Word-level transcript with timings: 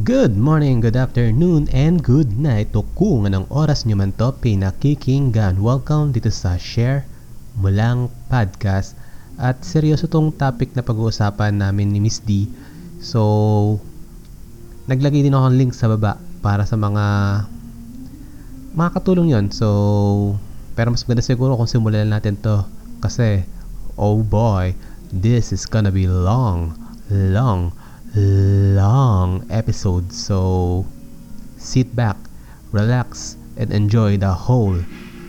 Good 0.00 0.32
morning, 0.32 0.80
good 0.80 0.96
afternoon, 0.96 1.68
and 1.76 2.00
good 2.00 2.40
night 2.40 2.72
to 2.72 2.88
kung 2.96 3.28
anong 3.28 3.44
oras 3.52 3.84
nyo 3.84 4.00
man 4.00 4.16
to 4.16 4.32
pinakikinggan. 4.32 5.60
Welcome 5.60 6.16
dito 6.16 6.32
sa 6.32 6.56
Share 6.56 7.04
Mulang 7.60 8.08
Podcast. 8.32 8.96
At 9.36 9.60
seryoso 9.60 10.08
tong 10.08 10.32
topic 10.32 10.72
na 10.72 10.80
pag-uusapan 10.80 11.60
namin 11.60 11.92
ni 11.92 12.00
Miss 12.00 12.16
D. 12.24 12.48
So, 12.96 13.76
naglagay 14.88 15.20
din 15.20 15.36
ako 15.36 15.52
ng 15.52 15.58
link 15.60 15.76
sa 15.76 15.92
baba 15.92 16.16
para 16.40 16.64
sa 16.64 16.80
mga 16.80 17.04
makakatulong 18.72 19.36
yon 19.36 19.52
So, 19.52 19.68
pero 20.80 20.96
mas 20.96 21.04
maganda 21.04 21.28
siguro 21.28 21.60
kung 21.60 21.68
simulan 21.68 22.08
natin 22.08 22.40
to. 22.40 22.64
Kasi, 23.04 23.44
oh 24.00 24.24
boy, 24.24 24.72
this 25.12 25.52
is 25.52 25.68
gonna 25.68 25.92
be 25.92 26.08
long, 26.08 26.72
long, 27.12 27.76
long 28.14 29.46
episode. 29.50 30.12
So, 30.12 30.86
sit 31.58 31.94
back, 31.94 32.16
relax, 32.72 33.36
and 33.56 33.72
enjoy 33.72 34.16
the 34.16 34.32
whole 34.32 34.78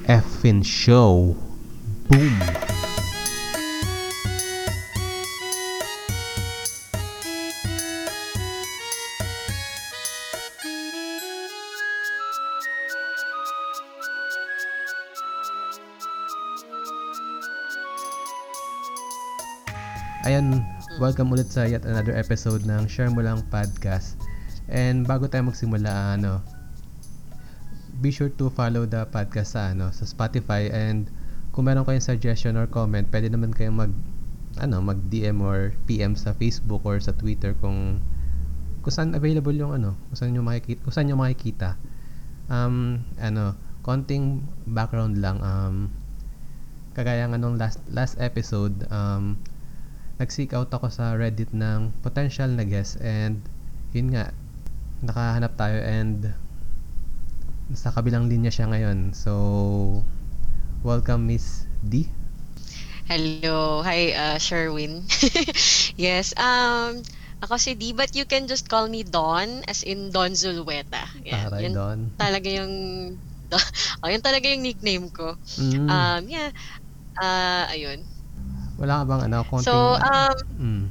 effing 0.08 0.66
show. 0.66 1.36
Boom! 2.08 2.71
Welcome 21.02 21.34
ulit 21.34 21.50
sa 21.50 21.66
yet 21.66 21.82
another 21.82 22.14
episode 22.14 22.62
ng 22.62 22.86
Share 22.86 23.10
Mo 23.10 23.26
Lang 23.26 23.42
Podcast. 23.50 24.22
And 24.70 25.02
bago 25.02 25.26
tayo 25.26 25.50
magsimula, 25.50 26.14
ano, 26.14 26.46
be 28.06 28.14
sure 28.14 28.30
to 28.38 28.54
follow 28.54 28.86
the 28.86 29.10
podcast 29.10 29.58
sa, 29.58 29.74
ano, 29.74 29.90
sa 29.90 30.06
Spotify 30.06 30.70
and 30.70 31.10
kung 31.58 31.66
meron 31.66 31.90
kayong 31.90 32.06
suggestion 32.06 32.54
or 32.54 32.70
comment, 32.70 33.10
pwede 33.10 33.34
naman 33.34 33.50
kayong 33.50 33.82
mag 33.82 33.94
ano, 34.62 34.78
mag-DM 34.78 35.42
or 35.42 35.74
PM 35.90 36.14
sa 36.14 36.38
Facebook 36.38 36.86
or 36.86 37.02
sa 37.02 37.18
Twitter 37.18 37.58
kung 37.58 37.98
kung 38.86 38.94
saan 38.94 39.18
available 39.18 39.58
yung 39.58 39.74
ano, 39.74 39.98
kung 40.14 40.18
saan 40.22 40.38
nyo 40.38 40.46
makikita, 40.46 40.86
kung 40.86 40.94
saan 40.94 41.10
nyo 41.10 41.18
makikita. 41.18 41.82
Um, 42.46 43.02
ano, 43.18 43.58
konting 43.82 44.46
background 44.70 45.18
lang, 45.18 45.42
um, 45.42 45.90
kagaya 46.94 47.26
nga 47.26 47.42
nung 47.42 47.58
last, 47.58 47.82
last 47.90 48.22
episode, 48.22 48.86
um, 48.94 49.42
nag-seek 50.22 50.54
out 50.54 50.70
ako 50.70 50.94
sa 50.94 51.18
Reddit 51.18 51.50
ng 51.50 51.90
potential 52.06 52.54
na 52.54 52.62
guest 52.62 53.02
and 53.02 53.42
yun 53.90 54.14
nga, 54.14 54.30
nakahanap 55.02 55.58
tayo 55.58 55.82
and 55.82 56.30
sa 57.74 57.90
kabilang 57.90 58.30
linya 58.30 58.54
siya 58.54 58.70
ngayon. 58.70 59.18
So, 59.18 59.34
welcome 60.86 61.26
Miss 61.26 61.66
D. 61.82 62.06
Hello. 63.10 63.82
Hi, 63.82 64.14
uh, 64.14 64.38
Sherwin. 64.38 65.10
yes, 65.98 66.38
um, 66.38 67.02
ako 67.42 67.58
si 67.58 67.74
D, 67.74 67.92
but 67.98 68.14
you 68.14 68.30
can 68.30 68.46
just 68.46 68.70
call 68.70 68.86
me 68.86 69.02
Don, 69.02 69.66
as 69.66 69.82
in 69.82 70.14
Don 70.14 70.38
Zulueta. 70.38 71.02
Yan, 71.26 71.50
yun 71.58 71.74
Don. 71.74 72.00
talaga 72.22 72.46
yung, 72.46 72.74
oh, 74.06 74.08
yun 74.08 74.22
talaga 74.22 74.46
yung 74.46 74.62
nickname 74.62 75.10
ko. 75.10 75.34
Mm, 75.58 75.90
Um, 75.90 76.22
yeah, 76.30 76.54
uh, 77.18 77.66
ayun. 77.74 78.06
Wala 78.78 79.02
ka 79.02 79.04
bang 79.08 79.22
ano, 79.28 79.38
konting... 79.48 79.68
So, 79.68 79.76
um, 79.98 80.36
mm, 80.60 80.84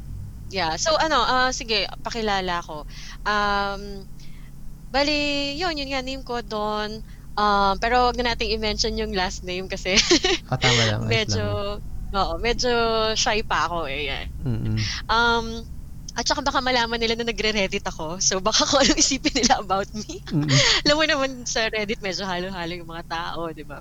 yeah, 0.51 0.75
so 0.77 0.99
ano, 0.99 1.23
uh, 1.23 1.51
sige, 1.55 1.87
pakilala 2.03 2.61
ko. 2.67 2.85
Um, 3.25 4.05
bali, 4.91 5.55
yun, 5.57 5.79
yun 5.79 5.89
nga, 5.95 6.03
name 6.03 6.27
ko, 6.27 6.43
Don. 6.43 7.01
Um, 7.39 7.75
pero 7.79 8.11
wag 8.11 8.19
na 8.19 8.35
nating 8.35 8.53
i-mention 8.59 8.99
yung 8.99 9.15
last 9.17 9.47
name 9.47 9.71
kasi 9.71 9.97
ah, 10.53 10.59
tama 10.61 10.83
lang. 10.85 11.01
medyo, 11.07 11.79
lang. 12.11 12.21
oo, 12.21 12.35
medyo 12.43 12.73
shy 13.17 13.41
pa 13.47 13.71
ako 13.71 13.87
eh. 13.89 14.29
Um, 15.09 15.65
at 16.19 16.27
saka 16.27 16.43
baka 16.43 16.59
malaman 16.59 16.99
nila 16.99 17.15
na 17.17 17.31
nagre-Reddit 17.31 17.87
ako. 17.87 18.19
So 18.19 18.43
baka 18.43 18.67
kung 18.67 18.83
anong 18.83 18.99
isipin 18.99 19.41
nila 19.41 19.63
about 19.63 19.89
me. 19.95 20.21
Mm-mm. 20.29 20.51
Alam 20.85 20.97
mo 20.99 21.05
naman 21.07 21.31
sa 21.47 21.71
Reddit 21.71 22.03
medyo 22.03 22.27
halo-halo 22.27 22.73
yung 22.75 22.91
mga 22.91 23.07
tao, 23.07 23.49
di 23.55 23.63
ba? 23.63 23.79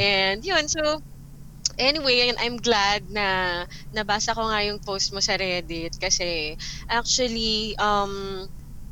And 0.00 0.40
yun, 0.40 0.66
so 0.66 1.04
anyway, 1.78 2.28
and 2.28 2.38
I'm 2.40 2.56
glad 2.58 3.06
na 3.08 3.64
nabasa 3.94 4.34
ko 4.34 4.48
nga 4.50 4.64
yung 4.66 4.80
post 4.82 5.12
mo 5.12 5.20
sa 5.20 5.36
Reddit 5.38 5.96
kasi 6.00 6.56
actually 6.90 7.76
um 7.78 8.44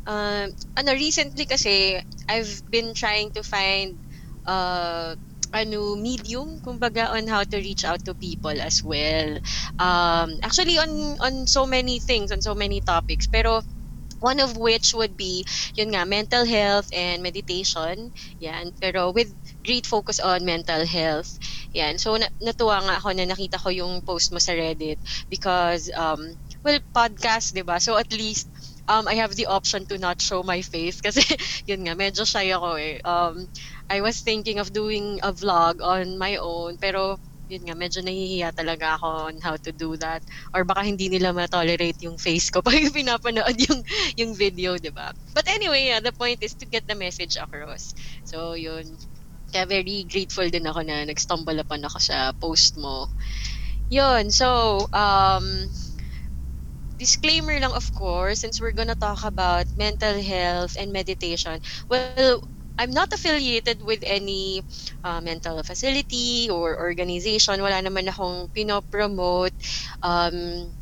uh, 0.06 0.46
ano 0.76 0.90
recently 0.94 1.46
kasi 1.46 1.98
I've 2.28 2.62
been 2.70 2.94
trying 2.94 3.32
to 3.36 3.42
find 3.44 4.00
uh 4.46 5.16
ano 5.54 5.94
medium 5.94 6.58
kumbaga 6.60 7.14
on 7.14 7.30
how 7.30 7.46
to 7.46 7.56
reach 7.62 7.84
out 7.86 8.02
to 8.04 8.14
people 8.18 8.54
as 8.60 8.82
well. 8.82 9.38
Um 9.78 10.34
actually 10.42 10.76
on 10.82 10.90
on 11.22 11.34
so 11.46 11.64
many 11.66 12.00
things 12.02 12.32
on 12.34 12.42
so 12.42 12.54
many 12.54 12.80
topics. 12.82 13.26
Pero 13.30 13.62
one 14.20 14.40
of 14.40 14.56
which 14.56 14.94
would 14.94 15.16
be 15.16 15.44
yun 15.76 15.92
nga 15.94 16.04
mental 16.08 16.44
health 16.48 16.88
and 16.94 17.22
meditation. 17.22 18.10
Yan 18.40 18.72
pero 18.80 19.12
with 19.12 19.30
great 19.64 19.86
focus 19.88 20.20
on 20.20 20.44
mental 20.44 20.84
health 20.86 21.40
yan 21.72 21.96
so 21.98 22.14
na- 22.20 22.30
natuwa 22.38 22.84
nga 22.84 22.94
ako 23.00 23.08
na 23.16 23.24
nakita 23.26 23.56
ko 23.58 23.72
yung 23.72 24.04
post 24.04 24.30
mo 24.30 24.38
sa 24.38 24.52
Reddit 24.54 25.00
because 25.32 25.88
um 25.96 26.20
well 26.64 26.78
podcast 26.94 27.56
'di 27.56 27.64
ba 27.64 27.80
so 27.80 27.96
at 27.96 28.10
least 28.12 28.48
um 28.88 29.08
I 29.08 29.16
have 29.18 29.32
the 29.34 29.48
option 29.48 29.88
to 29.88 29.96
not 29.98 30.20
show 30.20 30.44
my 30.44 30.60
face 30.60 31.00
kasi 31.06 31.24
yun 31.68 31.84
nga 31.88 31.96
medyo 31.96 32.22
shy 32.28 32.52
ako 32.52 32.76
eh 32.76 33.00
um 33.04 33.48
I 33.90 34.00
was 34.04 34.20
thinking 34.20 34.58
of 34.60 34.72
doing 34.72 35.20
a 35.24 35.32
vlog 35.32 35.80
on 35.80 36.18
my 36.20 36.36
own 36.36 36.76
pero 36.80 37.16
yun 37.44 37.60
nga 37.68 37.76
medyo 37.76 38.00
nahihiya 38.00 38.56
talaga 38.56 38.96
ako 38.96 39.28
on 39.28 39.36
how 39.44 39.52
to 39.60 39.68
do 39.68 39.96
that 40.00 40.24
or 40.56 40.64
baka 40.64 40.80
hindi 40.80 41.12
nila 41.12 41.28
ma-tolerate 41.36 42.00
yung 42.00 42.16
face 42.16 42.48
ko 42.48 42.60
pag 42.64 42.88
pinapanood 42.88 43.56
yung 43.68 43.80
yung 44.16 44.32
video, 44.32 44.80
'di 44.80 44.90
ba? 44.96 45.12
But 45.36 45.44
anyway, 45.52 45.92
yeah, 45.92 46.00
the 46.00 46.16
point 46.16 46.40
is 46.40 46.56
to 46.60 46.66
get 46.66 46.88
the 46.88 46.96
message 46.96 47.36
across. 47.36 47.92
So, 48.24 48.56
yun. 48.56 48.96
Kaya 49.54 49.70
very 49.70 50.02
grateful 50.10 50.50
din 50.50 50.66
ako 50.66 50.82
na 50.82 51.06
nag-stumble 51.06 51.62
upon 51.62 51.86
ako 51.86 51.98
sa 52.02 52.34
post 52.34 52.74
mo. 52.74 53.06
Yun, 53.86 54.34
so, 54.34 54.82
um, 54.90 55.70
disclaimer 56.98 57.58
lang 57.62 57.74
of 57.74 57.86
course, 57.94 58.40
since 58.42 58.58
we're 58.60 58.74
gonna 58.74 58.98
talk 58.98 59.22
about 59.22 59.66
mental 59.78 60.18
health 60.22 60.74
and 60.78 60.90
meditation. 60.90 61.58
Well, 61.90 62.42
I'm 62.78 62.90
not 62.90 63.12
affiliated 63.14 63.82
with 63.82 64.02
any 64.02 64.62
uh, 65.06 65.20
mental 65.22 65.62
facility 65.62 66.50
or 66.50 66.74
organization. 66.74 67.62
Wala 67.62 67.78
naman 67.78 68.10
akong 68.10 68.50
pinopromote. 68.50 69.54
Um, 70.02 70.74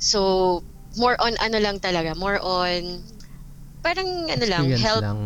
so, 0.00 0.64
more 0.96 1.16
on 1.20 1.36
ano 1.40 1.60
lang 1.60 1.76
talaga, 1.80 2.16
more 2.16 2.40
on 2.40 3.04
parang 3.84 4.32
ano 4.32 4.44
lang, 4.48 4.72
Experience 4.72 4.80
help 4.80 5.04
lang. 5.04 5.20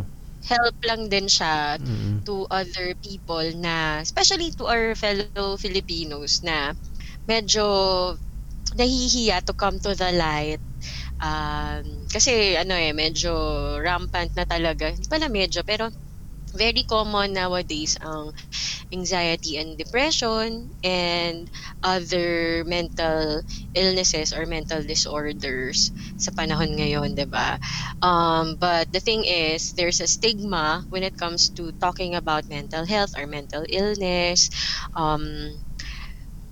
Help 0.46 0.76
lang 0.86 1.08
din 1.12 1.28
siya 1.28 1.76
Mm-mm. 1.78 2.24
to 2.26 2.44
other 2.50 2.94
people 3.00 3.44
na 3.60 4.00
especially 4.04 4.52
to 4.56 4.68
our 4.68 4.94
fellow 4.96 5.56
Filipinos 5.56 6.40
na 6.44 6.72
medyo 7.28 7.64
nahihiya 8.78 9.42
to 9.46 9.52
come 9.54 9.78
to 9.82 9.94
the 9.94 10.10
light. 10.14 10.62
Um, 11.20 11.84
kasi 12.10 12.56
ano 12.56 12.74
eh, 12.76 12.92
medyo 12.96 13.32
rampant 13.82 14.32
na 14.36 14.46
talaga. 14.48 14.90
Hindi 14.92 15.06
pala 15.10 15.28
medyo, 15.32 15.62
pero 15.66 15.90
very 16.52 16.82
common 16.84 17.32
nowadays 17.34 17.96
ang 18.00 18.32
anxiety 18.92 19.56
and 19.58 19.78
depression 19.78 20.70
and 20.84 21.50
other 21.82 22.62
mental 22.66 23.42
illnesses 23.74 24.32
or 24.32 24.46
mental 24.46 24.82
disorders 24.84 25.90
sa 26.16 26.30
panahon 26.34 26.76
ngayon, 26.78 27.14
'di 27.16 27.26
ba? 27.30 27.58
Um, 28.02 28.56
but 28.60 28.90
the 28.92 29.00
thing 29.02 29.24
is, 29.26 29.72
there's 29.76 30.00
a 30.00 30.08
stigma 30.10 30.84
when 30.90 31.02
it 31.02 31.16
comes 31.16 31.50
to 31.58 31.72
talking 31.80 32.14
about 32.14 32.48
mental 32.50 32.86
health 32.86 33.12
or 33.18 33.26
mental 33.26 33.64
illness. 33.70 34.50
Um, 34.94 35.60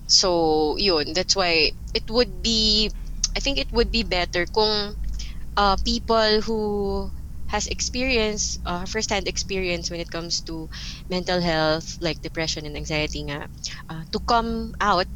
so, 0.07 0.77
yun, 0.79 1.13
that's 1.13 1.37
why 1.37 1.73
it 1.95 2.05
would 2.11 2.43
be 2.43 2.91
I 3.37 3.41
think 3.41 3.59
it 3.59 3.71
would 3.73 3.91
be 3.93 4.03
better 4.03 4.47
kung 4.51 4.97
uh, 5.57 5.77
people 5.85 6.43
who 6.43 7.13
has 7.49 7.67
experience, 7.69 8.57
uh, 8.65 8.85
first-hand 8.85 9.29
experience 9.29 9.91
when 9.91 10.01
it 10.01 10.11
comes 10.13 10.41
to 10.45 10.69
mental 11.09 11.41
health, 11.41 11.97
like 12.01 12.21
depression 12.23 12.67
and 12.67 12.77
anxiety 12.77 13.25
nga, 13.25 13.49
uh, 13.89 14.05
to 14.13 14.21
come 14.29 14.73
out 14.81 15.09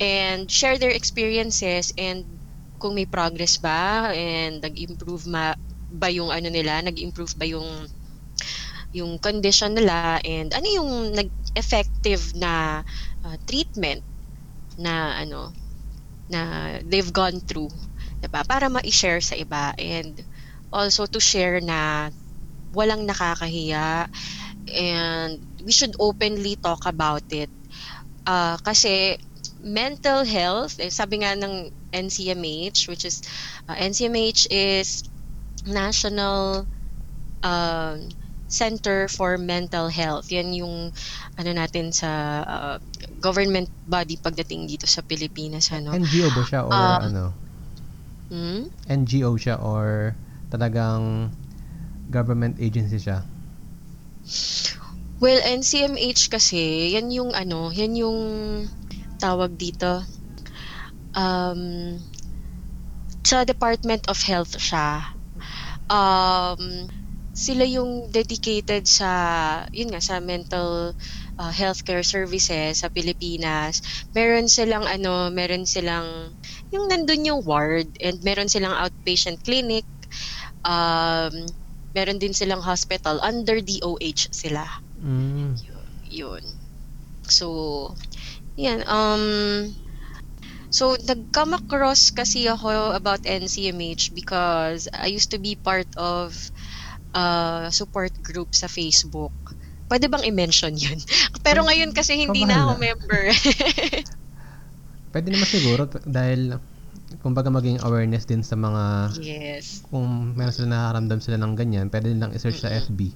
and 0.00 0.50
share 0.50 0.78
their 0.78 0.92
experiences 0.92 1.92
and 1.98 2.40
kung 2.80 2.94
may 2.94 3.06
progress 3.08 3.56
ba 3.56 4.12
and 4.12 4.60
nag-improve 4.62 5.24
ma 5.26 5.54
ba 5.88 6.08
yung 6.12 6.28
ano 6.34 6.48
nila, 6.52 6.82
nag-improve 6.84 7.32
ba 7.38 7.46
yung 7.48 7.88
yung 8.94 9.18
condition 9.18 9.74
nila 9.74 10.18
and 10.24 10.54
ano 10.54 10.66
yung 10.66 10.90
nag-effective 11.14 12.34
na 12.38 12.82
uh, 13.24 13.36
treatment 13.46 14.02
na 14.78 15.16
ano 15.20 15.52
na 16.30 16.76
they've 16.86 17.12
gone 17.14 17.38
through, 17.44 17.70
'di 18.22 18.28
ba? 18.30 18.42
Para 18.46 18.66
ma-share 18.72 19.22
sa 19.22 19.36
iba 19.38 19.72
and 19.78 20.22
also 20.76 21.08
to 21.08 21.16
share 21.16 21.64
na 21.64 22.12
walang 22.76 23.08
nakakahiya 23.08 24.04
and 24.68 25.40
we 25.64 25.72
should 25.72 25.96
openly 25.96 26.60
talk 26.60 26.84
about 26.84 27.24
it. 27.32 27.48
Uh, 28.28 28.60
kasi 28.60 29.16
mental 29.64 30.28
health, 30.28 30.76
eh, 30.76 30.92
sabi 30.92 31.24
nga 31.24 31.32
ng 31.32 31.72
NCMH, 31.94 32.92
which 32.92 33.08
is, 33.08 33.24
uh, 33.70 33.78
NCMH 33.78 34.52
is 34.52 35.06
National 35.64 36.68
um, 37.40 38.12
Center 38.46 39.08
for 39.08 39.38
Mental 39.38 39.88
Health. 39.90 40.30
Yan 40.30 40.54
yung 40.54 40.94
ano 41.34 41.50
natin 41.50 41.90
sa 41.90 42.10
uh, 42.46 42.76
government 43.18 43.66
body 43.88 44.20
pagdating 44.22 44.70
dito 44.70 44.86
sa 44.86 45.02
Pilipinas 45.02 45.72
ano. 45.74 45.90
NGO 45.94 46.30
ba 46.30 46.42
siya 46.46 46.60
or 46.62 46.74
Um, 46.74 47.00
ano? 47.10 47.24
Hmm? 48.30 48.62
NGO 48.86 49.34
siya 49.38 49.58
or 49.62 50.14
talagang 50.52 51.30
government 52.10 52.58
agency 52.62 53.02
siya? 53.02 53.22
Well, 55.16 55.40
NCMH 55.40 56.28
kasi, 56.28 56.92
yan 56.92 57.08
yung 57.08 57.32
ano, 57.32 57.72
yan 57.72 57.96
yung 57.96 58.20
tawag 59.16 59.56
dito. 59.56 60.04
Um, 61.16 61.96
sa 63.24 63.42
Department 63.42 64.06
of 64.06 64.20
Health 64.22 64.54
siya. 64.60 65.02
Um, 65.88 66.86
sila 67.36 67.64
yung 67.68 68.12
dedicated 68.12 68.88
sa, 68.88 69.10
yun 69.72 69.92
nga, 69.92 70.00
sa 70.04 70.20
mental 70.20 70.92
uh, 71.36 71.52
healthcare 71.52 72.04
services 72.04 72.80
sa 72.80 72.88
Pilipinas. 72.88 73.80
Meron 74.12 74.48
silang 74.48 74.84
ano, 74.84 75.28
meron 75.28 75.68
silang, 75.68 76.32
yung 76.72 76.88
nandun 76.88 77.28
yung 77.28 77.40
ward 77.44 77.88
and 78.00 78.20
meron 78.24 78.48
silang 78.48 78.72
outpatient 78.72 79.40
clinic. 79.44 79.84
Um, 80.66 81.46
meron 81.94 82.18
din 82.18 82.34
silang 82.34 82.60
hospital 82.60 83.22
under 83.22 83.62
DOH 83.62 84.34
sila. 84.34 84.66
Mm. 85.00 85.54
Yun. 86.10 86.44
So, 87.30 87.46
yan. 88.58 88.82
Um, 88.84 89.72
so, 90.68 90.98
nag-come 91.06 91.54
across 91.54 92.10
kasi 92.10 92.50
ako 92.50 92.92
about 92.92 93.22
NCMH 93.22 94.12
because 94.12 94.90
I 94.90 95.06
used 95.06 95.30
to 95.32 95.40
be 95.40 95.54
part 95.54 95.88
of 95.94 96.34
uh, 97.14 97.70
support 97.70 98.12
group 98.20 98.52
sa 98.52 98.68
Facebook. 98.68 99.32
Pwede 99.86 100.10
bang 100.10 100.26
i-mention 100.26 100.74
yun? 100.74 100.98
Pero 101.46 101.62
ngayon 101.62 101.94
kasi 101.94 102.18
hindi 102.18 102.42
na 102.42 102.66
ako 102.66 102.72
member. 102.82 103.22
Pwede 105.14 105.28
naman 105.30 105.48
siguro 105.48 105.88
dahil 106.04 106.58
kumbaga 107.20 107.48
maging 107.48 107.80
awareness 107.82 108.24
din 108.28 108.42
sa 108.44 108.56
mga 108.56 109.16
yes. 109.20 109.82
kung 109.88 110.34
meron 110.36 110.54
sila 110.54 110.68
nakaramdam 110.72 111.20
sila 111.20 111.36
ng 111.40 111.52
ganyan, 111.56 111.86
pwede 111.88 112.12
nilang 112.12 112.34
i-search 112.36 112.62
sa 112.62 112.72
FB. 112.72 113.12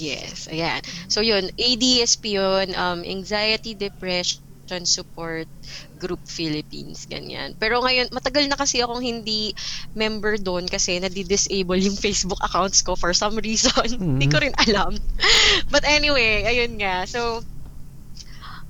Yes, 0.00 0.48
ayan. 0.48 0.80
So 1.12 1.20
yun, 1.20 1.52
ADSP 1.52 2.40
yun, 2.40 2.72
um, 2.72 3.04
Anxiety 3.04 3.76
Depression 3.76 4.88
Support 4.88 5.44
Group 6.00 6.24
Philippines, 6.24 7.04
ganyan. 7.04 7.52
Pero 7.60 7.84
ngayon, 7.84 8.08
matagal 8.08 8.48
na 8.48 8.56
kasi 8.56 8.80
akong 8.80 9.04
hindi 9.04 9.52
member 9.92 10.40
doon 10.40 10.64
kasi 10.64 10.96
nadi-disable 10.96 11.76
yung 11.76 11.98
Facebook 12.00 12.40
accounts 12.40 12.80
ko 12.80 12.96
for 12.96 13.12
some 13.12 13.36
reason. 13.36 14.00
Hindi 14.16 14.32
ko 14.32 14.40
rin 14.40 14.56
alam. 14.64 14.96
But 15.72 15.84
anyway, 15.84 16.48
ayun 16.48 16.80
nga. 16.80 17.04
So, 17.04 17.44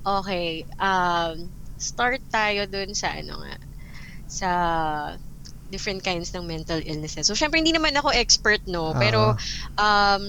okay. 0.02 0.66
Um, 0.82 1.54
start 1.78 2.22
tayo 2.30 2.66
dun 2.66 2.94
sa 2.94 3.14
ano 3.14 3.42
nga, 3.42 3.54
sa 4.32 4.50
different 5.68 6.04
kinds 6.04 6.32
ng 6.36 6.44
mental 6.44 6.80
illnesses. 6.84 7.26
So, 7.26 7.34
syempre, 7.36 7.60
hindi 7.60 7.72
naman 7.72 7.96
ako 7.96 8.12
expert, 8.12 8.60
no? 8.68 8.92
Pero, 8.96 9.32
um, 9.80 10.24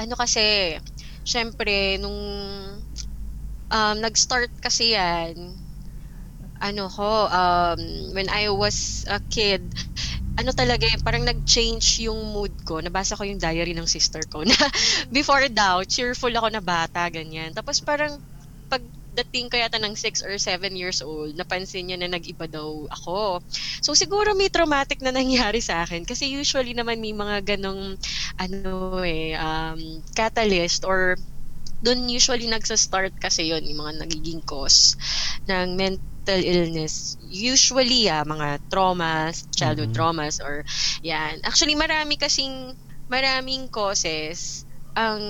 ano 0.00 0.14
kasi, 0.16 0.76
syempre, 1.24 2.00
nung 2.00 2.20
um, 3.70 3.96
nag-start 4.00 4.50
kasi 4.60 4.94
yan, 4.96 5.60
ano 6.60 6.92
ko, 6.92 7.28
um, 7.28 7.80
when 8.12 8.28
I 8.28 8.52
was 8.52 9.04
a 9.08 9.20
kid, 9.32 9.72
ano 10.36 10.52
talaga 10.52 10.84
eh, 10.88 11.00
parang 11.04 11.24
nag-change 11.24 12.04
yung 12.08 12.32
mood 12.32 12.52
ko. 12.64 12.80
Nabasa 12.80 13.16
ko 13.16 13.24
yung 13.24 13.40
diary 13.40 13.72
ng 13.76 13.88
sister 13.88 14.20
ko 14.28 14.44
na 14.44 14.56
before 15.16 15.48
daw, 15.52 15.84
cheerful 15.84 16.32
ako 16.32 16.48
na 16.52 16.64
bata, 16.64 17.08
ganyan. 17.12 17.52
Tapos 17.56 17.80
parang 17.84 18.20
pagdating 19.20 19.52
ko 19.52 19.56
yata 19.60 19.76
ng 19.80 19.94
6 19.96 20.24
or 20.24 20.36
7 20.40 20.72
years 20.76 21.00
old, 21.04 21.36
napansin 21.36 21.92
niya 21.92 21.98
na 22.00 22.08
nag-iba 22.16 22.48
daw 22.48 22.88
ako. 22.88 23.40
So 23.84 23.92
siguro 23.92 24.32
may 24.38 24.48
traumatic 24.48 25.00
na 25.04 25.12
nangyari 25.12 25.60
sa 25.60 25.84
akin 25.84 26.08
kasi 26.08 26.32
usually 26.32 26.72
naman 26.72 27.00
may 27.04 27.12
mga 27.12 27.56
ganong 27.56 28.00
ano 28.40 29.00
eh, 29.04 29.36
um, 29.36 29.78
catalyst 30.16 30.84
or 30.88 31.16
doon 31.80 32.08
usually 32.08 32.48
nagsa-start 32.48 33.16
kasi 33.20 33.48
yon 33.52 33.64
yung 33.64 33.80
mga 33.84 34.04
nagiging 34.04 34.42
cause 34.44 34.96
ng 35.48 35.76
mental 35.76 36.40
illness. 36.40 37.16
Usually, 37.20 38.08
ah, 38.12 38.24
mga 38.24 38.60
traumas, 38.72 39.48
childhood 39.56 39.92
Mhm. 39.92 39.94
traumas 39.96 40.40
or 40.44 40.64
yan. 41.04 41.40
Actually, 41.44 41.76
marami 41.76 42.16
kasing 42.20 42.76
maraming 43.10 43.68
causes 43.72 44.64
ang 44.96 45.22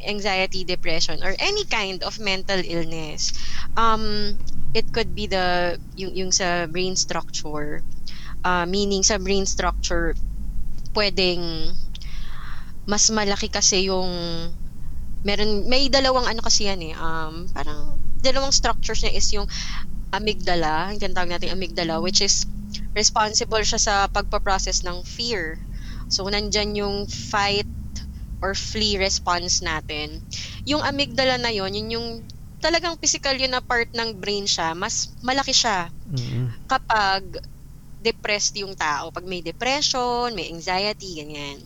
anxiety, 0.00 0.64
depression, 0.64 1.20
or 1.22 1.36
any 1.38 1.64
kind 1.68 2.02
of 2.02 2.18
mental 2.18 2.60
illness. 2.64 3.32
Um, 3.76 4.36
it 4.74 4.92
could 4.92 5.14
be 5.14 5.26
the 5.26 5.78
yung, 5.96 6.14
yung 6.16 6.32
sa 6.32 6.66
brain 6.66 6.96
structure. 6.96 7.82
Uh, 8.44 8.64
meaning 8.64 9.02
sa 9.02 9.18
brain 9.18 9.44
structure, 9.44 10.14
pwedeng 10.96 11.74
mas 12.88 13.12
malaki 13.12 13.52
kasi 13.52 13.92
yung 13.92 14.08
meron 15.20 15.68
may 15.68 15.92
dalawang 15.92 16.24
ano 16.24 16.40
kasi 16.40 16.72
yan 16.72 16.80
eh 16.80 16.94
um 16.96 17.44
parang 17.52 18.00
dalawang 18.24 18.54
structures 18.54 19.04
niya 19.04 19.12
is 19.12 19.28
yung 19.36 19.44
amygdala 20.14 20.88
yung 20.94 21.02
tinatawag 21.02 21.36
natin 21.36 21.52
amygdala 21.52 22.00
which 22.00 22.24
is 22.24 22.48
responsible 22.96 23.60
siya 23.60 23.76
sa 23.76 23.94
pagpa-process 24.08 24.88
ng 24.88 25.04
fear 25.04 25.60
so 26.08 26.24
nandyan 26.24 26.72
yung 26.72 27.04
fight 27.04 27.68
or 28.42 28.54
flee 28.54 28.96
response 28.98 29.60
natin 29.64 30.22
yung 30.66 30.82
amygdala 30.84 31.36
na 31.40 31.50
yon 31.50 31.74
yun 31.74 31.88
yung 31.98 32.08
talagang 32.58 32.98
physical 32.98 33.34
yun 33.38 33.54
na 33.54 33.62
part 33.62 33.88
ng 33.94 34.18
brain 34.18 34.46
siya 34.46 34.74
mas 34.74 35.14
malaki 35.22 35.54
siya 35.54 35.90
Mm-mm. 36.08 36.54
kapag 36.66 37.24
depressed 37.98 38.54
yung 38.62 38.74
tao. 38.78 39.10
Pag 39.10 39.26
may 39.26 39.42
depression, 39.42 40.32
may 40.32 40.48
anxiety, 40.48 41.18
ganyan. 41.18 41.58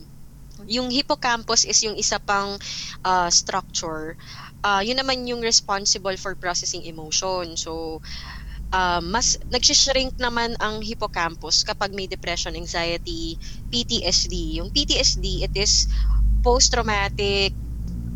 Yung 0.69 0.89
hippocampus 0.93 1.65
is 1.65 1.81
yung 1.81 1.97
isa 1.97 2.21
pang 2.21 2.57
uh, 3.05 3.29
structure. 3.29 4.13
Uh, 4.61 4.81
yun 4.85 4.97
naman 4.97 5.25
yung 5.25 5.41
responsible 5.41 6.13
for 6.17 6.37
processing 6.37 6.85
emotion. 6.85 7.57
So, 7.57 8.01
uh, 8.73 9.01
mas 9.01 9.37
nagsishrink 9.49 10.13
naman 10.21 10.53
ang 10.61 10.81
hippocampus 10.81 11.65
kapag 11.65 11.93
may 11.93 12.05
depression, 12.05 12.53
anxiety, 12.57 13.37
PTSD. 13.73 14.61
Yung 14.61 14.69
PTSD, 14.69 15.45
it 15.45 15.53
is 15.57 15.89
post-traumatic 16.43 17.55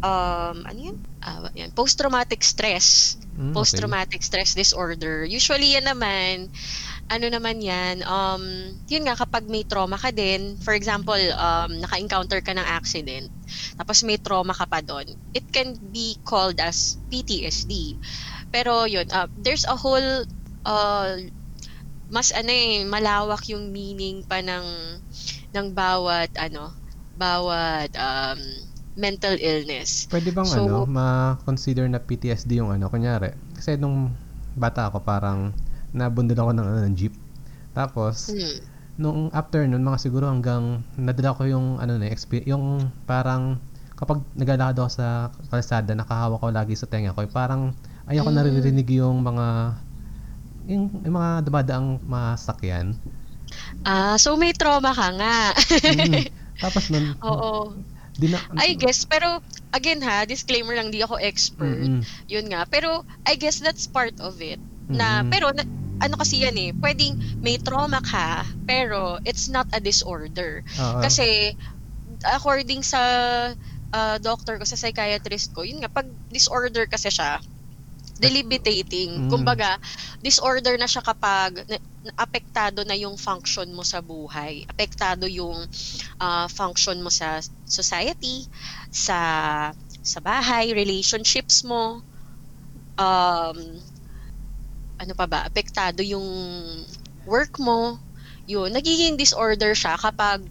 um, 0.04 0.62
ano 0.68 0.80
yun? 0.80 0.98
Ah, 1.24 1.50
yan, 1.56 1.72
post-traumatic 1.74 2.44
stress 2.46 3.18
Mm, 3.38 3.54
okay. 3.54 3.54
post-traumatic 3.54 4.22
stress 4.26 4.58
disorder. 4.58 5.22
Usually 5.22 5.78
yan 5.78 5.86
naman, 5.86 6.50
ano 7.10 7.26
naman 7.30 7.62
yan, 7.62 8.02
um, 8.06 8.42
yun 8.90 9.06
nga 9.06 9.14
kapag 9.14 9.46
may 9.46 9.62
trauma 9.62 9.98
ka 9.98 10.10
din, 10.10 10.58
for 10.58 10.74
example, 10.74 11.18
um, 11.38 11.72
naka-encounter 11.82 12.42
ka 12.42 12.58
ng 12.58 12.66
accident, 12.66 13.30
tapos 13.78 14.02
may 14.02 14.18
trauma 14.18 14.58
ka 14.58 14.66
pa 14.66 14.82
doon, 14.82 15.06
it 15.38 15.46
can 15.54 15.78
be 15.94 16.18
called 16.26 16.58
as 16.58 16.98
PTSD. 17.14 18.02
Pero 18.50 18.90
yun, 18.90 19.06
uh, 19.14 19.30
there's 19.38 19.66
a 19.70 19.78
whole, 19.78 20.26
uh, 20.66 21.16
mas 22.10 22.34
ano 22.34 22.50
eh, 22.52 22.82
malawak 22.90 23.46
yung 23.54 23.70
meaning 23.70 24.26
pa 24.26 24.42
ng, 24.42 24.98
ng 25.54 25.68
bawat, 25.78 26.34
ano, 26.42 26.74
bawat, 27.18 27.90
um, 27.98 28.40
mental 28.98 29.38
illness. 29.38 30.06
Pwede 30.10 30.34
bang 30.34 30.46
So- 30.48 30.64
ano, 30.64 30.86
ma-consider 30.86 31.86
na 31.86 32.02
PTSD 32.02 32.58
yung 32.58 32.74
ano, 32.74 32.90
kunyari, 32.90 33.34
kasi 33.54 33.78
nung 33.78 34.14
bata 34.58 34.90
ako 34.90 35.06
parang 35.06 35.54
nabundol 35.94 36.38
ako 36.38 36.52
ng, 36.54 36.66
ano, 36.66 36.80
ng 36.86 36.96
jeep. 36.98 37.14
Tapos, 37.74 38.34
Hmm. 38.34 38.58
nung 38.98 39.20
after 39.30 39.62
nun, 39.70 39.86
mga 39.86 40.02
siguro 40.02 40.26
hanggang 40.26 40.82
nadala 40.98 41.38
ko 41.38 41.46
yung 41.46 41.78
ano 41.78 41.98
na, 41.98 42.10
yung 42.46 42.90
parang 43.06 43.62
kapag 43.94 44.22
naglalakad 44.34 44.78
ako 44.78 44.90
sa 44.90 45.08
kalsada, 45.50 45.94
nakahawak 45.94 46.38
ko 46.38 46.48
lagi 46.50 46.74
sa 46.74 46.86
tenga 46.86 47.14
ko, 47.14 47.22
eh, 47.22 47.30
parang 47.30 47.74
ayoko 48.06 48.30
Mm. 48.30 48.38
naririnig 48.38 48.90
yung 48.94 49.22
mga 49.22 49.78
yung, 50.68 50.84
yung 51.06 51.16
mga 51.16 51.32
dumadaang 51.48 51.98
mga 52.04 52.30
sakyan. 52.38 52.88
Ah, 53.82 54.20
so 54.20 54.36
may 54.36 54.52
trauma 54.52 54.92
ka 54.92 55.08
nga. 55.16 55.38
Mm. 55.82 56.28
Tapos 56.58 56.90
nun, 56.90 57.14
Oo. 57.22 57.78
di 58.18 58.34
na, 58.34 58.42
I 58.58 58.74
guess, 58.74 59.06
pero 59.06 59.38
again 59.74 60.02
ha, 60.02 60.26
disclaimer 60.26 60.74
lang, 60.74 60.90
di 60.90 61.06
ako 61.06 61.22
expert. 61.22 61.86
Mm-mm. 61.86 62.02
Yun 62.26 62.46
nga. 62.50 62.66
Pero 62.66 63.06
I 63.30 63.38
guess 63.38 63.62
that's 63.62 63.86
part 63.86 64.18
of 64.18 64.42
it. 64.42 64.58
Na, 64.90 65.22
Mm-mm. 65.22 65.30
pero 65.30 65.54
na, 65.54 65.62
ano 66.02 66.18
kasi 66.18 66.42
yan 66.42 66.58
eh, 66.58 66.72
pwedeng 66.82 67.18
may 67.42 67.58
trauma 67.62 68.02
ka, 68.02 68.46
pero 68.66 69.22
it's 69.26 69.50
not 69.50 69.70
a 69.74 69.82
disorder. 69.82 70.62
Oo. 70.78 71.02
Kasi, 71.02 71.54
according 72.26 72.82
sa 72.82 73.02
uh, 73.94 74.18
doctor 74.22 74.58
ko, 74.58 74.66
sa 74.66 74.78
psychiatrist 74.78 75.54
ko, 75.54 75.62
yun 75.62 75.82
nga, 75.82 75.90
pag 75.90 76.10
disorder 76.34 76.86
kasi 76.90 77.14
siya, 77.14 77.42
debilitating. 78.18 79.28
Mm. 79.28 79.30
Kumbaga, 79.30 79.78
disorder 80.20 80.76
na 80.76 80.90
siya 80.90 81.02
kapag 81.06 81.64
na, 81.70 81.78
na- 82.04 82.16
apektado 82.18 82.82
na 82.84 82.98
yung 82.98 83.16
function 83.16 83.70
mo 83.74 83.86
sa 83.86 84.02
buhay. 84.02 84.66
Apektado 84.68 85.30
yung 85.30 85.66
uh, 86.20 86.48
function 86.50 87.00
mo 87.02 87.10
sa 87.14 87.40
society, 87.66 88.46
sa 88.90 89.20
sa 90.02 90.20
bahay, 90.24 90.72
relationships 90.72 91.68
mo. 91.68 92.02
Um, 92.98 93.58
ano 94.98 95.14
pa 95.14 95.26
ba? 95.30 95.46
Apektado 95.46 96.02
yung 96.02 96.26
work 97.28 97.60
mo. 97.62 98.00
Yun, 98.48 98.72
nagiging 98.72 99.20
disorder 99.20 99.76
siya 99.76 100.00
kapag 100.00 100.48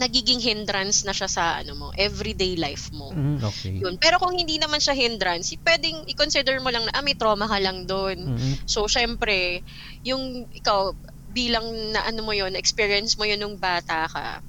nagiging 0.00 0.40
hindrance 0.40 1.04
na 1.04 1.12
siya 1.12 1.28
sa 1.28 1.44
ano 1.60 1.76
mo, 1.76 1.88
everyday 1.92 2.56
life 2.56 2.88
mo. 2.96 3.12
Mm, 3.12 3.36
okay. 3.44 3.76
Yun. 3.76 4.00
Pero 4.00 4.16
kung 4.16 4.32
hindi 4.32 4.56
naman 4.56 4.80
siya 4.80 4.96
hindrance, 4.96 5.52
pwedeng 5.60 6.08
i-consider 6.08 6.56
mo 6.64 6.72
lang 6.72 6.88
na 6.88 6.92
ah, 6.96 7.04
may 7.04 7.12
trauma 7.14 7.44
ka 7.44 7.60
lang 7.60 7.84
doon. 7.84 8.32
Mm, 8.32 8.54
So, 8.64 8.88
syempre, 8.88 9.60
yung 10.00 10.48
ikaw, 10.56 10.96
bilang 11.28 11.68
na 11.94 12.08
ano 12.08 12.24
mo 12.24 12.32
yun, 12.32 12.56
experience 12.56 13.14
mo 13.20 13.28
yun 13.28 13.38
nung 13.38 13.60
bata 13.60 14.08
ka, 14.08 14.40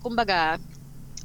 kumbaga, 0.00 0.56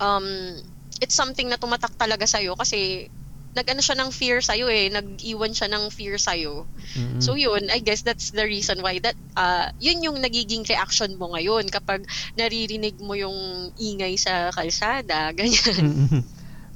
um, 0.01 0.57
it's 0.99 1.15
something 1.15 1.47
na 1.47 1.55
tumatak 1.55 1.93
talaga 1.95 2.27
sa'yo 2.27 2.57
kasi 2.59 3.07
nag-ano 3.55 3.81
siya 3.81 3.97
ng 3.97 4.11
fear 4.13 4.39
sa'yo 4.41 4.69
eh, 4.69 4.89
nag-iwan 4.93 5.51
siya 5.53 5.67
ng 5.71 5.89
fear 5.89 6.15
sa'yo. 6.21 6.69
mm, 6.95 7.19
So 7.21 7.35
yun, 7.35 7.67
I 7.73 7.79
guess 7.81 8.01
that's 8.05 8.31
the 8.31 8.45
reason 8.45 8.81
why 8.85 9.01
that 9.03 9.17
uh, 9.35 9.67
yun 9.81 10.01
yung 10.05 10.17
nagiging 10.21 10.63
reaction 10.69 11.17
mo 11.17 11.33
ngayon 11.33 11.67
kapag 11.69 12.05
naririnig 12.37 12.97
mo 13.01 13.13
yung 13.17 13.69
ingay 13.77 14.15
sa 14.15 14.53
kalsada, 14.53 15.31
ganyan. 15.37 15.93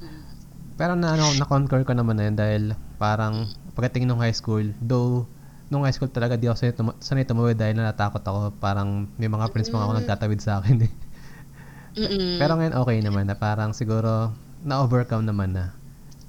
Mm, 0.00 0.14
Pero 0.74 0.92
na 0.98 1.14
ano, 1.14 1.30
na-conquer 1.38 1.86
ko 1.86 1.92
naman 1.94 2.18
na 2.18 2.24
yun 2.26 2.36
dahil 2.36 2.62
parang 2.98 3.46
pagdating 3.78 4.06
nung 4.10 4.18
high 4.22 4.34
school, 4.34 4.64
though 4.82 5.26
nung 5.70 5.86
high 5.86 5.94
school 5.94 6.10
talaga 6.10 6.34
di 6.38 6.46
ako 6.50 6.56
sanay, 6.60 6.74
tuma- 6.74 6.98
sanay 7.00 7.24
tumawid 7.26 7.56
dahil 7.58 7.74
natatakot 7.78 8.22
ako. 8.22 8.40
Parang 8.58 9.06
may 9.18 9.30
mga 9.30 9.50
friends 9.54 9.70
mga 9.70 9.84
ako 9.86 9.92
nagtatawid 10.02 10.40
sa 10.42 10.58
akin 10.60 10.78
eh. 10.86 10.92
Mm-mm. 11.96 12.38
Pero 12.38 12.52
ngayon 12.58 12.74
okay 12.82 12.98
naman 13.02 13.26
na 13.30 13.36
parang 13.38 13.70
siguro 13.74 14.34
na-overcome 14.64 15.24
naman 15.26 15.50
na. 15.54 15.64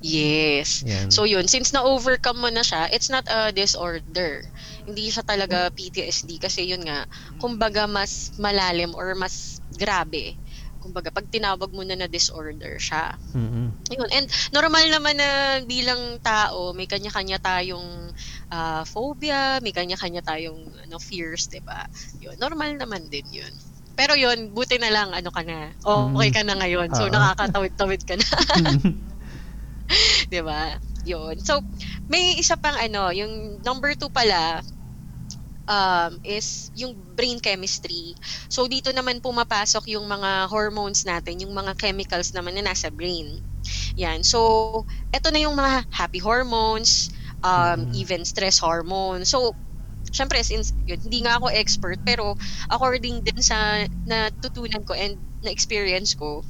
Yes. 0.06 0.70
Yan. 0.86 1.10
So 1.10 1.26
yun, 1.26 1.50
since 1.50 1.74
na-overcome 1.74 2.38
mo 2.38 2.50
na 2.54 2.62
siya, 2.62 2.86
it's 2.94 3.10
not 3.10 3.26
a 3.26 3.50
disorder. 3.50 4.46
Hindi 4.86 5.10
siya 5.10 5.26
talaga 5.26 5.74
PTSD 5.74 6.38
kasi 6.38 6.70
yun 6.70 6.86
nga, 6.86 7.10
kumbaga 7.42 7.90
mas 7.90 8.30
malalim 8.38 8.94
or 8.94 9.18
mas 9.18 9.58
grabe. 9.74 10.38
Kumbaga 10.78 11.10
pag 11.10 11.26
tinawag 11.34 11.74
mo 11.74 11.82
na 11.82 11.98
na 11.98 12.06
disorder 12.06 12.78
siya. 12.78 13.18
Mm-mm. 13.34 13.74
Yun. 13.94 14.10
And 14.14 14.26
normal 14.50 14.86
naman 14.90 15.16
na 15.18 15.30
bilang 15.66 16.18
tao, 16.22 16.74
may 16.74 16.90
kanya-kanya 16.90 17.38
tayong 17.38 18.10
ah, 18.54 18.82
phobia, 18.86 19.62
may 19.62 19.74
kanya-kanya 19.74 20.22
tayong 20.26 20.58
ano, 20.86 20.98
fears, 21.02 21.50
'di 21.50 21.62
ba? 21.66 21.86
Yun, 22.22 22.38
normal 22.42 22.78
naman 22.82 23.06
din 23.10 23.26
'yun. 23.30 23.54
Pero 23.96 24.14
yun, 24.18 24.52
buti 24.52 24.76
na 24.82 24.92
lang 24.92 25.10
ano 25.16 25.30
ka 25.32 25.42
na. 25.46 25.72
Okay 25.86 26.30
ka 26.34 26.42
na 26.44 26.60
ngayon. 26.60 26.92
So 26.98 27.08
nakakatawid-tawid 27.08 28.02
ka 28.04 28.16
na, 28.20 28.28
'di 30.30 30.42
ba? 30.46 30.78
Yun. 31.06 31.38
So 31.46 31.62
may 32.10 32.38
isa 32.42 32.58
pang 32.58 32.78
ano, 32.78 33.14
yung 33.14 33.62
number 33.62 33.94
two 33.98 34.10
pala 34.10 34.62
um, 35.68 36.18
is 36.22 36.70
yung 36.78 36.94
brain 37.18 37.42
chemistry. 37.42 38.14
So 38.50 38.70
dito 38.70 38.94
naman 38.94 39.22
pumapasok 39.22 39.90
yung 39.98 40.06
mga 40.06 40.46
hormones 40.50 41.04
natin, 41.06 41.42
yung 41.42 41.54
mga 41.54 41.74
chemicals 41.78 42.34
naman 42.38 42.54
na 42.58 42.70
nasa 42.74 42.90
brain. 42.94 43.42
Yan. 43.98 44.22
So 44.26 44.84
eto 45.14 45.30
na 45.34 45.42
yung 45.46 45.58
mga 45.58 45.86
happy 45.94 46.20
hormones, 46.22 47.10
um, 47.46 47.86
Mm. 47.86 47.94
even 47.94 48.22
stress 48.26 48.60
hormones. 48.62 49.30
So 49.32 49.54
syempre 50.14 50.42
since 50.46 50.74
yun, 50.88 51.00
hindi 51.02 51.26
nga 51.26 51.38
ako 51.42 51.50
expert 51.54 52.00
pero 52.06 52.36
according 52.72 53.22
din 53.26 53.42
sa 53.44 53.86
natutunan 54.08 54.84
ko 54.86 54.94
and 54.98 55.22
na 55.46 55.52
experience 55.54 56.14
ko 56.18 56.42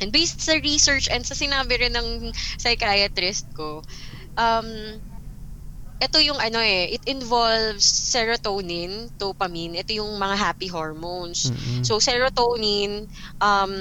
and 0.00 0.12
based 0.12 0.40
sa 0.40 0.54
research 0.60 1.08
and 1.10 1.24
sa 1.24 1.34
sinabi 1.34 1.78
rin 1.80 1.94
ng 1.94 2.32
psychiatrist 2.60 3.48
ko 3.56 3.80
um 4.36 5.00
ito 5.96 6.20
yung 6.20 6.36
ano 6.36 6.60
eh, 6.60 6.92
it 6.92 7.04
involves 7.08 7.84
serotonin, 7.84 9.08
dopamine, 9.16 9.80
ito 9.80 9.96
yung 9.96 10.20
mga 10.20 10.36
happy 10.36 10.68
hormones. 10.68 11.48
Mm-mm. 11.48 11.84
So 11.88 11.96
serotonin, 11.96 13.08
um, 13.40 13.72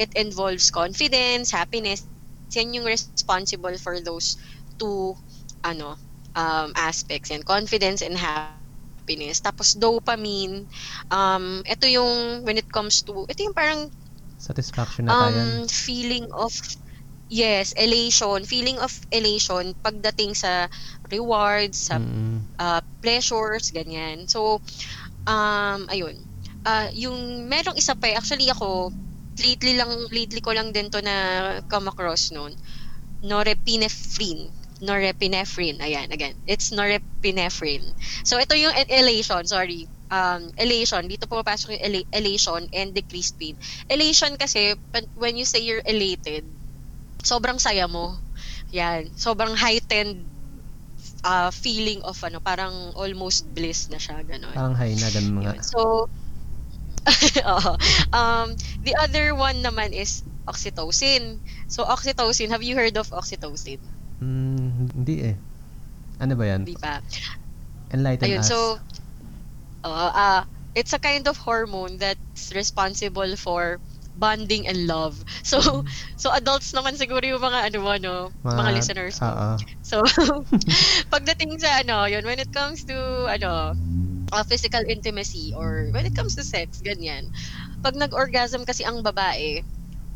it 0.00 0.08
involves 0.16 0.72
confidence, 0.72 1.52
happiness. 1.52 2.08
Yan 2.56 2.72
yung 2.72 2.88
responsible 2.88 3.76
for 3.76 4.00
those 4.00 4.40
two 4.80 5.12
ano 5.60 6.00
um, 6.32 6.72
aspects 6.72 7.28
yan, 7.28 7.44
confidence 7.44 8.00
and 8.00 8.16
happiness. 8.16 9.44
Tapos 9.44 9.76
dopamine, 9.76 10.64
um, 11.12 11.60
ito 11.68 11.84
yung 11.84 12.48
when 12.48 12.56
it 12.56 12.68
comes 12.72 13.04
to, 13.04 13.28
ito 13.28 13.44
yung 13.44 13.56
parang 13.56 13.92
Satisfaction 14.38 15.04
na 15.06 15.14
tayo. 15.20 15.60
um, 15.60 15.68
feeling 15.68 16.26
of 16.34 16.52
yes, 17.28 17.72
elation, 17.76 18.44
feeling 18.44 18.78
of 18.78 18.92
elation 19.12 19.74
pagdating 19.84 20.36
sa 20.36 20.68
rewards, 21.10 21.90
sa 21.90 22.00
Mm-mm. 22.00 22.48
uh, 22.58 22.80
pleasures, 23.02 23.70
ganyan. 23.74 24.28
So, 24.28 24.60
um, 25.26 25.86
ayun. 25.90 26.16
Uh, 26.64 26.88
yung 26.94 27.48
merong 27.48 27.76
isa 27.78 27.94
pa, 27.96 28.12
actually 28.16 28.50
ako, 28.50 28.92
lately 29.40 29.74
lang, 29.78 29.90
lately 30.12 30.40
ko 30.40 30.52
lang 30.52 30.72
din 30.72 30.90
to 30.90 31.00
na 31.02 31.58
come 31.68 31.88
across 31.88 32.30
noon. 32.32 32.54
Norepinephrine. 33.22 34.52
Norepinephrine. 34.82 35.78
Ayan, 35.82 36.10
again. 36.12 36.34
It's 36.46 36.70
norepinephrine. 36.70 37.94
So, 38.24 38.38
ito 38.38 38.54
yung 38.54 38.74
e- 38.76 38.90
elation, 38.94 39.42
sorry. 39.46 39.88
Um, 40.10 40.50
elation. 40.56 41.04
Dito 41.08 41.28
pumapasok 41.28 41.76
yung 41.76 41.84
ela- 41.84 42.10
elation 42.16 42.64
and 42.72 42.92
decreased 42.96 43.36
pain. 43.38 43.56
Elation 43.88 44.36
kasi, 44.36 44.74
pa- 44.92 45.06
when 45.16 45.36
you 45.36 45.44
say 45.44 45.60
you're 45.62 45.84
elated, 45.84 46.44
sobrang 47.24 47.60
saya 47.60 47.86
mo. 47.88 48.18
Yan. 48.72 49.12
Sobrang 49.16 49.54
heightened 49.56 50.28
uh, 51.24 51.50
feeling 51.50 52.00
of 52.04 52.18
ano, 52.24 52.40
parang 52.40 52.92
almost 52.96 53.48
bliss 53.52 53.88
na 53.90 53.98
siya, 53.98 54.22
gano'n. 54.24 54.54
Parang 54.56 54.74
high 54.76 54.94
na, 54.98 55.08
ganun 55.12 55.38
nga. 55.44 55.54
So, 55.62 56.08
um, 58.12 58.56
the 58.82 58.94
other 59.00 59.34
one 59.34 59.62
naman 59.62 59.92
is 59.92 60.22
oxytocin. 60.48 61.40
So, 61.68 61.84
oxytocin, 61.84 62.50
have 62.50 62.62
you 62.62 62.76
heard 62.76 62.96
of 62.96 63.08
oxytocin? 63.10 63.80
Mm, 64.22 64.90
hindi 64.96 65.14
eh. 65.32 65.36
Ano 66.20 66.34
ba 66.36 66.44
yan? 66.46 66.62
Di 66.66 66.74
ba? 66.82 67.00
Enlighten 67.92 68.30
Ayun, 68.30 68.40
us. 68.40 68.48
so, 68.50 68.78
uh, 69.84 70.10
uh, 70.14 70.42
it's 70.74 70.92
a 70.92 70.98
kind 71.02 71.26
of 71.26 71.36
hormone 71.38 71.98
that's 71.98 72.52
responsible 72.54 73.36
for 73.36 73.80
bonding 74.18 74.66
and 74.66 74.86
love. 74.86 75.22
So, 75.46 75.84
so 76.18 76.34
adults 76.34 76.74
naman 76.74 76.98
siguro 76.98 77.22
yung 77.22 77.40
mga 77.42 77.70
ano, 77.70 77.78
ano, 77.86 78.12
mga, 78.42 78.70
listeners 78.74 79.22
mo. 79.22 79.30
Oo. 79.30 79.50
So, 79.82 80.02
pagdating 81.14 81.58
sa 81.62 81.82
ano, 81.86 82.04
yun, 82.10 82.26
when 82.26 82.38
it 82.42 82.50
comes 82.50 82.82
to, 82.90 82.96
ano, 83.30 83.74
uh, 84.32 84.44
physical 84.44 84.82
intimacy 84.88 85.54
or 85.54 85.88
when 85.94 86.04
it 86.06 86.14
comes 86.14 86.34
to 86.34 86.44
sex, 86.44 86.82
ganyan. 86.82 87.30
Pag 87.80 87.94
nag-orgasm 87.96 88.66
kasi 88.66 88.82
ang 88.84 89.00
babae, 89.06 89.62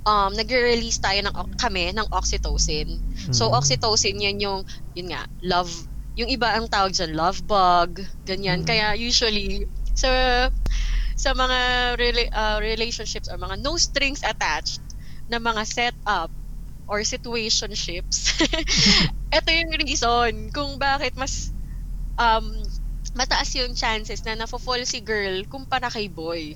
um, 0.05 0.35
nagre-release 0.35 0.99
tayo 0.99 1.23
ng, 1.23 1.35
kami 1.57 1.95
ng 1.95 2.09
oxytocin. 2.11 2.99
So, 3.31 3.51
Mm. 3.51 3.55
oxytocin, 3.63 4.19
yan 4.19 4.39
yung, 4.43 4.61
yun 4.99 5.15
nga, 5.15 5.23
love, 5.47 5.71
yung 6.13 6.29
iba 6.29 6.53
ang 6.53 6.69
tawag 6.69 6.93
dyan, 6.93 7.17
love 7.17 7.41
bug, 7.45 8.05
ganyan. 8.25 8.63
Mm. 8.63 8.69
Kaya 8.69 8.87
usually, 8.97 9.65
sa, 9.97 10.09
sa 11.17 11.31
mga 11.33 11.59
rela- 11.97 12.33
uh, 12.33 12.59
relationships 12.61 13.29
or 13.33 13.41
mga 13.41 13.61
no 13.61 13.77
strings 13.81 14.21
attached 14.25 14.81
na 15.29 15.41
mga 15.41 15.65
setup 15.65 16.29
or 16.85 17.01
situationships, 17.01 18.37
ito 19.39 19.49
yung 19.49 19.73
reason 19.81 20.33
kung 20.53 20.77
bakit 20.77 21.17
mas 21.17 21.57
um, 22.21 22.45
mataas 23.17 23.49
yung 23.57 23.73
chances 23.73 24.21
na 24.25 24.37
nafo-fall 24.37 24.85
si 24.85 25.01
girl 25.01 25.45
kumpara 25.49 25.89
kay 25.89 26.09
boy. 26.13 26.53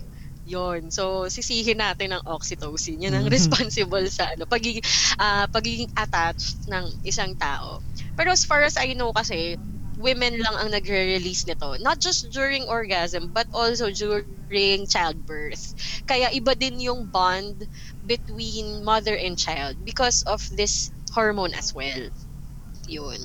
Yon. 0.47 0.95
So, 0.95 1.27
sisihin 1.27 1.83
natin 1.83 2.15
ang 2.15 2.23
oxytocin. 2.25 3.03
Yan 3.03 3.19
ang 3.19 3.27
Mhm. 3.27 3.35
responsible 3.35 4.07
sa 4.09 4.31
ano, 4.31 4.47
pagiging, 4.47 4.85
ah, 5.19 5.51
pagiging 5.51 5.91
attached 5.99 6.63
ng 6.71 6.87
isang 7.03 7.35
tao. 7.35 7.83
Pero 8.15 8.31
as 8.31 8.47
far 8.47 8.63
as 8.63 8.79
I 8.79 8.95
know 8.95 9.11
kasi, 9.13 9.59
women 9.99 10.39
lang 10.39 10.55
ang 10.61 10.71
nagre-release 10.71 11.49
nito. 11.51 11.75
Not 11.83 11.99
just 11.99 12.31
during 12.31 12.69
orgasm, 12.71 13.33
but 13.35 13.49
also 13.51 13.91
during 13.91 14.87
childbirth. 14.87 15.75
Kaya 16.07 16.31
iba 16.31 16.53
din 16.55 16.79
yung 16.79 17.09
bond 17.11 17.67
between 18.05 18.85
mother 18.85 19.17
and 19.17 19.35
child 19.41 19.81
because 19.83 20.23
of 20.29 20.45
this 20.55 20.93
hormone 21.11 21.57
as 21.57 21.73
well. 21.75 22.13
Yun. 22.87 23.19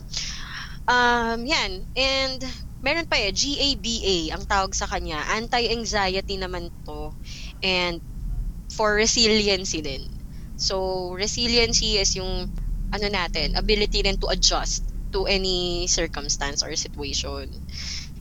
Um, 0.88 1.46
yan. 1.46 1.86
And 1.96 2.42
meron 2.82 3.06
pa 3.06 3.18
eh, 3.22 3.30
GABA 3.30 4.34
ang 4.34 4.44
tawag 4.50 4.74
sa 4.74 4.90
kanya. 4.90 5.22
Anti-anxiety 5.38 6.36
naman 6.42 6.74
to. 6.86 7.14
And 7.62 8.02
for 8.74 8.98
resiliency 8.98 9.86
din. 9.86 10.02
So, 10.58 11.14
resiliency 11.14 12.02
is 12.02 12.18
yung 12.18 12.50
ano 12.92 13.08
natin, 13.08 13.56
ability 13.56 14.04
din 14.04 14.18
to 14.20 14.28
adjust 14.30 14.84
to 15.14 15.30
any 15.30 15.88
circumstance 15.88 16.66
or 16.66 16.74
situation. 16.76 17.48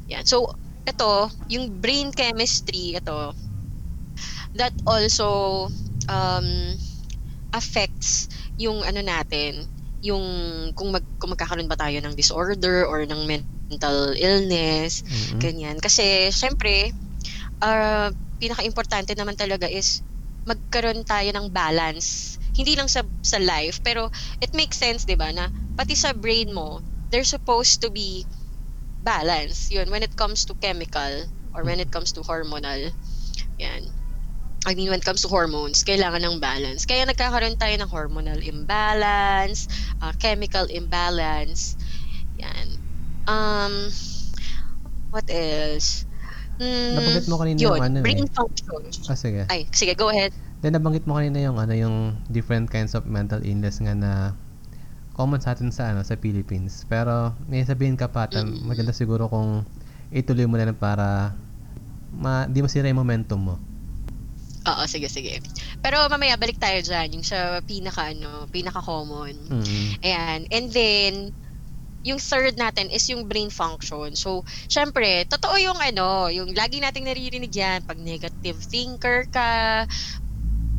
Yan. 0.09 0.25
So, 0.29 0.47
ito, 0.85 1.31
yung 1.49 1.81
brain 1.81 2.12
chemistry, 2.12 2.97
ito, 2.97 3.35
that 4.55 4.75
also 4.87 5.69
um, 6.11 6.49
affects 7.55 8.29
yung 8.59 8.83
ano 8.83 9.00
natin, 9.00 9.67
yung 10.02 10.25
kung, 10.75 10.90
mag, 10.95 11.05
kung 11.21 11.31
magkakaroon 11.33 11.71
ba 11.71 11.79
tayo 11.79 11.99
ng 12.00 12.14
disorder 12.17 12.87
or 12.87 13.07
ng 13.07 13.23
mental 13.26 13.60
illness, 14.19 15.03
Mhm. 15.07 15.39
ganyan. 15.39 15.77
Kasi, 15.79 16.31
syempre, 16.35 16.91
uh, 17.62 18.11
pinaka-importante 18.41 19.15
naman 19.17 19.37
talaga 19.39 19.69
is 19.71 20.03
magkaroon 20.49 21.05
tayo 21.05 21.31
ng 21.35 21.53
balance. 21.53 22.39
Hindi 22.57 22.75
lang 22.77 22.89
sa, 22.89 23.05
sa 23.23 23.39
life, 23.39 23.81
pero 23.85 24.09
it 24.41 24.50
makes 24.57 24.79
sense, 24.81 25.05
di 25.07 25.15
ba, 25.15 25.31
na 25.31 25.49
pati 25.77 25.95
sa 25.95 26.12
brain 26.17 26.50
mo, 26.50 26.83
there's 27.12 27.31
supposed 27.31 27.79
to 27.85 27.91
be 27.93 28.25
balance. 29.03 29.69
Yun, 29.71 29.91
when 29.91 30.03
it 30.03 30.15
comes 30.17 30.45
to 30.47 30.55
chemical 30.61 31.27
or 31.55 31.65
when 31.65 31.81
it 31.81 31.91
comes 31.91 32.12
to 32.15 32.23
hormonal. 32.23 32.91
Yan. 33.59 33.85
I 34.67 34.75
mean, 34.77 34.91
when 34.91 35.00
it 35.00 35.07
comes 35.09 35.23
to 35.25 35.29
hormones, 35.33 35.85
kailangan 35.85 36.21
ng 36.25 36.41
balance. 36.41 36.85
Kaya 36.85 37.05
nagkakaroon 37.09 37.57
tayo 37.57 37.77
ng 37.81 37.89
hormonal 37.93 38.41
imbalance, 38.45 39.69
uh, 40.05 40.12
chemical 40.21 40.67
imbalance. 40.69 41.77
Yan. 42.41 42.80
Um, 43.25 43.89
what 45.11 45.27
else? 45.29 46.05
Hmm, 46.57 46.93
Nabanggit 46.93 47.27
mo 47.27 47.37
kanina 47.37 47.57
yun, 47.57 47.65
yung 47.73 47.81
ano 47.81 47.97
brain 48.05 48.21
eh. 48.21 48.31
function. 48.31 48.81
Ah, 49.09 49.17
sige. 49.17 49.43
Ay, 49.49 49.65
sige, 49.73 49.97
go 49.97 50.09
ahead. 50.09 50.33
Then 50.61 50.77
nabanggit 50.77 51.09
mo 51.09 51.17
kanina 51.17 51.41
yung 51.41 51.57
ano 51.57 51.73
yung 51.73 51.97
different 52.29 52.69
kinds 52.69 52.93
of 52.93 53.09
mental 53.09 53.41
illness 53.41 53.81
nga 53.81 53.97
na 53.97 54.12
common 55.17 55.41
sa 55.41 55.57
atin 55.57 55.73
sa 55.73 55.89
ano 55.89 56.05
sa 56.05 56.21
Philippines. 56.21 56.85
Pero 56.85 57.33
may 57.49 57.65
sabihin 57.65 57.97
ka 57.97 58.09
pa 58.09 58.29
at 58.29 58.37
Mm. 58.37 58.69
maganda 58.69 58.93
siguro 58.93 59.25
kung 59.27 59.65
ituloy 60.12 60.45
mo 60.45 60.61
na 60.61 60.69
lang 60.69 60.77
para 60.77 61.33
ma, 62.12 62.45
di 62.45 62.61
masira 62.61 62.89
yung 62.89 63.00
momentum 63.00 63.41
mo. 63.41 63.57
Oo, 64.61 64.85
sige, 64.85 65.09
sige. 65.09 65.41
Pero 65.81 66.05
mamaya, 66.07 66.37
balik 66.37 66.61
tayo 66.61 66.77
dyan. 66.79 67.17
Yung 67.17 67.25
sa 67.25 67.65
pinaka, 67.65 68.12
ano, 68.12 68.45
pinaka-common. 68.53 69.33
Mm. 69.49 69.89
Ayan. 70.05 70.41
And 70.53 70.67
then, 70.69 71.12
yung 72.00 72.19
third 72.19 72.57
natin 72.57 72.88
is 72.88 73.04
yung 73.12 73.28
brain 73.28 73.52
function. 73.52 74.16
So, 74.16 74.45
syempre, 74.69 75.28
totoo 75.28 75.57
yung 75.61 75.76
ano, 75.76 76.33
yung 76.33 76.57
lagi 76.57 76.80
nating 76.80 77.04
naririnig 77.04 77.52
yan, 77.52 77.85
pag 77.85 78.00
negative 78.00 78.57
thinker 78.64 79.28
ka, 79.28 79.85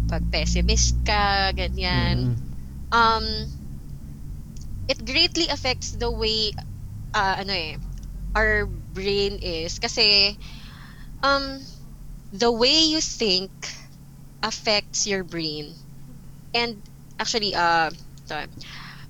pag 0.10 0.24
pessimist 0.34 0.98
ka, 1.06 1.54
ganyan. 1.54 2.34
Mm. 2.34 2.38
Um, 2.92 3.26
it 4.90 5.00
greatly 5.06 5.48
affects 5.48 5.94
the 5.94 6.10
way, 6.10 6.52
uh, 7.14 7.36
ano 7.40 7.54
eh, 7.54 7.78
our 8.34 8.66
brain 8.66 9.38
is. 9.40 9.78
Kasi, 9.78 10.36
um, 11.22 11.62
the 12.34 12.52
way 12.52 12.90
you 12.90 13.00
think 13.00 13.52
affects 14.42 15.06
your 15.06 15.24
brain. 15.24 15.78
And 16.54 16.82
actually, 17.22 17.54
uh, 17.54 17.94
ito, 18.26 18.36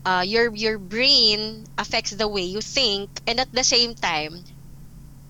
uh, 0.06 0.24
your 0.26 0.54
your 0.56 0.78
brain 0.80 1.66
affects 1.78 2.12
the 2.12 2.28
way 2.28 2.44
you 2.44 2.62
think, 2.62 3.10
and 3.28 3.40
at 3.40 3.52
the 3.52 3.64
same 3.64 3.96
time, 3.96 4.44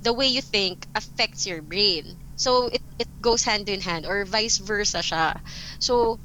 the 0.01 0.13
way 0.13 0.27
you 0.27 0.41
think 0.41 0.87
affects 0.95 1.45
your 1.45 1.61
brain. 1.61 2.19
So 2.35 2.67
it 2.67 2.83
it 2.99 3.09
goes 3.21 3.43
hand 3.43 3.69
in 3.69 3.81
hand 3.81 4.05
or 4.05 4.25
vice 4.25 4.57
versa 4.57 4.99
siya. 4.99 5.39
So 5.79 6.19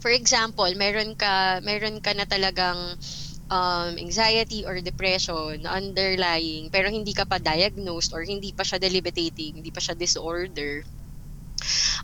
for 0.00 0.10
example, 0.12 0.68
meron 0.76 1.16
ka 1.16 1.60
meron 1.64 2.00
ka 2.00 2.12
na 2.14 2.24
talagang 2.28 2.96
um, 3.50 3.92
anxiety 3.98 4.64
or 4.66 4.80
depression 4.80 5.66
underlying 5.66 6.70
pero 6.70 6.88
hindi 6.90 7.12
ka 7.14 7.24
pa 7.28 7.38
diagnosed 7.40 8.12
or 8.14 8.22
hindi 8.24 8.52
pa 8.52 8.64
siya 8.64 8.78
debilitating, 8.80 9.60
hindi 9.62 9.72
pa 9.72 9.80
siya 9.84 9.96
disorder. 9.98 10.84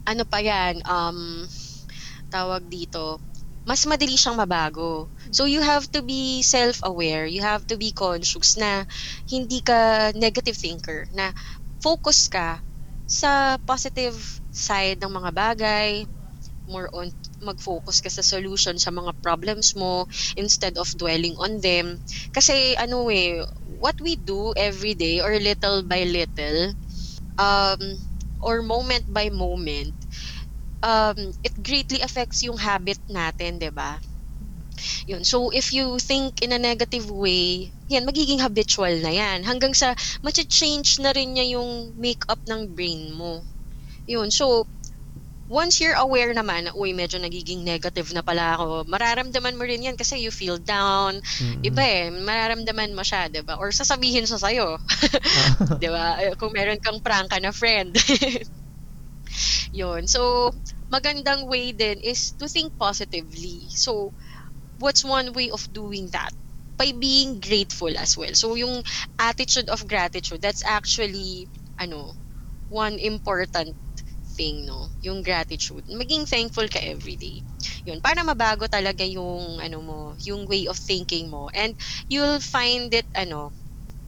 Ano 0.07 0.24
pa 0.29 0.38
yan? 0.40 0.81
Um, 0.85 1.44
tawag 2.31 2.66
dito, 2.70 3.20
mas 3.70 3.87
madali 3.87 4.18
siyang 4.18 4.35
mabago. 4.35 5.06
So 5.30 5.46
you 5.46 5.62
have 5.62 5.87
to 5.94 6.02
be 6.02 6.42
self-aware, 6.42 7.30
you 7.30 7.46
have 7.46 7.62
to 7.70 7.78
be 7.78 7.94
conscious 7.94 8.59
na 8.59 8.83
hindi 9.30 9.62
ka 9.62 10.11
negative 10.18 10.59
thinker, 10.59 11.06
na 11.14 11.30
focus 11.78 12.26
ka 12.26 12.59
sa 13.06 13.62
positive 13.62 14.18
side 14.50 14.98
ng 14.98 15.12
mga 15.22 15.30
bagay, 15.30 15.90
more 16.66 16.90
on 16.94 17.11
mag-focus 17.42 17.98
ka 18.02 18.11
sa 18.11 18.22
solution 18.22 18.78
sa 18.78 18.90
mga 18.94 19.14
problems 19.22 19.74
mo 19.78 20.06
instead 20.38 20.78
of 20.78 20.90
dwelling 20.98 21.35
on 21.38 21.59
them. 21.62 21.98
Kasi 22.35 22.74
ano 22.78 23.11
eh, 23.11 23.42
what 23.66 23.98
we 24.02 24.14
do 24.18 24.54
every 24.59 24.94
day 24.94 25.18
or 25.22 25.35
little 25.38 25.83
by 25.87 26.02
little, 26.06 26.74
um, 27.38 27.80
or 28.40 28.62
moment 28.62 29.04
by 29.11 29.28
moment, 29.30 29.94
um, 30.83 31.19
it 31.45 31.55
greatly 31.62 32.01
affects 32.03 32.43
yung 32.45 32.59
habit 32.59 32.99
natin, 33.11 33.59
'di 33.61 33.71
ba? 33.73 34.01
Yun. 35.07 35.25
So, 35.25 35.51
if 35.51 35.73
you 35.73 35.99
think 36.01 36.40
in 36.43 36.53
a 36.53 36.59
negative 36.61 37.09
way, 37.11 37.73
yan, 37.88 38.07
magiging 38.09 38.40
habitual 38.40 38.93
na 39.03 39.11
yan. 39.12 39.45
Hanggang 39.45 39.75
sa, 39.77 39.95
change 40.49 40.99
na 41.01 41.12
rin 41.12 41.35
niya 41.37 41.57
yung 41.59 41.95
makeup 41.99 42.40
ng 42.49 42.73
brain 42.75 43.12
mo. 43.12 43.45
Yun. 44.07 44.31
So, 44.33 44.66
once 45.51 45.81
you're 45.83 45.99
aware 45.99 46.33
naman 46.35 46.71
na, 46.71 46.73
uy, 46.77 46.95
medyo 46.95 47.19
nagiging 47.21 47.64
negative 47.66 48.11
na 48.14 48.23
pala 48.25 48.57
ako, 48.57 48.87
mararamdaman 48.88 49.57
mo 49.59 49.64
rin 49.66 49.83
yan 49.85 49.97
kasi 49.99 50.23
you 50.23 50.31
feel 50.33 50.59
down. 50.59 51.21
Mm-mm. 51.40 51.62
Iba 51.66 51.83
eh, 51.83 52.09
mararamdaman 52.12 52.95
mo 52.97 53.03
siya, 53.05 53.29
'di 53.29 53.43
ba? 53.47 53.59
Or 53.61 53.71
sasabihin 53.75 54.27
siya 54.29 54.38
sa'yo. 54.40 54.79
Ah. 55.35 55.81
'di 55.81 55.88
ba? 55.90 56.19
Eh, 56.23 56.35
Kung 56.38 56.53
meron 56.55 56.81
kang 56.83 57.01
prangka 57.03 57.38
na 57.43 57.53
friend. 57.55 57.95
Yun. 59.73 60.07
So, 60.07 60.53
magandang 60.93 61.47
way 61.49 61.73
din 61.73 62.01
is 62.03 62.33
to 62.38 62.49
think 62.49 62.73
positively. 62.79 63.69
So, 63.75 64.14
what's 64.79 65.05
one 65.05 65.33
way 65.35 65.51
of 65.51 65.66
doing 65.73 66.11
that? 66.12 66.31
By 66.79 66.93
being 66.93 67.40
grateful 67.40 67.93
as 67.99 68.16
well. 68.16 68.35
So, 68.35 68.55
yung 68.57 68.83
attitude 69.19 69.69
of 69.71 69.87
gratitude, 69.88 70.43
that's 70.43 70.64
actually, 70.66 71.51
ano, 71.79 72.14
one 72.69 72.99
important 72.99 73.77
thing, 74.37 74.66
no? 74.66 74.90
Yung 75.03 75.23
gratitude. 75.23 75.85
Maging 75.90 76.29
thankful 76.29 76.69
ka 76.69 76.81
everyday. 76.83 77.43
Yun. 77.87 78.01
Para 78.01 78.25
mabago 78.25 78.66
talaga 78.69 79.05
yung, 79.07 79.61
ano 79.61 79.79
mo, 79.83 79.99
yung 80.25 80.47
way 80.49 80.66
of 80.69 80.79
thinking 80.79 81.31
mo. 81.31 81.51
And 81.55 81.77
you'll 82.09 82.40
find 82.40 82.93
it, 82.95 83.07
ano, 83.16 83.53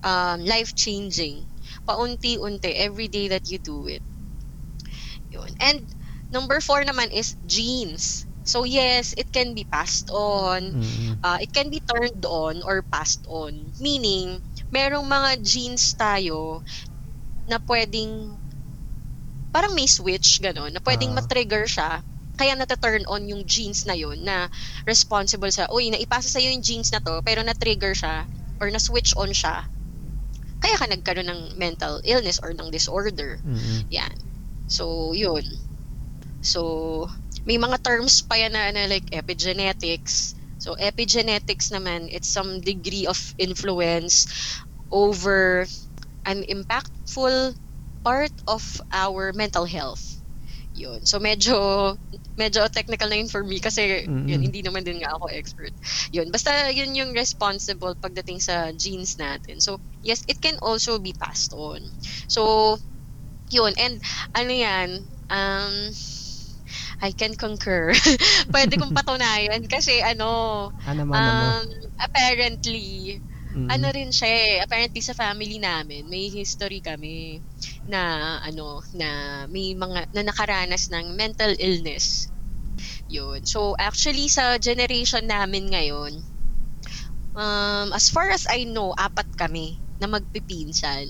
um, 0.05 0.45
life-changing. 0.47 1.47
Paunti-unti, 1.89 2.73
every 2.77 3.09
day 3.09 3.29
that 3.29 3.49
you 3.51 3.59
do 3.59 3.87
it. 3.89 4.03
Yun. 5.33 5.51
And 5.59 5.81
number 6.31 6.61
four 6.61 6.85
naman 6.85 7.09
is 7.11 7.35
genes. 7.45 8.29
So 8.43 8.65
yes, 8.67 9.15
it 9.17 9.31
can 9.31 9.55
be 9.55 9.63
passed 9.65 10.11
on. 10.11 10.75
Mm-mm. 10.75 11.15
Uh, 11.23 11.39
it 11.41 11.53
can 11.55 11.71
be 11.71 11.79
turned 11.81 12.27
on 12.27 12.61
or 12.67 12.83
passed 12.83 13.23
on. 13.31 13.71
Meaning, 13.79 14.43
merong 14.69 15.07
mga 15.07 15.41
genes 15.47 15.95
tayo 15.95 16.61
na 17.47 17.59
pwedeng 17.65 18.39
parang 19.53 19.77
may 19.77 19.87
switch 19.87 20.41
gano'n, 20.41 20.73
na 20.73 20.81
pwedeng 20.81 21.13
Ah. 21.13 21.21
matrigger 21.21 21.69
siya 21.69 22.01
kaya 22.33 22.57
nata-turn 22.57 23.05
on 23.07 23.29
yung 23.29 23.45
genes 23.45 23.85
na 23.85 23.93
yun 23.93 24.17
na 24.25 24.49
responsible 24.89 25.53
sa, 25.53 25.69
uy, 25.69 25.93
naipasa 25.93 26.33
sa'yo 26.33 26.49
yung 26.49 26.65
genes 26.65 26.89
na 26.89 26.99
to, 27.05 27.21
pero 27.21 27.45
na-trigger 27.45 27.93
siya 27.93 28.25
or 28.57 28.73
na-switch 28.73 29.13
on 29.21 29.31
siya. 29.37 29.69
Kaya 30.57 30.75
ka 30.81 30.89
nagkaroon 30.89 31.29
ng 31.29 31.43
mental 31.61 32.01
illness 32.09 32.41
or 32.41 32.57
ng 32.57 32.73
disorder. 32.73 33.37
Mm-mm. 33.45 33.85
Yan. 33.93 34.17
So, 34.73 35.13
yun. 35.13 35.45
So, 36.41 36.61
may 37.45 37.59
mga 37.59 37.83
terms 37.85 38.23
pa 38.25 38.41
yan 38.41 38.57
na, 38.57 38.73
na 38.73 38.89
like 38.89 39.07
epigenetics. 39.13 40.35
So, 40.59 40.75
epigenetics 40.81 41.71
naman, 41.75 42.09
it's 42.11 42.31
some 42.31 42.61
degree 42.63 43.07
of 43.07 43.19
influence 43.39 44.27
over 44.91 45.67
an 46.27 46.45
impactful 46.49 47.55
part 48.05 48.35
of 48.47 48.63
our 48.93 49.33
mental 49.35 49.67
health. 49.67 50.23
Yun. 50.73 51.05
So, 51.05 51.21
medyo, 51.21 51.97
medyo 52.39 52.65
technical 52.73 53.11
na 53.13 53.21
yun 53.21 53.29
for 53.29 53.45
me 53.45 53.61
kasi 53.61 54.09
Mm-mm. 54.09 54.27
yun, 54.27 54.41
hindi 54.43 54.63
naman 54.65 54.85
din 54.87 55.03
nga 55.05 55.13
ako 55.15 55.29
expert. 55.35 55.75
Yun. 56.17 56.33
Basta 56.33 56.73
yun 56.73 56.97
yung 56.97 57.13
responsible 57.13 57.95
pagdating 58.01 58.41
sa 58.41 58.73
genes 58.73 59.19
natin. 59.21 59.61
So, 59.61 59.79
yes, 60.01 60.25
it 60.27 60.41
can 60.41 60.57
also 60.65 60.99
be 60.99 61.13
passed 61.13 61.53
on. 61.53 61.83
So, 62.31 62.79
yun. 63.53 63.73
And, 63.79 64.01
ano 64.35 64.53
yan, 64.53 64.89
um, 65.31 65.75
I 67.05 67.13
can 67.13 67.35
concur. 67.37 67.93
Pwede 68.55 68.79
kong 68.81 68.95
patunayan 68.97 69.65
kasi 69.69 70.01
ano, 70.01 70.71
Ah, 70.87 70.97
ano 71.13 71.31
mo? 71.35 71.49
um, 71.53 71.67
apparently, 72.01 73.21
Mm. 73.53 73.69
ano 73.69 73.87
rin 73.93 74.09
siya 74.13 74.29
eh, 74.33 74.57
apparently 74.65 75.01
sa 75.05 75.13
family 75.17 75.61
namin, 75.61 76.09
may 76.09 76.33
history 76.33 76.81
kami 76.81 77.45
na 77.85 78.01
ano, 78.41 78.81
na 78.97 79.09
may 79.53 79.77
mga, 79.77 80.09
na 80.17 80.23
nakaranas 80.25 80.89
ng 80.89 81.13
mental 81.17 81.53
illness. 81.61 82.33
Yun. 83.09 83.45
So, 83.47 83.75
actually, 83.79 84.29
sa 84.33 84.57
generation 84.59 85.27
namin 85.29 85.71
ngayon, 85.73 86.13
um, 87.37 87.89
as 87.93 88.09
far 88.09 88.31
as 88.31 88.45
I 88.49 88.65
know, 88.65 88.93
apat 88.97 89.29
kami 89.37 89.81
na 90.01 90.09
magpipinsan. 90.11 91.09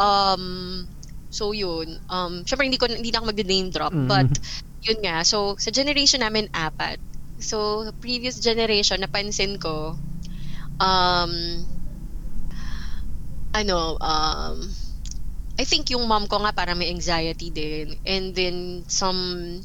Um, 0.00 0.86
so, 1.34 1.50
yun. 1.50 1.98
Um, 2.06 2.46
syempre, 2.46 2.70
hindi, 2.70 2.78
ko, 2.78 2.86
hindi 2.86 3.10
na 3.10 3.18
ako 3.18 3.34
mag-name 3.34 3.68
drop, 3.74 3.90
Mm. 3.90 4.06
but 4.06 4.30
yun 4.86 5.02
nga. 5.02 5.26
So, 5.26 5.58
sa 5.58 5.74
generation 5.74 6.22
namin, 6.22 6.46
apat. 6.54 7.02
So, 7.42 7.90
previous 7.98 8.38
generation, 8.38 9.02
napansin 9.02 9.58
ko, 9.58 9.98
um, 10.78 11.32
ano, 13.50 13.98
um, 13.98 14.58
I 15.54 15.62
think 15.66 15.90
yung 15.90 16.06
mom 16.06 16.26
ko 16.26 16.42
nga 16.42 16.54
para 16.54 16.74
may 16.74 16.90
anxiety 16.90 17.50
din. 17.50 17.94
And 18.06 18.34
then, 18.34 18.86
some 18.86 19.62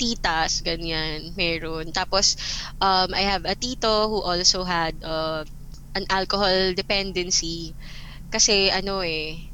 titas, 0.00 0.60
ganyan, 0.64 1.32
meron. 1.38 1.94
Tapos, 1.94 2.34
um, 2.82 3.14
I 3.14 3.22
have 3.24 3.46
a 3.46 3.54
tito 3.54 4.10
who 4.10 4.20
also 4.20 4.64
had 4.66 4.98
uh, 5.04 5.46
an 5.94 6.04
alcohol 6.10 6.74
dependency. 6.74 7.72
Kasi, 8.28 8.68
ano 8.74 9.00
eh, 9.06 9.53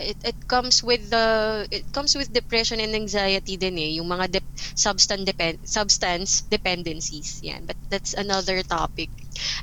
it, 0.00 0.18
it 0.24 0.38
comes 0.48 0.82
with 0.82 1.10
the 1.10 1.66
it 1.70 1.90
comes 1.92 2.14
with 2.14 2.32
depression 2.32 2.80
and 2.80 2.94
anxiety 2.94 3.56
din 3.56 3.78
eh. 3.78 3.90
Yung 3.98 4.08
mga 4.08 4.38
dep- 4.38 4.56
substance 4.74 5.24
depend 5.24 5.58
substance 5.64 6.42
dependencies. 6.50 7.40
Yan. 7.42 7.66
But 7.66 7.76
that's 7.90 8.14
another 8.14 8.62
topic. 8.62 9.10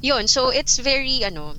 Yun. 0.01 0.27
So 0.27 0.49
it's 0.49 0.77
very 0.79 1.23
ano 1.23 1.55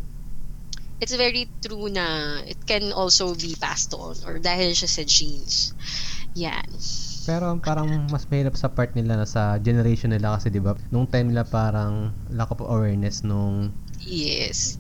it's 1.01 1.13
very 1.13 1.53
true 1.61 1.93
na 1.93 2.41
it 2.49 2.57
can 2.65 2.93
also 2.93 3.37
be 3.37 3.53
passed 3.61 3.93
on 3.93 4.17
or 4.25 4.41
dahil 4.41 4.73
siya 4.73 4.89
sa 4.89 5.05
genes. 5.05 5.77
Yan. 6.37 6.69
Pero 7.27 7.59
parang 7.61 8.09
mas 8.09 8.25
mahirap 8.31 8.55
sa 8.57 8.71
part 8.71 8.95
nila 8.95 9.19
na 9.19 9.29
sa 9.29 9.59
generation 9.61 10.13
nila 10.13 10.39
kasi 10.39 10.49
'di 10.49 10.63
ba? 10.63 10.79
Nung 10.89 11.09
time 11.09 11.33
nila 11.33 11.45
parang 11.45 12.15
lack 12.33 12.49
of 12.53 12.63
awareness 12.63 13.27
nung 13.27 13.75
yes. 14.05 14.79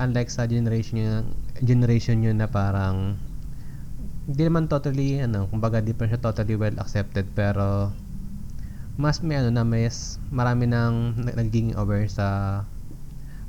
unlike 0.00 0.30
sa 0.30 0.46
generation 0.50 0.98
nyo, 0.98 1.14
generation 1.62 2.18
nyo 2.18 2.32
na 2.34 2.50
parang 2.50 3.18
hindi 4.24 4.42
naman 4.44 4.64
totally 4.72 5.20
ano, 5.20 5.44
kumbaga 5.52 5.78
di 5.84 5.92
pa 5.92 6.08
siya 6.08 6.20
totally 6.20 6.56
well 6.56 6.76
accepted 6.80 7.28
pero 7.36 7.92
mas 8.96 9.18
may 9.26 9.36
ano 9.42 9.50
na 9.50 9.64
may 9.66 9.84
s- 9.90 10.16
marami 10.30 10.64
nang 10.70 11.18
nag- 11.18 11.36
nagiging 11.38 11.74
aware 11.74 12.06
sa 12.08 12.26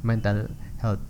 mental 0.04 0.50
health. 0.82 1.02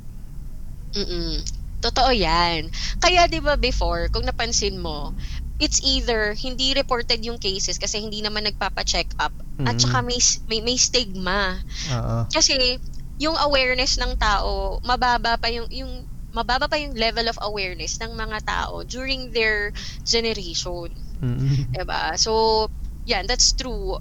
Mm. 0.95 1.43
Totoo 1.84 2.12
'yan. 2.15 2.71
Kaya 3.04 3.28
'di 3.30 3.39
ba 3.43 3.60
before, 3.60 4.10
kung 4.10 4.25
napansin 4.25 4.80
mo, 4.80 5.13
it's 5.60 5.80
either 5.84 6.34
hindi 6.36 6.73
reported 6.73 7.19
yung 7.23 7.38
cases 7.39 7.78
kasi 7.78 8.01
hindi 8.01 8.19
naman 8.23 8.43
nagpapa-check 8.47 9.13
up 9.21 9.32
at 9.63 9.75
Mm. 9.75 9.82
saka 9.84 9.97
may, 10.04 10.19
may 10.49 10.60
may 10.63 10.78
stigma. 10.80 11.62
Oo. 11.91 12.17
Kasi 12.32 12.80
yung 13.15 13.36
awareness 13.39 13.95
ng 13.95 14.15
tao, 14.19 14.80
mababa 14.84 15.39
pa 15.39 15.47
yung 15.47 15.67
yung 15.71 16.04
mababa 16.36 16.67
pa 16.67 16.76
yung 16.76 16.93
level 17.00 17.32
of 17.32 17.39
awareness 17.39 17.95
ng 18.04 18.12
mga 18.12 18.43
tao 18.43 18.84
during 18.84 19.32
their 19.32 19.71
generation. 20.04 20.91
Mm. 21.24 21.71
'di 21.71 21.84
ba? 21.88 22.19
So, 22.19 22.67
yan, 23.08 23.24
that's 23.26 23.56
true. 23.56 23.95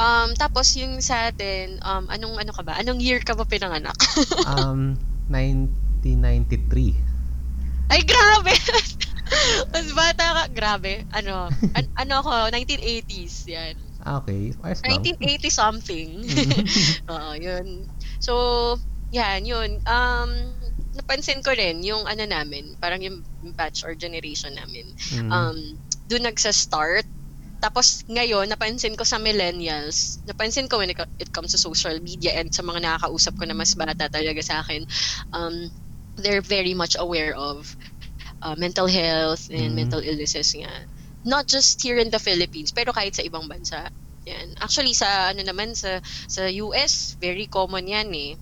Um, 0.00 0.32
tapos 0.38 0.72
yung 0.78 1.02
sa 1.04 1.28
atin, 1.28 1.76
um, 1.84 2.08
anong 2.08 2.40
ano 2.40 2.52
ka 2.54 2.62
ba? 2.64 2.78
Anong 2.80 3.02
year 3.02 3.20
ka 3.20 3.34
ba 3.36 3.44
pinanganak? 3.44 3.98
um 4.54 4.96
1993. 5.28 7.10
Ay, 7.90 8.06
grabe! 8.06 8.54
Mas 9.74 9.88
bata 9.94 10.24
ka. 10.34 10.44
Grabe. 10.50 11.06
Ano? 11.10 11.50
An- 11.74 11.92
ano 11.98 12.12
ako? 12.22 12.30
1980s. 12.54 13.34
Yan. 13.50 13.74
Ah, 14.02 14.22
okay. 14.22 14.54
Ayos 14.62 14.80
lang. 14.82 15.02
1980 15.04 15.50
something. 15.50 16.08
Oo, 17.12 17.30
yun. 17.36 17.84
So, 18.22 18.34
yan, 19.10 19.42
yun. 19.42 19.82
Um, 19.86 20.30
napansin 20.94 21.42
ko 21.42 21.54
rin 21.54 21.82
yung 21.86 22.04
ano 22.06 22.24
namin, 22.26 22.74
parang 22.82 23.00
yung 23.02 23.22
batch 23.54 23.86
or 23.86 23.94
generation 23.94 24.54
namin. 24.54 24.86
Mm. 25.14 25.30
Um, 25.30 25.58
doon 26.06 26.26
nagsa-start. 26.30 27.06
Tapos 27.60 28.00
ngayon, 28.08 28.48
napansin 28.48 28.96
ko 28.96 29.04
sa 29.04 29.20
millennials, 29.20 30.24
napansin 30.24 30.64
ko 30.66 30.80
when 30.80 30.90
it 30.90 30.96
co- 30.96 31.12
it 31.20 31.28
comes 31.30 31.52
to 31.52 31.60
social 31.60 31.92
media 32.00 32.32
and 32.40 32.48
sa 32.50 32.64
mga 32.64 32.80
nakakausap 32.80 33.36
ko 33.36 33.44
na 33.44 33.52
mas 33.52 33.76
bata 33.76 34.08
talaga 34.08 34.40
sa 34.40 34.64
akin, 34.64 34.82
um, 35.36 35.68
they're 36.16 36.44
very 36.44 36.72
much 36.72 36.96
aware 36.98 37.36
of 37.36 37.76
uh, 38.42 38.56
mental 38.56 38.86
health 38.88 39.48
and 39.52 39.72
Mm. 39.72 39.86
mental 39.86 40.00
illnesses 40.00 40.52
nga. 40.56 40.72
Not 41.24 41.46
just 41.48 41.80
here 41.84 42.00
in 42.00 42.08
the 42.08 42.20
Philippines, 42.22 42.72
pero 42.72 42.92
kahit 42.96 43.12
sa 43.16 43.24
ibang 43.24 43.44
bansa. 43.48 43.88
Yan. 44.28 44.52
Actually, 44.60 44.92
sa 44.96 45.32
ano 45.32 45.40
naman, 45.44 45.72
sa, 45.76 46.00
sa 46.28 46.48
US, 46.48 47.16
very 47.20 47.48
common 47.48 47.88
yan 47.88 48.08
eh. 48.12 48.32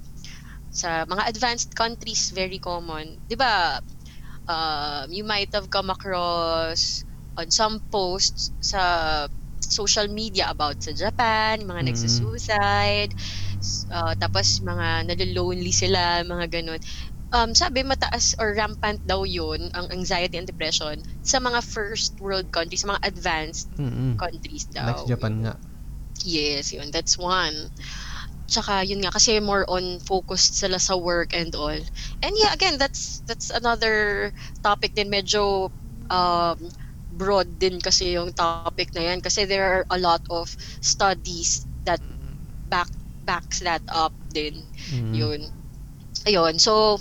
Sa 0.70 1.04
mga 1.09 1.28
advanced 1.28 1.72
countries, 1.74 2.31
very 2.33 2.59
common. 2.61 3.18
Di 3.28 3.37
ba, 3.37 3.81
um, 4.48 5.07
you 5.12 5.24
might 5.24 5.50
have 5.52 5.70
come 5.70 5.90
across 5.90 7.04
on 7.37 7.50
some 7.50 7.81
posts 7.92 8.52
sa 8.61 9.26
social 9.61 10.09
media 10.09 10.48
about 10.50 10.81
sa 10.83 10.92
Japan, 10.96 11.61
mga 11.66 11.83
Mm. 11.83 11.88
nagsusuicide, 11.92 13.12
s- 13.61 13.85
uh, 13.92 14.14
tapos 14.16 14.61
mga 14.64 15.04
nalolonely 15.09 15.72
sila, 15.74 16.24
mga 16.24 16.46
ganun. 16.50 16.81
Um, 17.33 17.52
sabi 17.52 17.85
mataas 17.85 18.33
or 18.40 18.57
rampant 18.57 19.00
daw 19.04 19.22
yun, 19.28 19.68
ang 19.76 19.87
anxiety 19.92 20.40
and 20.40 20.48
depression, 20.48 21.04
sa 21.20 21.37
mga 21.38 21.61
first 21.61 22.16
world 22.24 22.48
countries, 22.50 22.81
sa 22.85 22.96
mga 22.96 23.04
advanced 23.04 23.68
Mm-mm. 23.78 24.16
countries 24.16 24.64
daw. 24.72 24.85
Like 24.87 25.07
Japan 25.09 25.35
nga. 25.42 25.52
Yes, 26.24 26.72
yun. 26.72 26.90
That's 26.90 27.16
one. 27.16 27.70
Tsaka 28.48 28.80
yun 28.88 29.04
nga 29.04 29.12
kasi 29.12 29.38
more 29.44 29.68
on 29.68 30.00
focused 30.00 30.56
sila 30.56 30.80
sa 30.80 30.96
work 30.96 31.37
and 31.37 31.52
all. 31.54 31.76
And 32.24 32.32
yeah, 32.40 32.52
again, 32.56 32.80
that's 32.80 33.20
that's 33.28 33.52
another 33.52 34.32
topic 34.64 34.96
din 34.96 35.12
medyo 35.12 35.68
um 36.08 36.56
broad 37.12 37.61
din 37.61 37.76
kasi 37.80 38.16
yung 38.16 38.32
topic 38.32 38.92
na 38.96 39.12
yan 39.12 39.20
kasi 39.20 39.44
there 39.44 39.64
are 39.64 39.84
a 39.92 40.00
lot 40.00 40.24
of 40.32 40.48
studies 40.80 41.68
that 41.84 42.00
back 42.64 42.88
backs 43.24 43.61
that 43.61 43.84
up 43.92 44.16
din. 44.32 44.64
Mm. 44.90 45.12
Yun. 45.12 45.40
Ayun. 46.28 46.56
So, 46.61 46.98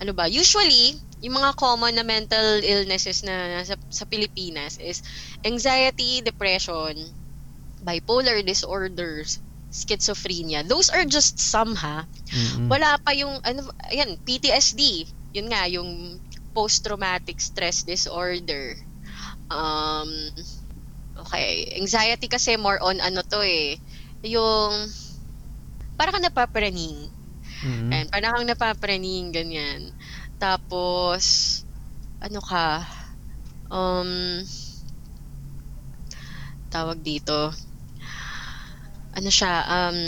ano 0.00 0.12
ba? 0.14 0.26
Usually, 0.30 0.96
yung 1.22 1.36
mga 1.40 1.56
common 1.58 1.94
na 1.96 2.04
mental 2.06 2.60
illnesses 2.64 3.22
na 3.26 3.62
sa, 3.64 3.76
sa 3.90 4.04
Pilipinas 4.08 4.76
is 4.80 5.02
anxiety, 5.46 6.20
depression, 6.22 6.94
bipolar 7.82 8.40
disorders, 8.44 9.40
schizophrenia. 9.74 10.62
Those 10.62 10.86
are 10.94 11.02
just 11.02 11.42
some 11.42 11.74
ha. 11.74 12.06
Mm-mm. 12.30 12.70
Wala 12.70 12.94
pa 13.02 13.10
yung 13.10 13.42
ano 13.42 13.66
ayan, 13.90 14.14
PTSD. 14.22 15.10
Yun 15.34 15.50
nga 15.50 15.66
yung 15.66 16.22
post-traumatic 16.54 17.42
stress 17.42 17.82
disorder. 17.82 18.78
Um 19.50 20.08
okay, 21.18 21.74
anxiety 21.74 22.30
kasi 22.30 22.54
more 22.54 22.78
on 22.78 23.02
ano 23.02 23.26
to 23.26 23.42
eh, 23.42 23.82
yung 24.22 24.86
para 25.98 26.14
ka 26.14 26.22
napapraning. 26.22 27.10
Mm-mm. 27.64 27.90
And 27.90 28.06
parang 28.12 28.36
kang 28.36 28.50
napapraning, 28.50 29.32
ganyan. 29.32 29.88
Tapos, 30.36 31.62
ano 32.20 32.40
ka, 32.44 32.84
um, 33.72 34.42
tawag 36.68 37.00
dito, 37.00 37.54
ano 39.16 39.30
siya, 39.30 39.54
um, 39.66 39.98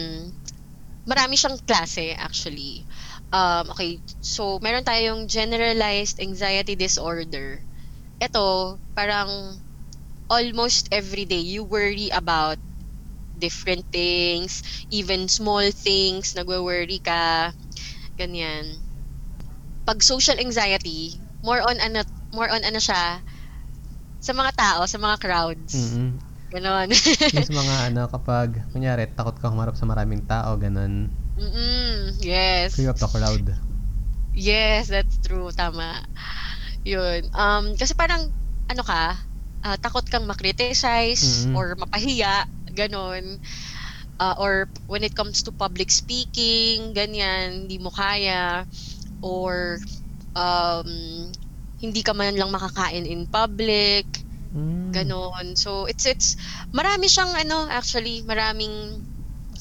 marami 1.07 1.35
siyang 1.39 1.59
klase 1.63 2.15
actually. 2.19 2.85
Um, 3.33 3.71
okay, 3.73 4.03
so 4.21 4.59
meron 4.63 4.85
tayong 4.87 5.27
generalized 5.31 6.19
anxiety 6.23 6.75
disorder. 6.75 7.63
Ito, 8.23 8.79
parang 8.97 9.61
almost 10.31 10.89
every 10.93 11.25
day 11.27 11.43
you 11.43 11.65
worry 11.65 12.11
about 12.11 12.59
different 13.37 13.85
things, 13.93 14.63
even 14.91 15.29
small 15.29 15.65
things, 15.73 16.35
nagwo-worry 16.35 16.99
ka, 17.03 17.53
ganyan. 18.19 18.83
Pag 19.87 20.03
social 20.03 20.39
anxiety, 20.39 21.23
more 21.43 21.63
on 21.63 21.79
ano, 21.81 22.03
more 22.35 22.51
on 22.51 22.63
ano 22.65 22.79
siya, 22.83 23.23
sa 24.21 24.33
mga 24.35 24.53
tao, 24.59 24.81
sa 24.91 24.99
mga 24.99 25.17
crowds. 25.23 25.75
Mm-mm. 25.75 26.19
Ganon. 26.57 26.89
Yung 27.37 27.53
mga 27.61 27.77
ano, 27.93 28.03
kapag, 28.09 28.65
kunyari, 28.73 29.05
takot 29.13 29.37
ka 29.37 29.53
humarap 29.53 29.77
sa 29.77 29.85
maraming 29.85 30.25
tao, 30.25 30.57
ganun. 30.57 31.13
Mm-mm, 31.37 32.17
yes. 32.25 32.73
Fear 32.81 32.97
of 32.97 32.99
the 32.99 33.09
crowd. 33.13 33.47
Yes, 34.33 34.89
that's 34.89 35.21
true. 35.21 35.53
Tama. 35.53 36.01
Yun. 36.85 37.29
Um, 37.37 37.77
kasi 37.77 37.93
parang, 37.93 38.33
ano 38.73 38.83
ka, 38.85 39.21
ah, 39.65 39.77
takot 39.77 40.05
kang 40.09 40.25
makriticize 40.25 41.45
Mhm. 41.45 41.53
or 41.57 41.77
mapahiya, 41.77 42.45
ganon. 42.73 43.37
Ah, 44.17 44.37
or 44.41 44.69
when 44.89 45.05
it 45.05 45.13
comes 45.13 45.45
to 45.45 45.53
public 45.53 45.93
speaking, 45.93 46.97
ganyan, 46.97 47.69
hindi 47.69 47.77
mo 47.77 47.93
kaya. 47.93 48.65
or 49.25 49.77
um, 50.37 50.87
hindi 51.83 52.01
ka 52.07 52.15
man 52.17 52.37
lang 52.39 52.53
makakain 52.55 53.05
in 53.05 53.27
public, 53.29 54.07
Mm. 54.93 55.17
ganon. 55.21 55.57
So 55.59 55.87
it's 55.87 56.07
it's 56.07 56.37
marami 56.75 57.07
siyang 57.11 57.33
ano 57.45 57.69
actually, 57.71 58.23
maraming 58.27 59.05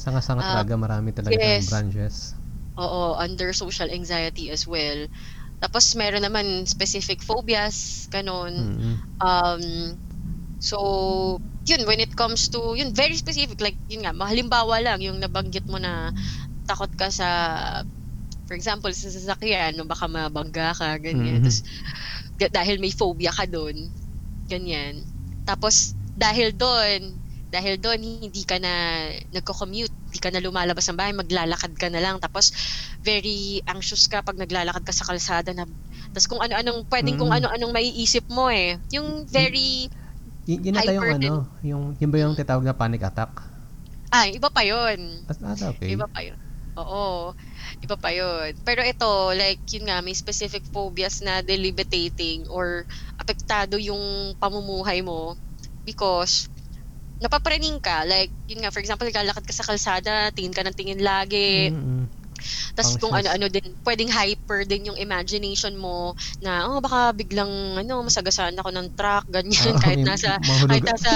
Sanga-sanga 0.01 0.43
Ah, 0.43 0.49
talaga, 0.49 0.73
marami 0.84 1.10
talaga 1.17 1.38
yes. 1.38 1.65
siyang 1.65 1.65
branches. 1.71 2.15
oo, 2.79 3.15
under 3.15 3.53
social 3.55 3.89
anxiety 3.91 4.51
as 4.51 4.67
well. 4.67 5.08
Tapos 5.62 5.95
meron 5.99 6.23
naman 6.25 6.67
specific 6.69 7.23
phobias, 7.23 8.08
ganon. 8.13 8.67
Mm. 8.67 9.05
Um, 9.23 9.97
so, 10.60 11.39
yun, 11.67 11.86
when 11.88 11.99
it 12.03 12.15
comes 12.15 12.49
to, 12.53 12.75
yun, 12.77 12.93
very 12.95 13.17
specific, 13.17 13.60
like, 13.62 13.79
yun 13.89 14.05
nga, 14.08 14.13
halimbawa 14.27 14.81
lang, 14.84 15.01
yung 15.03 15.19
nabanggit 15.21 15.65
mo 15.69 15.77
na 15.81 16.12
takot 16.67 16.91
ka 16.97 17.10
sa, 17.13 17.29
for 18.45 18.53
example, 18.58 18.91
sa 18.93 19.10
sasakyan, 19.10 19.73
no, 19.77 19.86
baka 19.89 20.05
mabangga 20.10 20.73
ka, 20.77 20.97
ganyan. 21.01 21.41
Mhm. 21.41 21.41
Tapos, 21.41 21.62
dahil 22.51 22.77
may 22.81 22.93
phobia 22.93 23.31
ka 23.34 23.45
doon, 23.49 23.91
ganyan. 24.49 25.03
Tapos, 25.45 25.95
dahil 26.15 26.55
doon, 26.55 27.19
dahil 27.51 27.77
doon, 27.79 27.99
hindi 28.01 28.43
ka 28.43 28.58
na 28.60 29.05
nagko-commute, 29.31 29.93
hindi 30.10 30.19
ka 30.19 30.29
na 30.34 30.41
lumalabas 30.43 30.86
ng 30.89 30.97
bahay, 30.99 31.13
maglalakad 31.15 31.71
ka 31.77 31.88
na 31.91 32.01
lang. 32.03 32.17
Tapos, 32.19 32.51
very 32.99 33.62
anxious 33.69 34.08
ka 34.10 34.19
pag 34.25 34.36
naglalakad 34.39 34.84
ka 34.84 34.93
sa 34.95 35.05
kalsada 35.08 35.53
na 35.55 35.63
tapos 36.12 36.27
kung 36.31 36.39
ano-anong, 36.39 36.88
pwedeng 36.88 37.19
kung 37.19 37.31
Mm. 37.31 37.38
ano-anong 37.43 37.73
maiisip 37.75 38.23
mo 38.31 38.47
eh. 38.47 38.79
Yung 38.95 39.27
very, 39.27 39.91
Y- 40.47 40.62
yun 40.62 40.75
Hyper 40.77 41.19
din. 41.19 41.27
ano, 41.27 41.49
yung, 41.65 41.84
yun 41.99 42.10
ba 42.12 42.17
yung 42.21 42.36
titawag 42.38 42.63
na 42.63 42.71
panic 42.77 43.03
attack? 43.03 43.43
ah, 44.15 44.25
iba 44.31 44.47
pa 44.47 44.63
yun. 44.63 45.27
Ah, 45.43 45.55
okay. 45.75 45.91
Iba 45.91 46.08
pa 46.08 46.23
yun. 46.23 46.39
Oo. 46.79 47.31
Iba 47.83 47.95
pa 47.99 48.09
yun. 48.11 48.55
Pero 48.63 48.81
ito, 48.81 49.33
like, 49.35 49.61
yun 49.71 49.88
nga, 49.89 49.99
may 49.99 50.15
specific 50.15 50.63
phobias 50.71 51.19
na 51.19 51.43
debilitating 51.43 52.47
or 52.47 52.88
apektado 53.19 53.75
yung 53.75 54.33
pamumuhay 54.39 55.03
mo 55.03 55.35
because 55.83 56.47
napapraning 57.19 57.79
ka. 57.79 58.03
Like, 58.03 58.31
yun 58.47 58.63
nga, 58.63 58.71
for 58.71 58.79
example, 58.79 59.07
lalakad 59.07 59.43
ka 59.43 59.53
sa 59.55 59.65
kalsada, 59.67 60.31
tingin 60.31 60.55
ka 60.55 60.63
ng 60.63 60.75
tingin 60.75 61.01
lagi. 61.03 61.71
Mm-mm. 61.71 62.07
Tapos 62.75 62.99
kung 62.99 63.15
ano-ano 63.15 63.47
din, 63.47 63.79
pwedeng 63.88 64.11
hyper 64.11 64.67
din 64.67 64.91
yung 64.91 64.99
imagination 64.99 65.73
mo 65.79 66.13
na, 66.43 66.67
oh, 66.67 66.83
baka 66.83 67.15
biglang, 67.15 67.79
ano, 67.79 68.03
masagasaan 68.03 68.59
ako 68.59 68.69
ng 68.75 68.88
truck, 68.93 69.23
ganyan, 69.31 69.73
Oo, 69.75 69.81
kahit 69.81 70.03
nasa, 70.03 70.35
kahit 70.43 70.83
nasa 70.91 71.11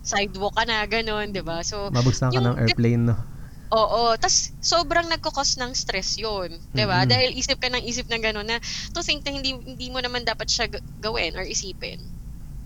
sidewalk 0.00 0.56
ka 0.56 0.64
na, 0.64 0.82
ganun, 0.88 1.30
di 1.30 1.44
ba? 1.44 1.60
So, 1.60 1.92
Mabugsan 1.92 2.32
ka 2.32 2.40
yung- 2.40 2.56
ng 2.56 2.58
airplane, 2.64 3.02
no? 3.04 3.16
Oo, 3.74 4.14
tas 4.14 4.54
sobrang 4.62 5.10
nagkukos 5.10 5.58
ng 5.58 5.74
stress 5.74 6.14
'yon, 6.22 6.54
'di 6.70 6.84
ba? 6.86 7.02
Mm-mm. 7.02 7.10
Dahil 7.10 7.34
isip 7.34 7.58
ka 7.58 7.66
ng 7.66 7.82
isip 7.82 8.06
ng 8.06 8.22
gano'n 8.22 8.46
na 8.46 8.58
to 8.94 9.02
think 9.02 9.26
na 9.26 9.34
hindi 9.34 9.58
hindi 9.58 9.90
mo 9.90 9.98
naman 9.98 10.22
dapat 10.22 10.46
siya 10.46 10.70
gawin 11.02 11.34
or 11.34 11.42
isipin. 11.42 11.98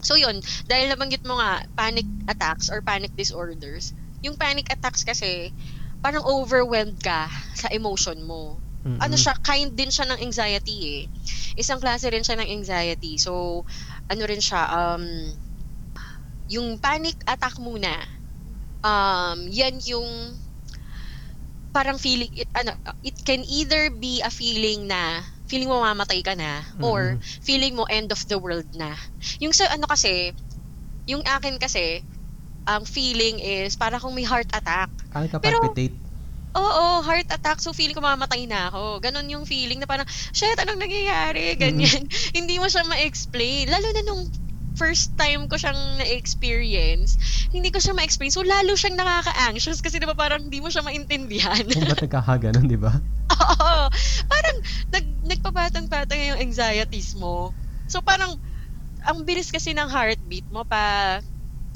So 0.04 0.16
'yun, 0.20 0.40
dahil 0.68 0.92
nabanggit 0.92 1.24
mo 1.24 1.40
nga 1.40 1.64
panic 1.76 2.08
attacks 2.28 2.68
or 2.68 2.84
panic 2.84 3.12
disorders. 3.16 3.92
Yung 4.24 4.36
panic 4.36 4.68
attacks 4.68 5.04
kasi 5.04 5.52
parang 6.04 6.24
overwhelmed 6.28 7.00
ka 7.00 7.28
sa 7.56 7.68
emotion 7.72 8.20
mo. 8.24 8.60
Mm-mm. 8.84 9.00
Ano 9.00 9.16
siya, 9.16 9.32
kind 9.40 9.72
din 9.76 9.88
siya 9.92 10.04
ng 10.12 10.20
anxiety 10.20 10.78
eh. 11.00 11.02
Isang 11.56 11.80
klase 11.80 12.08
rin 12.12 12.24
siya 12.24 12.36
ng 12.40 12.48
anxiety. 12.52 13.16
So, 13.16 13.64
ano 14.12 14.22
rin 14.28 14.40
siya, 14.44 14.68
um, 14.68 15.04
yung 16.50 16.78
panic 16.80 17.16
attack 17.28 17.56
muna, 17.60 18.00
um, 18.84 19.46
yan 19.50 19.78
yung 19.86 20.38
parang 21.70 21.96
feeling, 21.96 22.30
it, 22.32 22.50
ano, 22.52 22.74
it 23.00 23.14
can 23.22 23.42
either 23.46 23.90
be 23.90 24.18
a 24.20 24.30
feeling 24.30 24.86
na 24.86 25.22
feeling 25.46 25.66
mo 25.66 25.82
mamatay 25.82 26.22
ka 26.22 26.34
na 26.34 26.62
or 26.78 27.18
Mm. 27.18 27.22
feeling 27.42 27.74
mo 27.74 27.82
end 27.86 28.10
of 28.10 28.22
the 28.26 28.38
world 28.38 28.66
na. 28.70 28.94
Yung 29.38 29.50
sa 29.50 29.66
ano 29.70 29.86
kasi, 29.86 30.30
yung 31.06 31.22
akin 31.22 31.58
kasi, 31.58 32.02
ang 32.64 32.86
feeling 32.86 33.38
is 33.38 33.74
para 33.74 33.98
kung 33.98 34.14
may 34.14 34.22
heart 34.22 34.46
attack. 34.50 34.90
Ah, 35.10 35.26
Pero- 35.26 35.58
kapalpitate. 35.58 35.98
Oo, 36.50 37.02
heart 37.02 37.30
attack. 37.30 37.62
So, 37.62 37.70
feeling 37.70 37.94
ko 37.94 38.02
mamatay 38.02 38.42
na 38.46 38.70
ako. 38.70 38.98
Ganon 38.98 39.30
yung 39.30 39.46
feeling 39.46 39.78
na 39.78 39.86
parang, 39.86 40.06
shit, 40.30 40.58
anong 40.58 40.82
nangyayari? 40.82 41.54
Ganyan. 41.54 42.02
Hindi 42.38 42.58
mo 42.58 42.66
siya 42.66 42.82
ma-explain. 42.86 43.70
Lalo 43.70 43.86
na 43.86 44.02
nung 44.02 44.22
first 44.80 45.12
time 45.20 45.44
ko 45.44 45.60
siyang 45.60 46.00
na-experience, 46.00 47.20
hindi 47.52 47.68
ko 47.68 47.76
siya 47.76 47.92
ma-explain. 47.92 48.32
So, 48.32 48.40
lalo 48.40 48.72
siyang 48.72 48.96
nakaka-anxious 48.96 49.84
kasi 49.84 50.00
diba 50.00 50.16
parang 50.16 50.48
hindi 50.48 50.64
mo 50.64 50.72
siya 50.72 50.80
maintindihan. 50.80 51.68
Kung 51.68 51.84
ba't 51.84 52.00
nagkakaganon, 52.00 52.64
di 52.64 52.80
ba? 52.80 52.96
Oo. 53.44 53.72
Parang 54.24 54.56
nag, 54.88 55.04
nagpapatang-patang 55.28 56.32
yung 56.32 56.40
anxieties 56.40 57.12
mo. 57.20 57.52
So, 57.92 58.00
parang, 58.00 58.32
ang 59.04 59.28
bilis 59.28 59.52
kasi 59.52 59.76
ng 59.76 59.92
heartbeat 59.92 60.48
mo 60.48 60.64
pa. 60.64 61.20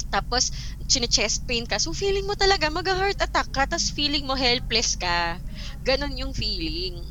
Tapos, 0.09 0.49
chine-chest 0.89 1.45
pain 1.45 1.69
ka. 1.69 1.77
So, 1.77 1.93
feeling 1.93 2.25
mo 2.25 2.33
talaga 2.41 2.73
mag-heart 2.73 3.21
attack 3.21 3.53
ka. 3.53 3.69
Tapos, 3.69 3.93
feeling 3.93 4.25
mo 4.25 4.33
helpless 4.33 4.97
ka. 4.97 5.37
Ganon 5.85 6.17
yung 6.17 6.33
feeling. 6.33 7.05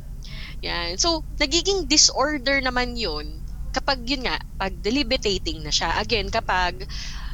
Yan. 0.65 0.97
So, 0.97 1.21
nagiging 1.37 1.85
disorder 1.85 2.63
naman 2.63 2.97
yun 2.97 3.42
kapag 3.73 4.05
yun 4.05 4.29
nga, 4.29 4.37
pag 4.55 4.73
debilitating 4.77 5.65
na 5.65 5.73
siya. 5.73 5.97
Again, 5.97 6.29
kapag 6.29 6.85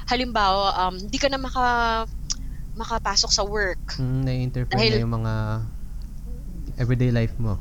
halimbawa, 0.08 0.88
um, 0.88 0.96
hindi 0.96 1.20
ka 1.20 1.28
na 1.28 1.38
maka, 1.38 1.66
makapasok 2.74 3.32
sa 3.34 3.44
work. 3.44 4.00
Mm, 4.00 4.22
na-interfere 4.24 4.78
Dahil- 4.80 4.96
na 4.96 5.04
yung 5.04 5.16
mga 5.20 5.34
everyday 6.80 7.12
life 7.12 7.36
mo. 7.36 7.60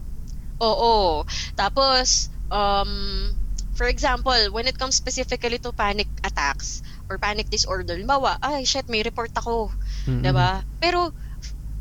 Oo. 0.63 1.25
Tapos, 1.59 2.31
um, 2.51 3.35
for 3.75 3.87
example, 3.87 4.37
when 4.55 4.67
it 4.67 4.79
comes 4.79 4.95
specifically 4.95 5.59
to 5.59 5.71
panic 5.75 6.11
attacks 6.23 6.83
or 7.11 7.19
panic 7.19 7.47
disorder, 7.51 7.95
limbawa, 7.99 8.39
ay, 8.43 8.63
shit, 8.63 8.87
may 8.87 9.03
report 9.03 9.31
ako. 9.35 9.71
Mm-mm. 10.07 10.23
'di 10.23 10.33
ba? 10.35 10.63
Pero, 10.79 11.11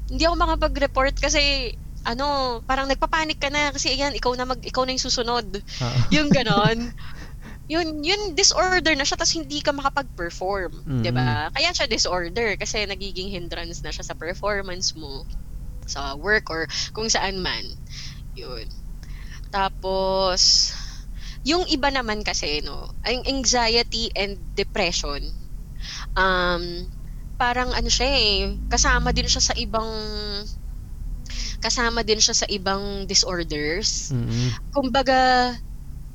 hindi 0.07 0.23
ako 0.23 0.35
makapag-report 0.39 1.19
kasi, 1.19 1.73
ano, 2.07 2.59
parang 2.63 2.87
nagpapanik 2.87 3.35
ka 3.37 3.51
na 3.51 3.75
kasi 3.75 3.91
yan, 3.99 4.15
ikaw 4.15 4.31
na 4.33 4.47
mag, 4.47 4.63
ikaw 4.63 4.87
na 4.87 4.95
yung 4.95 5.03
susunod. 5.03 5.47
Ah. 5.83 5.91
Yung 6.15 6.31
ganon. 6.31 6.95
yun, 7.67 7.99
yun 7.99 8.31
disorder 8.31 8.95
na 8.95 9.03
siya 9.03 9.19
tapos 9.19 9.35
hindi 9.35 9.59
ka 9.59 9.75
makapag-perform, 9.75 10.87
Mm. 10.87 11.03
'di 11.03 11.11
ba? 11.11 11.51
Kaya 11.51 11.75
siya 11.75 11.87
disorder 11.91 12.55
kasi 12.55 12.87
nagiging 12.87 13.27
hindrance 13.27 13.83
na 13.83 13.91
siya 13.91 14.07
sa 14.07 14.15
performance 14.15 14.95
mo 14.95 15.27
sa 15.83 16.15
work 16.15 16.47
or 16.47 16.63
kung 16.95 17.11
saan 17.11 17.43
man. 17.43 17.63
Yun. 18.35 18.67
Tapos 19.51 20.71
yung 21.43 21.63
iba 21.71 21.87
naman 21.91 22.23
kasi 22.23 22.59
no, 22.63 22.87
ang 23.03 23.23
anxiety 23.27 24.11
and 24.15 24.35
depression 24.55 25.23
um 26.15 26.63
parang 27.37 27.71
ano 27.75 27.87
siya 27.91 28.09
eh, 28.09 28.35
kasama 28.67 29.11
din 29.15 29.29
siya 29.29 29.43
sa 29.43 29.55
ibang 29.59 29.87
kasama 31.59 32.01
din 32.05 32.21
siya 32.21 32.35
sa 32.37 32.47
ibang 32.49 33.05
disorders 33.05 34.09
Mm-mm. 34.13 34.53
kumbaga, 34.71 35.53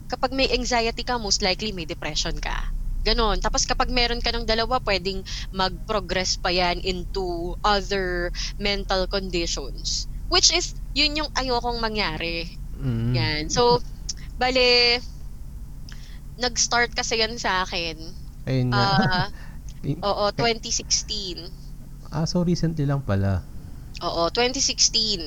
kapag 0.07 0.33
may 0.37 0.49
anxiety 0.53 1.03
ka, 1.03 1.17
most 1.17 1.41
likely 1.41 1.73
may 1.73 1.89
depression 1.89 2.37
ka. 2.39 2.55
Ganon. 3.03 3.43
Tapos 3.43 3.67
kapag 3.67 3.91
meron 3.91 4.23
ka 4.23 4.31
ng 4.31 4.47
dalawa, 4.47 4.79
pwedeng 4.87 5.25
mag-progress 5.51 6.39
pa 6.39 6.55
yan 6.55 6.79
into 6.85 7.57
other 7.65 8.31
mental 8.61 9.11
conditions. 9.11 10.07
Which 10.31 10.55
is, 10.55 10.73
yun 10.95 11.19
yung 11.19 11.31
ayokong 11.35 11.83
mangyari. 11.83 12.47
Mm. 12.73 13.13
Yan. 13.13 13.43
So, 13.51 13.83
bale, 14.39 15.03
nag-start 16.39 16.95
kasi 16.95 17.21
yan 17.21 17.37
sa 17.37 17.67
akin. 17.67 17.99
Ayun 18.47 18.69
nga. 18.71 18.87
Ah, 18.87 19.29
Y- 19.83 19.99
oo, 19.99 20.25
2016. 20.39 21.51
ah, 22.15 22.23
so 22.23 22.47
recently 22.47 22.87
lang 22.87 23.03
pala. 23.03 23.43
Oo, 24.03 24.27
2016. 24.35 25.23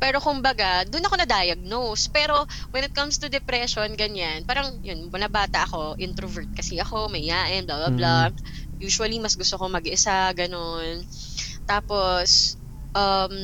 Pero 0.00 0.24
kumbaga, 0.24 0.88
doon 0.88 1.04
ako 1.04 1.14
na-diagnose. 1.20 2.08
Pero 2.08 2.48
when 2.72 2.88
it 2.88 2.94
comes 2.96 3.20
to 3.20 3.28
depression, 3.28 3.92
ganyan, 3.92 4.40
parang 4.48 4.80
yun, 4.80 5.12
mula 5.12 5.28
bata 5.28 5.68
ako, 5.68 5.92
introvert 6.00 6.48
kasi 6.56 6.80
ako, 6.80 7.12
mayayain, 7.12 7.68
blah, 7.68 7.76
blah, 7.76 7.92
blah. 7.92 8.24
Usually, 8.80 9.20
mas 9.20 9.36
gusto 9.36 9.60
ko 9.60 9.68
mag-isa, 9.68 10.32
ganun. 10.32 11.04
Tapos, 11.68 12.56
um, 12.96 13.34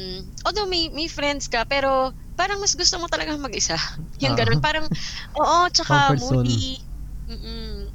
although 0.49 0.69
may, 0.73 0.89
may 0.93 1.09
friends 1.13 1.49
ka, 1.53 1.69
pero 1.69 2.13
parang 2.37 2.61
mas 2.65 2.73
gusto 2.73 2.97
mo 2.97 3.09
talaga 3.13 3.37
mag-isa. 3.37 3.77
Yung 4.25 4.33
Ah. 4.33 4.37
ganun, 4.39 4.61
parang, 4.65 4.89
oo, 5.37 5.59
tsaka 5.69 6.17
moody. 6.17 6.81
Mm-mm. 7.29 7.93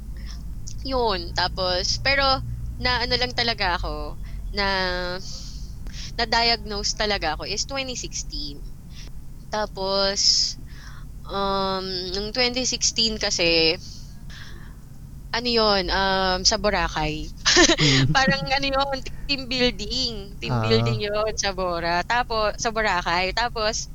Yun, 0.86 1.32
tapos, 1.34 1.98
pero, 2.02 2.24
na 2.78 3.02
ano 3.06 3.14
lang 3.18 3.34
talaga 3.34 3.78
ako, 3.80 4.18
na 4.54 4.66
na-diagnose 6.18 6.98
talaga 6.98 7.38
ako 7.38 7.46
is 7.46 7.62
2016. 7.62 8.58
Tapos, 9.48 10.18
um, 11.30 11.86
nung 12.12 12.34
2016 12.34 13.22
kasi, 13.22 13.78
ano 15.30 15.48
yon 15.48 15.86
um, 15.92 16.40
sa 16.42 16.58
Boracay. 16.58 17.30
Mm. 17.78 18.10
Parang 18.16 18.42
ano 18.42 18.66
yun, 18.66 18.96
team 19.28 19.42
building. 19.46 20.34
Team 20.42 20.54
Ah. 20.58 20.64
building 20.66 20.98
yon 21.06 21.32
sa 21.38 21.54
Bora. 21.54 22.02
Tapos, 22.02 22.56
sa 22.58 22.74
Boracay. 22.74 23.30
Tapos, 23.36 23.92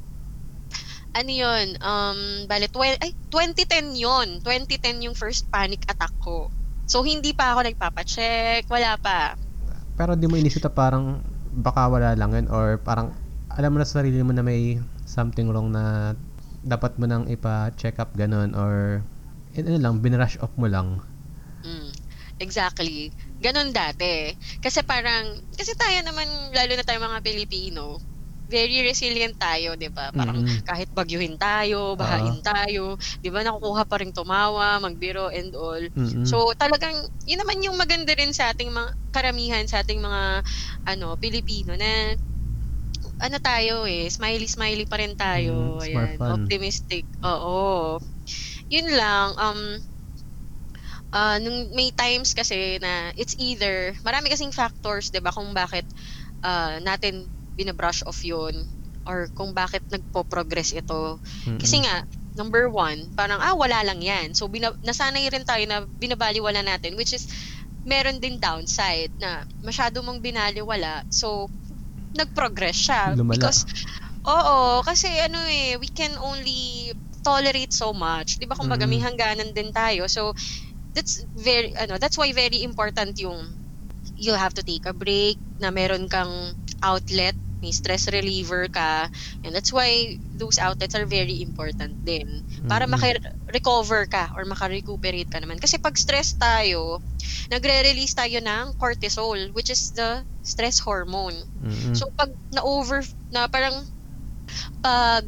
ano 1.13 1.29
yun, 1.29 1.75
um, 1.83 2.19
bale, 2.49 2.69
twen- 2.69 2.97
ay, 3.01 3.11
2010 3.29 3.93
yun. 3.93 4.41
2010 4.41 5.05
yung 5.05 5.17
first 5.17 5.45
panic 5.51 5.83
attack 5.89 6.13
ko. 6.17 6.49
So, 6.87 7.01
hindi 7.05 7.33
pa 7.33 7.53
ako 7.53 7.65
nagpapacheck, 7.69 8.65
wala 8.69 8.97
pa. 8.97 9.33
Pero 9.93 10.17
di 10.17 10.25
mo 10.25 10.37
inisip 10.37 10.61
na 10.65 10.73
parang 10.73 11.21
baka 11.53 11.85
wala 11.85 12.17
lang 12.17 12.33
yun 12.33 12.47
or 12.49 12.81
parang 12.81 13.13
alam 13.53 13.69
mo 13.69 13.77
na 13.77 13.85
sa 13.85 14.01
sarili 14.01 14.19
mo 14.25 14.33
na 14.33 14.41
may 14.41 14.81
something 15.05 15.53
wrong 15.53 15.69
na 15.69 16.17
dapat 16.65 16.97
mo 16.97 17.05
nang 17.05 17.29
ipa-check 17.29 18.01
up 18.01 18.15
ganun 18.17 18.57
or 18.57 19.05
yun, 19.53 19.69
ano 19.69 19.79
lang, 19.79 19.95
binrush 20.01 20.41
off 20.41 20.53
mo 20.57 20.65
lang. 20.65 20.97
Mm, 21.61 21.93
exactly. 22.41 23.13
Ganon 23.37 23.69
dati. 23.69 24.33
Kasi 24.59 24.81
parang, 24.81 25.37
kasi 25.53 25.77
tayo 25.77 26.01
naman, 26.01 26.25
lalo 26.51 26.73
na 26.73 26.85
tayo 26.85 26.99
mga 26.99 27.21
Pilipino, 27.21 28.01
very 28.49 28.83
resilient 28.85 29.35
tayo, 29.39 29.75
'di 29.79 29.89
ba? 29.93 30.11
Parang 30.15 30.39
Mm. 30.39 30.63
kahit 30.67 30.89
bagyuhin 30.93 31.35
tayo, 31.39 31.95
bahain 31.99 32.39
tayo, 32.43 32.95
'di 33.23 33.29
ba? 33.33 33.41
Nakukuha 33.45 33.83
pa 33.87 33.97
rin 34.03 34.11
tumawa, 34.15 34.79
magbiro 34.83 35.29
and 35.33 35.53
all. 35.57 35.81
Mm-mm. 35.95 36.23
So 36.25 36.51
talagang 36.57 37.07
yun 37.27 37.39
naman 37.41 37.63
yung 37.65 37.75
maganda 37.79 38.11
rin 38.15 38.31
sa 38.35 38.51
ating 38.53 38.71
mga 38.73 38.89
karamihan 39.13 39.65
sa 39.69 39.81
ating 39.85 40.01
mga 40.01 40.41
ano 40.89 41.15
Pilipino 41.21 41.75
na 41.77 42.15
ano 43.21 43.37
tayo 43.43 43.85
eh, 43.89 44.07
smiley 44.11 44.47
smiley 44.49 44.85
pa 44.89 44.99
rin 45.01 45.15
tayo. 45.17 45.53
Mm, 45.53 45.79
Ayan, 45.83 46.23
optimistic. 46.27 47.07
Oo. 47.25 47.99
Yun 48.71 48.87
lang 48.97 49.29
um 49.39 49.61
ah, 51.13 51.37
nung 51.41 51.69
may 51.77 51.93
times 51.93 52.33
kasi 52.33 52.77
na 52.81 53.13
it's 53.13 53.35
either 53.37 53.93
marami 54.05 54.29
kasing 54.33 54.53
factors 54.53 55.09
'di 55.13 55.21
ba 55.23 55.33
kung 55.33 55.51
bakit 55.53 55.85
ah, 56.45 56.79
natin 56.81 57.29
binabrush 57.53 58.03
off 58.05 58.21
yun 58.25 58.53
or 59.03 59.27
kung 59.35 59.51
bakit 59.51 59.83
nagpo-progress 59.91 60.71
ito. 60.71 61.19
Mm-mm. 61.43 61.59
Kasi 61.59 61.83
nga, 61.83 62.07
number 62.33 62.71
one, 62.71 63.11
parang, 63.13 63.37
ah, 63.43 63.53
wala 63.53 63.83
lang 63.83 63.99
yan. 63.99 64.31
So, 64.31 64.47
bina- 64.47 64.77
nasanay 64.79 65.27
rin 65.27 65.43
tayo 65.43 65.63
na 65.67 65.83
binabaliwala 65.99 66.63
natin, 66.63 66.95
which 66.95 67.11
is, 67.13 67.27
meron 67.83 68.23
din 68.23 68.39
downside 68.39 69.11
na 69.19 69.43
masyado 69.59 69.99
mong 69.99 70.23
binaliwala. 70.23 71.03
So, 71.11 71.51
nag-progress 72.15 72.77
siya. 72.89 73.01
Lumala. 73.11 73.35
Because, 73.35 73.67
oo, 74.23 74.79
kasi 74.87 75.11
ano 75.19 75.39
eh, 75.51 75.75
we 75.75 75.91
can 75.91 76.15
only 76.23 76.93
tolerate 77.23 77.75
so 77.75 77.91
much. 77.91 78.39
Di 78.39 78.47
ba? 78.47 78.55
Kumbaga, 78.55 78.87
Mm. 78.87 78.91
may 78.91 79.01
hangganan 79.03 79.51
din 79.51 79.71
tayo. 79.75 80.07
So, 80.07 80.31
that's 80.95 81.19
very, 81.35 81.75
ano, 81.75 81.99
that's 81.99 82.15
why 82.15 82.31
very 82.31 82.63
important 82.63 83.19
yung 83.19 83.51
you 84.15 84.31
have 84.31 84.53
to 84.53 84.63
take 84.63 84.85
a 84.85 84.93
break, 84.95 85.41
na 85.59 85.71
meron 85.73 86.05
kang 86.07 86.53
outlet, 86.83 87.33
may 87.63 87.71
stress 87.71 88.11
reliever 88.11 88.67
ka, 88.67 89.07
and 89.47 89.55
that's 89.55 89.71
why 89.71 90.19
those 90.35 90.59
outlets 90.59 90.95
are 90.99 91.07
very 91.07 91.39
important 91.39 91.95
din. 92.03 92.43
Para 92.67 92.83
Mm-mm. 92.83 92.91
maka-recover 92.91 94.05
ka 94.11 94.35
or 94.35 94.43
maka-recuperate 94.43 95.31
ka 95.31 95.39
naman. 95.39 95.57
Kasi 95.63 95.79
pag 95.79 95.95
stress 95.95 96.35
tayo, 96.35 96.99
nagre-release 97.47 98.13
tayo 98.19 98.43
ng 98.43 98.75
cortisol, 98.75 99.39
which 99.55 99.71
is 99.71 99.95
the 99.95 100.27
stress 100.43 100.83
hormone. 100.83 101.39
Mm-mm. 101.63 101.95
So 101.95 102.11
pag 102.19 102.31
na-over, 102.51 103.01
na 103.31 103.47
parang 103.47 103.87
pag 104.83 105.25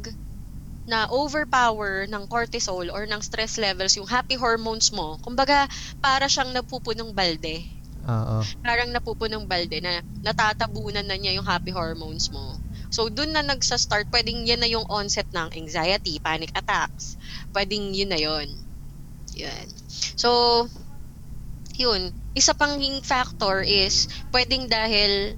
na 0.86 1.00
overpower 1.10 2.06
ng 2.12 2.24
cortisol 2.30 2.86
or 2.94 3.02
ng 3.06 3.22
stress 3.28 3.54
levels 3.58 3.94
yung 3.98 4.08
happy 4.10 4.36
hormones 4.44 4.88
mo, 4.94 5.08
kumbaga 5.24 5.66
para 6.04 6.26
siyang 6.32 6.50
napupunong 6.54 7.12
balde. 7.14 7.66
Oo. 8.06 8.38
Parang 8.62 8.90
napupunong 8.94 9.50
balde 9.50 9.82
na 9.82 9.98
natatabunan 10.22 11.02
na 11.02 11.18
niya 11.18 11.34
yung 11.34 11.46
happy 11.46 11.74
hormones 11.74 12.30
mo. 12.30 12.62
So, 12.90 13.10
dun 13.10 13.34
na 13.34 13.42
nagsa-start, 13.42 14.06
pwedeng 14.14 14.46
yan 14.46 14.62
na 14.62 14.70
yung 14.70 14.86
onset 14.86 15.26
ng 15.34 15.50
anxiety, 15.58 16.22
panic 16.22 16.54
attacks. 16.54 17.18
Pwedeng 17.50 17.90
yun 17.90 18.10
na 18.14 18.20
yun. 18.20 18.46
Yun. 19.34 19.66
So, 20.14 20.30
yun. 21.76 22.14
Isa 22.36 22.54
pang 22.54 22.78
hing 22.78 23.02
factor 23.02 23.64
is, 23.66 24.06
pwedeng 24.30 24.70
dahil 24.70 25.36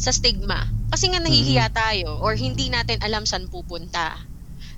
sa 0.00 0.10
stigma. 0.16 0.64
Kasi 0.90 1.12
nga 1.12 1.20
nahihiya 1.20 1.68
tayo 1.70 2.18
or 2.24 2.34
hindi 2.34 2.72
natin 2.72 2.98
alam 3.04 3.28
saan 3.28 3.46
pupunta. 3.52 4.16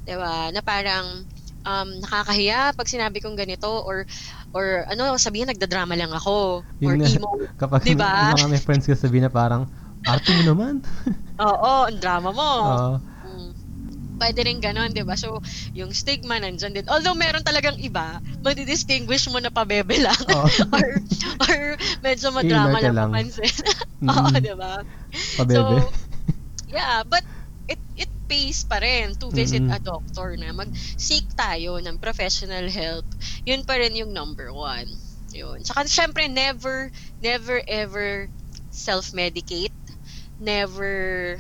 'Di 0.05 0.15
ba? 0.19 0.51
Na 0.53 0.61
parang 0.61 1.25
um, 1.65 1.89
nakakahiya 2.03 2.75
pag 2.77 2.91
sinabi 2.91 3.23
kong 3.23 3.39
ganito 3.39 3.71
or 3.87 4.05
or 4.53 4.85
ano 4.87 5.17
sabihin 5.17 5.49
nagdadrama 5.49 5.97
lang 5.97 6.13
ako 6.13 6.61
or 6.61 6.93
Yun 6.95 7.01
nga. 7.01 7.09
emo. 7.09 7.31
Kapag 7.63 7.83
Diba? 7.85 8.05
yung 8.33 8.37
mga 8.37 8.53
may 8.53 8.63
friends 8.63 8.85
ko 8.85 8.93
sabihin 8.93 9.27
na 9.27 9.33
parang, 9.33 9.65
arte 10.05 10.31
mo 10.33 10.43
naman. 10.45 10.85
Oo, 11.43 11.89
ang 11.89 11.99
drama 11.99 12.31
mo. 12.31 12.51
Oo. 12.63 12.93
Mm. 13.25 13.51
Pwede 14.23 14.41
rin 14.47 14.63
ganon, 14.63 14.95
di 14.95 15.03
ba? 15.03 15.19
So, 15.19 15.43
yung 15.75 15.91
stigma 15.91 16.39
nandyan 16.39 16.79
din. 16.79 16.87
Although 16.87 17.19
meron 17.19 17.43
talagang 17.43 17.75
iba, 17.83 18.23
madidistinguish 18.45 19.27
mo 19.33 19.43
na 19.43 19.51
pabebe 19.51 19.99
lang. 19.99 20.15
Oo. 20.31 20.47
or, 20.79 20.87
or 21.49 21.59
medyo 22.05 22.31
madrama 22.31 22.79
ka 22.79 22.87
lang 22.87 22.95
lang. 22.95 23.11
papansin. 23.11 23.55
Oo, 24.07 24.27
Mm. 24.31 24.39
di 24.39 24.55
ba? 24.55 24.73
Pabebe. 25.39 25.77
So, 25.81 25.91
yeah, 26.71 27.03
but 27.03 27.23
it 27.67 27.79
it 27.95 28.11
pays 28.33 28.65
pa 28.65 28.81
rin 28.81 29.13
to 29.21 29.29
visit 29.37 29.61
Mm-mm. 29.63 29.77
a 29.77 29.79
doctor 29.83 30.41
na 30.41 30.57
mag-seek 30.57 31.29
tayo 31.37 31.77
ng 31.85 32.01
professional 32.01 32.65
help. 32.73 33.05
Yun 33.45 33.63
pa 33.69 33.77
rin 33.77 33.93
yung 34.01 34.13
number 34.17 34.49
one. 34.57 34.89
Yun. 35.37 35.61
Tsaka 35.65 35.85
syempre, 35.89 36.29
never, 36.33 36.89
never 37.21 37.61
ever 37.69 38.33
self-medicate. 38.73 39.77
Never 40.41 41.39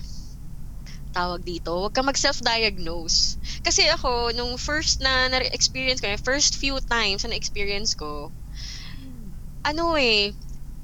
tawag 1.16 1.42
dito, 1.44 1.70
huwag 1.80 1.94
ka 1.96 2.02
mag-self-diagnose. 2.04 3.20
Kasi 3.66 3.82
ako, 3.96 4.32
nung 4.36 4.54
first 4.68 5.00
na 5.04 5.28
na-experience 5.32 6.00
ko, 6.00 6.06
yung 6.08 6.20
first 6.30 6.52
few 6.62 6.76
times 6.88 7.20
na 7.24 7.32
na-experience 7.32 7.92
ko, 7.96 8.32
ano 9.62 9.96
eh, 9.98 10.34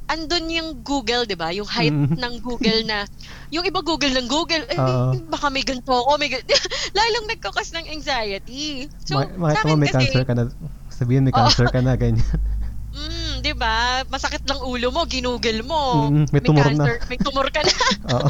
andun 0.09 0.49
yung 0.49 0.71
Google, 0.81 1.29
di 1.29 1.37
ba? 1.37 1.53
Yung 1.53 1.69
hype 1.69 1.93
Mm. 1.93 2.17
ng 2.17 2.35
Google 2.41 2.81
na, 2.89 3.05
yung 3.53 3.65
iba 3.65 3.85
Google 3.85 4.17
ng 4.17 4.27
Google, 4.27 4.65
eh, 4.67 4.81
Oo. 4.81 5.13
baka 5.29 5.53
may 5.53 5.61
ganito 5.61 5.93
ako, 5.93 6.17
may 6.17 6.33
ganito. 6.33 6.49
Lalong 6.97 7.29
nagkakas 7.29 7.77
ng 7.77 7.87
anxiety. 7.93 8.89
So, 9.05 9.21
Ma- 9.21 9.53
sa 9.53 9.61
akin 9.63 9.77
may 9.77 9.93
kasi, 9.93 10.09
cancer 10.09 10.25
ka 10.25 10.33
na. 10.33 10.43
Sabihin 10.89 11.29
may 11.29 11.35
cancer 11.37 11.69
ka 11.69 11.85
na, 11.85 11.93
ganyan. 11.95 12.25
mm, 12.97 13.45
di 13.45 13.53
ba? 13.53 14.03
Masakit 14.09 14.43
lang 14.49 14.65
ulo 14.65 14.89
mo, 14.89 15.05
ginugol 15.05 15.61
mo. 15.63 16.09
Mm, 16.09 16.25
may 16.33 16.41
tumor 16.41 16.65
na. 16.65 16.69
cancer, 16.73 16.95
may 17.07 17.19
tumor 17.21 17.47
ka 17.53 17.61
na. 17.61 17.75
Oo. 18.17 18.29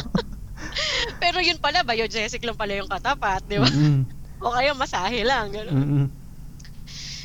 Pero 1.23 1.39
yun 1.41 1.63
pala, 1.63 1.87
biogesic 1.87 2.43
lang 2.43 2.59
pala 2.59 2.75
yung 2.75 2.91
katapat, 2.91 3.47
di 3.47 3.57
ba? 3.57 3.71
Mm-mm. 3.71 4.03
O 4.39 4.55
kaya 4.55 4.75
masahe 4.75 5.23
lang, 5.27 5.51
gano'n. 5.51 5.75
Mm-mm. 5.75 6.07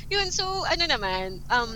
Yun, 0.09 0.27
so 0.29 0.45
ano 0.65 0.83
naman, 0.85 1.41
um, 1.49 1.71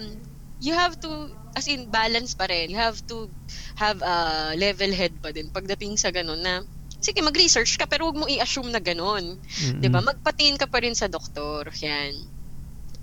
you 0.61 0.73
have 0.73 0.97
to, 0.97 1.29
as 1.57 1.65
in 1.65 1.89
balance 1.89 2.37
pa 2.37 2.45
rin, 2.45 2.69
you 2.69 2.77
have 2.77 3.01
to 3.09 3.33
have 3.81 3.97
a 4.05 4.53
level 4.53 4.93
head 4.93 5.17
pa 5.17 5.33
din 5.33 5.49
pagdating 5.49 5.97
sa 5.97 6.13
ganun 6.13 6.45
na, 6.45 6.61
sige 7.01 7.17
mag-research 7.25 7.77
ka 7.81 7.89
pero 7.89 8.09
huwag 8.09 8.19
mo 8.21 8.25
i-assume 8.29 8.69
na 8.69 8.81
ganun. 8.81 9.41
Mm-mm. 9.41 9.81
'Di 9.81 9.89
ba? 9.89 10.05
Magpatingin 10.05 10.61
ka 10.61 10.69
pa 10.69 10.81
rin 10.85 10.93
sa 10.93 11.09
doktor. 11.09 11.69
Yan. 11.81 12.13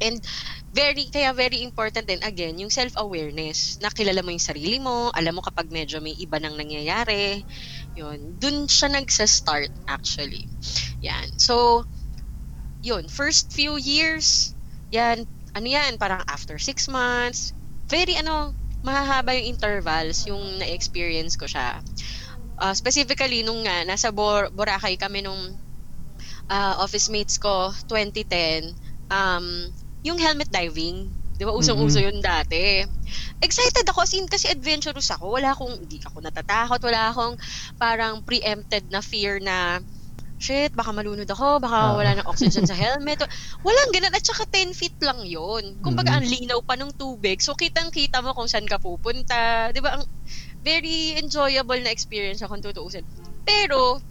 And 0.02 0.18
very 0.74 1.06
kaya 1.06 1.30
very 1.30 1.62
important 1.62 2.10
din 2.10 2.18
again 2.26 2.58
yung 2.58 2.70
self-awareness. 2.70 3.78
Na 3.78 3.94
kilala 3.94 4.26
mo 4.26 4.34
yung 4.34 4.42
sarili 4.42 4.82
mo, 4.82 5.14
alam 5.14 5.38
mo 5.38 5.42
kapag 5.42 5.70
medyo 5.70 6.02
may 6.02 6.14
iba 6.18 6.38
nang 6.42 6.58
nangyayari. 6.58 7.46
Yun, 7.94 8.38
dun 8.38 8.66
siya 8.66 8.90
nagsa-start 8.90 9.70
actually. 9.86 10.50
Yan. 11.02 11.30
So 11.38 11.86
yun, 12.84 13.08
first 13.08 13.48
few 13.54 13.80
years, 13.80 14.52
yan, 14.92 15.24
ano 15.56 15.66
yan, 15.66 15.96
parang 15.96 16.20
after 16.28 16.60
six 16.60 16.84
months, 16.84 17.56
very 17.88 18.16
ano, 18.18 18.54
mahahaba 18.84 19.32
yung 19.32 19.56
intervals 19.56 20.28
yung 20.28 20.60
na-experience 20.60 21.40
ko 21.40 21.48
siya. 21.48 21.80
Uh, 22.60 22.76
specifically, 22.76 23.42
nung 23.42 23.64
nga, 23.64 23.82
nasa 23.82 24.12
Bor- 24.12 24.52
Boracay 24.52 24.94
kami 25.00 25.24
nung 25.24 25.56
uh, 26.52 26.74
office 26.78 27.08
mates 27.08 27.40
ko, 27.40 27.72
2010, 27.88 28.76
um, 29.10 29.72
yung 30.04 30.20
helmet 30.20 30.52
diving, 30.52 31.08
di 31.34 31.42
ba, 31.42 31.50
usong-uso 31.50 31.98
yun 31.98 32.20
dati. 32.20 32.84
Excited 33.42 33.88
ako, 33.88 34.04
as 34.04 34.14
in, 34.14 34.28
kasi 34.28 34.52
adventurous 34.52 35.10
ako. 35.10 35.34
Wala 35.34 35.56
akong, 35.56 35.74
hindi 35.80 35.98
ako 36.04 36.22
natatakot, 36.22 36.80
wala 36.84 37.10
akong 37.10 37.34
parang 37.80 38.22
preempted 38.22 38.86
na 38.92 39.00
fear 39.02 39.40
na, 39.42 39.80
shit, 40.44 40.70
baka 40.70 40.92
malunod 40.92 41.24
ako, 41.26 41.56
baka 41.56 41.78
Ah. 41.80 41.96
wala 41.96 42.10
ng 42.14 42.28
oxygen 42.28 42.62
sa 42.62 42.76
helmet. 42.82 43.24
Walang 43.60 43.90
ganun. 43.90 44.12
At 44.12 44.20
saka 44.20 44.44
10 44.44 44.70
feet 44.70 45.00
lang 45.00 45.24
yon 45.24 45.80
Kumbaga, 45.80 46.12
Mhm. 46.12 46.16
ang 46.16 46.26
linaw 46.28 46.58
pa 46.60 46.76
ng 46.76 46.92
tubig. 46.92 47.40
So, 47.40 47.54
kitang-kita 47.54 48.20
mo 48.20 48.30
kung 48.30 48.44
saan 48.44 48.64
ka 48.64 48.76
pupunta. 48.76 49.72
Di 49.72 49.80
ba? 49.80 49.96
Ang 49.96 50.04
very 50.60 51.16
enjoyable 51.16 51.80
na 51.80 51.88
experience 51.88 52.40
akong 52.40 52.60
tutuusin. 52.60 53.08
Pero, 53.42 54.04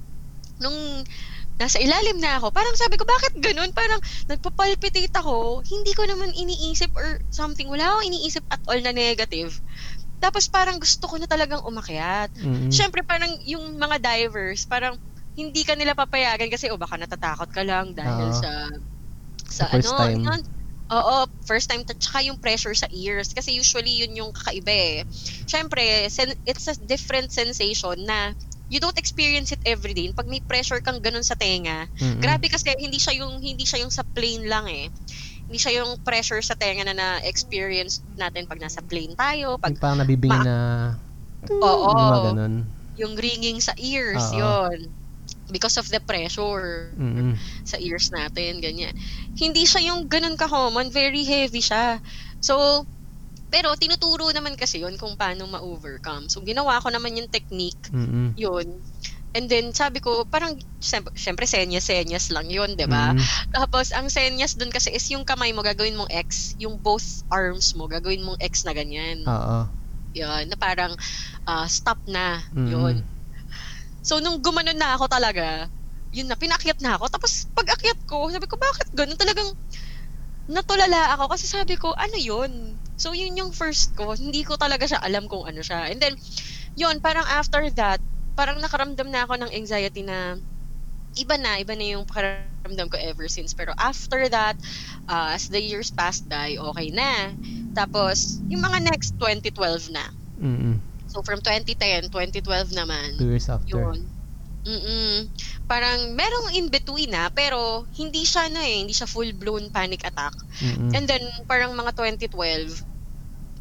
nung 0.57 1.05
nasa 1.53 1.77
ilalim 1.77 2.17
na 2.17 2.37
ako, 2.37 2.49
parang 2.49 2.73
sabi 2.73 2.97
ko, 2.97 3.05
bakit 3.05 3.37
ganun? 3.37 3.69
Parang 3.71 4.01
nagpapalpitate 4.27 5.13
ako, 5.13 5.61
hindi 5.63 5.93
ko 5.93 6.01
naman 6.03 6.33
iniisip 6.33 6.89
or 6.93 7.21
something. 7.29 7.69
Wala 7.69 7.85
akong 7.87 8.09
iniisip 8.09 8.41
at 8.49 8.61
all 8.65 8.79
na 8.79 8.89
negative. 8.89 9.61
Tapos 10.17 10.47
parang 10.47 10.77
gusto 10.77 11.05
ko 11.05 11.15
na 11.15 11.27
talagang 11.27 11.61
umakyat. 11.61 12.31
Mm-mm. 12.33 12.71
Siyempre 12.71 13.03
parang 13.03 13.37
yung 13.43 13.75
mga 13.75 13.99
divers, 13.99 14.63
parang 14.63 14.95
hindi 15.33 15.61
ka 15.65 15.73
nila 15.73 15.97
papayagan 15.97 16.49
kasi 16.49 16.69
o 16.69 16.77
baka 16.77 16.97
natatakot 16.97 17.49
ka 17.49 17.61
lang 17.65 17.93
dahil 17.93 18.29
Oo. 18.29 18.37
sa 18.37 18.51
sa, 19.43 19.65
Sa 19.67 19.73
first 19.73 19.89
ano, 19.91 19.99
time. 19.99 20.21
yun. 20.23 20.41
Oo, 20.93 21.15
first 21.41 21.67
time 21.67 21.81
at 21.89 21.97
saka 21.97 22.21
yung 22.21 22.37
pressure 22.37 22.77
sa 22.77 22.85
ears 22.93 23.33
kasi 23.33 23.57
usually 23.57 24.05
yun 24.05 24.13
yung 24.13 24.31
kakaiba 24.31 24.69
eh. 24.71 24.97
Syempre, 25.49 26.05
sen- 26.11 26.37
it's 26.45 26.69
a 26.69 26.77
different 26.85 27.33
sensation 27.33 27.97
na 28.05 28.29
you 28.69 28.77
don't 28.77 28.97
experience 28.97 29.49
it 29.49 29.61
every 29.65 29.97
day. 29.97 30.05
Pag 30.13 30.29
may 30.29 30.37
pressure 30.41 30.79
kang 30.85 31.01
ganun 31.01 31.25
sa 31.25 31.33
tenga, 31.33 31.89
Mm-mm. 31.97 32.21
grabe 32.21 32.45
kasi 32.45 32.77
hindi 32.77 33.01
siya 33.01 33.25
yung 33.25 33.41
hindi 33.41 33.65
siya 33.65 33.81
yung 33.81 33.93
sa 33.93 34.05
plane 34.05 34.45
lang 34.45 34.69
eh. 34.69 34.89
Hindi 35.49 35.59
siya 35.59 35.81
yung 35.81 35.97
pressure 36.05 36.41
sa 36.45 36.53
tenga 36.53 36.85
na 36.85 36.95
na-experience 36.95 38.05
natin 38.13 38.45
pag 38.45 38.61
nasa 38.61 38.79
plane 38.85 39.17
tayo, 39.17 39.57
pag 39.57 39.73
parang 39.81 39.99
nabibingi 39.99 40.39
Ma- 40.39 40.45
na 40.45 40.57
Oo. 41.49 41.89
yung 41.89 42.25
ganun. 42.31 42.55
yung 42.93 43.13
ringing 43.17 43.57
sa 43.59 43.73
ears, 43.81 44.29
Oo. 44.31 44.37
yon 44.39 44.79
Because 45.53 45.77
of 45.77 45.85
the 45.93 46.01
pressure 46.01 46.97
Mm-mm. 46.97 47.37
sa 47.61 47.77
ears 47.77 48.09
natin, 48.09 48.57
ganyan. 48.57 48.89
Hindi 49.37 49.69
siya 49.69 49.93
yung 49.93 50.09
ganun 50.09 50.33
ka-common, 50.33 50.89
very 50.89 51.21
heavy 51.21 51.61
siya. 51.61 52.01
So, 52.41 52.83
pero 53.53 53.77
tinuturo 53.77 54.33
naman 54.33 54.57
kasi 54.57 54.81
yon 54.81 54.97
kung 54.97 55.13
paano 55.13 55.45
ma-overcome. 55.45 56.25
So, 56.25 56.41
ginawa 56.41 56.81
ko 56.81 56.89
naman 56.89 57.13
yung 57.21 57.29
technique, 57.29 57.93
Mm-mm. 57.93 58.33
yun. 58.33 58.81
And 59.33 59.45
then, 59.49 59.73
sabi 59.73 60.01
ko, 60.01 60.25
parang, 60.25 60.57
syem- 60.81 61.13
syempre, 61.13 61.45
senyas-senyas 61.45 62.33
lang 62.33 62.49
yun, 62.49 62.73
di 62.73 62.85
ba? 62.89 63.13
Mm-mm. 63.13 63.25
Tapos, 63.53 63.93
ang 63.93 64.09
senyas 64.09 64.57
dun 64.57 64.73
kasi 64.73 64.89
is 64.93 65.05
yung 65.13 65.25
kamay 65.25 65.53
mo, 65.53 65.61
gagawin 65.61 65.97
mong 65.97 66.09
X. 66.09 66.57
Yung 66.61 66.81
both 66.81 67.21
arms 67.29 67.77
mo, 67.77 67.85
gagawin 67.85 68.25
mong 68.25 68.41
X 68.41 68.65
na 68.65 68.73
ganyan. 68.73 69.21
Oo. 69.25 69.69
Yun, 70.13 70.45
na 70.49 70.57
parang 70.57 70.93
ah, 71.49 71.65
stop 71.65 71.97
na. 72.05 72.41
Mm-mm. 72.53 72.69
Yun. 72.69 72.95
So, 74.03 74.19
nung 74.19 74.43
gumanon 74.43 74.75
na 74.75 74.99
ako 74.99 75.07
talaga, 75.07 75.71
yun 76.13 76.27
na, 76.27 76.35
pinakyat 76.35 76.83
na 76.83 76.99
ako. 76.99 77.07
Tapos, 77.09 77.47
pag 77.55 77.71
akyat 77.71 77.99
ko, 78.05 78.27
sabi 78.29 78.45
ko, 78.45 78.59
bakit 78.59 78.91
ganun? 78.91 79.17
Talagang, 79.17 79.49
natulala 80.43 81.15
ako 81.15 81.31
kasi 81.31 81.47
sabi 81.47 81.79
ko, 81.79 81.95
ano 81.95 82.17
yun? 82.19 82.75
So, 82.99 83.15
yun 83.15 83.39
yung 83.39 83.55
first 83.55 83.95
ko. 83.95 84.11
Hindi 84.13 84.43
ko 84.43 84.59
talaga 84.59 84.83
siya 84.83 84.99
alam 84.99 85.31
kung 85.31 85.47
ano 85.47 85.63
siya. 85.63 85.87
And 85.87 86.03
then, 86.03 86.19
yun, 86.75 86.99
parang 86.99 87.23
after 87.31 87.63
that, 87.79 88.03
parang 88.35 88.59
nakaramdam 88.59 89.07
na 89.07 89.23
ako 89.23 89.39
ng 89.39 89.51
anxiety 89.55 90.03
na 90.03 90.35
iba 91.15 91.35
na, 91.39 91.61
iba 91.61 91.73
na 91.77 91.85
yung 91.95 92.03
pakiramdam 92.03 92.91
ko 92.91 92.97
ever 92.99 93.31
since. 93.31 93.55
Pero 93.55 93.71
after 93.79 94.27
that, 94.27 94.59
uh, 95.07 95.31
as 95.31 95.47
the 95.47 95.61
years 95.61 95.93
passed 95.95 96.27
by, 96.27 96.59
okay 96.59 96.91
na. 96.91 97.31
Tapos, 97.71 98.43
yung 98.51 98.61
mga 98.61 98.83
next 98.83 99.15
2012 99.21 99.95
na. 99.95 100.05
Mm-mm. 100.43 100.92
So, 101.13 101.21
from 101.21 101.45
2010, 101.45 102.09
2012 102.09 102.73
naman. 102.73 103.21
Two 103.21 103.29
years 103.29 103.45
after. 103.45 103.77
Yun. 103.77 104.01
Mm-mm. 104.65 105.29
Parang 105.69 106.17
merong 106.17 106.57
in 106.57 106.73
between 106.73 107.13
na, 107.13 107.29
pero 107.29 107.85
hindi 107.93 108.25
siya 108.25 108.49
na 108.49 108.65
eh, 108.65 108.81
hindi 108.81 108.97
siya 108.97 109.05
full-blown 109.05 109.69
panic 109.69 110.01
attack. 110.01 110.33
Mm-mm. 110.57 110.89
And 110.89 111.05
then, 111.05 111.21
parang 111.45 111.77
mga 111.77 111.93
2012, 111.93 112.81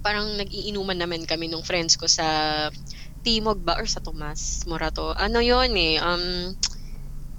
parang 0.01 0.33
nag-iinuman 0.41 0.97
naman 0.97 1.29
kami 1.29 1.53
nung 1.53 1.63
friends 1.63 2.01
ko 2.01 2.09
sa 2.09 2.25
Timog 3.23 3.63
ba 3.63 3.79
or 3.79 3.87
sa 3.87 4.03
Tomas 4.03 4.67
Morato. 4.67 5.15
Ano 5.15 5.39
yon 5.39 5.77
eh, 5.77 6.01
um, 6.03 6.57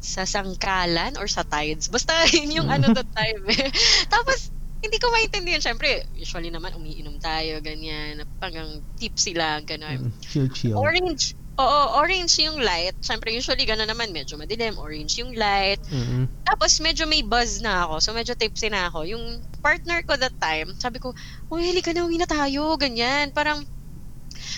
sa 0.04 0.28
Sangkalan 0.28 1.16
or 1.20 1.28
sa 1.32 1.44
Tides. 1.44 1.92
Basta 1.92 2.14
yun 2.36 2.64
yung 2.64 2.70
ano 2.70 2.94
that 2.94 3.10
time 3.12 3.44
eh. 3.50 3.68
Tapos, 4.14 4.54
hindi 4.84 4.98
ko 5.00 5.08
maintindihan. 5.10 5.64
Siyempre, 5.64 5.90
usually 6.14 6.52
naman 6.52 6.76
umiinom 6.76 7.16
tayo, 7.18 7.64
ganyan. 7.64 8.20
Parang 8.36 8.84
tipsy 8.94 9.32
lang, 9.32 9.64
gano'n. 9.64 10.12
Mm-mm. 10.12 10.14
Chill, 10.20 10.52
chill. 10.52 10.76
Orange. 10.76 11.40
Oo, 11.54 12.02
orange 12.02 12.42
yung 12.44 12.60
light. 12.60 12.98
Siyempre, 13.00 13.32
usually 13.32 13.64
gano'n 13.64 13.88
naman, 13.88 14.12
medyo 14.12 14.36
madilim. 14.36 14.76
Orange 14.76 15.24
yung 15.24 15.32
light. 15.32 15.80
Mm-mm. 15.88 16.28
Tapos, 16.44 16.82
medyo 16.84 17.08
may 17.08 17.24
buzz 17.24 17.64
na 17.64 17.88
ako. 17.88 18.02
So, 18.02 18.10
medyo 18.12 18.36
tipsy 18.36 18.68
na 18.68 18.92
ako. 18.92 19.08
Yung 19.08 19.24
partner 19.64 20.04
ko 20.04 20.18
that 20.18 20.36
time, 20.36 20.76
sabi 20.76 21.00
ko, 21.00 21.16
Uy, 21.48 21.72
halika 21.72 21.94
na, 21.94 22.04
uwi 22.04 22.18
na 22.18 22.28
tayo. 22.28 22.74
Ganyan. 22.76 23.32
Parang, 23.32 23.64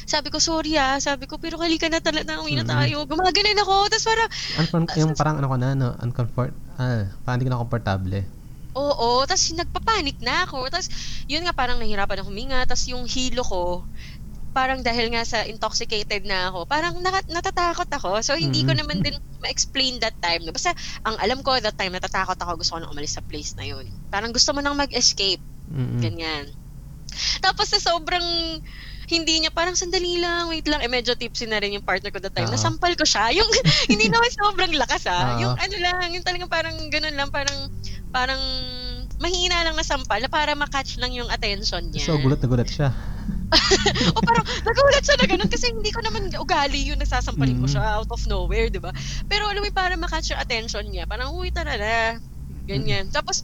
sabi 0.08 0.32
ko, 0.32 0.40
sorry 0.40 0.80
ah. 0.80 0.98
Sabi 0.98 1.28
ko, 1.28 1.36
pero 1.38 1.60
halika 1.60 1.86
na 1.86 2.00
talaga, 2.00 2.40
uwi 2.42 2.56
na 2.56 2.64
Mhm. 2.64 2.72
tayo. 2.72 2.98
Gumaganin 3.06 3.60
ako. 3.60 3.76
Tapos 3.92 4.06
parang, 4.08 4.30
Uncom- 4.58 4.90
yung 4.96 5.14
parang 5.14 5.36
ano 5.38 5.48
ko 5.52 5.58
na, 5.60 5.70
no? 5.76 5.90
Uncomfort, 6.00 6.56
ah, 6.80 7.12
parang 7.22 7.38
hindi 7.38 7.46
ko 7.46 7.54
na 7.54 7.62
komportable. 7.62 8.20
Oo, 8.76 9.24
tapos 9.24 9.56
nagpapanik 9.56 10.20
na 10.20 10.44
ako. 10.44 10.68
Tapos 10.68 10.92
yun 11.26 11.48
nga 11.48 11.56
parang 11.56 11.80
nahirapan 11.80 12.20
ako 12.20 12.28
huminga. 12.28 12.68
Tapos 12.68 12.86
yung 12.92 13.08
hilo 13.08 13.42
ko, 13.42 13.88
parang 14.52 14.80
dahil 14.80 15.12
nga 15.12 15.24
sa 15.24 15.44
intoxicated 15.44 16.24
na 16.24 16.48
ako, 16.48 16.64
parang 16.64 16.96
naka- 17.00 17.28
natatakot 17.28 17.88
ako. 17.88 18.20
So 18.24 18.36
hindi 18.36 18.64
ko 18.64 18.72
Mhm. 18.72 18.80
naman 18.80 18.98
din 19.00 19.16
ma-explain 19.40 20.00
that 20.00 20.16
time. 20.20 20.44
No? 20.44 20.52
Basta 20.52 20.72
ang 21.04 21.16
alam 21.20 21.40
ko 21.40 21.56
that 21.60 21.76
time 21.76 21.92
natatakot 21.92 22.36
ako, 22.36 22.60
gusto 22.60 22.76
ko 22.76 22.80
nang 22.80 22.92
umalis 22.92 23.16
sa 23.16 23.24
place 23.24 23.56
na 23.56 23.68
yun. 23.68 23.84
Parang 24.08 24.32
gusto 24.32 24.52
mo 24.52 24.60
nang 24.60 24.76
mag-escape, 24.76 25.44
Mm-mm. 25.72 26.00
ganyan. 26.00 26.48
Tapos 27.40 27.72
sa 27.72 27.80
sobrang 27.80 28.24
hindi 29.06 29.38
niya, 29.38 29.54
parang 29.54 29.78
sandali 29.78 30.18
lang, 30.18 30.50
wait 30.50 30.66
lang. 30.66 30.82
Eh, 30.82 30.90
medyo 30.90 31.14
tipsy 31.14 31.46
na 31.46 31.62
rin 31.62 31.78
yung 31.78 31.86
partner 31.86 32.10
ko 32.10 32.18
that 32.18 32.34
time. 32.34 32.50
Oo. 32.50 32.56
Nasampal 32.58 32.98
ko 32.98 33.06
siya. 33.06 33.30
Yung, 33.38 33.46
hindi 33.94 34.10
naman 34.10 34.34
sobrang 34.34 34.74
lakas 34.74 35.06
ah. 35.06 35.38
Oo. 35.38 35.46
Yung 35.46 35.54
ano 35.54 35.76
lang, 35.78 36.10
yung 36.10 36.26
talagang 36.26 36.50
parang 36.50 36.74
ganun 36.90 37.14
lang, 37.14 37.30
parang, 37.30 37.70
parang 38.16 38.40
mahina 39.20 39.68
lang 39.68 39.76
na 39.76 39.84
sampal 39.84 40.24
na 40.24 40.32
para 40.32 40.56
makatch 40.56 40.96
lang 41.00 41.12
yung 41.12 41.28
attention 41.28 41.84
niya. 41.92 42.08
So, 42.08 42.16
gulat 42.20 42.40
na 42.40 42.48
gulat 42.48 42.72
siya. 42.72 42.96
o 44.16 44.22
parang 44.24 44.46
nagulat 44.64 45.04
siya 45.04 45.16
na 45.20 45.28
ganun 45.28 45.52
kasi 45.52 45.72
hindi 45.72 45.92
ko 45.92 46.00
naman 46.04 46.32
ugali 46.36 46.92
yung 46.92 47.00
nasasampalin 47.00 47.60
ko 47.60 47.68
Mhm. 47.68 47.74
siya 47.76 47.84
out 48.00 48.10
of 48.12 48.24
nowhere, 48.28 48.72
di 48.72 48.80
ba? 48.80 48.92
Pero 49.28 49.48
alam 49.48 49.64
mo, 49.64 49.70
para 49.72 49.96
makatch 50.00 50.32
yung 50.36 50.42
attention 50.42 50.86
niya, 50.88 51.04
parang 51.08 51.36
uy, 51.36 51.52
tara 51.52 51.76
na. 51.76 52.20
Ganyan. 52.66 53.08
Tapos, 53.12 53.44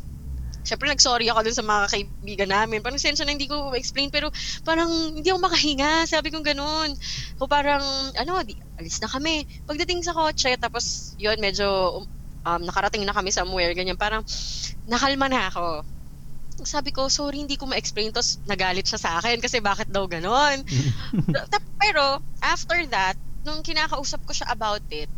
syempre 0.62 0.86
nag-sorry 0.90 1.26
ako 1.30 1.42
dun 1.46 1.58
sa 1.58 1.66
mga 1.66 1.84
kaibigan 1.90 2.50
namin. 2.52 2.80
Parang 2.86 3.02
sensya 3.02 3.26
na 3.26 3.34
hindi 3.34 3.50
ko 3.50 3.74
explain 3.74 4.14
pero 4.14 4.30
parang 4.62 4.90
hindi 4.90 5.28
ako 5.30 5.40
makahinga. 5.42 6.06
Sabi 6.06 6.30
ko 6.30 6.42
ganun. 6.44 6.94
O 7.42 7.48
parang, 7.50 7.82
ano, 8.18 8.34
di, 8.46 8.54
alis 8.78 9.02
na 9.02 9.10
kami. 9.10 9.46
Pagdating 9.66 10.04
sa 10.06 10.14
kotse, 10.14 10.54
tapos 10.58 11.16
yun, 11.18 11.38
medyo 11.40 12.02
um, 12.02 12.06
nakarating 12.46 13.06
na 13.06 13.14
kami 13.14 13.30
somewhere, 13.30 13.72
ganyan. 13.74 14.00
Parang 14.00 14.26
nakalma 14.90 15.30
na 15.30 15.50
ako. 15.50 15.86
Sabi 16.62 16.94
ko, 16.94 17.10
sorry, 17.10 17.42
hindi 17.42 17.58
ko 17.58 17.66
ma-explain. 17.66 18.14
Tapos 18.14 18.38
nagalit 18.46 18.86
siya 18.86 19.00
sa 19.02 19.12
akin 19.18 19.42
kasi 19.42 19.64
bakit 19.64 19.90
daw 19.90 20.06
ganon. 20.06 20.62
Pero, 21.82 22.22
after 22.44 22.78
that, 22.94 23.18
nung 23.42 23.66
kinakausap 23.66 24.22
ko 24.26 24.34
siya 24.34 24.50
about 24.54 24.86
it, 24.94 25.10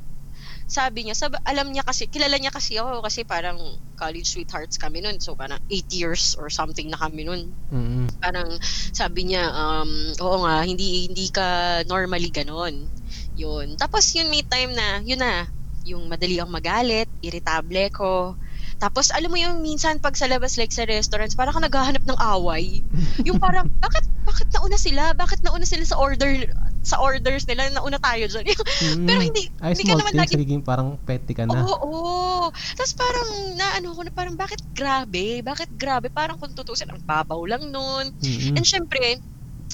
sabi 0.67 1.05
niya, 1.05 1.15
sab- 1.15 1.43
alam 1.43 1.71
niya 1.71 1.84
kasi, 1.84 2.07
kilala 2.07 2.39
niya 2.39 2.51
kasi 2.51 2.80
ako 2.80 3.03
kasi 3.03 3.28
parang 3.28 3.59
college 3.99 4.28
sweethearts 4.28 4.80
kami 4.80 5.03
nun. 5.03 5.19
So, 5.19 5.36
parang 5.36 5.59
8 5.67 5.91
years 5.91 6.36
or 6.39 6.47
something 6.47 6.88
na 6.88 6.99
kami 6.99 7.28
nun. 7.28 7.51
Mm-mm. 7.71 8.07
Parang 8.24 8.57
sabi 8.95 9.32
niya, 9.32 9.51
um, 9.51 9.91
oo 10.24 10.38
nga, 10.47 10.63
hindi, 10.63 11.11
hindi 11.11 11.28
ka 11.30 11.84
normally 11.88 12.32
ganon. 12.32 12.88
Yun. 13.36 13.76
Tapos 13.76 14.07
yun 14.15 14.32
may 14.32 14.43
time 14.47 14.71
na, 14.74 15.03
yun 15.03 15.19
na, 15.19 15.47
yung 15.84 16.07
madali 16.07 16.39
ang 16.39 16.51
magalit, 16.51 17.07
irritable 17.19 17.91
ko. 17.91 18.39
Tapos 18.79 19.11
alam 19.15 19.31
mo 19.31 19.38
yung 19.39 19.63
minsan 19.63 19.99
pag 19.99 20.15
sa 20.15 20.27
labas 20.27 20.55
like 20.59 20.71
sa 20.71 20.88
restaurants, 20.88 21.36
parang 21.36 21.55
ka 21.55 21.61
naghahanap 21.63 22.03
ng 22.03 22.19
away. 22.19 22.84
Yung 23.23 23.39
parang, 23.39 23.67
bakit, 23.86 24.03
bakit 24.23 24.47
nauna 24.55 24.77
sila? 24.79 25.11
Bakit 25.15 25.39
nauna 25.43 25.67
sila 25.67 25.84
sa 25.88 25.99
order, 25.99 26.47
sa 26.84 26.99
orders 26.99 27.47
nila, 27.47 27.71
nauna 27.71 27.99
tayo 27.99 28.27
dyan. 28.27 28.43
Mm-mm. 28.43 29.05
Pero 29.07 29.19
hindi, 29.23 29.47
Ay, 29.63 29.75
hindi 29.75 29.84
ka 29.88 29.95
naman 29.99 30.15
lagi 30.19 30.36
parang 30.63 30.99
petty 30.99 31.31
ka 31.31 31.47
na. 31.47 31.63
Oo, 31.63 31.75
oo. 31.88 32.47
Tapos 32.51 32.93
parang 32.95 33.29
naano 33.55 33.95
ko 33.95 34.01
na 34.03 34.11
parang 34.11 34.36
bakit 34.36 34.59
grabe? 34.75 35.39
Bakit 35.39 35.79
grabe? 35.79 36.11
Parang 36.11 36.36
kung 36.36 36.51
tutusin, 36.51 36.91
ang 36.91 37.03
babaw 37.03 37.39
lang 37.47 37.71
nun. 37.71 38.11
Mm-mm. 38.19 38.55
And 38.59 38.67
syempre, 38.67 39.19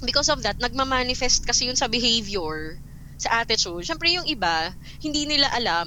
because 0.05 0.29
of 0.29 0.45
that, 0.45 0.61
nagmamanifest 0.61 1.49
kasi 1.49 1.65
yun 1.65 1.77
sa 1.77 1.89
behavior, 1.89 2.77
sa 3.19 3.43
attitude. 3.43 3.83
Syempre 3.83 4.15
yung 4.15 4.25
iba, 4.25 4.71
hindi 5.03 5.27
nila 5.27 5.51
alam 5.51 5.85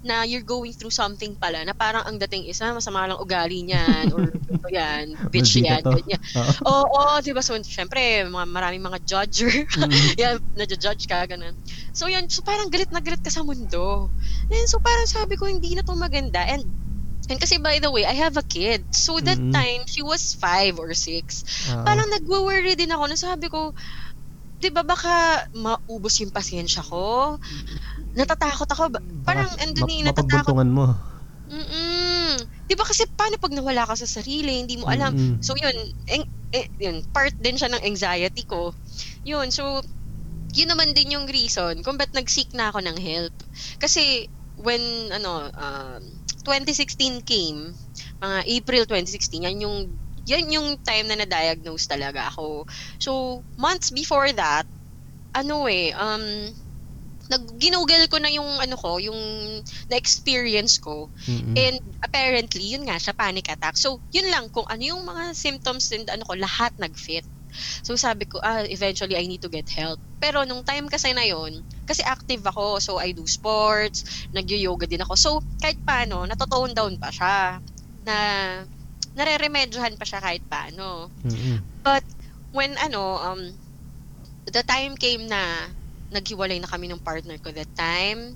na 0.00 0.24
you're 0.24 0.44
going 0.44 0.72
through 0.72 0.92
something 0.92 1.36
pala 1.36 1.60
na 1.60 1.76
parang 1.76 2.00
ang 2.08 2.16
dating 2.16 2.48
isa, 2.48 2.72
masama 2.72 3.04
lang 3.04 3.20
ugali 3.20 3.60
niyan 3.60 4.08
or 4.16 4.32
ito 4.32 4.68
yan, 4.80 5.12
bitch 5.28 5.60
yan, 5.60 5.84
ganyan. 5.84 6.20
Oo. 6.64 6.88
Oo, 6.88 7.00
oh, 7.04 7.16
di 7.20 7.36
ba? 7.36 7.44
So, 7.44 7.52
syempre, 7.60 8.24
mga, 8.24 8.46
maraming 8.48 8.80
mga 8.80 8.98
judger. 9.04 9.52
Mm-mm. 9.76 10.16
yan, 10.20 10.40
nadja-judge 10.56 11.04
ka, 11.04 11.28
ganun. 11.28 11.52
So, 11.92 12.08
yun, 12.08 12.24
so 12.32 12.40
parang 12.40 12.72
galit 12.72 12.88
na 12.88 13.04
galit 13.04 13.20
ka 13.20 13.28
sa 13.28 13.44
mundo. 13.44 14.08
And 14.48 14.66
so, 14.72 14.80
parang 14.80 15.04
sabi 15.04 15.36
ko, 15.36 15.44
hindi 15.44 15.76
na 15.76 15.84
to 15.84 15.92
maganda. 15.92 16.48
And, 16.48 16.64
and 17.28 17.36
kasi 17.36 17.60
by 17.60 17.76
the 17.76 17.92
way, 17.92 18.08
I 18.08 18.16
have 18.16 18.40
a 18.40 18.46
kid. 18.48 18.88
So, 18.96 19.20
that 19.20 19.36
Mm-mm. 19.36 19.52
time, 19.52 19.84
she 19.84 20.00
was 20.00 20.32
five 20.32 20.80
or 20.80 20.96
six. 20.96 21.44
Oo. 21.68 21.84
Parang 21.84 22.08
nagwo-worry 22.08 22.72
din 22.72 22.88
ako 22.88 23.04
na 23.04 23.20
sabi 23.20 23.52
ko, 23.52 23.76
di 24.60 24.68
ba 24.68 24.84
baka 24.84 25.10
maubos 25.52 26.20
yung 26.20 26.30
pasensya 26.30 26.84
ko? 26.84 27.34
Natatakot 28.12 28.68
ako. 28.68 28.82
ba- 28.92 29.04
Parang, 29.24 29.48
Baka 29.48 29.62
andun 29.62 29.82
map- 29.82 29.90
eh, 29.90 30.02
natatakot. 30.02 30.28
mapagbuntungan 30.52 30.70
mo. 30.70 30.86
Mm-mm. 31.50 32.36
Di 32.64 32.74
ba 32.78 32.84
kasi 32.84 33.08
paano 33.10 33.34
pag 33.36 33.50
nawala 33.50 33.82
ka 33.82 33.96
sa 33.96 34.06
sarili, 34.06 34.62
hindi 34.62 34.78
mo 34.78 34.86
alam. 34.86 35.10
Mm-mm. 35.10 35.42
So 35.42 35.56
yun, 35.56 35.74
eng- 36.06 36.30
eh, 36.50 36.66
yun, 36.78 37.02
part 37.10 37.34
din 37.36 37.56
siya 37.56 37.70
ng 37.70 37.82
anxiety 37.82 38.44
ko. 38.44 38.70
Yun, 39.24 39.50
so 39.50 39.82
yun 40.50 40.66
naman 40.66 40.90
din 40.92 41.14
yung 41.14 41.26
reason 41.26 41.78
kung 41.80 41.94
ba't 41.94 42.10
nag-seek 42.10 42.50
na 42.52 42.70
ako 42.70 42.82
ng 42.82 42.98
help. 42.98 43.34
Kasi 43.78 44.26
when 44.58 44.82
ano 45.10 45.46
um 45.48 46.02
2016 46.42 46.96
came, 47.22 47.70
mga 48.18 48.38
April 48.48 48.82
2016, 48.84 49.46
yan 49.46 49.60
yung 49.60 49.76
yan 50.30 50.46
yung 50.54 50.68
time 50.86 51.10
na 51.10 51.18
na-diagnose 51.18 51.90
talaga 51.90 52.30
ako. 52.30 52.64
So, 53.02 53.42
months 53.58 53.90
before 53.90 54.30
that, 54.38 54.64
ano 55.34 55.66
eh, 55.66 55.90
um, 55.98 56.50
nag 57.30 57.44
ginugol 57.62 58.04
ko 58.10 58.18
na 58.18 58.30
yung 58.30 58.58
ano 58.58 58.74
ko, 58.74 58.98
yung 58.98 59.18
na-experience 59.86 60.82
ko. 60.82 61.14
Mm-mm. 61.30 61.54
And 61.54 61.78
apparently, 62.02 62.74
yun 62.74 62.86
nga 62.86 62.98
siya, 62.98 63.14
panic 63.14 63.46
attack. 63.46 63.78
So, 63.78 64.02
yun 64.10 64.26
lang, 64.34 64.50
kung 64.50 64.66
ano 64.66 64.82
yung 64.82 65.06
mga 65.06 65.34
symptoms 65.38 65.94
and 65.94 66.10
ano 66.10 66.26
ko, 66.26 66.34
lahat 66.34 66.74
nag-fit. 66.82 67.26
So, 67.86 67.94
sabi 67.94 68.26
ko, 68.26 68.42
ah, 68.42 68.66
eventually, 68.66 69.14
I 69.14 69.26
need 69.30 69.42
to 69.42 69.50
get 69.50 69.70
help. 69.74 69.98
Pero 70.18 70.42
nung 70.46 70.66
time 70.66 70.86
kasi 70.90 71.14
na 71.14 71.26
yun, 71.26 71.62
kasi 71.86 72.02
active 72.02 72.42
ako, 72.46 72.78
so 72.82 72.98
I 72.98 73.14
do 73.14 73.26
sports, 73.26 74.26
nag-yoga 74.34 74.86
din 74.90 75.02
ako. 75.02 75.14
So, 75.14 75.30
kahit 75.62 75.78
paano, 75.86 76.26
natotone 76.26 76.74
down 76.74 76.94
pa 76.98 77.10
siya. 77.14 77.62
Na, 78.06 78.16
nare-remedyohan 79.16 79.98
pa 79.98 80.06
siya 80.06 80.20
kahit 80.22 80.42
paano. 80.46 81.10
Mm-mm. 81.26 81.62
But, 81.82 82.04
when 82.54 82.74
ano, 82.78 83.18
um, 83.18 83.42
the 84.50 84.62
time 84.66 84.98
came 84.98 85.26
na 85.26 85.70
naghiwalay 86.10 86.58
na 86.58 86.70
kami 86.70 86.90
ng 86.90 87.02
partner 87.02 87.38
ko 87.38 87.54
that 87.54 87.70
time. 87.78 88.34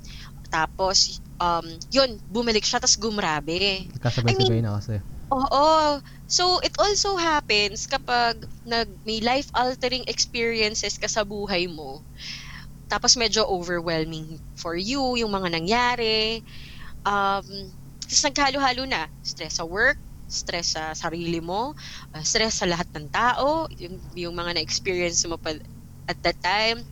Tapos, 0.50 1.18
um, 1.42 1.66
yun, 1.90 2.14
bumalik 2.30 2.62
siya, 2.62 2.78
tapos 2.78 2.94
gumrabe. 2.94 3.90
Kasabay-sabay 3.98 4.62
na 4.62 4.78
kasi. 4.78 5.02
Oo. 5.34 5.98
So, 6.30 6.62
it 6.62 6.70
also 6.78 7.18
happens 7.18 7.90
kapag 7.90 8.46
nag, 8.62 8.86
may 9.02 9.18
life-altering 9.18 10.06
experiences 10.06 10.94
ka 10.94 11.10
sa 11.10 11.26
buhay 11.26 11.66
mo. 11.66 12.06
Tapos 12.86 13.18
medyo 13.18 13.42
overwhelming 13.48 14.38
for 14.54 14.78
you, 14.78 15.18
yung 15.18 15.34
mga 15.34 15.50
nangyari. 15.50 16.38
Um, 17.02 17.74
tapos 18.06 18.22
naghalo-halo 18.22 18.86
na. 18.86 19.10
Stress 19.24 19.58
sa 19.58 19.66
work, 19.66 19.98
stress 20.26 20.76
sa 20.78 20.92
sarili 20.96 21.38
mo, 21.42 21.72
uh, 22.14 22.24
stress 22.24 22.60
sa 22.62 22.66
lahat 22.68 22.88
ng 22.96 23.08
tao, 23.12 23.66
yung, 23.78 23.96
yung 24.16 24.34
mga 24.34 24.58
na-experience 24.58 25.24
mo 25.28 25.36
pa 25.40 25.54
at 26.08 26.18
that 26.24 26.38
time. 26.42 26.84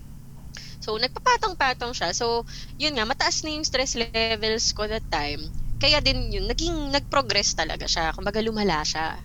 So, 0.83 0.97
nagpapatong-patong 1.01 1.95
siya. 1.97 2.11
So, 2.13 2.45
yun 2.77 2.97
nga, 2.99 3.07
mataas 3.09 3.41
na 3.45 3.57
yung 3.57 3.65
stress 3.65 3.97
levels 3.97 4.67
ko 4.77 4.85
that 4.91 5.07
time. 5.09 5.41
Kaya 5.81 5.99
din 6.05 6.31
yun, 6.31 6.47
naging 6.47 6.93
nag-progress 6.93 7.57
talaga 7.57 7.87
siya. 7.89 8.13
Kumbaga 8.15 8.39
lumala 8.45 8.85
siya. 8.87 9.17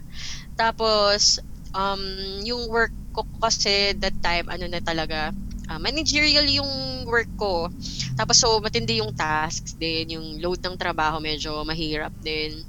Tapos, 0.58 1.40
um, 1.76 2.02
yung 2.46 2.68
work 2.72 2.94
ko 3.14 3.26
kasi 3.42 3.94
that 4.00 4.16
time, 4.22 4.46
ano 4.50 4.66
na 4.70 4.82
talaga, 4.84 5.34
uh, 5.70 5.80
managerial 5.82 6.46
yung 6.50 6.72
work 7.10 7.30
ko. 7.38 7.70
Tapos 8.18 8.38
so, 8.42 8.58
matindi 8.64 9.02
yung 9.02 9.14
tasks 9.14 9.76
din, 9.78 10.18
yung 10.18 10.28
load 10.42 10.62
ng 10.64 10.78
trabaho 10.80 11.20
medyo 11.22 11.62
mahirap 11.66 12.14
din. 12.22 12.62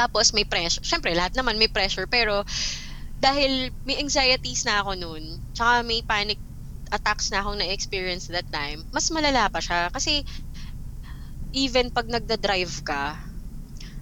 Tapos 0.00 0.32
may 0.32 0.48
pressure. 0.48 0.80
Siyempre, 0.80 1.12
lahat 1.12 1.36
naman 1.36 1.60
may 1.60 1.68
pressure. 1.68 2.08
Pero 2.08 2.40
dahil 3.20 3.68
may 3.84 4.00
anxieties 4.00 4.64
na 4.64 4.80
ako 4.80 4.96
noon, 4.96 5.24
tsaka 5.52 5.84
may 5.84 6.00
panic 6.00 6.40
attacks 6.88 7.28
na 7.28 7.44
akong 7.44 7.60
na-experience 7.60 8.32
that 8.32 8.48
time, 8.48 8.80
mas 8.90 9.12
malala 9.12 9.52
pa 9.52 9.60
siya. 9.60 9.92
Kasi 9.92 10.24
even 11.52 11.92
pag 11.92 12.08
nagda-drive 12.08 12.80
ka, 12.82 13.20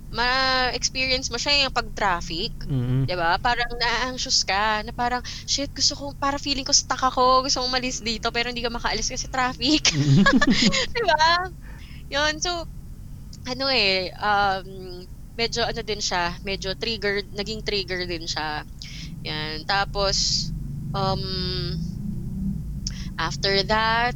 ma-experience 0.09 1.29
mo 1.29 1.37
siya 1.37 1.67
yung 1.69 1.75
pag-traffic. 1.75 2.55
Mm-mm. 2.65 3.05
'di 3.05 3.13
ba? 3.17 3.37
Parang 3.41 3.69
na-anxious 3.77 4.41
ka, 4.45 4.81
na 4.85 4.93
parang 4.97 5.21
shit, 5.45 5.69
gusto 5.75 5.93
ko 5.99 6.05
para 6.17 6.41
feeling 6.41 6.65
ko 6.65 6.73
stuck 6.73 7.01
ako, 7.01 7.45
gusto 7.45 7.61
kong 7.61 7.69
umalis 7.73 8.01
dito 8.01 8.33
pero 8.33 8.49
hindi 8.49 8.65
ka 8.65 8.73
makaalis 8.73 9.09
kasi 9.13 9.29
traffic. 9.29 9.85
'Di 10.93 11.03
ba? 11.05 11.25
'Yun, 12.09 12.41
so 12.41 12.65
ano 13.49 13.69
eh 13.73 14.13
um 14.21 15.05
medyo 15.39 15.63
ano 15.65 15.81
din 15.87 16.03
siya, 16.03 16.37
medyo 16.43 16.75
triggered, 16.75 17.31
naging 17.33 17.63
trigger 17.63 18.03
din 18.11 18.27
siya. 18.27 18.67
Yan. 19.27 19.65
Tapos 19.69 20.51
um 20.95 21.23
after 23.19 23.63
that 23.67 24.15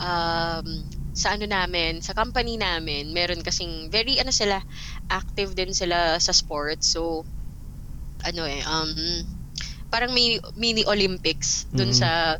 um 0.00 0.66
sa 1.12 1.34
ano 1.34 1.50
namin, 1.50 1.98
sa 2.00 2.14
company 2.14 2.54
namin, 2.56 3.10
meron 3.10 3.42
kasing 3.42 3.90
very 3.90 4.22
ano 4.22 4.30
sila, 4.30 4.62
active 5.10 5.52
din 5.58 5.74
sila 5.74 6.16
sa 6.22 6.32
sports. 6.32 6.94
So 6.94 7.26
ano 8.24 8.42
eh, 8.46 8.62
um 8.66 8.90
parang 9.92 10.12
may 10.14 10.38
mini 10.58 10.84
Olympics 10.88 11.66
dun 11.72 11.90
Mm. 11.90 11.96
sa 11.96 12.36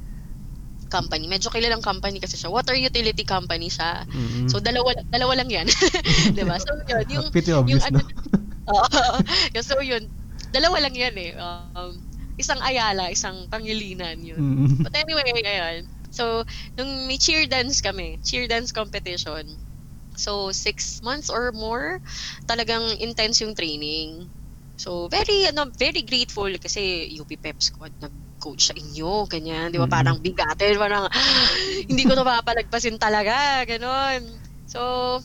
company. 0.89 1.29
Medyo 1.29 1.53
kilalang 1.53 1.85
company 1.85 2.19
kasi 2.19 2.35
siya. 2.41 2.51
Water 2.51 2.75
utility 2.75 3.23
company 3.23 3.69
siya. 3.69 4.03
Mm-mm. 4.11 4.49
So 4.49 4.59
dalawa 4.59 4.93
dalawa 5.13 5.33
lang 5.39 5.49
'yan. 5.53 5.69
'Di 6.35 6.43
ba? 6.45 6.57
So 6.59 6.73
yun, 6.89 7.05
yung 7.13 7.27
Pretty 7.31 7.53
obvious, 7.53 7.85
yung 7.87 7.95
no? 7.95 8.01
Yung- 8.03 9.65
so 9.65 9.81
yun, 9.81 10.05
dalawa 10.53 10.77
lang 10.83 10.95
'yan 10.97 11.15
eh. 11.17 11.33
Um, 11.37 12.01
isang 12.39 12.63
Ayala, 12.63 13.11
isang 13.11 13.51
Pangilinan 13.51 14.23
yun. 14.23 14.39
Mm-mm. 14.39 14.87
But 14.87 14.95
anyway, 14.95 15.27
ayun. 15.43 15.85
So, 16.09 16.47
nung 16.79 17.05
may 17.11 17.19
cheer 17.19 17.45
dance 17.51 17.83
kami, 17.83 18.23
cheer 18.23 18.47
dance 18.49 18.73
competition. 18.73 19.45
So, 20.17 20.51
six 20.55 21.03
months 21.03 21.29
or 21.29 21.53
more, 21.53 22.01
talagang 22.49 22.97
intense 23.03 23.43
yung 23.43 23.55
training. 23.59 24.31
So, 24.79 25.11
very, 25.11 25.51
ano, 25.51 25.69
very 25.75 26.07
grateful 26.07 26.49
kasi 26.63 27.11
UP 27.19 27.29
Pep 27.37 27.59
Squad 27.59 27.93
nag-coach 28.39 28.71
sa 28.71 28.75
inyo, 28.79 29.27
ganyan. 29.27 29.75
Di 29.75 29.83
ba? 29.83 29.91
Mhm. 29.91 29.91
Parang 29.91 30.23
bigatin, 30.23 30.79
parang 30.79 31.11
hindi 31.91 32.03
ko 32.07 32.15
to 32.15 32.23
mapalagpasin 32.23 32.95
talaga, 33.03 33.67
ganon. 33.67 34.39
So, 34.63 35.19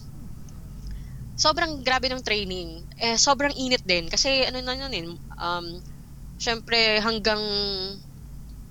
sobrang 1.37 1.85
grabe 1.85 2.09
ng 2.09 2.25
training. 2.25 2.89
Eh, 2.97 3.17
sobrang 3.21 3.53
init 3.53 3.85
din. 3.85 4.09
Kasi, 4.09 4.49
ano 4.49 4.61
na 4.65 4.73
yun 4.73 4.93
eh, 4.93 5.05
um, 5.41 5.65
syempre, 6.39 6.99
hanggang 7.01 7.41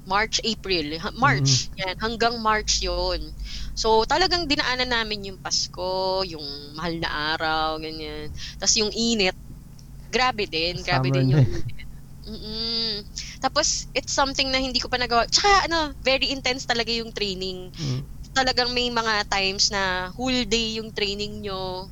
March, 0.07 0.41
April. 0.43 0.99
March. 1.19 1.71
Yan, 1.79 1.97
hanggang 2.03 2.35
March 2.43 2.83
yon 2.83 3.35
So, 3.79 4.03
talagang 4.09 4.51
dinaanan 4.51 4.91
namin 4.91 5.31
yung 5.35 5.39
Pasko, 5.43 6.23
yung 6.27 6.45
mahal 6.79 6.99
na 6.99 7.11
araw, 7.39 7.79
ganyan. 7.83 8.31
Tapos 8.59 8.77
yung 8.79 8.91
init, 8.95 9.37
grabe 10.11 10.47
din. 10.51 10.81
Grabe 10.85 11.11
Summer 11.11 11.15
din 11.15 11.37
yung 11.39 11.45
eh. 11.45 11.65
Mm-mm. 12.29 13.03
Tapos, 13.43 13.91
it's 13.93 14.15
something 14.15 14.49
na 14.55 14.63
hindi 14.63 14.79
ko 14.79 14.87
pa 14.87 14.97
nagawa. 15.03 15.27
Tsaka, 15.27 15.67
ano, 15.67 15.93
very 16.01 16.31
intense 16.31 16.63
talaga 16.65 16.95
yung 16.95 17.11
training. 17.11 17.75
Mm. 17.75 18.07
Talagang 18.33 18.71
may 18.71 18.89
mga 18.89 19.27
times 19.29 19.69
na 19.75 20.15
whole 20.15 20.47
day 20.47 20.79
yung 20.79 20.95
training 20.95 21.43
nyo. 21.43 21.91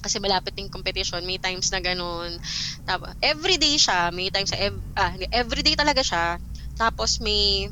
Kasi 0.00 0.22
malapit 0.22 0.54
yung 0.62 0.70
competition. 0.70 1.26
May 1.26 1.42
times 1.42 1.68
na 1.74 1.82
ganun. 1.82 2.38
Tapos, 2.86 3.10
everyday 3.18 3.74
siya. 3.76 4.14
May 4.14 4.30
times 4.30 4.54
sa, 4.54 4.58
ev- 4.62 4.86
ah, 4.94 5.12
everyday 5.34 5.74
talaga 5.74 6.00
siya. 6.06 6.38
Tapos 6.78 7.18
may 7.24 7.66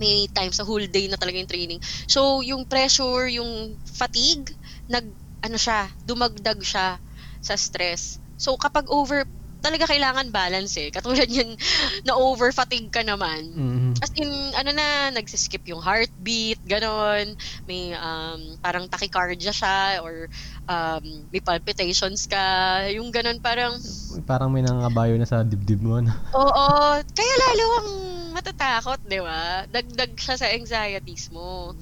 may 0.00 0.24
times 0.32 0.56
sa 0.56 0.64
whole 0.64 0.84
day 0.88 1.04
na 1.08 1.20
talaga 1.20 1.36
yung 1.36 1.50
training. 1.50 1.80
So, 2.08 2.40
yung 2.40 2.64
pressure, 2.64 3.28
yung 3.28 3.76
fatigue, 3.84 4.48
nag, 4.88 5.04
ano 5.44 5.56
siya, 5.60 5.92
dumagdag 6.00 6.60
siya 6.64 6.96
sa 7.44 7.54
stress. 7.58 8.16
So, 8.40 8.56
kapag 8.56 8.88
over, 8.88 9.26
talaga 9.62 9.86
kailangan 9.86 10.34
balance 10.34 10.74
eh. 10.76 10.90
Katulad 10.90 11.30
yun, 11.30 11.54
na 12.06 12.18
over 12.18 12.50
fatigue 12.50 12.90
ka 12.90 13.06
naman. 13.06 13.46
Mm-mm. 13.54 13.92
As 14.02 14.10
in, 14.18 14.28
ano 14.58 14.70
na, 14.74 15.14
nagsiskip 15.14 15.62
yung 15.70 15.80
heartbeat, 15.80 16.58
ganon. 16.66 17.38
May 17.70 17.94
um, 17.94 18.58
parang 18.58 18.90
tachycardia 18.90 19.54
siya 19.54 20.02
or 20.02 20.26
um, 20.66 21.04
may 21.30 21.40
palpitations 21.40 22.26
ka. 22.26 22.42
Yung 22.90 23.14
ganon 23.14 23.38
parang, 23.38 23.78
Parang 24.26 24.50
may 24.50 24.66
nangangabayo 24.66 25.14
na 25.16 25.24
sa 25.30 25.46
dibdib 25.46 25.80
mo. 25.80 26.02
no? 26.02 26.10
oo, 26.42 26.66
kaya 27.00 27.34
lalo 27.48 27.64
ang 27.78 27.90
matatakot, 28.34 29.00
di 29.06 29.22
ba? 29.22 29.64
Dagdag 29.70 30.18
siya 30.18 30.34
sa 30.34 30.50
anxieties 30.50 31.30
mo. 31.30 31.76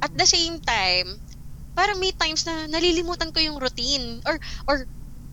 At 0.00 0.14
the 0.16 0.24
same 0.24 0.62
time, 0.64 1.20
parang 1.74 2.02
may 2.02 2.10
times 2.10 2.42
na 2.46 2.66
nalilimutan 2.66 3.30
ko 3.30 3.38
yung 3.38 3.58
routine. 3.62 4.18
Or, 4.26 4.34
or 4.66 4.86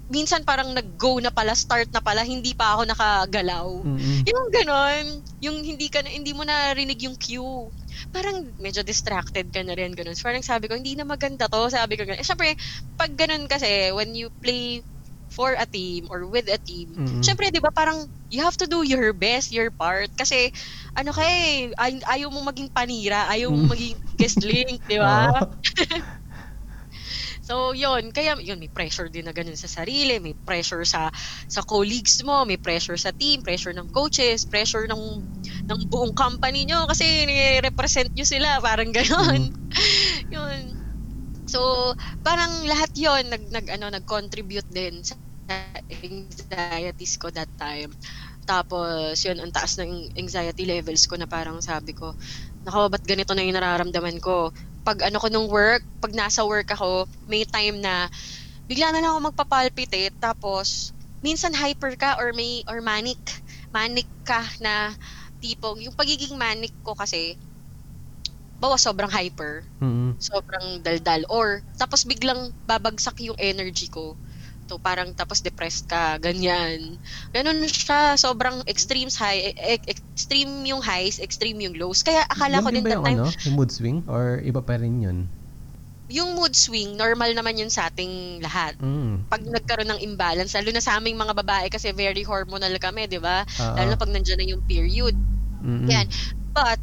minsan 0.05 0.45
parang 0.45 0.69
nag-go 0.73 1.17
na 1.17 1.33
pala, 1.33 1.57
start 1.57 1.89
na 1.89 2.01
pala, 2.01 2.21
hindi 2.21 2.53
pa 2.53 2.77
ako 2.77 2.81
nakagalaw. 2.85 3.67
Mm-mm. 3.81 4.21
Yung 4.25 4.45
ganon, 4.53 5.05
yung 5.41 5.57
hindi 5.65 5.89
ka 5.89 6.05
na, 6.05 6.13
hindi 6.13 6.31
mo 6.33 6.45
narinig 6.45 7.01
yung 7.09 7.17
cue. 7.17 7.73
Parang 8.13 8.53
medyo 8.61 8.85
distracted 8.85 9.49
ka 9.49 9.61
na 9.65 9.73
rin, 9.73 9.97
ganon. 9.97 10.13
So, 10.13 10.29
parang 10.29 10.45
sabi 10.45 10.69
ko, 10.69 10.77
hindi 10.77 10.93
na 10.93 11.07
maganda 11.07 11.49
to. 11.49 11.69
Sabi 11.73 11.97
ko 11.97 12.05
ganon. 12.05 12.21
Eh, 12.21 12.27
syempre, 12.27 12.53
pag 12.93 13.11
ganon 13.17 13.49
kasi, 13.49 13.89
when 13.93 14.13
you 14.13 14.29
play 14.41 14.85
for 15.25 15.57
a 15.57 15.65
team 15.65 16.05
or 16.13 16.29
with 16.29 16.45
a 16.53 16.61
team, 16.61 16.93
Mm-mm. 16.93 17.23
syempre, 17.25 17.49
di 17.49 17.59
ba, 17.59 17.73
parang 17.73 18.05
you 18.29 18.41
have 18.45 18.57
to 18.57 18.69
do 18.69 18.85
your 18.85 19.09
best, 19.13 19.49
your 19.49 19.69
part. 19.73 20.09
Kasi, 20.13 20.53
ano 20.93 21.09
ka 21.13 21.21
eh, 21.25 21.73
ay, 21.77 21.97
ayaw 22.05 22.29
mo 22.29 22.45
maging 22.45 22.69
panira, 22.69 23.25
ayaw 23.29 23.49
mo 23.49 23.65
Mm. 23.65 23.71
maging 23.73 23.97
guest 24.17 24.41
link, 24.45 24.81
di 24.85 24.97
ba? 25.01 25.33
So, 27.45 27.77
yun. 27.77 28.09
Kaya, 28.09 28.41
yun, 28.41 28.57
may 28.57 28.73
pressure 28.73 29.05
din 29.05 29.29
na 29.29 29.33
ganun 29.37 29.53
sa 29.53 29.69
sarili. 29.69 30.17
May 30.17 30.33
pressure 30.33 30.81
sa 30.81 31.13
sa 31.45 31.61
colleagues 31.61 32.17
mo. 32.25 32.41
May 32.41 32.57
pressure 32.57 32.97
sa 32.97 33.13
team. 33.13 33.45
Pressure 33.45 33.69
ng 33.77 33.85
coaches. 33.93 34.49
Pressure 34.49 34.89
ng, 34.89 35.21
ng 35.69 35.79
buong 35.85 36.09
company 36.17 36.65
nyo. 36.65 36.89
Kasi, 36.89 37.05
represent 37.61 38.09
nyo 38.17 38.25
sila. 38.25 38.57
Parang 38.65 38.89
ganun. 38.89 39.53
yun. 40.33 40.73
So, 41.49 41.93
parang 42.25 42.65
lahat 42.69 42.91
'yon 42.97 43.29
nag 43.31 43.43
nag 43.53 43.67
ano, 43.73 43.87
nag-contribute 43.93 44.67
din 44.71 45.01
sa 45.05 45.15
anxieties 45.91 47.15
ko 47.21 47.29
that 47.33 47.49
time. 47.59 47.93
Tapos 48.47 49.17
'yun, 49.25 49.39
ang 49.41 49.51
taas 49.53 49.77
ng 49.81 50.09
anxiety 50.17 50.65
levels 50.69 51.05
ko 51.09 51.17
na 51.19 51.27
parang 51.29 51.59
sabi 51.61 51.93
ko, 51.97 52.13
"Naku, 52.65 52.89
ba't 52.93 53.03
ganito 53.05 53.33
na 53.37 53.43
'yung 53.45 53.57
nararamdaman 53.57 54.17
ko?" 54.23 54.51
'Pag 54.85 55.01
ano 55.09 55.17
ko 55.17 55.27
nung 55.33 55.49
work, 55.49 55.81
'pag 55.97 56.13
nasa 56.13 56.45
work 56.45 56.69
ako, 56.69 57.09
may 57.25 57.41
time 57.49 57.81
na 57.81 58.05
bigla 58.69 58.91
na 58.93 59.01
lang 59.03 59.11
ako 59.17 59.21
magpa-palpitate 59.33 60.13
tapos 60.21 60.93
minsan 61.25 61.53
hyper 61.57 61.97
ka 61.97 62.17
or 62.21 62.33
may 62.37 62.61
or 62.69 62.79
manic. 62.85 63.19
Manic 63.73 64.07
ka 64.25 64.45
na 64.61 64.93
tipong 65.41 65.81
yung 65.85 65.95
pagiging 65.97 66.37
manic 66.37 66.73
ko 66.85 66.93
kasi 66.97 67.37
bawa 68.59 68.79
sobrang 68.79 69.11
hyper, 69.11 69.67
Mm. 69.81 70.17
sobrang 70.19 70.79
daldal 70.79 71.27
or 71.27 71.59
tapos 71.75 72.07
biglang 72.07 72.55
babagsak 72.63 73.19
yung 73.19 73.35
energy 73.35 73.91
ko. 73.91 74.15
So 74.65 74.81
parang 74.81 75.13
tapos 75.13 75.45
depressed 75.45 75.85
ka, 75.85 76.17
ganyan. 76.17 76.97
Gano'n 77.29 77.69
siya, 77.69 78.17
sobrang 78.17 78.65
extremes 78.65 79.13
high, 79.13 79.53
e- 79.53 79.85
extreme 79.85 80.65
yung 80.65 80.81
highs, 80.81 81.21
extreme 81.21 81.61
yung 81.61 81.77
lows. 81.77 82.01
Kaya 82.01 82.25
akala 82.25 82.59
Yun 82.59 82.65
ko 82.65 82.69
din 82.73 82.83
that 82.89 82.97
yung 82.97 83.05
time, 83.05 83.19
ano, 83.21 83.25
yung 83.45 83.55
mood 83.55 83.69
swing 83.69 83.97
or 84.09 84.41
iba 84.41 84.61
pa 84.65 84.81
rin 84.81 85.05
'yun? 85.05 85.19
yung 86.05 86.37
mood 86.37 86.53
swing, 86.53 86.93
normal 86.93 87.33
naman 87.33 87.57
yun 87.57 87.71
sa 87.73 87.89
ating 87.89 88.37
lahat. 88.37 88.77
Mm. 88.77 89.25
Pag 89.25 89.41
nagkaroon 89.41 89.89
ng 89.89 90.03
imbalance, 90.05 90.53
lalo 90.53 90.69
na 90.69 90.83
sa 90.83 91.01
aming 91.01 91.17
mga 91.17 91.33
babae 91.33 91.67
kasi 91.73 91.89
very 91.97 92.21
hormonal 92.21 92.73
kami, 92.77 93.09
di 93.09 93.17
ba? 93.17 93.41
Lalo 93.73 93.89
na 93.89 93.97
Oo. 93.97 94.01
pag 94.05 94.13
nandiyan 94.13 94.37
na 94.37 94.47
yung 94.53 94.63
period. 94.69 95.15
Mm. 95.65 95.89
Yan. 95.89 96.07
But, 96.53 96.81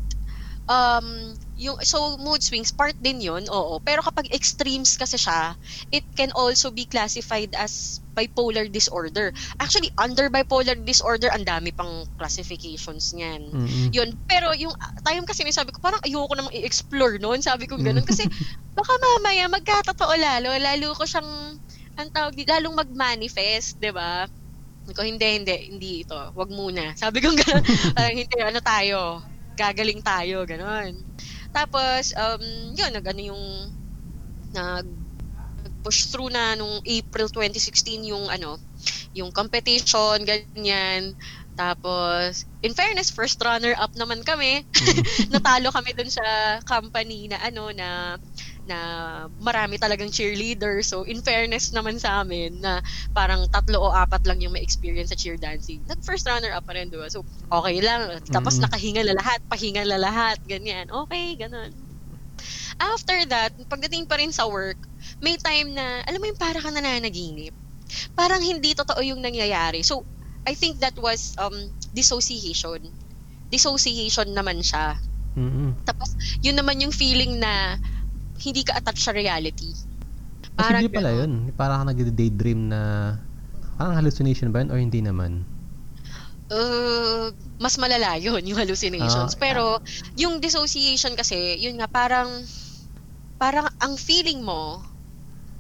um, 0.67 1.39
yung, 1.63 1.79
so 1.87 2.19
mood 2.19 2.43
swings, 2.43 2.75
part 2.75 2.99
din 2.99 3.23
yun, 3.23 3.47
oo. 3.47 3.79
Pero 3.87 4.03
kapag 4.03 4.27
extremes 4.35 4.99
kasi 4.99 5.15
siya, 5.15 5.55
it 5.95 6.03
can 6.19 6.35
also 6.35 6.75
be 6.75 6.83
classified 6.91 7.55
as 7.55 8.03
bipolar 8.13 8.67
disorder. 8.69 9.33
Actually, 9.63 9.89
under 9.97 10.29
bipolar 10.29 10.77
disorder, 10.83 11.31
ang 11.33 11.47
dami 11.47 11.71
pang 11.73 12.05
classifications 12.19 13.15
niyan. 13.15 13.43
Mm. 13.55 13.89
Yun. 13.95 14.09
Pero 14.29 14.53
yung 14.59 14.75
ah, 14.75 14.93
time 15.07 15.25
kasi 15.25 15.47
may 15.47 15.55
sabi 15.55 15.73
ko, 15.73 15.81
parang 15.81 16.03
ayoko 16.05 16.35
namang 16.37 16.53
i-explore 16.53 17.17
noon. 17.23 17.41
Sabi 17.41 17.65
ko 17.71 17.79
ganun. 17.81 18.05
Kasi 18.05 18.27
baka 18.77 18.93
mamaya 18.99 19.49
magkatotoo 19.49 20.15
lalo. 20.19 20.51
Lalo 20.59 20.93
ko 20.93 21.07
siyang, 21.09 21.57
ang 21.97 22.09
tawag 22.13 22.37
lalong 22.37 22.77
mag-manifest, 22.77 23.81
di 23.81 23.93
ba? 23.95 24.29
Ko, 24.91 25.07
hindi, 25.07 25.39
hindi, 25.39 25.55
hindi 25.71 25.91
ito. 26.03 26.19
Wag 26.35 26.51
muna. 26.51 26.93
Sabi 26.99 27.23
ko 27.23 27.31
gano'n, 27.39 27.65
parang 27.95 28.17
hindi, 28.19 28.37
ano 28.43 28.59
tayo, 28.59 28.99
gagaling 29.55 30.03
tayo, 30.03 30.43
gano'n. 30.43 30.93
Tapos, 31.53 32.13
um, 32.17 32.45
yun, 32.75 32.91
nag, 32.93 33.07
ano 33.07 33.23
yung, 33.23 33.45
nag, 34.57 34.87
push 35.85 36.11
through 36.11 36.33
na 36.33 36.59
nung 36.59 36.81
April 36.83 37.31
2016 37.31 38.11
yung 38.11 38.27
ano, 38.27 38.59
yung 39.15 39.31
competition, 39.31 40.25
ganyan. 40.27 41.15
Tapos, 41.55 42.49
in 42.65 42.73
fairness, 42.75 43.13
first 43.13 43.39
runner-up 43.39 43.93
naman 43.95 44.25
kami. 44.25 44.65
Natalo 45.35 45.71
kami 45.71 45.93
dun 45.95 46.11
sa 46.11 46.59
company 46.67 47.31
na 47.31 47.39
ano, 47.45 47.71
na 47.71 48.17
na 48.73 48.79
marami 49.37 49.77
talagang 49.77 50.09
cheerleader. 50.09 50.81
So, 50.81 51.05
in 51.05 51.21
fairness 51.21 51.77
naman 51.77 52.01
sa 52.01 52.25
amin, 52.25 52.65
na 52.65 52.81
parang 53.13 53.45
tatlo 53.53 53.85
o 53.85 53.93
apat 53.93 54.25
lang 54.25 54.41
yung 54.41 54.57
may 54.57 54.65
experience 54.65 55.13
sa 55.13 55.19
cheer 55.21 55.37
dancing. 55.37 55.85
Nag-first 55.85 56.25
runner-up 56.25 56.65
pa 56.65 56.73
rin, 56.73 56.89
diba? 56.89 57.13
So, 57.13 57.29
okay 57.53 57.85
lang. 57.85 58.17
Tapos, 58.33 58.57
Mm. 58.57 58.63
nakahinga 58.65 59.03
na 59.05 59.15
lahat, 59.21 59.41
pahinga 59.53 59.85
na 59.85 60.01
lahat, 60.01 60.41
ganyan. 60.49 60.89
Okay, 60.89 61.37
ganun. 61.37 61.69
After 62.81 63.19
that, 63.29 63.53
pagdating 63.69 64.09
pa 64.09 64.17
rin 64.17 64.33
sa 64.33 64.49
work, 64.49 64.81
may 65.21 65.37
time 65.37 65.77
na, 65.77 66.01
alam 66.09 66.19
mo 66.19 66.27
yung 66.27 66.41
para 66.41 66.59
ka 66.59 66.73
nananaginip. 66.73 67.53
Parang 68.17 68.41
hindi 68.41 68.73
totoo 68.73 69.05
yung 69.05 69.21
nangyayari. 69.21 69.85
So, 69.85 70.09
I 70.49 70.57
think 70.57 70.81
that 70.83 70.97
was 70.99 71.37
um, 71.39 71.55
dissociation. 71.93 72.83
Dissociation 73.53 74.33
naman 74.33 74.65
siya. 74.65 74.97
Mm. 75.39 75.77
Tapos, 75.87 76.17
yun 76.43 76.57
naman 76.59 76.83
yung 76.83 76.91
feeling 76.91 77.39
na 77.39 77.79
hindi 78.45 78.63
ka 78.67 78.77
attached 78.79 79.05
sa 79.07 79.15
reality. 79.15 79.71
Posible 80.59 80.91
pala 80.93 81.11
ganon. 81.15 81.19
'yun. 81.19 81.33
Parang 81.55 81.79
ka 81.83 81.85
nagde-daydream 81.95 82.61
na 82.69 82.81
parang 83.79 83.97
hallucination 83.97 84.51
ba 84.53 84.61
'yun 84.63 84.71
o 84.71 84.77
hindi 84.77 85.01
naman? 85.01 85.47
Uh, 86.53 87.33
mas 87.57 87.81
malala 87.81 88.21
yun, 88.21 88.43
yung 88.49 88.59
hallucinations. 88.61 89.33
Ah, 89.33 89.41
Pero, 89.41 89.65
yung 90.19 90.37
dissociation 90.43 91.17
kasi, 91.17 91.57
yun 91.57 91.81
nga, 91.81 91.89
parang, 91.89 92.29
parang 93.41 93.65
ang 93.81 93.97
feeling 93.97 94.45
mo, 94.45 94.85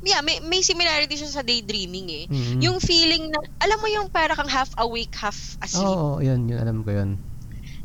yeah, 0.04 0.20
may, 0.20 0.42
may 0.44 0.60
similarity 0.60 1.16
siya 1.16 1.30
sa 1.32 1.46
daydreaming 1.46 2.08
eh. 2.12 2.24
Mm. 2.28 2.60
Yung 2.60 2.78
feeling 2.82 3.30
na, 3.32 3.40
alam 3.62 3.78
mo 3.80 3.88
yung 3.88 4.08
para 4.12 4.36
kang 4.36 4.50
half 4.50 4.68
awake, 4.76 5.14
half 5.16 5.56
asleep. 5.64 5.86
Oo, 5.86 6.18
oh, 6.18 6.22
'yun, 6.22 6.44
'yun 6.50 6.60
alam 6.60 6.84
ko 6.84 6.90
'yun. 6.92 7.10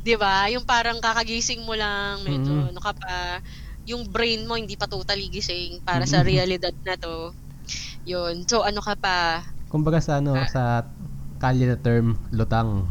'Di 0.03 0.15
ba? 0.19 0.49
Yung 0.51 0.65
parang 0.67 0.97
kakagising 0.99 1.63
mo 1.63 1.73
lang, 1.77 2.21
medyo 2.25 2.53
Mm. 2.53 2.69
ano 2.73 2.79
ka 2.81 2.91
pa, 2.97 3.39
yung 3.87 4.03
brain 4.05 4.43
mo 4.43 4.59
hindi 4.59 4.75
pa 4.75 4.85
totally 4.85 5.31
gising 5.31 5.79
para 5.81 6.03
sa 6.03 6.19
Mm. 6.19 6.27
realidad 6.27 6.75
na 6.83 6.99
to. 6.99 7.31
Yun. 8.03 8.43
So 8.43 8.61
ano 8.61 8.83
ka 8.83 8.99
pa? 8.99 9.47
Kumbaga 9.67 9.99
sa 9.99 10.19
ano, 10.19 10.35
Ah. 10.35 10.47
sa 10.47 10.61
kalye 11.39 11.65
na 11.65 11.79
term, 11.79 12.19
lutang. 12.29 12.83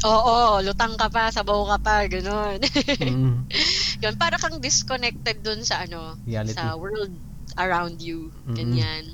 Oo, 0.00 0.64
lutang 0.64 0.96
ka 0.96 1.12
pa, 1.12 1.28
sabaw 1.28 1.76
ka 1.76 1.78
pa, 1.80 1.96
ganun. 2.08 2.56
Mm. 2.56 3.44
Yun, 4.02 4.14
para 4.16 4.40
kang 4.40 4.56
disconnected 4.56 5.44
dun 5.44 5.60
sa 5.60 5.84
ano, 5.84 6.16
Reality. 6.24 6.56
sa 6.56 6.72
world 6.72 7.12
around 7.60 8.00
you. 8.00 8.32
Ganyan. 8.48 9.04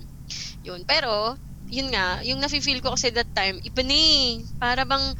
Yun. 0.62 0.86
Pero, 0.86 1.34
yun 1.66 1.90
nga, 1.90 2.22
yung 2.22 2.38
nafe-feel 2.38 2.78
ko 2.78 2.94
kasi 2.94 3.10
that 3.10 3.26
time, 3.34 3.58
iba 3.62 3.82
eh. 3.82 4.46
Para 4.58 4.86
bang, 4.86 5.10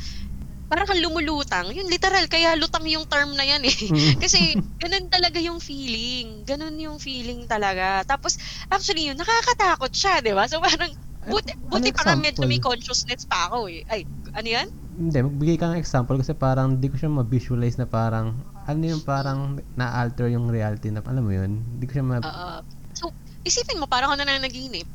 para 0.67 0.83
kang 0.83 0.99
lumulutang. 0.99 1.71
Yun, 1.71 1.87
literal, 1.87 2.27
kaya 2.27 2.59
lutang 2.59 2.87
yung 2.91 3.07
term 3.07 3.39
na 3.39 3.47
yan 3.47 3.63
eh. 3.63 3.77
Mm. 3.77 4.19
Kasi, 4.23 4.59
ganun 4.83 5.07
talaga 5.07 5.39
yung 5.39 5.63
feeling. 5.63 6.43
Ganun 6.43 6.75
yung 6.83 6.99
feeling 6.99 7.47
talaga. 7.47 8.03
Tapos, 8.03 8.39
actually 8.67 9.07
yun, 9.07 9.19
nakakatakot 9.19 9.93
siya, 9.95 10.19
di 10.19 10.35
ba? 10.35 10.51
So, 10.51 10.59
parang, 10.59 10.91
buti, 11.31 11.55
Ano 11.55 11.71
buti 11.71 11.91
pa 11.95 12.03
nga 12.03 12.19
medyo 12.19 12.47
may 12.51 12.59
consciousness 12.59 13.27
pa 13.31 13.51
ako 13.51 13.71
eh. 13.71 13.87
Ay, 13.87 14.03
ano 14.35 14.49
yan? 14.49 14.69
Hindi, 14.97 15.19
magbigay 15.23 15.57
ka 15.61 15.71
ng 15.71 15.81
example 15.83 16.17
kasi 16.19 16.33
parang 16.33 16.81
di 16.81 16.89
ko 16.89 16.97
siya 16.97 17.13
ma-visualize 17.13 17.77
na 17.77 17.85
parang 17.85 18.33
ano 18.65 18.83
yung 18.83 19.05
parang 19.05 19.61
na-alter 19.77 20.33
yung 20.33 20.49
reality 20.49 20.89
na 20.89 21.05
alam 21.05 21.23
mo 21.23 21.31
yun. 21.37 21.63
Hindi 21.63 21.85
ko 21.85 21.93
siya 22.01 22.07
ma... 22.07 22.19
Oo. 22.19 22.49
so, 22.97 23.13
isipin 23.45 23.79
mo, 23.79 23.87
parang 23.87 24.11
ka 24.11 24.19
nananaginip. 24.19 24.89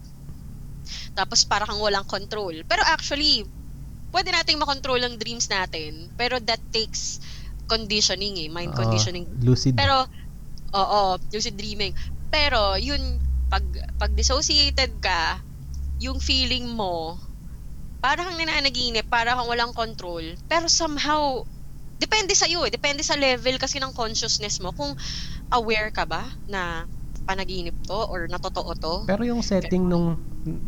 Tapos 1.13 1.45
parang 1.45 1.69
kang 1.69 1.83
walang 1.83 2.07
control. 2.07 2.65
Pero 2.65 2.81
actually, 2.89 3.45
pwede 4.11 4.29
nating 4.29 4.59
makontrol 4.59 5.01
ang 5.01 5.15
dreams 5.17 5.47
natin. 5.47 6.11
Pero 6.19 6.37
that 6.43 6.61
takes 6.69 7.17
conditioning 7.65 8.35
eh, 8.43 8.49
mind 8.51 8.75
Oo, 8.75 8.79
conditioning. 8.83 9.25
lucid. 9.39 9.79
Pero, 9.79 10.03
oo, 10.75 11.01
lucid 11.31 11.55
dreaming. 11.55 11.95
Pero, 12.27 12.75
yun, 12.75 13.19
pag, 13.47 13.63
pag 13.95 14.11
dissociated 14.11 14.99
ka, 14.99 15.39
yung 15.99 16.19
feeling 16.19 16.67
mo, 16.67 17.15
parang 18.03 18.33
kang 18.33 18.39
nananaginip, 18.41 19.07
parang 19.07 19.39
kang 19.39 19.49
walang 19.49 19.73
control. 19.75 20.35
Pero 20.49 20.67
somehow, 20.67 21.39
depende 21.95 22.33
sa 22.33 22.49
iyo 22.49 22.65
eh. 22.67 22.73
Depende 22.73 23.05
sa 23.05 23.15
level 23.15 23.55
kasi 23.61 23.77
ng 23.79 23.93
consciousness 23.93 24.59
mo. 24.59 24.73
Kung 24.73 24.91
aware 25.53 25.93
ka 25.93 26.03
ba 26.03 26.27
na 26.49 26.89
panaginip 27.27 27.75
to 27.87 27.97
or 28.09 28.27
natotoo 28.27 28.71
to. 28.79 28.93
Pero 29.07 29.21
yung 29.25 29.41
setting 29.45 29.87
nung 29.87 30.17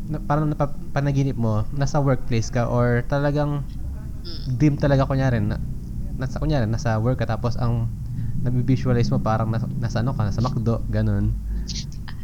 na, 0.07 0.21
parang 0.21 0.49
napa- 0.53 0.77
panaginip 0.93 1.33
mo, 1.37 1.65
nasa 1.73 1.97
workplace 1.97 2.53
ka 2.53 2.69
or 2.69 3.01
talagang 3.09 3.65
Mm. 4.23 4.43
dream 4.55 4.75
talaga 4.79 5.03
kunyari 5.03 5.41
na, 5.43 5.59
nasa 6.15 6.39
kunyari 6.39 6.63
nasa 6.69 6.95
work 7.01 7.19
ka 7.19 7.27
tapos 7.27 7.57
ang 7.59 7.89
nabi-visualize 8.43 9.11
mo 9.11 9.19
parang 9.19 9.49
nasa, 9.51 9.67
nasa 9.75 9.97
ano 9.99 10.11
ka, 10.15 10.23
nasa 10.23 10.39
McDo, 10.39 10.83
ganun. 10.87 11.33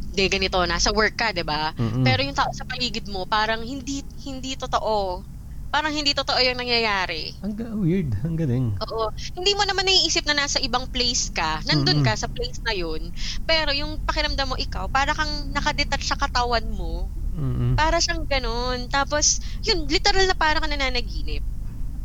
Di 0.09 0.25
ganito, 0.25 0.57
nasa 0.65 0.89
work 0.89 1.15
ka, 1.19 1.29
'di 1.35 1.45
ba? 1.45 1.69
Pero 2.01 2.19
yung 2.25 2.33
tao 2.33 2.49
sa 2.49 2.65
paligid 2.65 3.05
mo, 3.09 3.29
parang 3.29 3.61
hindi 3.61 4.01
hindi 4.25 4.57
totoo. 4.57 5.21
Parang 5.69 5.93
hindi 5.93 6.17
totoo 6.17 6.41
yung 6.41 6.57
nangyayari. 6.57 7.33
ang 7.45 7.53
ga- 7.53 7.77
weird, 7.77 8.09
ang 8.25 8.35
galing. 8.35 8.73
Oo. 8.89 9.05
Hindi 9.37 9.51
mo 9.53 9.63
naman 9.69 9.85
naiisip 9.85 10.25
na 10.25 10.33
nasa 10.33 10.57
ibang 10.61 10.89
place 10.89 11.29
ka. 11.29 11.61
Nandun 11.69 12.01
Mm-mm. 12.01 12.05
ka 12.05 12.17
sa 12.17 12.25
place 12.25 12.57
na 12.65 12.73
yun. 12.73 13.13
Pero 13.45 13.69
yung 13.71 14.01
pakiramdam 14.01 14.49
mo 14.49 14.57
ikaw, 14.57 14.89
para 14.89 15.13
kang 15.13 15.53
nakadetach 15.53 16.01
sa 16.01 16.17
katawan 16.17 16.65
mo. 16.73 17.13
Mm-mm. 17.37 17.77
Para 17.77 18.01
siyang 18.01 18.25
ganun. 18.25 18.89
Tapos, 18.89 19.37
yun, 19.61 19.85
literal 19.85 20.25
na 20.25 20.33
para 20.35 20.57
ka 20.57 20.67
nananaginip. 20.67 21.45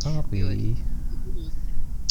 Okay. 0.05 0.77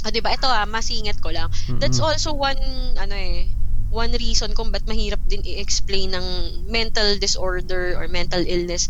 O, 0.03 0.11
di 0.11 0.19
ba? 0.19 0.33
Ito 0.35 0.49
ah, 0.49 0.67
masingit 0.67 1.21
ko 1.21 1.31
lang. 1.31 1.47
That's 1.79 2.01
Mm-mm. 2.01 2.07
also 2.11 2.33
one, 2.35 2.59
ano 2.97 3.15
eh, 3.15 3.47
one 3.93 4.11
reason 4.17 4.51
kung 4.57 4.73
ba't 4.73 4.83
mahirap 4.89 5.21
din 5.29 5.45
i-explain 5.45 6.11
ng 6.11 6.27
mental 6.67 7.21
disorder 7.21 7.93
or 7.93 8.09
mental 8.09 8.41
illness 8.43 8.89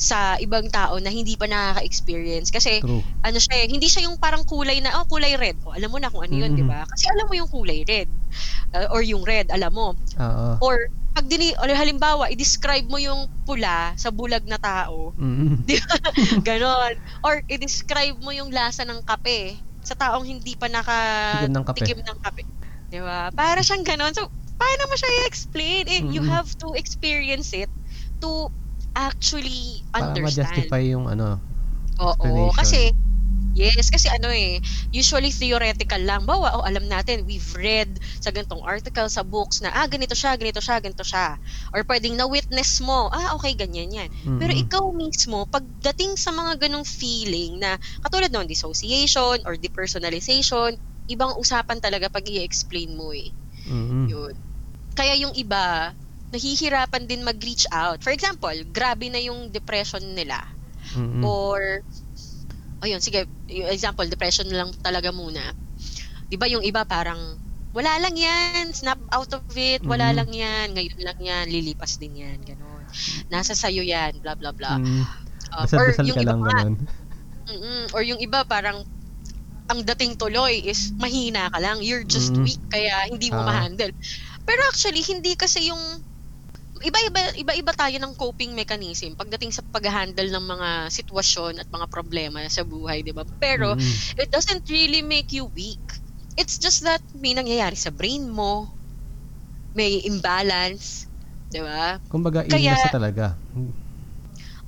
sa 0.00 0.40
ibang 0.40 0.64
tao 0.66 0.96
na 0.96 1.12
hindi 1.12 1.36
pa 1.36 1.44
nakaka-experience. 1.44 2.48
Kasi, 2.48 2.80
True. 2.80 3.04
ano 3.20 3.36
siya 3.36 3.54
eh, 3.60 3.66
hindi 3.68 3.84
siya 3.84 4.08
yung 4.08 4.16
parang 4.16 4.42
kulay 4.42 4.80
na, 4.80 4.96
oh, 4.96 5.04
kulay 5.04 5.36
red. 5.36 5.60
O, 5.60 5.76
alam 5.76 5.92
mo 5.92 6.00
na 6.00 6.08
kung 6.08 6.24
ano 6.24 6.32
yun, 6.32 6.56
Mm. 6.56 6.56
di 6.56 6.64
ba? 6.64 6.88
Kasi 6.88 7.04
alam 7.06 7.28
mo 7.28 7.36
yung 7.36 7.52
kulay 7.52 7.84
red. 7.84 8.08
Uh, 8.72 8.88
or 8.88 9.04
yung 9.04 9.20
red, 9.20 9.52
alam 9.52 9.68
mo. 9.70 9.92
Oo. 10.16 10.48
Or 10.58 10.88
pag 11.10 11.28
dini, 11.28 11.52
o 11.52 11.66
halimbawa, 11.66 12.32
i-describe 12.32 12.88
mo 12.88 12.96
yung 12.96 13.28
pula 13.44 13.92
sa 13.94 14.08
bulag 14.08 14.48
na 14.48 14.56
tao. 14.56 15.12
Mm. 15.20 15.68
Ganon. 16.48 16.96
Or 17.20 17.44
i-describe 17.44 18.16
mo 18.16 18.32
yung 18.32 18.48
lasa 18.48 18.82
ng 18.82 19.04
kape 19.04 19.58
sa 19.82 19.92
taong 19.92 20.24
hindi 20.24 20.56
pa 20.56 20.70
Tikim 20.70 21.52
ng 21.52 21.64
kape. 21.66 21.84
ng 22.00 22.18
kape. 22.20 22.42
Di 22.88 23.00
ba? 23.00 23.28
Para 23.30 23.60
siyang 23.60 23.84
ganon. 23.84 24.12
So, 24.12 24.26
paano 24.56 24.82
mo 24.86 24.94
siya 24.94 25.10
i-explain? 25.20 25.84
Eh, 25.88 26.00
You 26.06 26.24
Mm-mm. 26.24 26.32
have 26.32 26.48
to 26.58 26.72
experience 26.72 27.52
it 27.52 27.68
to 28.20 28.48
actually 28.96 29.82
Para 29.98 30.16
understand. 30.16 30.72
ma-justify 30.74 30.82
yung 30.90 31.06
ano. 31.10 31.38
Oo, 32.00 32.50
kasi 32.56 32.90
Yes, 33.56 33.90
kasi 33.90 34.06
ano 34.12 34.30
eh, 34.30 34.62
usually 34.94 35.34
theoretical 35.34 35.98
lang. 36.04 36.22
Bawa, 36.28 36.56
oh, 36.56 36.64
alam 36.64 36.86
natin, 36.86 37.26
we've 37.26 37.50
read 37.58 37.98
sa 38.22 38.30
ganitong 38.30 38.62
article, 38.62 39.10
sa 39.10 39.26
books 39.26 39.58
na, 39.60 39.74
ah, 39.74 39.90
ganito 39.90 40.14
siya, 40.14 40.38
ganito 40.38 40.62
siya, 40.62 40.78
ganito 40.78 41.02
siya. 41.02 41.34
Or 41.74 41.82
pwedeng 41.84 42.14
na-witness 42.14 42.78
mo, 42.84 43.10
ah, 43.10 43.34
okay, 43.34 43.58
ganyan 43.58 43.90
yan. 43.90 44.10
Pero 44.38 44.52
Mm-mm. 44.52 44.58
ikaw 44.58 44.94
mismo, 44.94 45.50
pagdating 45.50 46.14
sa 46.20 46.30
mga 46.30 46.68
ganong 46.68 46.86
feeling 46.86 47.58
na, 47.58 47.80
katulad 48.06 48.30
ng 48.30 48.46
dissociation 48.46 49.42
or 49.48 49.58
depersonalization, 49.58 50.78
ibang 51.10 51.34
usapan 51.34 51.82
talaga 51.82 52.06
pag 52.06 52.24
i-explain 52.30 52.94
mo 52.94 53.10
eh. 53.10 53.34
Mm-mm. 53.66 54.10
Yun. 54.10 54.34
Kaya 54.96 55.14
yung 55.20 55.34
iba, 55.38 55.94
nahihirapan 56.30 57.06
din 57.06 57.26
mag-reach 57.26 57.66
out. 57.70 57.98
For 58.00 58.14
example, 58.14 58.54
grabe 58.70 59.10
na 59.10 59.18
yung 59.18 59.50
depression 59.50 60.02
nila. 60.14 60.38
Mm-mm. 60.94 61.22
Or, 61.22 61.82
ayun, 62.80 63.02
sige, 63.02 63.26
yung 63.50 63.70
example, 63.70 64.06
depression 64.06 64.46
lang 64.48 64.70
talaga 64.80 65.10
muna. 65.10 65.54
Di 66.30 66.38
ba 66.38 66.46
yung 66.46 66.62
iba 66.62 66.86
parang, 66.86 67.18
wala 67.70 67.98
lang 68.02 68.14
yan, 68.18 68.74
snap 68.74 68.98
out 69.10 69.30
of 69.30 69.42
it, 69.54 69.82
wala 69.86 70.10
Mhm. 70.10 70.16
lang 70.18 70.30
yan, 70.30 70.66
ngayon 70.74 71.00
lang 71.02 71.18
yan, 71.18 71.44
lilipas 71.46 71.98
din 71.98 72.18
yan, 72.18 72.38
gano'n. 72.42 72.82
Nasa 73.30 73.54
sayo 73.54 73.82
yan, 73.82 74.18
blah, 74.18 74.34
blah, 74.34 74.50
blah. 74.50 74.78
Mm. 74.78 75.06
Uh, 75.50 75.66
or 75.66 75.66
Dasal-dasal 75.66 76.06
yung 76.06 76.18
ka 76.18 76.22
iba 76.22 76.30
lang 76.30 76.40
pa, 76.42 76.50
ganun. 76.50 76.76
or 77.90 78.02
yung 78.06 78.18
iba 78.22 78.42
parang, 78.46 78.82
ang 79.70 79.86
dating 79.86 80.18
tuloy 80.18 80.58
is 80.66 80.90
mahina 80.98 81.46
ka 81.50 81.62
lang, 81.62 81.78
you're 81.78 82.02
just 82.02 82.34
Mhm. 82.34 82.42
weak, 82.42 82.62
kaya 82.70 83.06
hindi 83.06 83.30
mo 83.30 83.42
Ah. 83.42 83.54
ma-handle. 83.54 83.94
Pero 84.42 84.60
actually, 84.66 85.02
hindi 85.06 85.38
kasi 85.38 85.70
yung 85.70 85.78
iba-iba 86.80 87.20
iba-iba 87.36 87.72
tayo 87.76 87.96
ng 88.00 88.12
coping 88.16 88.52
mechanism 88.56 89.12
pagdating 89.18 89.52
sa 89.52 89.62
pag-handle 89.68 90.28
ng 90.32 90.44
mga 90.54 90.68
sitwasyon 90.92 91.60
at 91.60 91.68
mga 91.68 91.86
problema 91.92 92.40
sa 92.48 92.64
buhay, 92.64 93.04
'di 93.04 93.12
ba? 93.16 93.24
Pero 93.40 93.74
Mm-mm. 93.74 94.02
it 94.16 94.28
doesn't 94.32 94.64
really 94.72 95.02
make 95.04 95.30
you 95.36 95.48
weak. 95.52 95.82
It's 96.40 96.56
just 96.58 96.80
that 96.88 97.02
may 97.16 97.36
nangyayari 97.36 97.76
sa 97.76 97.92
brain 97.92 98.28
mo, 98.32 98.72
may 99.74 100.02
imbalance, 100.06 101.06
'di 101.50 101.60
ba? 101.62 101.98
Kumbaga, 102.10 102.40
Kaya- 102.50 102.74
illness 102.74 102.82
na 102.84 102.90
talaga. 102.96 103.26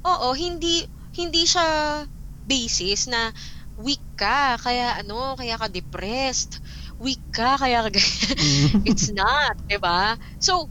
Oo, 0.07 0.35
hindi 0.35 0.83
hindi 1.19 1.45
siya 1.47 2.03
basis 2.43 3.07
na 3.13 3.31
weak 3.79 4.03
ka, 4.19 4.59
kaya 4.61 4.99
ano, 5.01 5.35
kaya 5.39 5.55
ka 5.61 5.69
depressed. 5.71 6.59
Weak 6.99 7.23
ka, 7.33 7.57
kaya 7.61 7.87
ka. 7.87 7.91
Mm. 8.39 8.83
It's 8.89 9.09
not, 9.13 9.55
'di 9.69 9.79
ba? 9.81 10.17
So, 10.43 10.71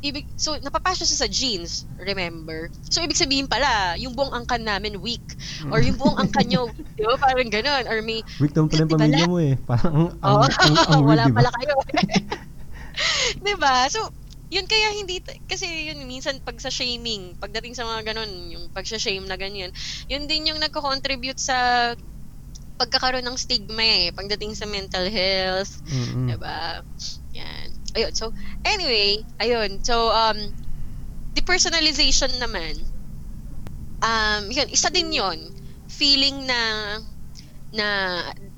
ibig 0.00 0.24
so 0.36 0.56
napapasya 0.60 1.04
siya 1.04 1.20
sa 1.24 1.28
genes, 1.28 1.84
remember? 2.00 2.68
So 2.88 3.04
ibig 3.04 3.20
sabihin 3.20 3.46
pala, 3.48 3.96
yung 4.00 4.16
buong 4.16 4.32
angkan 4.32 4.64
namin 4.64 5.00
weak 5.00 5.24
or 5.68 5.80
yung 5.84 5.96
buong 6.00 6.16
angkan 6.16 6.48
nyo, 6.48 6.72
'di 6.96 7.04
ba? 7.04 7.16
Parang 7.20 7.50
gano'n 7.52 7.84
or 7.88 8.00
may 8.04 8.20
Weak 8.40 8.52
naman 8.56 8.68
pala 8.72 8.80
yung 8.80 8.88
Di 8.88 8.96
ba 8.96 8.96
pamilya 8.96 9.24
mo 9.28 9.36
eh. 9.40 9.54
Parang 9.60 9.92
ang, 9.92 10.08
ang, 10.24 10.36
Oo, 10.40 10.44
ang, 10.48 10.74
ang 10.88 11.00
weird, 11.08 11.20
wala 11.20 11.24
di 11.24 11.32
ba? 11.32 11.40
pala 11.40 11.50
kayo. 11.52 11.74
'Di 13.44 13.54
ba? 13.60 13.86
So 13.92 14.00
yun 14.50 14.66
kaya 14.66 14.88
hindi 14.98 15.22
kasi 15.46 15.66
yun 15.94 16.02
minsan 16.10 16.42
pag 16.42 16.58
sa 16.58 16.74
shaming, 16.74 17.38
pagdating 17.38 17.78
sa 17.78 17.86
mga 17.86 18.10
ganun, 18.12 18.50
yung 18.50 18.64
pag-shame 18.74 19.22
na 19.30 19.38
ganyan, 19.38 19.70
yun 20.10 20.26
din 20.26 20.50
yung 20.50 20.58
nagko-contribute 20.58 21.38
sa 21.38 21.94
pagkakaroon 22.80 23.22
ng 23.22 23.38
stigma 23.38 23.84
eh, 23.84 24.10
pagdating 24.10 24.56
sa 24.58 24.66
mental 24.66 25.06
health, 25.06 25.78
Mm-mm. 25.86 26.32
Diba? 26.34 26.82
Yan. 27.36 27.69
Ayun. 27.96 28.12
So, 28.14 28.32
anyway, 28.64 29.24
ayun. 29.40 29.82
So, 29.84 30.10
um, 30.12 30.38
depersonalization 31.36 32.32
naman, 32.42 32.74
um, 34.02 34.44
yun, 34.50 34.68
isa 34.70 34.88
din 34.92 35.12
yun. 35.12 35.38
Feeling 35.90 36.46
na, 36.46 36.60
na 37.72 37.86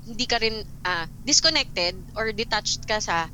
hindi 0.05 0.25
ka 0.25 0.37
rin 0.41 0.61
ah, 0.85 1.05
disconnected 1.23 1.95
or 2.17 2.31
detached 2.33 2.85
ka 2.85 2.99
sa 3.01 3.29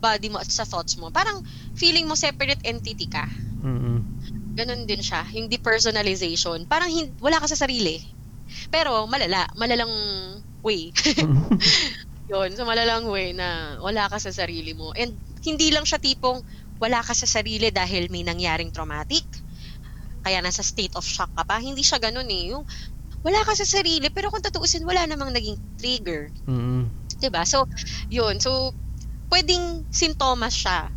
body 0.00 0.28
mo 0.30 0.38
at 0.40 0.50
sa 0.50 0.64
thoughts 0.66 0.96
mo. 0.98 1.10
Parang 1.10 1.38
feeling 1.74 2.06
mo 2.08 2.14
separate 2.16 2.60
entity 2.64 3.06
ka. 3.06 3.26
Mm-mm. 3.62 4.04
Ganon 4.56 4.84
din 4.86 5.02
siya. 5.02 5.22
Yung 5.36 5.48
depersonalization. 5.50 6.66
Parang 6.68 6.90
hin- 6.90 7.16
wala 7.22 7.40
ka 7.40 7.46
sa 7.50 7.58
sarili. 7.58 7.98
Pero 8.70 9.06
malala. 9.06 9.46
Malalang 9.56 9.92
way. 10.64 10.92
Yun, 12.30 12.54
so 12.54 12.62
malalang 12.62 13.10
way 13.10 13.34
na 13.34 13.76
wala 13.82 14.06
ka 14.06 14.16
sa 14.22 14.30
sarili 14.30 14.72
mo. 14.72 14.94
And 14.94 15.18
hindi 15.42 15.68
lang 15.74 15.82
siya 15.84 15.98
tipong 15.98 16.38
wala 16.80 17.02
ka 17.02 17.12
sa 17.12 17.26
sarili 17.26 17.68
dahil 17.74 18.06
may 18.08 18.22
nangyaring 18.22 18.70
traumatic. 18.72 19.26
Kaya 20.24 20.40
nasa 20.44 20.60
state 20.64 20.92
of 20.96 21.04
shock 21.04 21.32
ka 21.36 21.44
pa. 21.48 21.56
Hindi 21.60 21.80
siya 21.84 21.98
ganun 22.00 22.28
eh. 22.28 22.52
Yung 22.52 22.64
wala 23.24 23.40
ka 23.44 23.52
sa 23.56 23.66
sarili, 23.68 24.08
pero 24.12 24.28
kung 24.32 24.44
tutuusin, 24.44 24.84
wala 24.86 25.04
namang 25.08 25.32
naging 25.34 25.58
trigger. 25.80 26.32
Mm-mm. 26.48 26.92
'Di 27.20 27.28
ba 27.32 27.44
So, 27.48 27.66
yun. 28.10 28.40
So, 28.40 28.74
pwedeng 29.32 29.86
sintomas 29.90 30.54
siya. 30.56 30.92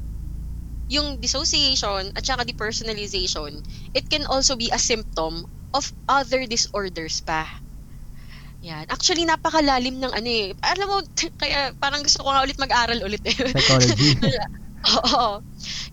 Yung 0.91 1.19
dissociation 1.23 2.11
at 2.15 2.23
saka 2.27 2.43
depersonalization, 2.47 3.63
it 3.95 4.05
can 4.11 4.25
also 4.27 4.55
be 4.59 4.69
a 4.71 4.79
symptom 4.79 5.47
of 5.73 5.91
other 6.07 6.45
disorders 6.47 7.19
pa. 7.23 7.62
Yan. 8.63 8.87
Actually, 8.87 9.27
napakalalim 9.27 9.99
ng 9.99 10.13
ano 10.15 10.29
eh. 10.29 10.55
Alam 10.63 10.87
mo, 10.87 10.97
kaya 11.41 11.75
parang 11.77 11.99
gusto 11.99 12.23
ko 12.23 12.31
nga 12.31 12.43
ulit 12.47 12.55
mag-aral 12.55 12.99
ulit 13.03 13.19
eh. 13.27 13.35
Psychology. 13.35 14.15
Oo. 15.03 15.43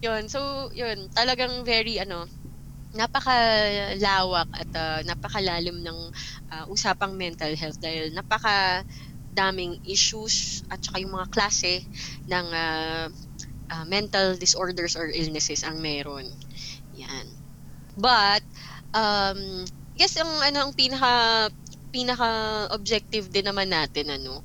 Yun. 0.06 0.30
So, 0.30 0.70
yun. 0.70 1.10
Talagang 1.10 1.66
very, 1.66 1.98
ano, 1.98 2.30
napakalawak 2.94 4.50
at 4.54 4.70
ah, 4.78 5.00
napakalalim 5.06 5.82
ng 5.82 5.98
ah, 6.54 6.64
usapang 6.70 7.14
mental 7.18 7.54
health 7.58 7.78
dahil 7.82 8.10
napaka 8.14 8.82
daming 9.30 9.78
issues 9.86 10.66
at 10.70 10.82
saka 10.82 11.02
yung 11.02 11.14
mga 11.14 11.30
klase 11.30 11.86
ng 12.30 12.46
ah, 12.54 13.06
ah, 13.74 13.84
mental 13.86 14.38
disorders 14.38 14.94
or 14.94 15.10
illnesses 15.10 15.66
ang 15.66 15.82
meron. 15.82 16.26
Yan. 16.94 17.26
But, 17.98 18.42
um, 18.94 19.66
yes, 19.98 20.18
ang 20.18 20.30
ano 20.46 20.70
ang 20.70 20.72
pinaka 20.74 21.46
pinaka 21.91 22.66
objective 22.70 23.28
din 23.28 23.47
naman 23.51 23.68
natin 23.70 24.14
ano 24.14 24.43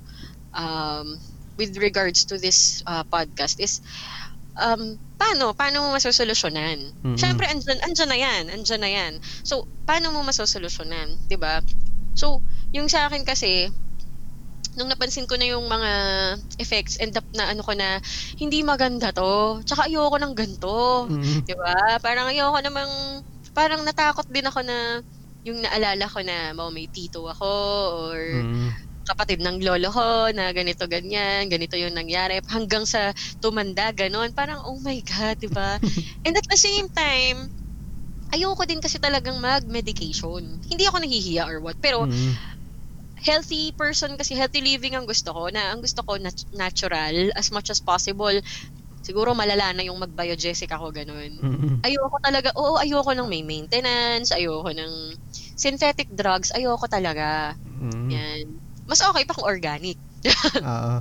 um, 0.56 1.18
with 1.56 1.78
regards 1.80 2.26
to 2.28 2.36
this 2.42 2.84
uh, 2.90 3.04
podcast 3.08 3.60
is 3.64 3.80
um, 4.60 5.00
paano 5.16 5.56
paano 5.56 5.88
mo 5.88 5.96
masosolusyonan? 5.96 6.80
Mm-mm. 7.04 7.20
Syempre 7.20 7.48
andyan, 7.48 7.80
andyan 7.84 8.10
na 8.10 8.18
'yan, 8.20 8.44
andyan 8.52 8.82
na 8.82 8.92
'yan. 8.92 9.14
So, 9.44 9.68
paano 9.88 10.12
mo 10.12 10.24
masosolusyonan, 10.24 11.16
'di 11.28 11.38
ba? 11.40 11.64
So, 12.16 12.44
yung 12.76 12.88
sa 12.92 13.08
akin 13.08 13.24
kasi 13.24 13.72
nung 14.76 14.92
napansin 14.92 15.24
ko 15.24 15.40
na 15.40 15.48
yung 15.48 15.64
mga 15.72 15.92
effects 16.60 17.00
end 17.00 17.16
up 17.16 17.24
na 17.32 17.48
ano 17.48 17.64
ko 17.64 17.72
na 17.72 18.00
hindi 18.36 18.60
maganda 18.60 19.16
to. 19.16 19.64
Tsaka 19.64 19.88
ayoko 19.88 20.20
ng 20.20 20.36
ganto. 20.36 21.08
Mm-mm. 21.08 21.48
'Di 21.48 21.56
ba? 21.56 22.00
Parang 22.04 22.28
ayoko 22.28 22.60
namang 22.60 23.24
parang 23.56 23.88
natakot 23.88 24.28
din 24.28 24.44
ako 24.44 24.68
na 24.68 25.00
yung 25.46 25.62
naalala 25.64 26.06
ko 26.10 26.20
na 26.26 26.52
mau 26.58 26.70
may 26.74 26.90
tito 26.90 27.26
ako 27.30 27.50
or 28.10 28.20
Mm-mm. 28.32 28.76
kapatid 29.06 29.40
ng 29.42 29.62
lolo 29.62 29.90
ko 29.94 30.34
na 30.34 30.50
ganito 30.56 30.90
ganyan, 30.90 31.46
ganito 31.50 31.78
yung 31.78 31.94
nangyari 31.94 32.42
hanggang 32.50 32.86
sa 32.90 33.14
tumanda 33.42 33.94
ganon. 33.94 34.34
Parang 34.34 34.62
oh 34.66 34.82
my 34.82 34.98
god, 35.06 35.38
'di 35.42 35.50
ba? 35.54 35.78
And 36.26 36.34
at 36.38 36.48
the 36.50 36.58
same 36.58 36.90
time, 36.94 37.50
ayoko 38.34 38.66
din 38.68 38.82
kasi 38.84 38.98
talagang 39.02 39.40
mag-medication. 39.42 40.62
Hindi 40.70 40.84
ako 40.90 40.98
nahihiya 41.04 41.44
or 41.50 41.62
what, 41.64 41.78
pero 41.82 42.06
Mm-mm. 42.06 42.40
healthy 43.16 43.72
person 43.76 44.16
kasi 44.20 44.36
healthy 44.36 44.60
living 44.60 44.94
ang 44.96 45.08
gusto 45.08 45.32
ko 45.32 45.48
na 45.52 45.72
ang 45.72 45.80
gusto 45.84 46.04
ko 46.04 46.20
nat- 46.20 46.48
natural 46.52 47.32
as 47.40 47.48
much 47.52 47.72
as 47.72 47.80
possible. 47.80 48.36
Siguro 49.06 49.38
malala 49.38 49.78
na 49.78 49.86
yung 49.86 50.02
mag-biogesic 50.02 50.74
ako 50.74 50.90
ganun 50.90 51.38
ayoko 51.86 52.18
talaga, 52.26 52.50
oo, 52.58 52.82
ayoko 52.82 53.14
ng 53.14 53.30
may 53.30 53.46
maintenance, 53.46 54.34
ayoko 54.34 54.74
ng 54.74 55.14
synthetic 55.54 56.10
drugs, 56.10 56.50
ayoko 56.58 56.90
talaga. 56.90 57.54
Mm-mm. 57.62 58.10
Yan. 58.10 58.46
Mas 58.90 59.02
okay 59.06 59.24
pa 59.26 59.38
kung 59.38 59.46
organic. 59.46 60.02
Oo. 60.66 60.98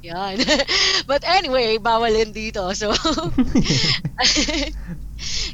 Yan. 0.00 0.40
But 1.10 1.22
anyway, 1.28 1.76
bawal 1.76 2.16
yun 2.16 2.32
dito. 2.32 2.64
So, 2.72 2.92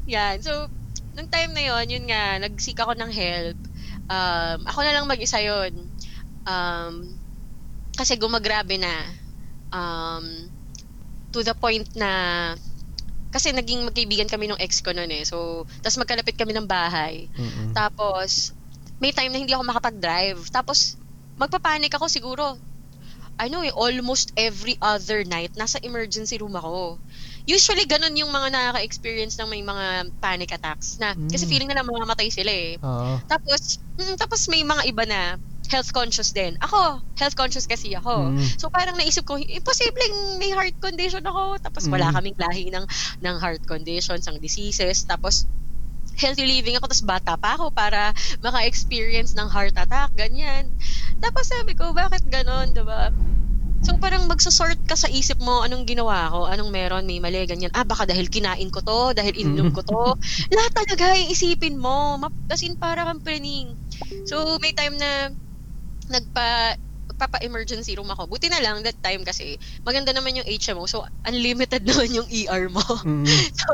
yan. 0.06 0.38
So, 0.46 0.70
nung 1.18 1.28
time 1.28 1.52
na 1.52 1.62
yon 1.66 1.86
yun 1.90 2.06
nga, 2.06 2.38
nag-seek 2.38 2.78
ako 2.78 2.94
ng 2.94 3.10
help. 3.10 3.58
Um, 4.06 4.62
ako 4.64 4.80
na 4.86 4.94
lang 4.94 5.10
mag-isa 5.10 5.42
yun. 5.42 5.90
Um, 6.46 6.94
kasi 7.98 8.14
gumagrabe 8.14 8.78
na. 8.78 8.94
Um, 9.74 10.47
to 11.30 11.40
the 11.42 11.52
point 11.54 11.86
na 11.94 12.10
kasi 13.28 13.52
naging 13.52 13.84
magkaibigan 13.84 14.28
kami 14.28 14.48
nung 14.48 14.60
ex 14.60 14.80
ko 14.80 14.96
noon 14.96 15.12
eh. 15.12 15.24
So, 15.28 15.68
tapos 15.84 16.00
magkalapit 16.00 16.36
kami 16.36 16.56
ng 16.56 16.64
bahay. 16.64 17.28
Mm-mm. 17.36 17.76
Tapos, 17.76 18.56
may 18.96 19.12
time 19.12 19.30
na 19.30 19.40
hindi 19.40 19.52
ako 19.52 19.68
makapag-drive. 19.68 20.40
Tapos, 20.48 20.96
magpapanik 21.36 21.92
ako 21.92 22.08
siguro. 22.08 22.56
Ano 23.38 23.62
eh, 23.62 23.70
almost 23.70 24.34
every 24.34 24.74
other 24.82 25.22
night, 25.22 25.54
nasa 25.54 25.78
emergency 25.86 26.40
room 26.40 26.56
ako. 26.58 26.98
Usually, 27.46 27.86
ganun 27.86 28.16
yung 28.18 28.32
mga 28.32 28.50
nakaka-experience 28.50 29.38
ng 29.38 29.46
may 29.46 29.62
mga 29.62 30.10
panic 30.18 30.50
attacks. 30.50 30.98
Na, 30.98 31.14
Kasi 31.14 31.46
Mm. 31.46 31.50
feeling 31.52 31.70
na 31.70 31.86
mamatay 31.86 32.32
sila 32.34 32.50
eh. 32.50 32.80
Oo. 32.82 33.20
Tapos, 33.30 33.78
mm, 33.94 34.16
tapos 34.18 34.40
may 34.50 34.66
mga 34.66 34.82
iba 34.90 35.04
na 35.06 35.20
health 35.68 35.92
conscious 35.92 36.32
din. 36.32 36.56
Ako, 36.64 37.04
health 37.20 37.36
conscious 37.36 37.68
kasi 37.68 37.92
ako. 37.92 38.32
Mm. 38.32 38.44
So 38.56 38.72
parang 38.72 38.96
naisip 38.96 39.28
ko, 39.28 39.36
imposibleng 39.36 40.40
may 40.40 40.52
heart 40.56 40.76
condition 40.80 41.22
ako. 41.24 41.60
Tapos 41.60 41.86
wala 41.92 42.08
Mm. 42.08 42.14
kaming 42.16 42.38
lahi 42.40 42.64
ng, 42.72 42.84
ng 43.20 43.36
heart 43.36 43.62
conditions, 43.68 44.24
ng 44.24 44.40
diseases. 44.40 45.04
Tapos 45.04 45.44
healthy 46.18 46.48
living 46.48 46.74
ako, 46.80 46.90
tapos 46.90 47.04
bata 47.06 47.32
pa 47.38 47.54
ako 47.54 47.70
para 47.70 48.10
maka-experience 48.42 49.36
ng 49.38 49.46
heart 49.46 49.76
attack, 49.76 50.10
ganyan. 50.16 50.66
Tapos 51.22 51.46
sabi 51.46 51.76
ko, 51.78 51.94
bakit 51.94 52.24
ganon, 52.26 52.74
diba? 52.74 53.12
So 53.86 53.94
parang 54.02 54.26
magsasort 54.26 54.82
ka 54.90 54.98
sa 54.98 55.06
isip 55.06 55.38
mo, 55.38 55.62
anong 55.62 55.86
ginawa 55.86 56.26
ko, 56.34 56.50
anong 56.50 56.74
meron, 56.74 57.06
may 57.06 57.22
mali, 57.22 57.46
ganyan. 57.46 57.70
Ah, 57.70 57.86
baka 57.86 58.10
dahil 58.10 58.26
kinain 58.26 58.66
ko 58.74 58.82
to, 58.82 59.14
dahil 59.14 59.30
ininom 59.38 59.70
ko 59.70 59.86
to. 59.86 60.18
Lahat 60.50 60.72
talaga 60.74 61.14
iisipin 61.14 61.78
mo. 61.78 62.18
As 62.50 62.66
in, 62.66 62.74
para 62.74 63.06
kang 63.06 63.22
praning. 63.22 63.78
So, 64.26 64.58
may 64.58 64.74
time 64.74 64.98
na 64.98 65.30
nagpa 66.10 66.74
magpapa-emergency 67.08 67.96
room 67.96 68.12
ako. 68.12 68.28
Buti 68.28 68.52
na 68.52 68.60
lang 68.60 68.84
that 68.84 69.00
time 69.00 69.24
kasi 69.24 69.56
maganda 69.80 70.12
naman 70.12 70.36
yung 70.36 70.44
HMO. 70.44 70.84
So, 70.84 71.08
unlimited 71.24 71.80
naman 71.88 72.12
yung 72.12 72.28
ER 72.28 72.68
mo. 72.68 72.84
Mm. 72.84 73.24
so, 73.58 73.68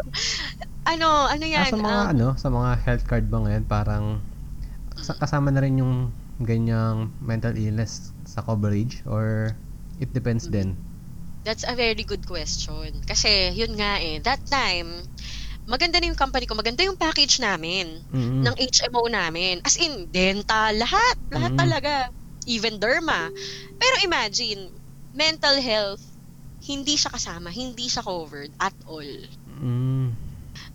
ano, 0.87 1.27
ano 1.27 1.45
Ah, 1.45 1.67
yan? 1.67 1.71
sa 1.75 1.79
mga 1.83 1.99
um, 1.99 2.13
ano, 2.15 2.27
sa 2.39 2.49
mga 2.55 2.71
health 2.87 3.05
card 3.11 3.27
ba 3.27 3.43
ngayon, 3.43 3.65
parang 3.67 4.05
kas- 4.95 5.19
kasama 5.19 5.51
na 5.51 5.67
rin 5.67 5.83
yung 5.83 6.15
ganyang 6.39 7.11
mental 7.19 7.59
illness 7.59 8.15
sa 8.23 8.43
coverage 8.43 9.03
or 9.07 9.51
it 9.99 10.11
depends 10.15 10.47
din. 10.47 10.79
That's 11.45 11.67
a 11.67 11.77
very 11.77 12.07
good 12.09 12.25
question. 12.25 13.05
Kasi, 13.05 13.53
yun 13.53 13.77
nga 13.77 14.01
eh, 14.01 14.17
that 14.25 14.41
time, 14.49 15.05
maganda 15.69 16.01
na 16.01 16.09
yung 16.09 16.17
company 16.19 16.49
ko, 16.49 16.57
maganda 16.57 16.81
yung 16.85 16.97
package 16.97 17.41
namin 17.41 18.01
Mm. 18.13 18.49
ng 18.49 18.55
HMO 18.57 19.05
namin. 19.13 19.61
As 19.61 19.77
in, 19.77 20.09
dental, 20.09 20.73
lahat, 20.77 21.17
lahat 21.29 21.53
Mm. 21.53 21.61
talaga. 21.61 21.93
Even 22.47 22.79
derma. 22.79 23.29
Pero 23.79 23.95
imagine, 24.05 24.71
mental 25.15 25.61
health, 25.61 26.03
hindi 26.65 26.97
siya 26.97 27.13
kasama, 27.13 27.53
hindi 27.53 27.87
siya 27.89 28.01
covered 28.05 28.53
at 28.61 28.75
all. 28.89 29.13
Mm. 29.61 30.17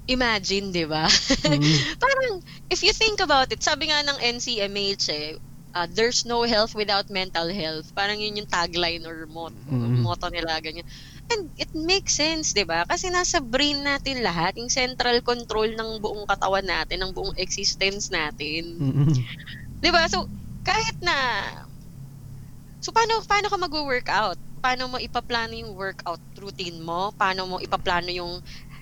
Imagine, 0.09 0.65
di 0.73 0.85
ba? 0.85 1.05
Mm. 1.45 1.61
Parang, 2.03 2.31
if 2.69 2.81
you 2.85 2.93
think 2.93 3.21
about 3.21 3.49
it, 3.49 3.61
sabi 3.61 3.89
nga 3.89 4.05
ng 4.05 4.17
NCMH 4.37 5.05
eh, 5.09 5.33
uh, 5.73 5.85
there's 5.89 6.25
no 6.25 6.45
health 6.45 6.73
without 6.73 7.09
mental 7.09 7.49
health. 7.49 7.89
Parang 7.93 8.17
yun 8.17 8.37
yung 8.41 8.49
tagline 8.49 9.05
or 9.05 9.25
motto, 9.29 9.57
Mm. 9.69 10.01
motto 10.01 10.29
nila, 10.29 10.57
ganyan. 10.61 10.85
And 11.29 11.53
it 11.61 11.69
makes 11.77 12.17
sense, 12.17 12.57
di 12.57 12.65
ba? 12.65 12.85
Kasi 12.89 13.13
nasa 13.13 13.37
brain 13.37 13.85
natin 13.85 14.25
lahat, 14.25 14.57
yung 14.57 14.69
central 14.73 15.21
control 15.21 15.69
ng 15.77 16.01
buong 16.01 16.25
katawan 16.25 16.65
natin, 16.65 17.05
ng 17.05 17.13
buong 17.13 17.37
existence 17.37 18.09
natin. 18.09 18.81
Mm. 18.81 19.13
'Di 19.79 19.89
ba? 19.93 20.09
So 20.11 20.27
kahit 20.69 20.97
na 21.01 21.17
So 22.79 22.95
paano 22.95 23.19
paano 23.27 23.47
ka 23.51 23.57
magwo-workout? 23.59 24.39
Paano 24.63 24.83
mo 24.91 24.97
ipaplano 24.99 25.51
yung 25.55 25.75
workout 25.75 26.19
routine 26.39 26.79
mo? 26.79 27.11
Paano 27.15 27.47
mo 27.47 27.55
ipaplano 27.59 28.07
yung 28.07 28.39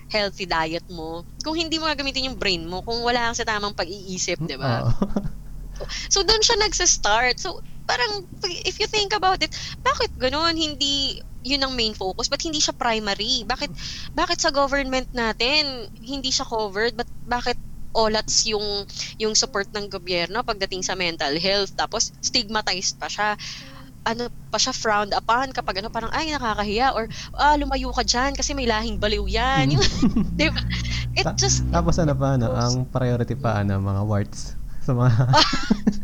healthy 0.08 0.46
diet 0.46 0.86
mo? 0.88 1.26
Kung 1.42 1.58
hindi 1.58 1.82
mo 1.82 1.90
gagamitin 1.90 2.30
yung 2.30 2.38
brain 2.38 2.64
mo, 2.64 2.82
kung 2.82 3.02
wala 3.02 3.28
kang 3.30 3.38
sa 3.38 3.46
tamang 3.46 3.74
pag-iisip, 3.74 4.38
'di 4.38 4.56
ba? 4.58 4.86
So 6.10 6.26
doon 6.26 6.42
siya 6.42 6.58
nagsa-start. 6.58 7.38
So 7.38 7.58
parang 7.86 8.26
if 8.66 8.82
you 8.82 8.90
think 8.90 9.14
about 9.14 9.38
it, 9.42 9.54
bakit 9.82 10.10
ganoon 10.18 10.58
hindi 10.58 11.22
yun 11.46 11.62
ang 11.62 11.78
main 11.78 11.94
focus 11.94 12.26
but 12.26 12.42
hindi 12.42 12.58
siya 12.58 12.74
primary? 12.74 13.46
Bakit 13.46 13.70
bakit 14.14 14.38
sa 14.42 14.50
government 14.50 15.06
natin 15.14 15.86
hindi 15.94 16.34
siya 16.34 16.46
covered 16.46 16.98
but 16.98 17.06
bakit 17.22 17.58
olats 17.96 18.44
yung 18.48 18.84
yung 19.16 19.34
support 19.34 19.68
ng 19.72 19.88
gobyerno 19.88 20.44
pagdating 20.44 20.84
sa 20.84 20.94
mental 20.94 21.34
health 21.40 21.72
tapos 21.74 22.12
stigmatized 22.20 22.96
pa 23.00 23.08
siya 23.08 23.34
ano 24.08 24.32
pa 24.48 24.56
siya 24.56 24.72
frowned 24.72 25.12
upon 25.12 25.52
kapag 25.52 25.84
ano 25.84 25.92
parang 25.92 26.08
ay 26.16 26.32
nakakahiya 26.32 26.96
or 26.96 27.04
ah 27.36 27.56
lumayo 27.60 27.92
ka 27.92 28.00
diyan 28.00 28.32
kasi 28.32 28.56
may 28.56 28.64
lahing 28.64 28.96
baliw 28.96 29.28
yan 29.28 29.76
yung, 29.76 29.84
di 30.40 30.48
ba? 30.48 30.60
it 31.12 31.24
Ta- 31.28 31.36
just 31.36 31.60
Tapos 31.68 32.00
ano 32.00 32.16
pa, 32.16 32.40
ano, 32.40 32.48
ang 32.48 32.88
priority 32.88 33.36
pa, 33.36 33.60
ano, 33.60 33.76
mga 33.82 34.02
warts. 34.08 34.56
Sa 34.80 34.96
mga, 34.96 35.12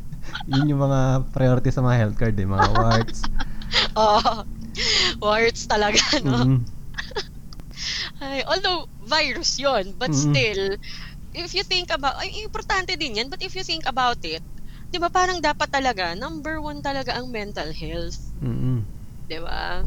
yun 0.53 0.69
yung 0.77 0.83
mga 0.85 1.01
priority 1.33 1.73
sa 1.73 1.81
mga 1.81 1.97
health 1.97 2.17
card, 2.21 2.37
eh, 2.37 2.45
mga 2.45 2.69
warts. 2.77 3.19
oh 3.97 4.45
words 5.25 5.65
talaga 5.65 6.01
no 6.27 6.45
Mm. 6.45 6.61
Ay, 8.23 8.41
although 8.47 8.87
virus 9.05 9.59
yon 9.59 9.93
but 9.99 10.09
Mm. 10.09 10.17
still 10.17 10.65
if 11.35 11.51
you 11.53 11.67
think 11.67 11.91
about 11.91 12.15
ay 12.23 12.31
importante 12.47 12.95
din 12.95 13.19
yan 13.19 13.29
but 13.29 13.43
if 13.43 13.53
you 13.59 13.67
think 13.67 13.83
about 13.91 14.19
it 14.23 14.43
'di 14.95 15.03
ba 15.03 15.11
parang 15.11 15.43
dapat 15.43 15.67
talaga 15.67 16.15
number 16.15 16.63
one 16.63 16.79
talaga 16.79 17.19
ang 17.19 17.27
mental 17.27 17.75
health. 17.75 18.31
Mm. 18.39 18.87
'di 19.27 19.39
ba? 19.43 19.83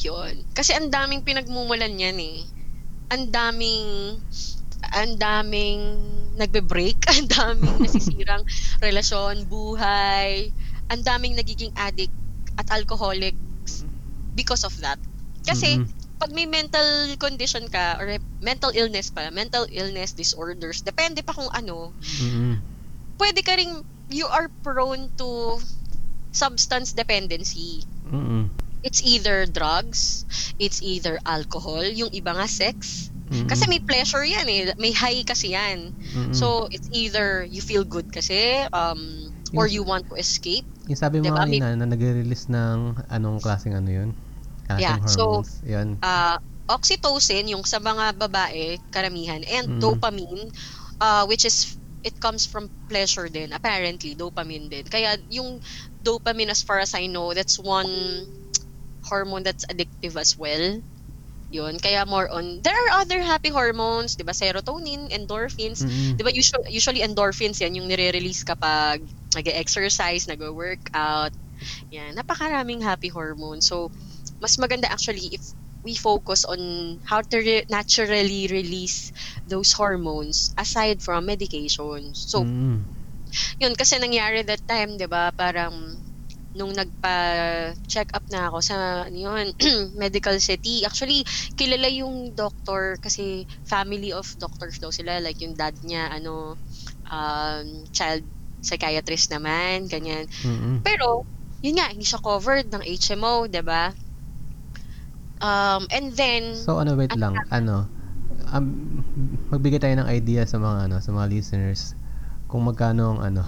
Yun. 0.00 0.34
Kasi 0.50 0.74
ang 0.74 0.90
daming 0.90 1.22
pinagmumulan 1.22 1.94
yan 1.94 2.18
eh. 2.18 2.42
Ang 3.14 3.30
daming 3.30 4.18
ang 4.90 5.12
daming 5.14 5.80
nagbe-break 6.34 6.98
ang 7.12 7.28
daming 7.30 7.76
nasisirang 7.84 8.42
relasyon 8.82 9.44
buhay 9.46 10.50
ang 10.90 11.00
daming 11.06 11.38
nagiging 11.38 11.70
addict 11.78 12.10
at 12.58 12.66
alcoholics 12.74 13.86
because 14.34 14.66
of 14.66 14.74
that. 14.82 14.98
Kasi 15.46 15.78
Mm. 15.78 15.86
Pag 16.20 16.36
may 16.36 16.44
mental 16.44 17.16
condition 17.16 17.64
ka 17.72 17.96
or 17.96 18.20
mental 18.44 18.68
illness 18.76 19.08
pa, 19.08 19.32
mental 19.32 19.64
illness 19.72 20.12
disorders, 20.12 20.84
depende 20.84 21.24
pa 21.24 21.32
kung 21.32 21.48
ano, 21.48 21.96
Mm. 22.20 22.60
pwede 23.16 23.40
ka 23.40 23.56
ring 23.56 23.80
you 24.12 24.28
are 24.28 24.52
prone 24.60 25.08
to 25.16 25.56
substance 26.30 26.92
dependency. 26.92 27.88
Mm. 28.12 28.52
It's 28.84 29.00
either 29.00 29.48
drugs, 29.48 30.28
it's 30.60 30.84
either 30.84 31.16
alcohol, 31.24 31.84
yung 31.84 32.12
iba 32.12 32.36
nga 32.36 32.44
sex. 32.44 33.08
Mm. 33.32 33.48
Kasi 33.48 33.64
may 33.70 33.80
pleasure 33.80 34.26
yan 34.26 34.44
eh, 34.44 34.60
may 34.76 34.92
high 34.92 35.24
kasi 35.24 35.56
yan. 35.56 35.96
Mm. 36.12 36.36
So, 36.36 36.68
it's 36.68 36.90
either 36.92 37.46
you 37.46 37.64
feel 37.64 37.86
good 37.86 38.12
kasi, 38.12 38.66
um, 38.74 39.30
or 39.54 39.66
you 39.66 39.82
want 39.82 40.04
to 40.10 40.14
escape. 40.20 40.66
yung 40.90 40.98
sabi 40.98 41.22
mo 41.22 41.30
diba, 41.30 41.46
may- 41.46 41.62
kanina 41.62 41.78
na 41.78 41.86
nagre-release 41.86 42.50
ng 42.50 43.06
anong 43.08 43.38
klaseng 43.38 43.78
ano 43.78 43.88
yun? 43.88 44.10
Yeah, 44.76 44.98
so, 45.06 45.42
hormones. 45.42 45.60
yun. 45.62 46.02
uh, 46.02 46.38
oxytocin 46.70 47.50
yung 47.50 47.64
sa 47.66 47.78
mga 47.82 48.16
babae 48.18 48.78
karamihan 48.94 49.42
and 49.50 49.68
Mm. 49.68 49.80
dopamine 49.82 50.50
uh, 51.02 51.26
which 51.26 51.44
is 51.44 51.76
it 52.06 52.16
comes 52.22 52.46
from 52.46 52.70
pleasure 52.88 53.28
din 53.28 53.52
apparently 53.52 54.14
dopamine 54.16 54.70
din 54.70 54.86
kaya 54.86 55.18
yung 55.28 55.58
dopamine 56.00 56.48
as 56.50 56.62
far 56.62 56.78
as 56.80 56.94
I 56.94 57.06
know 57.10 57.34
that's 57.34 57.58
one 57.58 58.24
hormone 59.06 59.42
that's 59.44 59.66
addictive 59.70 60.16
as 60.16 60.36
well 60.38 60.80
yun 61.50 61.78
kaya 61.80 62.06
more 62.06 62.28
on 62.32 62.60
there 62.64 62.74
are 62.76 63.02
other 63.04 63.22
happy 63.22 63.50
hormones 63.54 64.16
'di 64.16 64.24
ba 64.26 64.34
serotonin 64.36 65.08
endorphins 65.14 65.82
Mm. 65.82 66.20
'di 66.20 66.22
ba 66.26 66.32
usually, 66.34 66.66
usually 66.72 67.02
endorphins 67.04 67.60
yan 67.62 67.76
yung 67.78 67.88
nire-release 67.90 68.42
kapag 68.46 69.04
nag-exercise 69.36 70.26
nag-workout 70.30 71.32
yan 71.92 72.14
napakaraming 72.16 72.80
happy 72.84 73.08
hormones 73.12 73.66
so 73.68 73.90
mas 74.42 74.56
maganda 74.58 74.88
actually 74.90 75.28
if 75.32 75.54
we 75.84 75.96
focus 75.96 76.44
on 76.44 76.60
how 77.08 77.20
to 77.24 77.40
re- 77.40 77.64
naturally 77.72 78.44
release 78.52 79.12
those 79.48 79.72
hormones 79.72 80.52
aside 80.60 81.00
from 81.00 81.24
medications. 81.24 82.28
So, 82.28 82.44
Mm. 82.44 82.84
yun 83.62 83.74
kasi 83.78 83.96
nangyari 83.96 84.44
that 84.44 84.60
time, 84.66 84.96
'di 84.98 85.08
ba? 85.08 85.32
Parang 85.32 85.96
nung 86.50 86.74
nagpa-check 86.74 88.10
up 88.10 88.26
na 88.26 88.50
ako 88.50 88.58
sa 88.58 89.06
ano 89.06 89.14
yun, 89.16 89.46
medical 90.02 90.34
city. 90.42 90.82
Actually, 90.82 91.22
kilala 91.54 91.86
yung 91.86 92.34
doctor 92.34 92.98
kasi 92.98 93.46
family 93.62 94.10
of 94.10 94.26
doctors 94.34 94.82
daw 94.82 94.90
sila. 94.90 95.22
Like 95.22 95.38
yung 95.46 95.54
dad 95.54 95.78
niya, 95.86 96.10
ano, 96.10 96.58
um, 97.10 97.66
child 97.94 98.26
psychiatrist 98.60 99.30
naman, 99.32 99.86
ganyan. 99.88 100.26
Mm. 100.44 100.82
Pero, 100.84 101.24
yun 101.62 101.78
nga, 101.80 101.92
hindi 101.94 102.04
siya 102.04 102.20
covered 102.22 102.66
ng 102.68 102.82
HMO, 102.84 103.46
'di 103.46 103.62
ba? 103.64 103.94
Um, 105.40 105.86
and 105.90 106.12
then, 106.16 106.68
So 106.68 106.76
ano 106.82 106.98
wait 106.98 107.14
lang, 107.16 107.46
ano 107.48 107.88
um, 108.52 108.66
magbigay 109.48 109.80
tayo 109.80 109.94
ng 109.96 110.10
idea 110.10 110.44
sa 110.44 110.58
mga 110.60 110.90
ano, 110.90 110.96
sa 111.00 111.10
mga 111.14 111.30
listeners 111.32 111.94
kung 112.50 112.66
magkano 112.66 113.16
ang 113.16 113.20
ano 113.22 113.42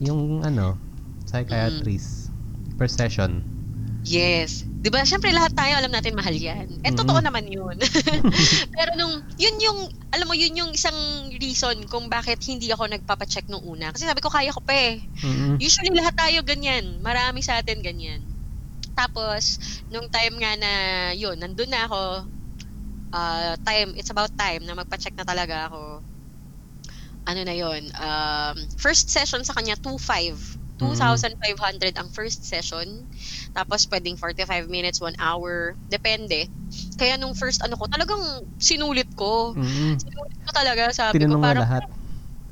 yung 0.00 0.42
ano 0.42 0.80
psychiatrist 1.28 2.32
per 2.80 2.88
session. 2.90 3.44
Yes. 4.08 4.64
'Di 4.80 4.88
ba 4.88 5.04
siyempre 5.04 5.28
lahat 5.28 5.52
tayo 5.52 5.76
alam 5.76 5.92
natin 5.92 6.16
mahal 6.16 6.32
'yan. 6.32 6.80
Eh 6.80 6.88
Mm. 6.88 6.96
totoo 6.96 7.20
naman 7.20 7.44
'yun. 7.44 7.76
Pero 8.76 8.90
nung 8.96 9.20
'yun 9.36 9.56
yung 9.60 9.78
alam 10.08 10.24
mo 10.24 10.32
'yun 10.32 10.56
yung 10.56 10.72
isang 10.72 10.96
reason 11.36 11.84
kung 11.84 12.08
bakit 12.08 12.40
hindi 12.48 12.72
ako 12.72 12.88
nagpapa-check 12.88 13.44
nung 13.52 13.60
una. 13.60 13.92
Kasi 13.92 14.08
sabi 14.08 14.24
ko 14.24 14.32
kaya 14.32 14.56
ko 14.56 14.64
pa 14.64 14.72
eh. 14.72 15.04
Mm. 15.22 15.60
Usually 15.60 15.92
lahat 15.92 16.16
tayo 16.16 16.40
ganyan. 16.48 17.04
Marami 17.04 17.44
sa 17.44 17.60
atin 17.60 17.84
ganyan. 17.84 18.29
Tapos 19.00 19.42
nung 19.92 20.08
time 20.12 20.34
nga 20.42 20.52
na 20.60 20.72
'yun, 21.16 21.36
nandun 21.40 21.70
na 21.72 21.88
ako. 21.88 22.02
ah, 23.14 23.54
time, 23.66 23.94
it's 23.98 24.10
about 24.14 24.32
time 24.38 24.62
na 24.66 24.74
magpa-check 24.78 25.14
na 25.18 25.26
talaga 25.26 25.70
ako. 25.72 26.04
Ano 27.28 27.40
na 27.44 27.52
'yon? 27.52 27.92
Um, 28.00 28.56
first 28.80 29.12
session 29.12 29.44
sa 29.44 29.52
kanya 29.52 29.76
2.5. 29.76 30.40
2,500 30.80 31.92
ang 32.00 32.08
first 32.08 32.48
session. 32.48 33.04
Tapos 33.52 33.84
pwedeng 33.92 34.16
45 34.16 34.64
minutes, 34.72 34.96
1 35.04 35.12
hour. 35.20 35.76
Depende. 35.84 36.48
Kaya 36.96 37.20
nung 37.20 37.36
first 37.36 37.60
ano 37.60 37.76
ko, 37.76 37.84
talagang 37.92 38.40
sinulit 38.56 39.12
ko. 39.12 39.52
Mm. 39.54 40.00
Sinulit 40.00 40.38
ko 40.48 40.50
talaga. 40.56 40.82
Sabi 40.96 41.28
Tinanong 41.28 41.28
ko 41.28 41.36
parang, 41.36 41.66
lahat. 41.66 41.82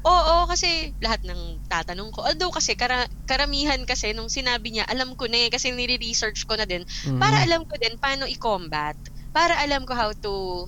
Oo, 0.07 0.47
kasi 0.47 0.95
lahat 1.03 1.21
ng 1.27 1.59
tatanong 1.67 2.15
ko. 2.15 2.23
Although 2.23 2.55
kasi 2.55 2.79
kara- 2.79 3.11
karamihan 3.27 3.83
kasi 3.83 4.15
nung 4.15 4.31
sinabi 4.31 4.71
niya, 4.71 4.87
alam 4.87 5.19
ko 5.19 5.27
na 5.27 5.47
eh 5.47 5.51
kasi 5.51 5.75
nire-research 5.75 6.47
ko 6.47 6.55
na 6.55 6.65
din 6.71 6.87
Mm. 7.03 7.19
para 7.19 7.37
alam 7.43 7.63
ko 7.67 7.75
din 7.83 7.95
paano 7.99 8.25
i-combat. 8.31 8.95
Para 9.35 9.59
alam 9.59 9.83
ko 9.85 9.93
how 9.99 10.11
to 10.23 10.67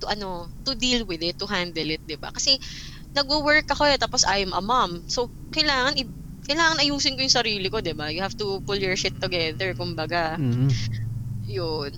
to 0.00 0.06
ano, 0.08 0.48
to 0.64 0.72
deal 0.76 1.04
with 1.06 1.20
it, 1.22 1.36
to 1.38 1.46
handle 1.48 1.88
it, 1.88 2.02
'di 2.08 2.16
ba? 2.20 2.32
Kasi 2.32 2.56
nagwo-work 3.16 3.68
ako 3.70 3.84
eh 3.90 3.98
tapos 4.00 4.24
I'm 4.28 4.52
a 4.56 4.62
mom. 4.64 5.04
So 5.10 5.30
kailangan 5.54 5.96
i- 6.00 6.12
kailangan 6.46 6.80
ayusin 6.82 7.14
ko 7.18 7.22
yung 7.26 7.34
sarili 7.38 7.68
ko, 7.72 7.80
'di 7.84 7.94
ba? 7.96 8.10
You 8.12 8.22
have 8.24 8.36
to 8.40 8.60
pull 8.66 8.78
your 8.80 8.96
shit 8.98 9.16
together, 9.20 9.74
kumbaga. 9.78 10.38
Mm. 10.38 10.70
'Yun. 11.48 11.92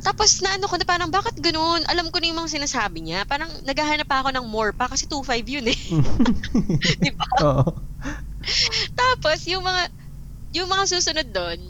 Tapos 0.00 0.40
naano 0.40 0.64
ko 0.66 0.76
na 0.80 0.86
parang 0.88 1.10
bakit 1.12 1.36
ganoon? 1.36 1.84
Alam 1.88 2.08
ko 2.08 2.16
na 2.18 2.28
yung 2.32 2.40
mga 2.40 2.56
sinasabi 2.56 3.04
niya. 3.04 3.28
Parang 3.28 3.48
naghahanap 3.64 4.08
pa 4.08 4.24
ako 4.24 4.32
ng 4.32 4.46
more 4.48 4.72
pa 4.72 4.88
kasi 4.88 5.04
2.5 5.04 5.44
yun 5.46 5.66
eh. 5.68 5.80
Di 7.04 7.10
ba? 7.12 7.26
Oo. 7.44 7.64
Tapos 8.96 9.38
yung 9.46 9.64
mga 9.64 9.82
yung 10.56 10.68
mga 10.68 10.84
susunod 10.88 11.28
doon 11.30 11.60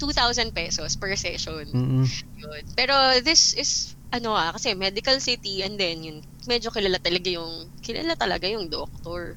2,000 0.00 0.50
pesos 0.50 0.96
per 0.98 1.14
session. 1.14 1.64
Mm. 1.70 2.04
Yun. 2.40 2.62
Pero 2.74 2.94
this 3.22 3.54
is 3.54 3.94
ano 4.14 4.34
ah 4.34 4.54
kasi 4.54 4.78
medical 4.78 5.18
city 5.18 5.66
and 5.66 5.74
then 5.74 5.98
yun 6.06 6.18
medyo 6.46 6.70
kilala 6.70 7.02
talaga 7.02 7.34
yung 7.34 7.66
kilala 7.82 8.14
talaga 8.14 8.46
yung 8.46 8.70
doctor. 8.70 9.36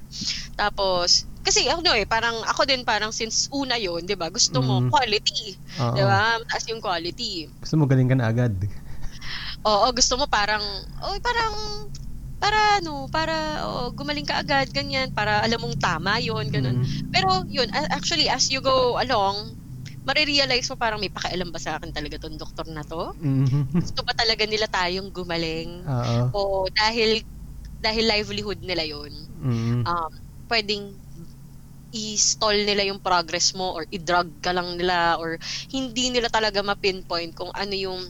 Tapos 0.54 1.26
kasi 1.48 1.66
ano 1.72 1.90
eh 1.96 2.04
parang 2.08 2.36
ako 2.44 2.68
din 2.68 2.84
parang 2.84 3.10
since 3.14 3.48
una 3.54 3.76
yun, 3.80 4.04
'di 4.04 4.16
ba? 4.20 4.28
Gusto 4.32 4.60
mo 4.64 4.80
Mm. 4.80 4.88
quality, 4.88 5.56
Oo. 5.78 5.96
'di 5.96 6.02
ba? 6.04 6.36
Taas 6.48 6.64
yung 6.72 6.82
quality. 6.84 7.48
Gusto 7.62 7.74
mo 7.74 7.84
galing 7.90 8.06
ka 8.10 8.14
na 8.18 8.30
agad. 8.30 8.54
Oo, 9.66 9.90
gusto 9.90 10.14
mo 10.14 10.26
parang 10.30 10.62
oh 11.02 11.16
parang 11.18 11.54
para 12.38 12.58
ano, 12.78 13.10
para 13.10 13.34
oh, 13.66 13.90
gumaling 13.90 14.22
ka 14.28 14.38
agad 14.42 14.70
ganyan, 14.70 15.10
para 15.10 15.42
alam 15.42 15.58
mong 15.58 15.74
tama 15.82 16.22
'yon, 16.22 16.46
ganun. 16.54 16.78
Mm. 16.78 17.08
Pero 17.10 17.26
yun, 17.50 17.66
actually 17.90 18.30
as 18.30 18.46
you 18.54 18.62
go 18.62 18.94
along, 19.02 19.58
marirealize 20.06 20.70
mo 20.70 20.78
parang 20.78 21.02
may 21.02 21.10
pakialam 21.10 21.50
ba 21.50 21.58
sa 21.58 21.74
akin 21.78 21.90
talaga 21.90 22.22
tong 22.22 22.38
doktor 22.38 22.66
na 22.70 22.86
to? 22.86 23.10
Mm. 23.16 23.68
Gusto 23.82 24.00
ba 24.06 24.14
talaga 24.18 24.44
nila 24.48 24.66
tayong 24.70 25.10
gumaling? 25.14 25.86
Oo. 25.86 26.32
O 26.34 26.66
dahil 26.74 27.22
dahil 27.82 28.04
livelihood 28.08 28.60
nila 28.64 28.84
yun, 28.88 29.12
Mm. 29.36 29.88
um, 29.88 30.12
pwedeng 30.50 30.98
i-stall 31.94 32.64
nila 32.68 32.84
yung 32.88 33.00
progress 33.02 33.52
mo 33.56 33.72
or 33.76 33.84
i-drug 33.92 34.28
ka 34.44 34.52
lang 34.52 34.76
nila 34.76 35.16
or 35.20 35.36
hindi 35.72 36.10
nila 36.12 36.28
talaga 36.32 36.60
ma-pinpoint 36.64 37.32
kung 37.36 37.50
ano 37.56 37.74
yung 37.76 38.02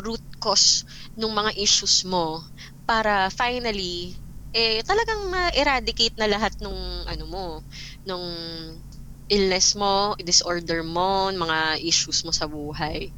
root 0.00 0.22
cause 0.42 0.84
ng 1.18 1.30
mga 1.32 1.52
issues 1.58 2.04
mo 2.06 2.42
para 2.86 3.28
finally 3.34 4.14
eh 4.54 4.82
talagang 4.86 5.30
ma-eradicate 5.30 6.14
na 6.18 6.26
lahat 6.30 6.54
nung 6.62 7.06
ano 7.06 7.24
mo 7.28 7.46
nung 8.06 8.24
illness 9.30 9.78
mo, 9.78 10.14
disorder 10.18 10.82
mo, 10.82 11.30
mga 11.30 11.78
issues 11.86 12.26
mo 12.26 12.32
sa 12.34 12.50
buhay. 12.50 13.10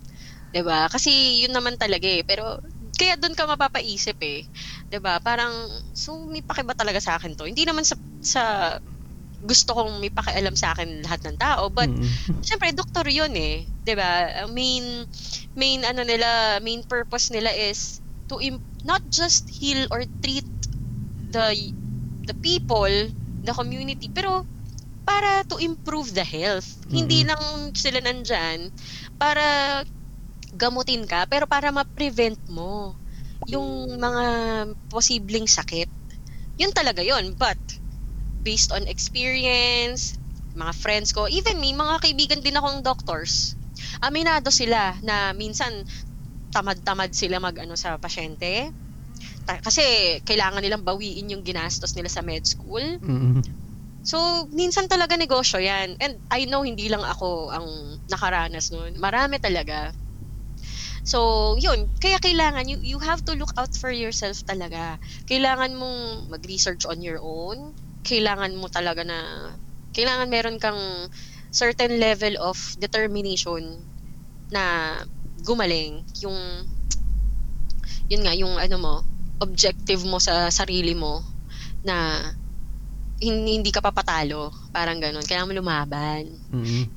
'Di 0.52 0.62
ba? 0.64 0.88
Kasi 0.92 1.42
yun 1.44 1.54
naman 1.56 1.76
talaga 1.80 2.06
eh. 2.08 2.24
Pero 2.26 2.58
kaya 2.98 3.16
doon 3.20 3.34
ka 3.38 3.44
mapapaisip 3.48 4.18
eh. 4.24 4.44
'Di 4.90 4.98
ba? 5.02 5.20
Parang 5.22 5.52
so 5.94 6.28
may 6.32 6.42
pakiba 6.44 6.74
talaga 6.76 7.00
sa 7.02 7.16
akin 7.20 7.34
'to. 7.38 7.48
Hindi 7.48 7.64
naman 7.68 7.84
sa 7.88 7.96
sa 8.22 8.42
gusto 9.42 9.74
kong 9.76 9.98
may 10.02 10.10
pakialam 10.14 10.54
sa 10.56 10.72
akin 10.74 11.02
lahat 11.04 11.20
ng 11.26 11.36
tao, 11.40 11.68
but 11.70 11.90
Mm. 11.90 12.22
syempre 12.42 12.70
doktor 12.74 13.06
'yun 13.10 13.32
eh. 13.36 13.66
'Di 13.82 13.94
ba? 13.98 14.46
Main 14.50 15.04
main 15.58 15.80
ano 15.86 16.02
nila, 16.06 16.58
main 16.62 16.82
purpose 16.86 17.30
nila 17.34 17.50
is 17.52 18.00
to 18.30 18.38
im- 18.40 18.62
not 18.86 19.02
just 19.10 19.50
heal 19.50 19.86
or 19.90 20.02
treat 20.22 20.46
the 21.30 21.54
the 22.26 22.36
people, 22.42 22.90
the 23.42 23.54
community, 23.54 24.10
pero 24.12 24.46
para 25.06 25.44
to 25.50 25.58
improve 25.62 26.14
the 26.14 26.24
health. 26.26 26.82
Hindi 26.92 27.24
Mhm. 27.24 27.28
lang 27.28 27.72
sila 27.74 28.00
nandyan 28.02 28.70
para 29.18 29.82
gamutin 30.52 31.04
ka, 31.08 31.20
pero 31.32 31.44
para 31.48 31.68
ma-prevent 31.72 32.38
mo 32.52 32.96
yung 33.48 33.88
mga 33.98 34.24
posibleng 34.92 35.48
sakit. 35.48 35.88
Yun 36.60 36.72
talaga 36.76 37.02
yun. 37.04 37.34
But, 37.38 37.58
based 38.42 38.74
on 38.74 38.84
experience, 38.90 40.18
mga 40.52 40.72
friends 40.76 41.14
ko, 41.16 41.30
even 41.30 41.62
me, 41.62 41.72
mga 41.72 42.02
kaibigan 42.02 42.42
din 42.44 42.58
akong 42.58 42.84
doctors, 42.84 43.56
aminado 44.04 44.52
sila 44.52 44.98
na 45.00 45.32
minsan 45.32 45.86
tamad-tamad 46.52 47.16
sila 47.16 47.40
mag 47.40 47.56
ano 47.56 47.74
sa 47.74 47.96
pasyente. 47.96 48.68
Ta- 49.48 49.62
kasi 49.62 49.82
kailangan 50.26 50.60
nilang 50.60 50.84
bawiin 50.84 51.32
yung 51.32 51.46
ginastos 51.46 51.96
nila 51.96 52.12
sa 52.12 52.20
med 52.20 52.44
school. 52.44 52.84
Mm. 53.00 53.40
So, 54.02 54.50
minsan 54.50 54.90
talaga 54.90 55.14
negosyo 55.14 55.62
yan. 55.62 55.94
And 56.02 56.18
I 56.28 56.44
know 56.50 56.66
hindi 56.66 56.90
lang 56.90 57.06
ako 57.06 57.54
ang 57.54 57.66
nakaranas 58.10 58.74
nun. 58.74 58.98
Marami 58.98 59.38
talaga. 59.38 59.94
So, 61.06 61.54
yun. 61.58 61.90
Kaya 62.02 62.18
kailangan, 62.18 62.66
you, 62.66 62.78
you 62.82 62.98
have 62.98 63.22
to 63.26 63.34
look 63.38 63.54
out 63.54 63.70
for 63.78 63.90
yourself 63.94 64.42
talaga. 64.46 64.98
Kailangan 65.30 65.74
mong 65.78 66.30
mag-research 66.34 66.82
on 66.86 67.02
your 67.02 67.22
own. 67.22 67.74
Kailangan 68.02 68.52
mo 68.58 68.66
talaga 68.68 69.06
na, 69.06 69.50
kailangan 69.94 70.30
meron 70.30 70.58
kang 70.58 71.08
certain 71.52 72.00
level 72.00 72.34
of 72.40 72.56
determination 72.78 73.84
na 74.50 74.96
gumaling. 75.42 76.02
Yung, 76.22 76.36
yun 78.10 78.22
nga, 78.22 78.34
yung 78.34 78.58
ano 78.58 78.76
mo, 78.78 78.94
objective 79.42 80.02
mo 80.06 80.22
sa 80.22 80.50
sarili 80.54 80.94
mo 80.94 81.22
na 81.82 82.22
hindi, 83.22 83.70
ka 83.70 83.78
papatalo. 83.78 84.50
Parang 84.74 84.98
ganun. 84.98 85.22
Kailangan 85.22 85.50
mo 85.50 85.54
lumaban. 85.54 86.26
Mm. 86.50 86.90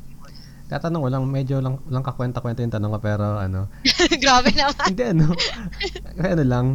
Tatanong 0.66 1.06
ko 1.06 1.10
lang, 1.14 1.24
medyo 1.30 1.62
lang, 1.62 1.78
lang 1.94 2.02
kakwenta-kwenta 2.02 2.66
yung 2.66 2.74
tanong 2.74 2.98
ko, 2.98 3.00
pero 3.00 3.38
ano, 3.38 3.70
Grabe 4.24 4.50
naman. 4.50 4.86
hindi 4.90 5.04
ano, 5.06 5.30
ano 6.34 6.44
lang, 6.44 6.66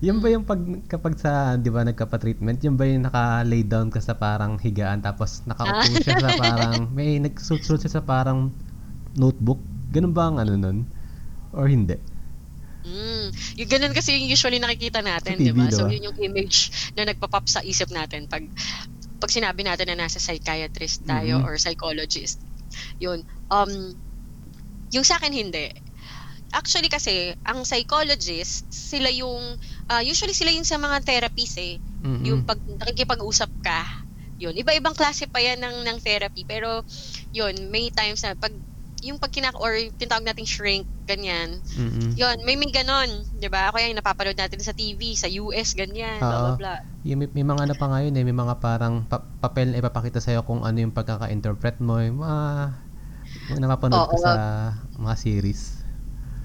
yun 0.00 0.20
ba 0.20 0.28
yung 0.28 0.44
pag, 0.44 0.60
kapag 0.86 1.16
sa, 1.16 1.56
di 1.56 1.72
ba, 1.72 1.80
nagkapa-treatment, 1.80 2.60
yun 2.60 2.76
ba 2.76 2.84
yung 2.84 3.08
naka-lay 3.08 3.64
down 3.64 3.88
ka 3.88 4.00
sa 4.00 4.12
parang 4.12 4.60
higaan, 4.60 5.00
tapos 5.00 5.40
nakaupo 5.48 5.88
siya 6.04 6.20
sa 6.20 6.30
parang, 6.44 6.92
may 6.92 7.16
nagsusunod 7.16 7.80
siya 7.80 8.00
sa 8.00 8.02
parang 8.04 8.52
notebook? 9.16 9.60
Ganun 9.92 10.12
ba 10.12 10.28
ang 10.28 10.36
ano 10.36 10.52
nun? 10.60 10.84
Or 11.56 11.64
hindi? 11.64 11.96
Mm. 12.86 13.34
Yung 13.58 13.70
ganun 13.72 13.94
kasi 13.96 14.14
yung 14.14 14.30
usually 14.30 14.60
nakikita 14.62 15.00
natin, 15.02 15.40
di 15.40 15.50
ba? 15.50 15.66
So, 15.72 15.90
yun 15.90 16.12
yung 16.12 16.18
image 16.22 16.70
na 16.94 17.08
nagpapop 17.08 17.48
sa 17.50 17.64
isip 17.66 17.90
natin 17.90 18.30
pag 18.30 18.46
pag 19.16 19.32
sinabi 19.32 19.64
natin 19.64 19.88
na 19.90 20.06
nasa 20.06 20.20
psychiatrist 20.20 21.02
tayo 21.08 21.40
Mhm. 21.40 21.44
or 21.48 21.56
psychologist. 21.56 22.38
Yun. 23.00 23.24
Um, 23.48 23.96
yung 24.92 25.02
sa 25.02 25.16
akin, 25.16 25.32
hindi. 25.32 25.72
Actually 26.54 26.86
kasi, 26.92 27.34
ang 27.42 27.64
psychologist, 27.66 28.70
sila 28.70 29.10
yung, 29.10 29.56
ah, 29.90 30.02
usually 30.02 30.34
sila 30.34 30.50
yung 30.52 30.66
sa 30.66 30.78
mga 30.80 31.02
therapies 31.02 31.54
eh. 31.58 31.78
Mm-mm. 32.02 32.24
Yung 32.26 32.40
pag 32.42 32.58
nakikipag-usap 32.66 33.50
ka, 33.62 33.86
yun. 34.36 34.52
Iba-ibang 34.52 34.92
klase 34.92 35.24
pa 35.26 35.40
yan 35.40 35.60
ng, 35.60 35.86
ng 35.86 35.98
therapy. 36.04 36.44
Pero, 36.44 36.84
yun, 37.32 37.54
may 37.72 37.88
times 37.88 38.20
na 38.22 38.36
pag, 38.36 38.52
yung 39.04 39.20
pag 39.20 39.32
kinak 39.32 39.56
or 39.60 39.72
tinatawag 39.96 40.24
nating 40.24 40.48
shrink, 40.48 40.84
ganyan, 41.06 41.60
Mm-mm. 41.76 42.16
yun, 42.16 42.36
may 42.42 42.56
may 42.58 42.72
ganon, 42.72 43.06
'di 43.36 43.46
ba? 43.52 43.70
Kaya 43.70 43.92
yung 43.92 44.00
napapanood 44.00 44.34
natin 44.34 44.58
sa 44.64 44.72
TV, 44.74 45.14
sa 45.14 45.28
US, 45.28 45.76
ganyan, 45.76 46.18
blah 46.18 46.40
blah 46.42 46.56
blah. 46.58 46.78
Yung 47.06 47.22
may, 47.22 47.28
may 47.30 47.46
mga 47.46 47.70
ano 47.70 47.74
pa 47.78 47.86
ngayon 47.92 48.16
eh, 48.18 48.24
may 48.26 48.34
mga 48.34 48.54
parang 48.58 49.04
pa- 49.06 49.22
papel 49.38 49.70
na 49.70 49.78
ipapakita 49.78 50.18
sa'yo 50.18 50.42
kung 50.42 50.64
ano 50.66 50.80
yung 50.80 50.90
pagkaka-interpret 50.96 51.78
mo, 51.78 52.00
yung 52.02 52.24
mga, 52.24 52.40
mga 53.46 53.60
napapanood 53.62 54.10
ko 54.10 54.16
Oo. 54.16 54.24
sa 54.26 54.32
mga 54.96 55.14
series. 55.14 55.75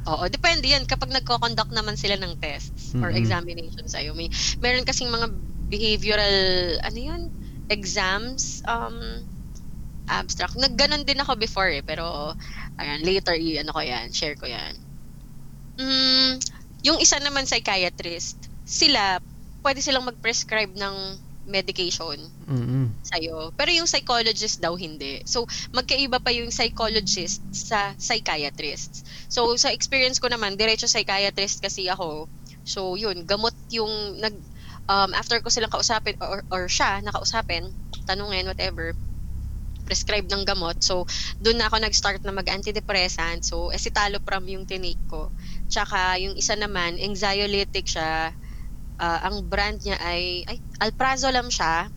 Oo, 0.10 0.26
depende 0.34 0.66
yan 0.66 0.90
kapag 0.90 1.14
nagko-conduct 1.14 1.70
naman 1.78 1.94
sila 1.94 2.18
ng 2.18 2.34
tests 2.42 2.98
or 3.02 3.14
Mm-mm. 3.14 3.14
examinations 3.14 3.94
sa'yo. 3.94 4.18
May 4.18 4.30
meron 4.58 4.86
kasing 4.88 5.14
mga 5.14 5.28
behavioral 5.70 6.36
ano 6.82 7.00
yun, 7.00 7.22
exams, 7.70 8.66
um 8.66 8.98
abstract. 10.10 10.56
Nagganon 10.60 11.04
din 11.08 11.22
ako 11.24 11.34
before 11.40 11.70
eh, 11.74 11.84
pero 11.86 12.34
Ayan, 12.82 13.02
later, 13.06 13.36
i- 13.38 13.60
ano 13.62 13.72
ko 13.78 13.82
yan, 13.82 14.08
share 14.14 14.36
ko 14.42 14.46
yan. 14.50 14.74
Mm, 15.80 16.40
yung 16.88 17.00
isa 17.00 17.18
naman 17.22 17.48
psychiatrist, 17.48 18.50
sila, 18.64 19.20
pwede 19.64 19.80
silang 19.84 20.08
mag-prescribe 20.08 20.74
ng 20.76 20.96
medication 21.52 22.18
Mm-mm. 22.48 22.96
sa'yo. 23.04 23.52
Pero 23.60 23.70
yung 23.76 23.90
psychologist 23.90 24.64
daw 24.64 24.74
hindi. 24.80 25.20
So, 25.28 25.44
magkaiba 25.76 26.24
pa 26.24 26.32
yung 26.32 26.50
psychologist 26.50 27.44
sa 27.52 27.94
psychiatrist. 28.00 29.04
So, 29.28 29.54
sa 29.60 29.76
experience 29.76 30.18
ko 30.18 30.32
naman, 30.32 30.56
diretso 30.56 30.88
psychiatrist 30.88 31.60
kasi 31.60 31.92
ako. 31.92 32.32
So, 32.64 32.96
yun, 32.96 33.28
gamot 33.28 33.54
yung 33.74 34.22
nag 34.22 34.36
um, 34.88 35.12
after 35.18 35.42
ko 35.44 35.50
silang 35.52 35.74
kausapin 35.74 36.16
or, 36.22 36.42
or 36.54 36.72
siya 36.72 37.02
nakausapin, 37.04 37.74
tanungin, 38.08 38.48
whatever, 38.48 38.94
prescribe 39.86 40.30
ng 40.30 40.46
gamot. 40.48 40.78
So, 40.80 41.04
doon 41.42 41.60
na 41.60 41.68
ako 41.68 41.82
nag-start 41.82 42.22
na 42.24 42.32
mag-antidepressant. 42.32 43.44
So, 43.44 43.74
escitalopram 43.76 44.46
yung 44.48 44.64
tinake 44.64 45.02
ko. 45.10 45.34
Tsaka, 45.68 46.22
yung 46.22 46.38
isa 46.38 46.56
naman, 46.56 46.96
anxiolytic 47.02 47.90
siya. 47.90 48.32
Ah, 49.02 49.26
ang 49.26 49.42
brand 49.50 49.82
niya 49.82 49.98
ay, 49.98 50.46
ay 50.46 50.62
alprazolam 50.78 51.50
siya. 51.50 51.90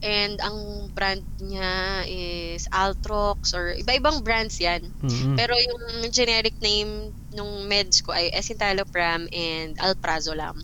And 0.00 0.40
ang 0.40 0.88
brand 0.96 1.20
niya 1.42 2.06
is 2.08 2.64
Altrox 2.72 3.52
or 3.52 3.76
iba-ibang 3.76 4.24
brands 4.24 4.56
yan. 4.56 4.80
Mm-mm. 5.04 5.36
Pero 5.36 5.52
yung 5.52 6.08
generic 6.08 6.56
name 6.64 7.12
nung 7.36 7.68
meds 7.68 8.00
ko 8.00 8.16
ay 8.16 8.32
escitalopram 8.32 9.28
and 9.28 9.76
alprazolam. 9.76 10.56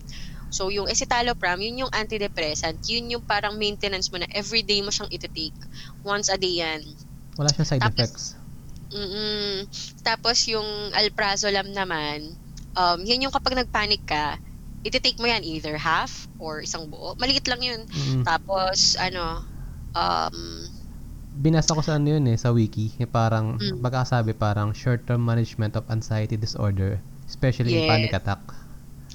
So 0.49 0.73
yung 0.73 0.87
escitalopram, 0.89 1.61
yun 1.61 1.85
yung 1.85 1.91
antidepressant. 1.93 2.79
Yun 2.89 3.19
yung 3.19 3.23
parang 3.27 3.53
maintenance 3.59 4.09
mo 4.09 4.17
na 4.17 4.29
everyday 4.33 4.81
mo 4.81 4.89
siyang 4.89 5.11
iti-take. 5.11 5.59
Once 6.01 6.31
a 6.33 6.39
day 6.39 6.65
yan. 6.65 6.81
Wala 7.37 7.51
siyang 7.53 7.69
side 7.69 7.83
Tapos- 7.83 7.93
effects. 7.93 8.25
Mm-mm. 8.89 9.67
Tapos 10.01 10.47
yung 10.47 10.65
alprazolam 10.95 11.67
naman, 11.75 12.23
um, 12.73 12.99
yun 13.03 13.27
yung 13.27 13.33
kapag 13.35 13.59
nagpanic 13.59 14.01
ka, 14.07 14.39
iti-take 14.85 15.17
mo 15.17 15.25
yan 15.25 15.41
either 15.41 15.75
half 15.81 16.29
or 16.37 16.61
isang 16.61 16.85
buo. 16.87 17.17
Maliit 17.17 17.49
lang 17.49 17.61
yun. 17.65 17.81
Mm-mm. 17.89 18.21
Tapos 18.21 18.93
ano, 19.01 19.41
um, 19.97 20.37
Binasa 21.35 21.75
ko 21.75 21.83
sa 21.83 21.99
ano 21.99 22.15
yun 22.15 22.31
eh, 22.31 22.39
sa 22.39 22.55
wiki. 22.55 22.95
Eh, 22.95 23.03
parang, 23.03 23.59
Mm. 23.59 23.83
baka 23.83 24.07
sabi 24.07 24.31
parang 24.31 24.71
short-term 24.71 25.19
management 25.19 25.75
of 25.75 25.83
anxiety 25.91 26.39
disorder, 26.39 27.03
especially 27.27 27.75
in 27.75 27.83
Yes. 27.83 27.91
panic 27.91 28.13
attack. 28.15 28.41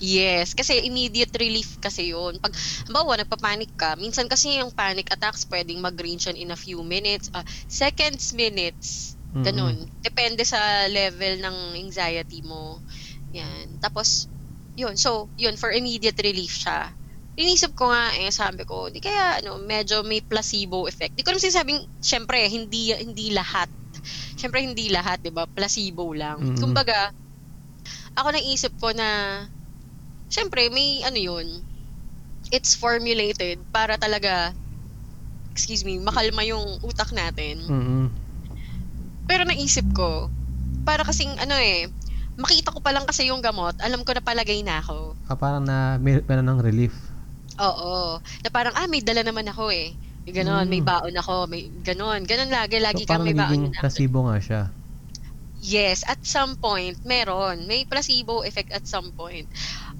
Yes, 0.00 0.56
kasi 0.56 0.80
immediate 0.84 1.32
relief 1.36 1.76
kasi 1.76 2.12
yun. 2.12 2.40
Pag, 2.40 2.56
halimbawa, 2.84 3.20
nagpapanik 3.20 3.72
ka, 3.76 4.00
minsan 4.00 4.28
kasi 4.28 4.56
yung 4.56 4.72
panic 4.72 5.08
attacks 5.12 5.44
pwedeng 5.48 5.80
mag-range 5.80 6.28
yan 6.28 6.40
in 6.40 6.52
a 6.52 6.56
few 6.56 6.80
minutes, 6.80 7.28
ah, 7.32 7.44
seconds, 7.68 8.32
minutes, 8.32 9.16
ganun. 9.44 9.76
Depende 10.00 10.44
sa 10.44 10.60
level 10.88 11.40
ng 11.40 11.56
anxiety 11.84 12.40
mo. 12.40 12.80
Yan. 13.32 13.76
Tapos, 13.76 14.32
yun. 14.80 14.96
So, 14.96 15.28
yun, 15.36 15.60
for 15.60 15.70
immediate 15.70 16.16
relief 16.24 16.56
siya. 16.56 16.90
Inisip 17.36 17.72
ko 17.76 17.88
nga, 17.88 18.12
eh, 18.20 18.32
sabi 18.32 18.64
ko, 18.64 18.88
di 18.88 19.00
kaya, 19.00 19.40
ano, 19.40 19.60
medyo 19.60 20.04
may 20.04 20.20
placebo 20.20 20.88
effect. 20.88 21.16
Di 21.16 21.22
ko 21.24 21.32
naman 21.32 21.44
sinasabing, 21.44 21.80
syempre, 22.00 22.36
hindi, 22.48 22.92
hindi 22.96 23.32
lahat. 23.32 23.68
Syempre, 24.36 24.64
hindi 24.64 24.88
lahat, 24.92 25.20
di 25.24 25.32
ba? 25.32 25.44
Placebo 25.48 26.12
lang. 26.12 26.40
Mm-mm. 26.40 26.58
Kumbaga, 26.60 27.12
ako 28.16 28.28
naisip 28.34 28.72
ko 28.76 28.92
na, 28.92 29.44
syempre, 30.28 30.68
may 30.68 31.04
ano 31.04 31.16
yun, 31.16 31.46
it's 32.50 32.74
formulated 32.74 33.62
para 33.70 33.96
talaga, 33.96 34.52
excuse 35.54 35.86
me, 35.86 35.96
makalma 36.02 36.42
yung 36.44 36.80
utak 36.82 37.08
natin. 37.14 37.62
Mm-mm. 37.64 38.06
Pero 39.30 39.46
naisip 39.46 39.86
ko, 39.94 40.26
para 40.82 41.06
kasing 41.06 41.30
ano 41.38 41.54
eh, 41.54 41.86
makita 42.40 42.72
ko 42.72 42.80
pa 42.80 42.90
lang 42.90 43.04
kasi 43.04 43.28
yung 43.28 43.38
gamot, 43.38 43.76
alam 43.78 44.00
ko 44.00 44.10
na 44.10 44.24
palagay 44.24 44.64
na 44.64 44.80
ako. 44.80 45.14
Ah, 45.28 45.36
parang 45.36 45.62
na, 45.62 45.96
may, 45.96 46.24
meron 46.24 46.48
ng 46.48 46.60
relief. 46.60 46.96
Oo. 47.56 48.16
Na 48.18 48.48
parang, 48.48 48.72
ah, 48.72 48.88
may 48.88 49.04
dala 49.04 49.20
naman 49.20 49.44
ako 49.46 49.68
eh. 49.68 49.92
Ganon, 50.24 50.66
may 50.66 50.78
Mm. 50.78 50.86
baon 50.86 51.14
ako, 51.16 51.34
may 51.46 51.66
ganon. 51.82 52.22
Ganon 52.22 52.48
lagi, 52.48 52.78
lagi 52.78 53.02
So, 53.02 53.08
kang 53.08 53.20
parang 53.20 53.26
may 53.26 53.36
baon. 53.36 53.60
na. 53.68 53.78
placebo 53.78 54.18
nga 54.26 54.38
siya. 54.38 54.62
Yes, 55.60 56.00
at 56.06 56.16
some 56.22 56.56
point, 56.56 56.96
meron. 57.04 57.68
May 57.68 57.84
placebo 57.84 58.40
effect 58.42 58.72
at 58.72 58.88
some 58.88 59.12
point. 59.12 59.44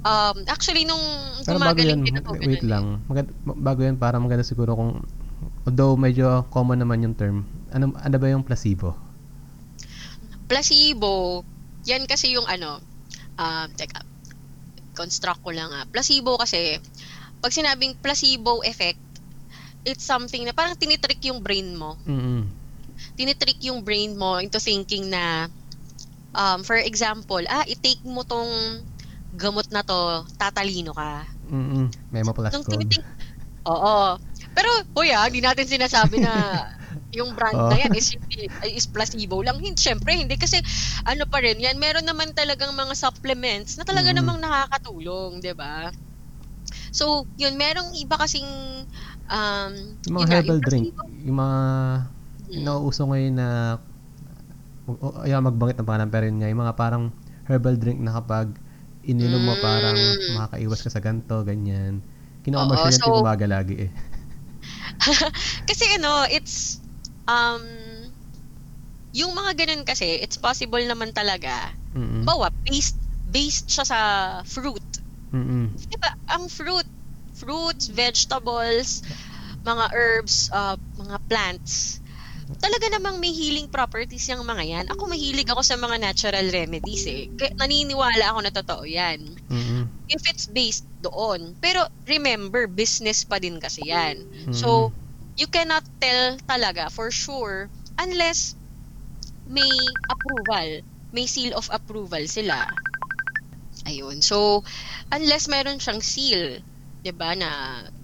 Um, 0.01 0.41
actually, 0.49 0.89
nung 0.89 1.03
Pero 1.45 1.61
gumagaling 1.61 2.01
din 2.01 2.17
ako, 2.17 2.33
wait 2.39 2.41
ganun 2.41 2.65
eh. 2.65 2.71
lang. 2.71 2.85
Maganda, 3.05 3.31
bago 3.45 3.81
yan, 3.83 3.97
parang 3.99 4.25
maganda 4.25 4.41
siguro 4.41 4.73
kung, 4.73 5.05
although 5.67 6.01
medyo 6.01 6.49
common 6.49 6.81
naman 6.81 7.05
yung 7.05 7.13
term, 7.13 7.37
ano, 7.69 7.93
ano 7.93 8.17
ba 8.17 8.27
yung 8.27 8.41
placebo? 8.41 8.97
placebo, 10.47 11.45
yan 11.85 12.05
kasi 12.05 12.37
yung 12.37 12.45
ano, 12.49 12.81
um, 13.41 13.69
teka, 13.77 14.05
construct 14.93 15.41
ko 15.41 15.51
lang 15.55 15.71
ah. 15.73 15.85
Placebo 15.89 16.37
kasi, 16.37 16.77
pag 17.41 17.55
sinabing 17.55 17.97
placebo 17.97 18.61
effect, 18.67 19.01
it's 19.85 20.05
something 20.05 20.45
na 20.45 20.53
parang 20.53 20.77
tinitrick 20.77 21.25
yung 21.25 21.41
brain 21.41 21.73
mo. 21.73 21.97
Mm-mm. 22.05 22.45
Tinitrick 23.17 23.61
yung 23.65 23.81
brain 23.81 24.13
mo 24.13 24.37
into 24.37 24.61
thinking 24.61 25.09
na, 25.09 25.49
um, 26.37 26.61
for 26.61 26.77
example, 26.77 27.41
ah, 27.49 27.65
i-take 27.65 28.05
mo 28.05 28.25
tong 28.29 28.85
gamot 29.33 29.65
na 29.73 29.81
to, 29.81 30.27
tatalino 30.37 30.93
ka. 30.93 31.25
Mm-mm. 31.49 31.89
Memo 32.13 32.35
plus 32.37 32.53
Nung 32.53 32.67
tinitik, 32.67 33.01
oo. 33.65 34.19
Pero, 34.53 34.69
kuya, 34.93 35.25
hindi 35.31 35.41
natin 35.41 35.65
sinasabi 35.65 36.21
na 36.21 36.35
yung 37.11 37.35
brand 37.35 37.59
na 37.59 37.77
yan 37.77 37.93
is, 37.93 38.15
hindi- 38.15 38.51
is 38.71 38.87
placebo 38.87 39.43
lang. 39.43 39.59
Hindi, 39.59 39.75
syempre, 39.77 40.15
hindi. 40.15 40.39
Kasi, 40.39 40.63
ano 41.03 41.27
pa 41.27 41.43
rin 41.43 41.59
yan, 41.59 41.75
meron 41.77 42.07
naman 42.07 42.31
talagang 42.31 42.71
mga 42.71 42.95
supplements 42.95 43.75
na 43.75 43.85
talaga 43.85 44.15
Mm. 44.15 44.17
namang 44.23 44.39
nakakatulong, 44.39 45.43
di 45.43 45.51
ba? 45.53 45.91
So, 46.91 47.27
yun, 47.35 47.55
merong 47.55 47.95
iba 47.99 48.15
kasing, 48.15 48.47
um, 49.27 49.73
Yung 50.07 50.15
mga 50.15 50.23
yun 50.23 50.27
nga, 50.27 50.37
herbal 50.39 50.59
yung 50.59 50.67
drink, 50.67 50.87
yung 51.27 51.39
mga 51.39 51.61
Mm. 52.51 52.63
nauuso 52.67 53.03
ngayon 53.07 53.35
na 53.35 53.49
o- 54.91 55.23
ayaw 55.23 55.39
magbanggit 55.39 55.79
ng 55.79 55.87
pangalan 55.87 56.11
pero 56.11 56.27
yun 56.27 56.39
nga, 56.43 56.51
yung 56.51 56.63
mga 56.63 56.75
parang 56.75 57.05
herbal 57.47 57.79
drink 57.79 58.03
na 58.03 58.11
kapag 58.19 58.51
ininom 59.03 59.39
mo 59.39 59.55
parang 59.63 59.95
Mm. 59.95 60.35
makakaiwas 60.35 60.83
ka 60.83 60.91
sa 60.91 60.99
ganto, 60.99 61.43
ganyan. 61.47 62.03
Kino-commercial 62.43 62.91
yan 62.91 63.03
so- 63.03 63.23
umaga 63.23 63.47
lagi 63.47 63.87
eh. 63.87 63.91
kasi 65.71 65.85
ano, 65.97 66.27
it's, 66.29 66.80
um, 67.31 67.63
yung 69.15 69.31
mga 69.35 69.67
ganun 69.67 69.83
kasi, 69.87 70.19
it's 70.19 70.39
possible 70.39 70.83
naman 70.83 71.15
talaga. 71.15 71.71
Mm-mm. 71.95 72.27
Bawa, 72.27 72.51
based, 72.67 72.99
based 73.31 73.71
siya 73.71 73.87
sa 73.87 74.01
fruit. 74.47 74.83
Mm-mm. 75.31 75.71
Diba, 75.91 76.11
ang 76.31 76.51
fruit, 76.51 76.87
fruits, 77.35 77.91
vegetables, 77.91 79.03
mga 79.63 79.85
herbs, 79.95 80.51
uh, 80.51 80.79
mga 80.99 81.17
plants, 81.31 81.99
talaga 82.59 82.91
namang 82.91 83.23
may 83.23 83.31
healing 83.31 83.71
properties 83.71 84.27
yung 84.27 84.43
mga 84.43 84.65
yan. 84.67 84.85
Ako 84.91 85.07
mahilig 85.07 85.47
ako 85.47 85.63
sa 85.63 85.79
mga 85.79 86.03
natural 86.03 86.51
remedies 86.51 87.07
eh. 87.07 87.31
Kaya 87.39 87.55
naniniwala 87.55 88.35
ako 88.35 88.39
na 88.43 88.51
totoo 88.51 88.83
yan. 88.83 89.23
Mm-mm. 89.47 89.87
If 90.11 90.27
it's 90.27 90.51
based 90.51 90.87
doon. 91.03 91.55
Pero 91.63 91.87
remember, 92.11 92.67
business 92.67 93.23
pa 93.23 93.39
din 93.39 93.63
kasi 93.63 93.87
yan. 93.87 94.19
Mm-mm. 94.27 94.55
So, 94.55 94.91
you 95.41 95.49
cannot 95.49 95.83
tell 96.05 96.37
talaga 96.45 96.93
for 96.93 97.11
sure 97.11 97.71
unless 97.99 98.57
may 99.47 99.97
approval, 100.09 100.81
may 101.13 101.27
seal 101.27 101.57
of 101.57 101.69
approval 101.73 102.25
sila. 102.29 102.69
Ayun. 103.89 104.21
So, 104.23 104.63
unless 105.13 105.49
meron 105.49 105.81
siyang 105.81 106.03
seal, 106.05 106.61
'di 107.03 107.13
ba, 107.17 107.33
na 107.37 107.51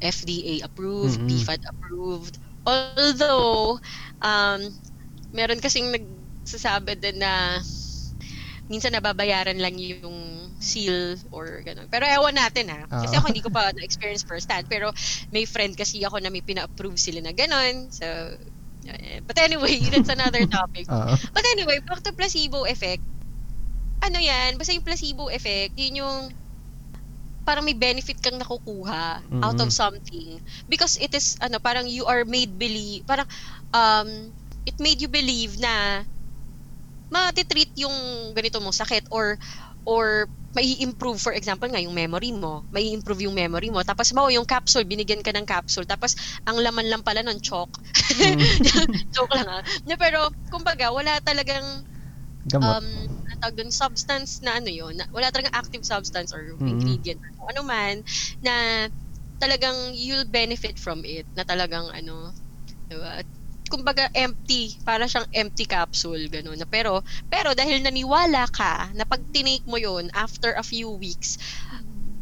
FDA 0.01 0.55
approved, 0.65 1.21
Mm-mm. 1.21 1.29
PFAD 1.29 1.61
approved. 1.69 2.37
Although 2.67 3.79
um 4.25 4.61
meron 5.35 5.61
kasing 5.63 5.93
nagsasabi 5.93 6.97
din 6.99 7.21
na 7.21 7.61
minsan 8.71 8.95
nababayaran 8.95 9.59
lang 9.59 9.77
yung 9.79 10.46
seal 10.67 11.17
or 11.31 11.63
gano'n. 11.65 11.87
Pero 11.89 12.05
ewan 12.07 12.35
natin 12.37 12.67
ha. 12.75 12.83
Kasi 13.01 13.15
Oo. 13.15 13.21
ako 13.21 13.31
hindi 13.31 13.43
ko 13.45 13.51
pa 13.55 13.71
na-experience 13.73 14.27
first 14.27 14.51
hand. 14.51 14.67
Pero 14.69 14.91
may 15.33 15.47
friend 15.47 15.79
kasi 15.79 16.03
ako 16.05 16.19
na 16.21 16.31
may 16.35 16.43
pina-approve 16.45 16.99
sila 16.99 17.23
na 17.23 17.33
gano'n. 17.33 17.89
So, 17.95 18.07
eh, 18.87 19.21
but 19.27 19.39
anyway, 19.39 19.79
that's 19.95 20.11
another 20.13 20.43
topic. 20.51 20.89
Oo. 20.91 21.17
But 21.35 21.45
anyway, 21.57 21.79
back 21.87 22.03
to 22.05 22.13
placebo 22.19 22.67
effect. 22.69 23.05
Ano 24.05 24.19
yan? 24.21 24.57
Basta 24.59 24.73
yung 24.77 24.87
placebo 24.87 25.29
effect, 25.33 25.75
yun 25.77 26.01
yung 26.05 26.19
parang 27.47 27.63
may 27.65 27.79
benefit 27.79 28.19
kang 28.19 28.39
nakukuha 28.43 29.23
out 29.43 29.59
of 29.63 29.71
Mhm. 29.71 29.71
something. 29.71 30.43
Because 30.67 30.99
it 30.99 31.15
is, 31.15 31.39
ano, 31.39 31.59
parang 31.63 31.87
you 31.87 32.05
are 32.07 32.25
made 32.27 32.59
believe, 32.59 33.07
parang, 33.07 33.27
um, 33.73 34.35
it 34.67 34.75
made 34.83 34.99
you 34.99 35.07
believe 35.09 35.55
na 35.63 36.03
matitreat 37.07 37.71
yung 37.79 37.95
ganito 38.35 38.59
mong 38.59 38.75
sakit 38.75 39.07
or 39.15 39.39
or 39.87 40.29
may 40.57 40.77
improve 40.81 41.21
for 41.21 41.33
example 41.37 41.69
nga 41.69 41.81
yung 41.83 41.93
memory 41.97 42.33
mo 42.33 42.65
may 42.73 42.89
improve 42.93 43.23
yung 43.29 43.37
memory 43.37 43.69
mo 43.71 43.81
tapos 43.85 44.11
mo 44.17 44.29
yung 44.33 44.45
capsule 44.49 44.85
binigyan 44.89 45.21
ka 45.25 45.31
ng 45.37 45.45
capsule 45.49 45.85
tapos 45.89 46.17
ang 46.49 46.59
laman 46.61 46.89
lang 46.91 47.03
pala 47.05 47.21
ng 47.25 47.39
chalk 47.45 47.71
Mm. 48.21 48.59
joke 49.17 49.33
lang 49.37 49.49
ah. 49.49 49.63
Pero, 49.99 50.29
kumbaga, 50.53 50.91
wala 50.95 51.19
talagang 51.25 51.83
Gamot. 52.45 52.79
um, 52.79 52.87
tawag 53.43 53.57
dun, 53.59 53.71
substance 53.75 54.41
na 54.45 54.59
ano 54.61 54.71
yun, 54.73 54.97
na, 54.99 55.07
wala 55.15 55.31
talagang 55.35 55.55
active 55.57 55.85
substance 55.87 56.33
or 56.35 56.57
Mhm. 56.61 56.99
ingredient 57.05 57.21
or 57.43 57.53
ano 57.57 57.63
man, 57.67 57.97
na 58.45 58.87
talagang 59.43 59.93
you'll 59.97 60.29
benefit 60.31 60.79
from 60.81 61.03
it, 61.07 61.27
na 61.37 61.45
talagang 61.47 61.89
ano, 61.93 62.33
diba? 62.91 63.23
Kumbaga 63.71 64.07
empty, 64.15 64.79
para 64.87 65.11
siyang 65.11 65.27
empty 65.35 65.67
capsule, 65.67 66.31
ganun. 66.31 66.55
Na, 66.63 66.69
pero, 66.71 67.03
pero 67.27 67.51
dahil 67.51 67.83
naniwala 67.83 68.47
ka 68.55 68.95
na 68.95 69.03
pag 69.03 69.27
tinake 69.35 69.67
mo 69.67 69.75
yun 69.75 70.07
after 70.15 70.55
a 70.55 70.63
few 70.63 70.95
weeks, 71.03 71.35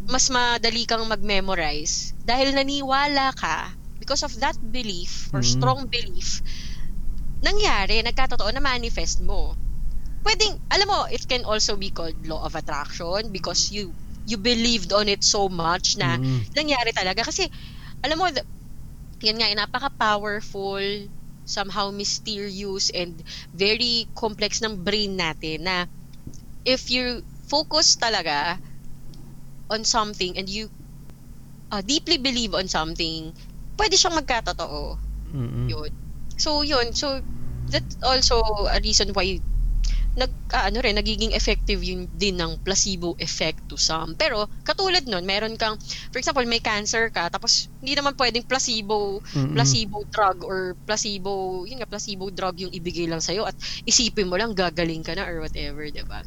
mas 0.09 0.29
madali 0.33 0.85
kang 0.89 1.05
mag-memorize. 1.09 2.17
Dahil 2.25 2.57
naniwala 2.57 3.33
ka, 3.37 3.77
because 4.01 4.25
of 4.25 4.33
that 4.41 4.57
belief 4.61 5.29
or 5.37 5.43
Mhm. 5.43 5.45
strong 5.45 5.85
belief, 5.93 6.41
nangyari, 7.45 8.01
nagkatotoo 8.05 8.51
na 8.55 8.63
manifest 8.65 9.21
mo. 9.25 9.57
Pwedeng, 10.27 10.57
alam 10.73 10.89
mo, 10.91 11.01
it 11.13 11.25
can 11.31 11.45
also 11.49 11.77
be 11.79 11.91
called 11.95 12.19
law 12.27 12.43
of 12.45 12.55
attraction 12.59 13.33
because 13.33 13.71
you 13.73 13.95
you 14.29 14.37
believed 14.41 14.93
on 14.95 15.09
it 15.09 15.25
so 15.25 15.49
much 15.49 15.97
na 16.01 16.19
Mm. 16.19 16.45
nangyari 16.57 16.93
talaga. 16.97 17.25
Kasi, 17.27 17.47
alam 18.05 18.19
mo, 18.21 18.27
yan 19.25 19.37
nga, 19.41 19.49
eh, 19.53 19.57
napaka-powerful, 19.59 21.11
somehow 21.45 21.91
mysterious, 21.93 22.91
and 22.91 23.23
very 23.55 24.09
complex 24.17 24.61
ng 24.65 24.83
brain 24.85 25.17
natin 25.19 25.65
na 25.69 25.87
if 26.65 26.91
you 26.91 27.23
focus 27.49 27.97
talaga 28.01 28.61
on 29.71 29.85
something 29.85 30.37
and 30.39 30.49
you 30.49 30.71
uh, 31.71 31.83
deeply 31.83 32.19
believe 32.19 32.55
on 32.55 32.69
something, 32.69 33.33
pwede 33.79 33.95
siyang 33.97 34.17
magkatotoo. 34.21 34.99
Mm-mm. 35.35 35.77
Yun. 35.77 35.91
So, 36.39 36.63
yun. 36.63 36.93
So, 36.95 37.23
that's 37.69 37.97
also 38.05 38.43
a 38.71 38.81
reason 38.83 39.13
why 39.15 39.41
nag 40.15 40.31
ah, 40.55 40.71
ano 40.71 40.79
rin 40.85 40.95
nagiging 40.99 41.35
effective 41.35 41.81
yun 41.83 42.07
din 42.11 42.39
ng 42.39 42.59
placebo 42.63 43.15
effect 43.19 43.67
to 43.71 43.77
some. 43.79 44.15
Pero 44.15 44.47
katulad 44.63 45.03
nun, 45.07 45.27
meron 45.27 45.55
kang 45.59 45.75
for 46.11 46.19
example, 46.23 46.45
may 46.47 46.63
cancer 46.63 47.11
ka 47.11 47.27
tapos 47.31 47.71
hindi 47.83 47.95
naman 47.99 48.15
pwedeng 48.19 48.47
placebo 48.47 49.21
Mm-mm. 49.35 49.55
placebo 49.55 49.99
drug 50.11 50.39
or 50.47 50.79
placebo, 50.87 51.65
yun 51.69 51.83
nga 51.83 51.91
placebo 51.91 52.31
drug 52.31 52.57
yung 52.67 52.73
ibigay 52.75 53.07
lang 53.11 53.23
sa'yo 53.23 53.43
at 53.47 53.57
isipin 53.87 54.31
mo 54.31 54.37
lang 54.39 54.55
gagaling 54.55 55.03
ka 55.03 55.13
na 55.19 55.27
or 55.27 55.43
whatever, 55.43 55.87
'di 55.91 56.05
ba? 56.07 56.23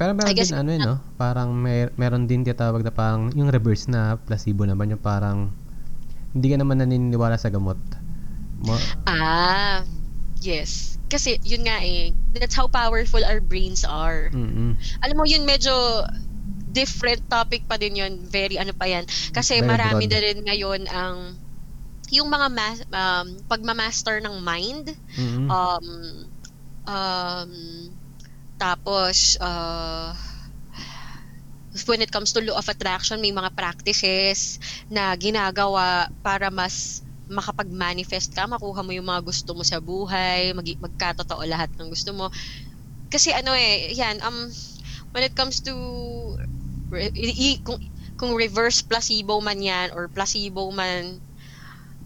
Pero 0.00 0.16
meron 0.16 0.32
guess 0.32 0.48
din 0.48 0.56
ano 0.56 0.70
eh, 0.72 0.80
no? 0.80 0.96
Parang 1.20 1.52
may, 1.52 1.92
meron 2.00 2.24
din 2.24 2.40
tinatawag 2.40 2.80
na 2.80 2.92
parang 2.92 3.28
yung 3.36 3.52
reverse 3.52 3.84
na 3.92 4.16
placebo 4.16 4.64
naman 4.64 4.96
yung 4.96 5.02
parang 5.02 5.52
hindi 6.32 6.48
ka 6.52 6.56
naman 6.60 6.80
naniniwala 6.80 7.36
sa 7.36 7.52
gamot. 7.52 7.76
Mo, 8.60 8.76
Ah, 9.06 9.84
yes. 10.40 10.96
Kasi 11.10 11.38
yun 11.42 11.66
nga 11.66 11.82
eh, 11.82 12.14
that's 12.32 12.54
how 12.54 12.66
powerful 12.70 13.22
our 13.24 13.40
brains 13.42 13.82
are. 13.84 14.30
mm 14.32 14.78
alam 15.04 15.16
mo 15.16 15.24
yun 15.28 15.44
medyo 15.44 15.72
different 16.70 17.20
topic 17.28 17.66
pa 17.68 17.76
din 17.76 17.98
yun 18.00 18.12
very 18.24 18.56
ano 18.56 18.72
pa 18.72 18.88
yan 18.88 19.04
kasi 19.34 19.60
Very 19.60 19.68
marami 19.68 20.04
broad. 20.06 20.12
na 20.12 20.18
rin 20.24 20.38
ngayon 20.46 20.80
ang 20.88 21.16
yung 22.10 22.28
mga 22.30 22.48
ma- 22.50 22.86
um, 22.96 23.28
pagmamaster 23.46 24.18
ng 24.22 24.36
mind 24.40 24.86
mm 25.18 25.46
um 25.50 25.86
um 26.86 27.52
tapos 28.58 29.36
uh, 29.40 30.12
when 31.86 32.02
it 32.02 32.10
comes 32.10 32.32
to 32.32 32.40
law 32.42 32.58
of 32.58 32.68
attraction 32.68 33.20
may 33.22 33.30
mga 33.30 33.54
practices 33.54 34.58
na 34.90 35.14
ginagawa 35.14 36.10
para 36.22 36.50
mas 36.50 37.02
makapag-manifest 37.30 38.34
ka, 38.36 38.44
makuha 38.50 38.82
mo 38.84 38.92
yung 38.94 39.08
mga 39.08 39.22
gusto 39.24 39.54
mo 39.56 39.62
sa 39.66 39.78
buhay, 39.82 40.52
mag 40.56 40.66
magkatotoo 40.82 41.42
lahat 41.46 41.70
ng 41.78 41.88
gusto 41.94 42.10
mo. 42.16 42.26
Kasi 43.12 43.32
ano 43.34 43.52
eh, 43.56 43.92
yan, 43.94 44.20
um, 44.24 44.48
when 45.14 45.24
it 45.26 45.34
comes 45.36 45.60
to 45.64 45.74
re- 46.90 47.12
i- 47.16 47.60
kung, 47.64 47.78
kung 48.18 48.32
reverse 48.36 48.82
placebo 48.84 49.40
man 49.40 49.58
yan 49.62 49.88
or 49.96 50.08
placebo 50.10 50.70
man 50.70 51.22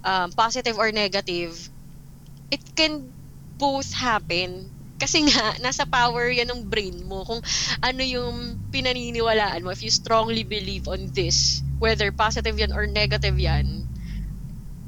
um, 0.05 0.31
positive 0.37 0.79
or 0.79 0.93
negative, 0.93 1.57
it 2.51 2.63
can 2.77 3.15
both 3.59 3.93
happen. 3.95 4.73
Kasi 5.01 5.27
nga, 5.29 5.55
nasa 5.65 5.85
power 5.89 6.29
yan 6.31 6.49
ng 6.51 6.63
brain 6.71 7.03
mo 7.05 7.25
kung 7.27 7.41
ano 7.83 8.03
yung 8.05 8.61
pinaniniwalaan 8.73 9.63
mo. 9.65 9.71
If 9.75 9.83
you 9.85 9.93
strongly 9.93 10.45
believe 10.45 10.87
on 10.89 11.11
this, 11.15 11.63
whether 11.79 12.11
positive 12.13 12.57
yan 12.59 12.73
or 12.75 12.87
negative 12.89 13.37
yan, 13.39 13.87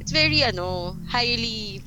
it's 0.06 0.14
very, 0.14 0.38
ano, 0.40 0.94
highly, 1.04 1.82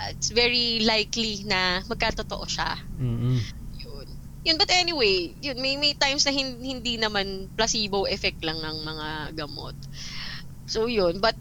uh, 0.00 0.08
it's 0.08 0.32
very 0.32 0.80
likely 0.80 1.44
na 1.44 1.84
magkatotoo 1.84 2.48
siya. 2.48 2.72
mm 2.96 3.36
Yun. 3.76 4.06
Yun, 4.42 4.56
but 4.56 4.72
anyway, 4.72 5.36
yun, 5.36 5.60
may, 5.60 5.76
may 5.76 5.92
times 5.92 6.24
na 6.24 6.32
hin- 6.32 6.56
hindi 6.56 6.96
naman 6.96 7.52
placebo 7.52 8.08
effect 8.08 8.40
lang 8.40 8.56
ng 8.56 8.76
mga 8.80 9.08
gamot. 9.36 9.76
So, 10.64 10.88
yun. 10.88 11.20
But, 11.20 11.36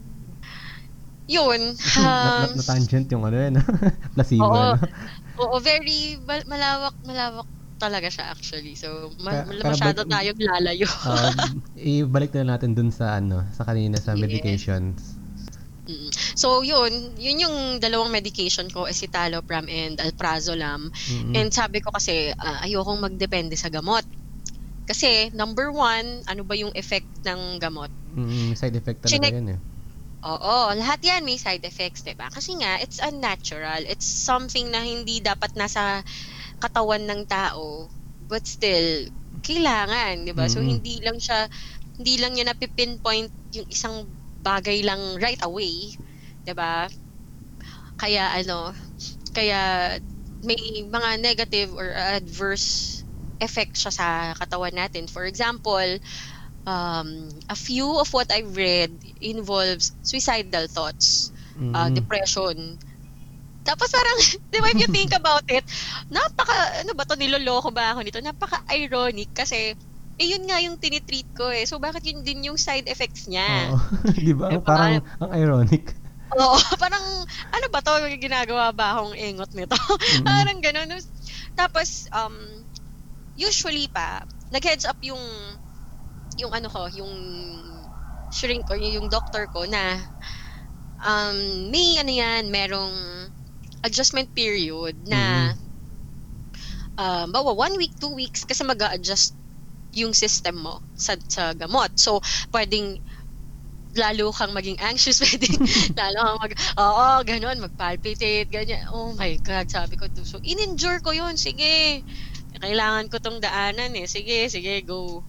yun. 1.25 1.71
na, 1.95 2.11
Um, 2.43 2.51
na, 2.51 2.59
na-tangent 2.59 3.07
yung 3.07 3.23
ano 3.23 3.39
yun. 3.39 3.55
placebo. 4.13 4.43
Oo. 4.43 4.75
ano? 4.75 4.83
oo, 5.39 5.55
very 5.57 6.19
mal- 6.19 6.43
malawak, 6.45 6.99
malawak 7.01 7.47
talaga 7.79 8.11
siya 8.11 8.27
actually. 8.27 8.75
So, 8.75 9.15
ma- 9.23 9.47
Kaya- 9.47 9.63
masyado 9.63 10.03
tayong 10.03 10.37
lalayo. 10.37 10.85
Um, 11.01 11.63
ibalik 12.03 12.35
na 12.35 12.53
natin 12.53 12.75
dun 12.75 12.91
sa 12.91 13.15
ano, 13.15 13.47
sa 13.55 13.63
kanina 13.63 13.95
sa 13.97 14.13
Yes. 14.13 14.19
medications. 14.19 15.20
Mm. 15.89 16.13
So, 16.37 16.61
yun. 16.61 17.17
Yun 17.17 17.41
yung 17.41 17.57
dalawang 17.81 18.13
medication 18.13 18.69
ko, 18.69 18.85
escitalopram 18.85 19.65
and 19.65 19.97
alprazolam. 19.97 20.93
Mm-mm. 21.07 21.33
And 21.33 21.49
sabi 21.49 21.81
ko 21.81 21.89
kasi, 21.89 22.29
ah, 22.37 22.61
ayokong 22.61 23.01
magdepende 23.01 23.57
sa 23.57 23.73
gamot. 23.73 24.05
Kasi, 24.85 25.31
number 25.33 25.71
one, 25.73 26.21
ano 26.27 26.43
ba 26.45 26.55
yung 26.57 26.73
effect 26.75 27.09
ng 27.25 27.57
gamot? 27.61 27.89
Mm, 28.05 28.57
side 28.57 28.75
effect 28.75 29.05
talaga 29.05 29.29
Chinek- 29.29 29.37
yan 29.37 29.47
eh. 29.57 29.61
Oo, 30.25 30.73
lahat 30.77 31.01
yan 31.01 31.25
may 31.25 31.37
side 31.41 31.65
effects, 31.65 32.05
'di 32.05 32.13
ba? 32.17 32.29
Kasi 32.29 32.53
nga 32.59 32.77
it's 32.81 33.01
unnatural. 33.01 33.81
It's 33.89 34.05
something 34.05 34.69
na 34.69 34.85
hindi 34.85 35.17
dapat 35.23 35.53
nasa 35.57 36.05
katawan 36.61 37.05
ng 37.09 37.23
tao. 37.29 37.89
But 38.21 38.45
still, 38.45 39.09
kailangan, 39.41 40.27
'di 40.27 40.33
ba? 40.37 40.45
So 40.51 40.61
Mm. 40.61 40.67
hindi 40.67 41.01
lang 41.01 41.17
siya 41.17 41.49
hindi 41.97 42.15
lang 42.21 42.37
niya 42.37 42.53
napipinpoint 42.53 43.31
yung 43.55 43.67
isang 43.69 44.13
bagay 44.41 44.83
lang 44.85 45.17
right 45.21 45.41
away, 45.45 45.93
'di 46.45 46.53
ba? 46.57 46.89
Kaya 47.99 48.33
ano, 48.33 48.73
kaya 49.35 49.95
may 50.41 50.85
mga 50.89 51.09
negative 51.21 51.69
or 51.75 51.93
adverse 51.93 53.01
effect 53.41 53.77
siya 53.77 53.93
sa 53.93 54.07
katawan 54.37 54.73
natin. 54.73 55.05
For 55.09 55.25
example, 55.25 55.99
um, 56.67 57.09
a 57.49 57.57
few 57.57 57.99
of 57.99 58.09
what 58.13 58.31
I've 58.31 58.55
read 58.57 59.01
involves 59.21 59.93
suicidal 60.03 60.67
thoughts, 60.69 61.31
uh, 61.73 61.89
Mm-mm. 61.89 61.93
depression. 61.93 62.79
Tapos 63.65 63.89
parang, 63.93 64.17
di 64.53 64.59
ba, 64.61 64.67
if 64.73 64.79
you 64.81 64.89
think 64.91 65.11
about 65.13 65.45
it, 65.51 65.65
napaka, 66.09 66.81
ano 66.85 66.91
ba 66.97 67.05
to, 67.05 67.15
niloloko 67.19 67.69
ba 67.73 67.93
ako 67.95 68.01
nito? 68.05 68.19
Napaka-ironic 68.23 69.29
kasi, 69.35 69.75
eh, 70.19 70.27
yun 70.27 70.43
nga 70.45 70.59
yung 70.61 70.77
tinitreat 70.77 71.29
ko 71.33 71.49
eh. 71.49 71.63
So, 71.65 71.79
bakit 71.79 72.03
yun 72.05 72.21
din 72.21 72.45
yung 72.51 72.59
side 72.59 72.85
effects 72.91 73.25
niya? 73.25 73.71
Oo. 73.71 73.79
Di 74.17 74.33
ba? 74.35 74.51
Diba? 74.51 74.63
Parang 74.63 75.01
ang 75.21 75.31
ironic. 75.33 75.95
Oo, 76.37 76.57
parang, 76.81 77.03
ano 77.51 77.65
ba 77.71 77.79
to, 77.83 78.07
ginagawa 78.19 78.71
ba 78.71 78.95
akong 78.95 79.15
engot 79.17 79.51
nito? 79.57 79.75
Mm-mm. 79.75 80.25
parang 80.29 80.59
ganun. 80.63 80.93
Tapos, 81.57 82.07
um, 82.15 82.35
usually 83.35 83.89
pa, 83.89 84.23
nag-heads 84.53 84.85
up 84.87 84.99
yung, 85.01 85.19
yung 86.39 86.51
ano 86.53 86.67
ko, 86.71 86.87
yung 86.91 87.13
shrink 88.31 88.69
or 88.71 88.79
yung 88.79 89.11
doctor 89.11 89.49
ko 89.51 89.67
na, 89.67 89.99
um, 91.03 91.67
may 91.73 91.99
ano 91.99 92.11
yan, 92.13 92.47
merong 92.47 92.95
adjustment 93.83 94.29
period 94.31 94.95
na, 95.03 95.51
um, 96.95 97.27
bawa 97.33 97.57
one 97.57 97.75
week, 97.75 97.97
two 97.97 98.13
weeks, 98.13 98.45
kasi 98.45 98.61
mag 98.61 98.79
adjust 98.93 99.40
yung 99.95 100.15
system 100.15 100.63
mo 100.63 100.83
sa, 100.95 101.15
sa 101.27 101.51
gamot. 101.55 101.91
So, 101.95 102.19
pwedeng 102.51 102.99
lalo 103.91 104.31
kang 104.31 104.55
maging 104.55 104.79
anxious, 104.79 105.19
pwedeng 105.23 105.59
lalo 105.99 106.17
kang 106.23 106.39
mag, 106.39 106.53
oo, 106.79 107.07
ganun, 107.27 107.57
mag-palpitate, 107.59 108.47
ganyan. 108.47 108.83
Oh 108.91 109.11
my 109.15 109.35
God, 109.43 109.67
sabi 109.67 109.99
ko. 109.99 110.07
So, 110.23 110.39
in-endure 110.43 111.03
ko 111.03 111.11
yun, 111.11 111.35
sige. 111.35 112.03
Kailangan 112.61 113.07
ko 113.11 113.19
tong 113.19 113.39
daanan 113.39 113.95
eh. 113.95 114.07
Sige, 114.07 114.47
sige, 114.47 114.83
go. 114.83 115.23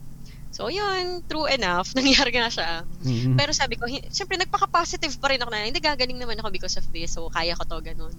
So, 0.52 0.68
yun, 0.68 1.24
true 1.26 1.48
enough. 1.48 1.90
Nangyari 1.96 2.30
nga 2.36 2.52
siya. 2.52 2.70
Mm-mm. 3.02 3.34
Pero 3.40 3.50
sabi 3.56 3.80
ko, 3.80 3.88
siyempre 3.88 4.36
nagpaka-positive 4.36 5.16
pa 5.16 5.32
rin 5.32 5.40
ako 5.40 5.50
na, 5.50 5.64
hindi 5.64 5.80
gagaling 5.80 6.20
naman 6.20 6.38
ako 6.38 6.52
because 6.52 6.76
of 6.76 6.86
this. 6.92 7.16
So, 7.16 7.32
kaya 7.32 7.56
ko 7.56 7.64
to, 7.64 7.80
ganun. 7.80 8.12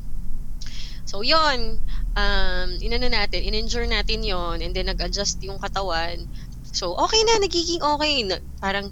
So, 1.05 1.21
yun. 1.23 1.79
Um, 2.15 2.69
inano 2.79 3.09
natin, 3.11 3.43
in-endure 3.43 3.87
natin 3.89 4.23
yon 4.23 4.61
and 4.63 4.71
then 4.75 4.87
nag-adjust 4.91 5.41
yung 5.43 5.59
katawan. 5.59 6.25
So, 6.63 6.95
okay 6.97 7.21
na, 7.27 7.43
nagiging 7.43 7.81
okay. 7.83 8.15
Na, 8.25 8.37
parang 8.61 8.89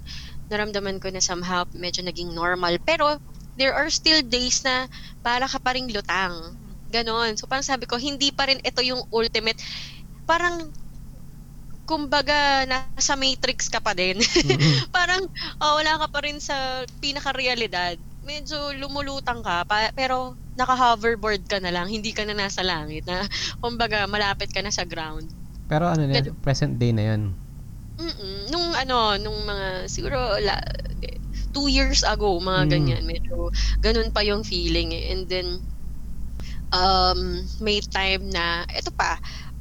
naramdaman 0.52 1.00
ko 1.00 1.08
na 1.10 1.22
somehow 1.24 1.64
medyo 1.74 2.04
naging 2.04 2.34
normal. 2.34 2.76
Pero, 2.84 3.18
there 3.56 3.72
are 3.76 3.88
still 3.92 4.20
days 4.24 4.64
na 4.64 4.88
para 5.20 5.44
ka 5.48 5.60
pa 5.60 5.76
ring 5.76 5.88
lutang. 5.92 6.56
Ganon. 6.92 7.36
So 7.40 7.48
parang 7.48 7.64
sabi 7.64 7.84
ko, 7.88 7.96
hindi 7.96 8.32
pa 8.32 8.48
rin 8.48 8.60
ito 8.64 8.80
yung 8.84 9.00
ultimate. 9.12 9.56
Parang, 10.28 10.68
kumbaga, 11.88 12.64
nasa 12.68 13.16
matrix 13.18 13.68
ka 13.68 13.80
pa 13.82 13.92
din. 13.96 14.16
Mm-mm. 14.20 14.88
parang, 14.96 15.20
oh, 15.60 15.72
wala 15.80 16.00
ka 16.04 16.06
pa 16.12 16.20
rin 16.24 16.38
sa 16.40 16.84
pinaka-realidad. 17.00 17.96
Medyo 18.24 18.76
lumulutang 18.78 19.42
ka, 19.44 19.64
pa, 19.66 19.90
pero 19.96 20.36
naka-hoverboard 20.56 21.48
ka 21.48 21.58
na 21.60 21.72
lang, 21.72 21.88
hindi 21.88 22.12
ka 22.12 22.24
na 22.28 22.36
nasa 22.36 22.60
langit. 22.60 23.04
Na, 23.08 23.24
kumbaga, 23.62 24.04
malapit 24.08 24.52
ka 24.52 24.60
na 24.60 24.72
sa 24.72 24.84
ground. 24.84 25.28
Pero 25.68 25.88
ano 25.88 26.04
na, 26.04 26.20
Ganun. 26.20 26.36
present 26.44 26.76
day 26.76 26.92
na 26.92 27.14
yun. 27.14 27.32
Mm-mm. 27.96 28.50
Nung 28.50 28.68
ano, 28.76 29.16
nung 29.16 29.38
mga 29.46 29.86
siguro 29.88 30.36
la, 30.40 30.58
two 31.52 31.68
years 31.68 32.04
ago, 32.04 32.36
mga 32.40 32.62
Mm. 32.66 32.70
ganyan, 32.72 33.02
medyo 33.04 33.48
ganun 33.80 34.10
pa 34.12 34.24
yung 34.24 34.42
feeling 34.44 34.92
eh. 34.92 35.12
And 35.12 35.28
then, 35.28 35.48
um, 36.72 37.20
may 37.60 37.80
time 37.84 38.28
na, 38.32 38.64
eto 38.72 38.92
pa, 38.92 39.16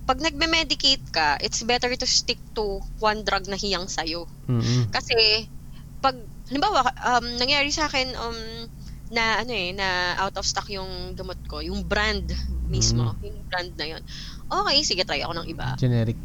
pag 0.08 0.20
nagme-medicate 0.20 1.04
ka, 1.12 1.40
it's 1.40 1.64
better 1.64 1.92
to 1.96 2.08
stick 2.08 2.40
to 2.56 2.80
one 3.00 3.24
drug 3.24 3.48
na 3.48 3.56
hiyang 3.56 3.88
sa'yo. 3.88 4.28
Mm-mm. 4.50 4.92
Kasi, 4.92 5.48
pag, 6.02 6.18
halimbawa, 6.50 6.88
um, 7.08 7.26
nangyari 7.40 7.70
sa 7.72 7.88
akin, 7.88 8.12
um, 8.18 8.40
na 9.12 9.44
ano 9.44 9.52
eh, 9.52 9.76
na 9.76 10.16
out 10.24 10.36
of 10.40 10.48
stock 10.48 10.66
yung 10.72 11.14
gamot 11.14 11.38
ko, 11.46 11.60
yung 11.60 11.84
brand 11.84 12.32
mismo, 12.72 13.12
yung 13.20 13.44
brand 13.46 13.72
na 13.76 13.86
yun. 13.98 14.02
Okay, 14.48 14.78
sige, 14.88 15.04
try 15.04 15.20
ako 15.22 15.36
ng 15.36 15.48
iba. 15.52 15.76
Generic. 15.76 16.18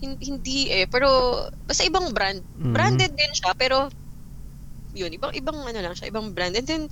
Hin- 0.00 0.20
hindi 0.20 0.72
eh, 0.72 0.88
pero 0.88 1.08
basta 1.64 1.84
ibang 1.84 2.12
brand. 2.16 2.40
Mhm. 2.56 2.72
Branded 2.72 3.12
din 3.12 3.32
siya, 3.36 3.52
pero 3.56 3.88
yun, 4.96 5.12
ibang 5.12 5.32
ibang 5.36 5.60
ano 5.60 5.80
lang 5.84 5.92
siya, 5.92 6.08
ibang 6.08 6.32
brand. 6.32 6.56
And 6.56 6.64
then 6.64 6.82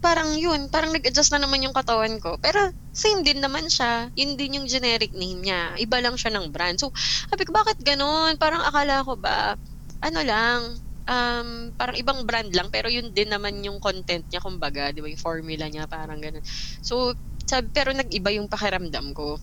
parang 0.00 0.34
yun, 0.40 0.66
parang 0.72 0.90
nag-adjust 0.90 1.30
na 1.36 1.44
naman 1.44 1.62
yung 1.62 1.76
katawan 1.76 2.18
ko. 2.18 2.40
Pero 2.42 2.58
same 2.90 3.22
din 3.22 3.38
naman 3.38 3.68
siya. 3.70 4.08
Yun 4.16 4.34
din 4.34 4.56
yung 4.58 4.66
generic 4.66 5.12
name 5.14 5.44
niya. 5.44 5.76
Iba 5.78 6.00
lang 6.02 6.16
siya 6.16 6.34
ng 6.34 6.50
brand. 6.50 6.80
So, 6.80 6.90
sabi 7.30 7.44
ko, 7.46 7.52
bakit 7.54 7.78
ganun? 7.84 8.34
Parang 8.40 8.64
akala 8.64 9.04
ko 9.06 9.14
ba, 9.20 9.54
ano 10.00 10.20
lang, 10.24 10.80
um, 11.10 11.74
parang 11.74 11.96
ibang 11.98 12.22
brand 12.22 12.54
lang, 12.54 12.70
pero 12.70 12.86
yun 12.86 13.10
din 13.10 13.28
naman 13.28 13.58
yung 13.66 13.82
content 13.82 14.22
niya, 14.30 14.38
kumbaga, 14.38 14.94
di 14.94 15.02
ba, 15.02 15.10
yung 15.10 15.20
formula 15.20 15.66
niya, 15.66 15.90
parang 15.90 16.22
ganun. 16.22 16.44
So, 16.80 17.18
sabi, 17.42 17.66
pero 17.74 17.90
nag-iba 17.90 18.30
yung 18.30 18.46
pakiramdam 18.46 19.10
ko 19.10 19.42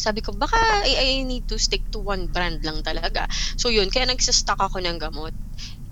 sabi 0.00 0.24
ko, 0.24 0.32
baka 0.32 0.56
I, 0.56 0.96
I 0.96 1.08
need 1.28 1.44
to 1.52 1.60
stick 1.60 1.84
to 1.92 2.00
one 2.00 2.32
brand 2.32 2.64
lang 2.64 2.80
talaga. 2.80 3.28
So 3.60 3.68
yun, 3.68 3.92
kaya 3.92 4.08
nagsastock 4.08 4.56
ako 4.56 4.80
ng 4.80 4.96
gamot. 4.96 5.36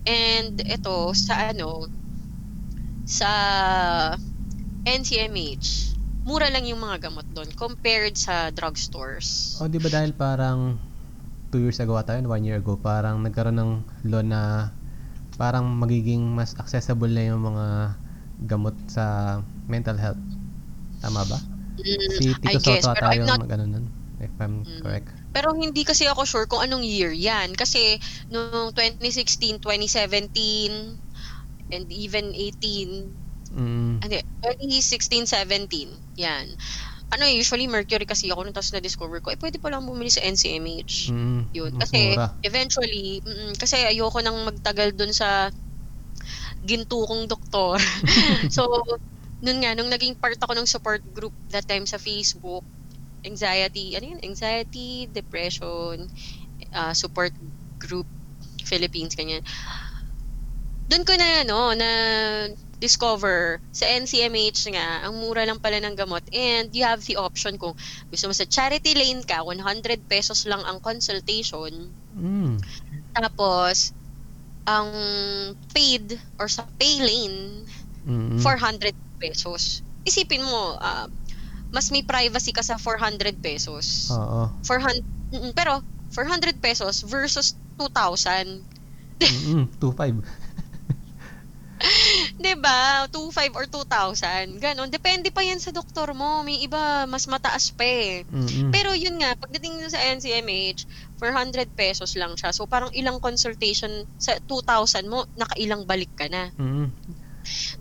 And 0.09 0.57
ito, 0.65 1.13
sa 1.13 1.53
ano, 1.53 1.85
sa 3.05 3.31
NCMH, 4.89 5.99
mura 6.25 6.49
lang 6.49 6.65
yung 6.65 6.81
mga 6.81 7.09
gamot 7.09 7.29
doon 7.37 7.53
compared 7.53 8.17
sa 8.17 8.49
drugstores. 8.49 9.61
O, 9.61 9.69
di 9.69 9.77
ba 9.77 9.93
dahil 9.93 10.17
parang 10.17 10.81
two 11.53 11.61
years 11.61 11.81
ago 11.81 11.97
ata 12.01 12.17
yun, 12.17 12.29
one 12.29 12.45
year 12.45 12.61
ago, 12.61 12.81
parang 12.81 13.21
nagkaroon 13.21 13.61
ng 13.61 13.73
law 14.09 14.25
na 14.25 14.73
parang 15.41 15.67
magiging 15.79 16.23
mas 16.35 16.53
accessible 16.59 17.11
na 17.11 17.25
yung 17.31 17.43
mga 17.47 17.67
gamot 18.51 18.77
sa 18.91 19.05
mental 19.71 19.97
health. 19.99 20.21
Tama 21.03 21.23
ba? 21.27 21.39
Mm, 21.79 22.19
Si 22.19 22.35
I 22.51 22.55
Tito 22.55 22.59
guess, 22.59 22.85
Soto 22.85 22.91
ata 22.91 23.15
yung 23.15 23.29
not 23.29 23.41
mag-ano 23.41 23.65
nun, 23.67 23.87
if 24.21 24.33
I'm 24.43 24.67
Mm. 24.67 24.83
correct. 24.83 25.15
Pero 25.35 25.55
hindi 25.55 25.83
kasi 25.87 26.09
ako 26.09 26.23
sure 26.27 26.47
kung 26.51 26.65
anong 26.65 26.83
year 26.83 27.13
yan. 27.15 27.55
Kasi 27.55 28.01
noong 28.33 28.73
2016, 28.75 29.61
2017, 29.63 30.99
and 31.73 31.87
even 31.93 32.33
18, 32.35 33.21
Mm. 33.53 33.99
Hindi, 34.03 34.19
2016, 34.45 35.27
17. 35.27 35.91
Yan. 36.21 36.47
Ano 37.09 37.25
eh, 37.25 37.41
usually 37.41 37.65
Mercury 37.65 38.05
kasi 38.05 38.29
ako 38.29 38.45
nung 38.45 38.53
tapos 38.53 38.77
na-discover 38.77 39.25
ko, 39.25 39.33
eh 39.33 39.41
pwede 39.41 39.57
pa 39.57 39.73
lang 39.73 39.89
bumili 39.89 40.13
sa 40.13 40.21
NCMH. 40.21 41.09
Mm. 41.09 41.43
Yun. 41.57 41.73
Kasi 41.81 42.13
mura. 42.13 42.37
eventually, 42.45 43.25
mm, 43.25 43.57
kasi 43.57 43.81
ayoko 43.81 44.21
nang 44.21 44.37
magtagal 44.45 44.93
dun 44.93 45.17
sa 45.17 45.49
ginto 46.61 47.09
kong 47.09 47.25
doktor. 47.25 47.81
so, 48.55 48.69
nun 49.41 49.59
nga, 49.65 49.73
nung 49.73 49.89
naging 49.89 50.21
part 50.21 50.37
ako 50.37 50.53
ng 50.53 50.69
support 50.69 51.01
group 51.17 51.33
that 51.49 51.65
time 51.65 51.89
sa 51.89 51.97
Facebook, 51.97 52.67
anxiety, 53.25 53.97
ano 53.97 54.13
yun? 54.13 54.21
Anxiety, 54.21 55.09
depression, 55.09 56.05
uh, 56.77 56.93
support 56.93 57.33
group, 57.81 58.05
Philippines, 58.69 59.17
ganyan. 59.17 59.41
Doon 60.89 61.05
ko 61.09 61.13
na, 61.17 61.29
ano, 61.41 61.59
na 61.73 61.89
discover 62.79 63.61
sa 63.75 63.87
NCMH 63.87 64.71
nga, 64.75 65.07
ang 65.07 65.19
mura 65.19 65.43
lang 65.47 65.59
pala 65.63 65.79
ng 65.83 65.95
gamot 65.99 66.23
and 66.33 66.71
you 66.75 66.83
have 66.87 67.03
the 67.07 67.19
option 67.19 67.59
kung 67.59 67.75
gusto 68.11 68.27
mo 68.31 68.35
sa 68.35 68.47
charity 68.47 68.95
lane 68.95 69.23
ka, 69.27 69.43
100 69.43 70.07
pesos 70.09 70.47
lang 70.47 70.63
ang 70.67 70.79
consultation. 70.83 71.95
Mm. 72.15 72.59
Tapos, 73.15 73.93
ang 74.69 74.91
paid 75.75 76.19
or 76.39 76.49
sa 76.49 76.67
pay 76.79 77.01
lane, 77.03 77.67
Mm. 78.09 78.41
400 78.41 78.95
pesos. 79.21 79.83
Isipin 80.07 80.41
mo, 80.47 80.79
ah, 80.81 81.05
mas 81.75 81.91
may 81.93 82.03
privacy 82.07 82.53
ka 82.55 82.65
sa 82.65 82.79
400 82.81 83.37
pesos. 83.43 84.09
Oo. 84.13 84.49
400, 84.65 85.05
mm, 85.35 85.53
pero 85.53 85.83
400 86.15 86.57
pesos 86.63 87.05
versus 87.05 87.59
2,000. 87.77 88.65
Mm. 89.21 89.67
2.5. 89.83 90.23
'Di 92.43 92.55
ba? 92.59 93.07
2,500 93.11 93.55
or 93.55 93.67
2,000. 93.71 94.59
Ganon. 94.59 94.91
Depende 94.91 95.31
pa 95.31 95.43
yan 95.47 95.63
sa 95.63 95.71
doktor 95.71 96.11
mo. 96.15 96.43
May 96.43 96.63
iba, 96.63 97.07
mas 97.07 97.31
mataas 97.31 97.71
pa 97.71 97.87
eh. 97.87 98.27
Mm. 98.29 98.71
Pero 98.75 98.91
yun 98.95 99.17
nga, 99.23 99.35
pagdating 99.39 99.87
sa 99.91 100.03
NCMH, 100.03 100.87
400 101.23 101.71
pesos 101.75 102.15
lang 102.19 102.35
siya. 102.35 102.51
So 102.51 102.67
parang 102.67 102.91
ilang 102.95 103.23
consultation 103.23 104.07
sa 104.19 104.37
2,000 104.47 105.07
mo, 105.07 105.27
nakailang 105.39 105.87
balik 105.87 106.11
ka 106.19 106.27
na. 106.27 106.51
Mm. 106.59 106.91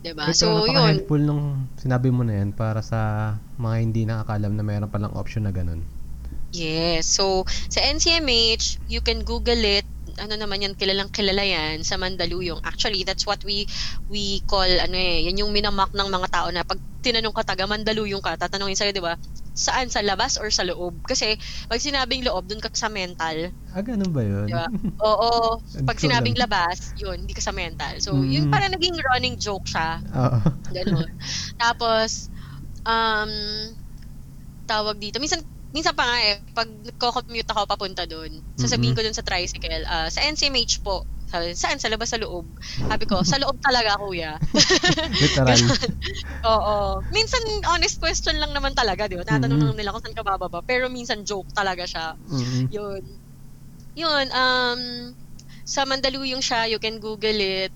'Di 0.02 0.12
ba? 0.16 0.32
So 0.32 0.64
yun. 0.64 0.74
napaka-helpful 0.74 1.22
nung 1.22 1.68
sinabi 1.76 2.10
mo 2.14 2.24
na 2.24 2.40
yan 2.40 2.56
para 2.56 2.80
sa 2.80 3.34
mga 3.60 3.76
hindi 3.82 4.02
nakakalam 4.08 4.54
na 4.56 4.64
mayroon 4.64 4.92
palang 4.92 5.14
option 5.18 5.44
na 5.44 5.52
ganun. 5.52 5.84
Yes. 6.56 7.12
So, 7.12 7.44
sa 7.68 7.84
NCMH, 7.84 8.88
you 8.88 9.04
can 9.04 9.28
Google 9.28 9.60
it. 9.60 9.84
Ano 10.18 10.34
naman 10.34 10.66
yan, 10.66 10.74
kilalang 10.74 11.14
kilala 11.14 11.46
yan 11.46 11.86
sa 11.86 11.94
Mandaluyong. 12.02 12.58
Actually, 12.66 13.06
that's 13.06 13.30
what 13.30 13.38
we 13.46 13.70
we 14.10 14.42
call, 14.50 14.66
ano 14.66 14.98
eh, 14.98 15.30
yan 15.30 15.46
yung 15.46 15.54
minamak 15.54 15.94
ng 15.94 16.10
mga 16.10 16.28
tao 16.34 16.50
na 16.50 16.66
pag 16.66 16.82
tinanong 17.06 17.38
ka 17.38 17.54
taga 17.54 17.70
Mandaluyong 17.70 18.26
ka, 18.26 18.34
tatanungin 18.34 18.74
sa'yo, 18.74 18.98
di 18.98 19.04
ba, 19.06 19.14
saan, 19.54 19.94
sa 19.94 20.02
labas 20.02 20.42
or 20.42 20.50
sa 20.50 20.66
loob? 20.66 21.06
Kasi, 21.06 21.38
pag 21.70 21.78
sinabing 21.78 22.26
loob, 22.26 22.50
dun 22.50 22.58
ka 22.58 22.74
sa 22.74 22.90
mental. 22.90 23.54
Ah, 23.70 23.86
ganun 23.86 24.10
ba 24.10 24.26
yun? 24.26 24.50
Di 24.50 24.58
ba? 24.58 24.66
Oo. 25.06 25.62
Pag 25.88 26.02
sinabing 26.02 26.34
labas, 26.34 26.98
yun, 26.98 27.22
hindi 27.22 27.38
ka 27.38 27.42
sa 27.46 27.54
mental. 27.54 28.02
So, 28.02 28.18
Mm. 28.18 28.30
yun 28.34 28.46
parang 28.50 28.74
naging 28.74 28.98
running 29.14 29.38
joke 29.38 29.70
siya. 29.70 30.02
Oo. 30.18 30.40
Ganun. 30.74 31.06
Tapos, 31.62 32.34
um, 32.90 33.30
tawag 34.66 34.98
dito. 34.98 35.22
Minsan, 35.22 35.46
minsan 35.76 35.94
pa 35.98 36.04
nga 36.08 36.18
eh, 36.24 36.36
pag 36.56 36.68
nagko-commute 36.70 37.50
ako 37.52 37.62
papunta 37.70 38.04
doon, 38.10 38.42
sasabihin 38.58 38.96
ko 38.98 39.02
doon 39.06 39.16
sa 39.18 39.26
tricycle, 39.26 39.84
ah, 39.90 40.08
sa 40.12 40.24
NCMH 40.26 40.82
po, 40.86 41.06
sabi, 41.28 41.52
saan? 41.60 41.76
Sa 41.82 41.92
labas, 41.92 42.08
sa 42.12 42.20
loob? 42.22 42.56
Sabi 42.88 43.04
ko, 43.04 43.20
sa 43.28 43.36
loob 43.42 43.60
talaga, 43.60 44.00
kuya. 44.00 44.40
Literal. 45.22 45.72
Oo. 46.48 47.02
Minsan, 47.12 47.42
honest 47.74 48.00
question 48.00 48.38
lang 48.40 48.52
naman 48.56 48.72
talaga, 48.78 49.08
di 49.12 49.16
ba? 49.20 49.24
Tatanong 49.28 49.60
Mhm. 49.60 49.70
lang 49.72 49.78
nila 49.80 49.92
kung 49.96 50.04
saan 50.04 50.16
ka 50.18 50.24
bababa. 50.26 50.62
Pero 50.64 50.88
minsan, 50.92 51.24
joke 51.28 51.50
talaga 51.56 51.84
siya. 51.88 52.16
Mm. 52.30 52.68
Yun. 52.74 53.04
Yun, 53.98 54.28
um, 54.34 54.82
sa 55.68 55.84
Mandaluyong 55.88 56.42
siya, 56.44 56.70
you 56.72 56.80
can 56.82 57.00
Google 57.04 57.38
it. 57.40 57.74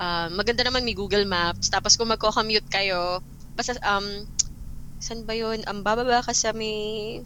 Um, 0.00 0.36
maganda 0.40 0.62
naman 0.66 0.84
may 0.86 0.94
Google 0.96 1.24
Maps. 1.28 1.68
Tapos 1.72 1.96
kung 2.00 2.10
magko-commute 2.12 2.68
kayo, 2.72 3.20
basta, 3.56 3.76
um, 3.86 4.24
saan 5.00 5.24
ba 5.28 5.34
yun? 5.36 5.62
Ang 5.68 5.80
bababa 5.86 6.24
ka 6.24 6.32
sa 6.32 6.52
may 6.56 7.20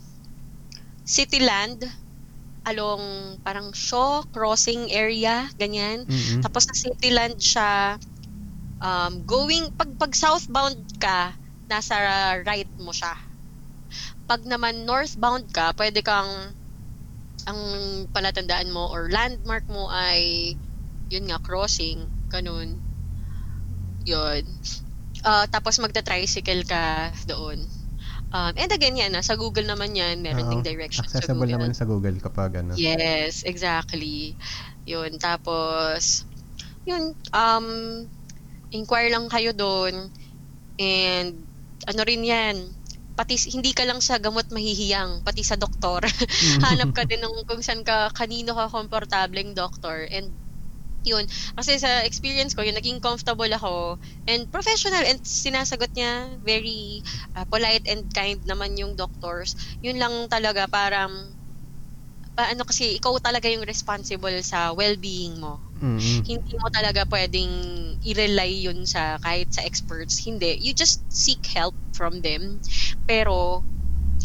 Cityland 1.06 1.82
along 2.68 3.36
parang 3.40 3.72
Shaw 3.72 4.22
crossing 4.30 4.92
area, 4.92 5.48
ganyan. 5.56 6.04
Mm. 6.06 6.44
Tapos 6.44 6.68
sa 6.68 6.74
Cityland 6.76 7.40
siya, 7.40 7.96
um, 8.84 9.24
going, 9.24 9.72
pag, 9.74 9.90
pag 9.96 10.12
southbound 10.12 10.76
ka, 11.00 11.34
nasa 11.70 11.96
right 12.44 12.68
mo 12.76 12.92
siya. 12.92 13.14
Pag 14.28 14.44
naman 14.46 14.86
northbound 14.86 15.48
ka, 15.50 15.72
pwede 15.74 16.04
kang, 16.04 16.54
ang 17.48 17.60
palatandaan 18.12 18.68
mo 18.68 18.92
or 18.92 19.08
landmark 19.08 19.64
mo 19.72 19.88
ay, 19.88 20.54
yun 21.08 21.26
nga, 21.26 21.40
crossing, 21.40 22.04
ganun. 22.28 22.84
Yun. 24.04 24.44
Ah, 25.24 25.44
tapos 25.48 25.76
magta-tricycle 25.80 26.64
ka 26.64 27.12
doon. 27.28 27.60
Um, 28.30 28.52
and 28.54 28.70
again, 28.72 28.96
yan, 28.96 29.12
nasa 29.12 29.34
Google 29.34 29.66
naman 29.66 29.92
yan, 29.92 30.22
meron 30.22 30.46
Oo. 30.46 30.50
ding 30.54 30.64
directions 30.64 31.10
sa 31.10 31.20
Accessible 31.20 31.44
Google. 31.44 31.54
naman 31.58 31.72
sa 31.74 31.84
Google 31.84 32.16
kapag 32.22 32.62
ano. 32.62 32.72
Yes, 32.78 33.42
exactly. 33.44 34.38
Yun, 34.86 35.18
tapos, 35.18 36.24
yun, 36.86 37.12
um, 37.34 37.66
inquire 38.70 39.10
lang 39.10 39.26
kayo 39.28 39.50
doon 39.52 40.08
and 40.78 41.50
ano 41.88 42.00
rin 42.06 42.22
yan, 42.24 42.56
pati 43.18 43.36
hindi 43.52 43.76
ka 43.76 43.84
lang 43.84 44.00
sa 44.00 44.16
gamot 44.16 44.48
mahihiyang, 44.48 45.20
pati 45.20 45.44
sa 45.44 45.60
doktor. 45.60 46.00
Hanap 46.64 46.96
ka 46.96 47.04
din 47.04 47.20
ng 47.20 47.44
kung 47.44 47.60
saan 47.60 47.84
ka, 47.84 48.08
kanino 48.16 48.56
ka 48.56 48.72
komportableng 48.72 49.52
doktor. 49.52 50.08
And 50.08 50.32
yun, 51.04 51.24
kasi 51.56 51.80
sa 51.80 52.04
experience 52.04 52.52
ko, 52.52 52.60
yung 52.60 52.76
naging 52.76 53.00
comfortable 53.00 53.48
ako 53.48 53.96
and 54.28 54.44
professional 54.52 55.00
and 55.06 55.20
sinasagot 55.24 55.90
niya 55.96 56.36
very 56.44 57.00
uh, 57.36 57.44
polite 57.48 57.84
and 57.88 58.08
kind 58.12 58.40
naman 58.44 58.76
yung 58.76 58.92
doctors. 58.96 59.56
Yun 59.80 59.96
lang 59.96 60.14
talaga 60.28 60.68
parang 60.68 61.36
paano 62.36 62.62
kasi 62.64 62.96
ikaw 62.96 63.16
talaga 63.20 63.52
yung 63.52 63.66
responsible 63.68 64.40
sa 64.40 64.72
well-being 64.72 65.36
mo. 65.36 65.60
Mm-mm. 65.80 66.24
Hindi 66.24 66.52
mo 66.56 66.68
talaga 66.72 67.04
pwedeng 67.08 67.52
i-rely 68.04 68.68
yun 68.68 68.84
sa 68.88 69.16
kahit 69.20 69.52
sa 69.52 69.64
experts. 69.64 70.20
Hindi. 70.24 70.56
You 70.60 70.72
just 70.72 71.04
seek 71.08 71.40
help 71.52 71.76
from 71.92 72.20
them. 72.24 72.60
Pero 73.04 73.64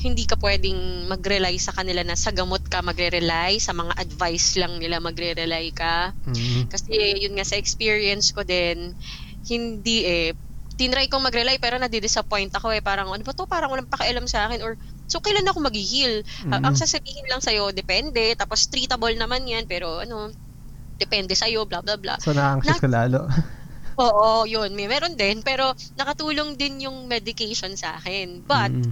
hindi 0.06 0.30
ka 0.30 0.38
pwedeng 0.38 1.10
mag-rely 1.10 1.57
sa 1.57 1.73
kanila 1.73 2.06
na 2.06 2.14
sa 2.14 2.30
gamot 2.30 2.61
ka 2.69 2.86
magre-rely, 2.86 3.57
sa 3.57 3.73
mga 3.73 3.98
advice 3.98 4.61
lang 4.61 4.77
nila 4.77 5.02
magre-rely 5.02 5.73
ka. 5.73 6.14
Mm-mm. 6.30 6.69
Kasi 6.69 6.94
yun 7.26 7.34
nga 7.34 7.45
sa 7.48 7.57
experience 7.57 8.30
ko 8.30 8.45
din, 8.45 8.94
hindi 9.49 10.06
eh, 10.06 10.32
tinry 10.77 11.10
kong 11.10 11.26
mag-rely 11.26 11.57
pero 11.57 11.82
nadi-disappoint 11.82 12.53
ako 12.53 12.69
eh. 12.77 12.86
Parang 12.86 13.10
ano 13.10 13.23
ba 13.26 13.34
to? 13.34 13.49
Parang 13.49 13.73
walang 13.73 13.90
pakialam 13.90 14.30
sa 14.30 14.45
akin 14.45 14.61
or 14.61 14.77
so 15.10 15.18
kailan 15.18 15.48
ako 15.49 15.65
mag-heal? 15.65 16.22
Mm-mm. 16.45 16.61
ang 16.61 16.76
sasabihin 16.77 17.26
lang 17.32 17.41
sa'yo, 17.41 17.73
depende. 17.73 18.38
Tapos 18.38 18.69
treatable 18.69 19.18
naman 19.18 19.48
yan 19.49 19.65
pero 19.65 20.06
ano, 20.06 20.30
depende 21.02 21.34
sa'yo, 21.34 21.65
blah 21.65 21.82
blah 21.82 21.98
blah. 21.98 22.19
So, 22.22 22.32
na-anxious 22.32 22.80
ka 22.80 22.88
lalo. 22.88 23.26
Oo, 23.95 24.44
yun. 24.44 24.76
May 24.76 24.91
meron 24.91 25.15
din. 25.15 25.40
Pero 25.40 25.72
nakatulong 25.95 26.60
din 26.60 26.84
yung 26.88 27.07
medication 27.07 27.73
sa 27.80 27.95
akin. 27.95 28.44
But, 28.44 28.72
Mm-mm. 28.72 28.91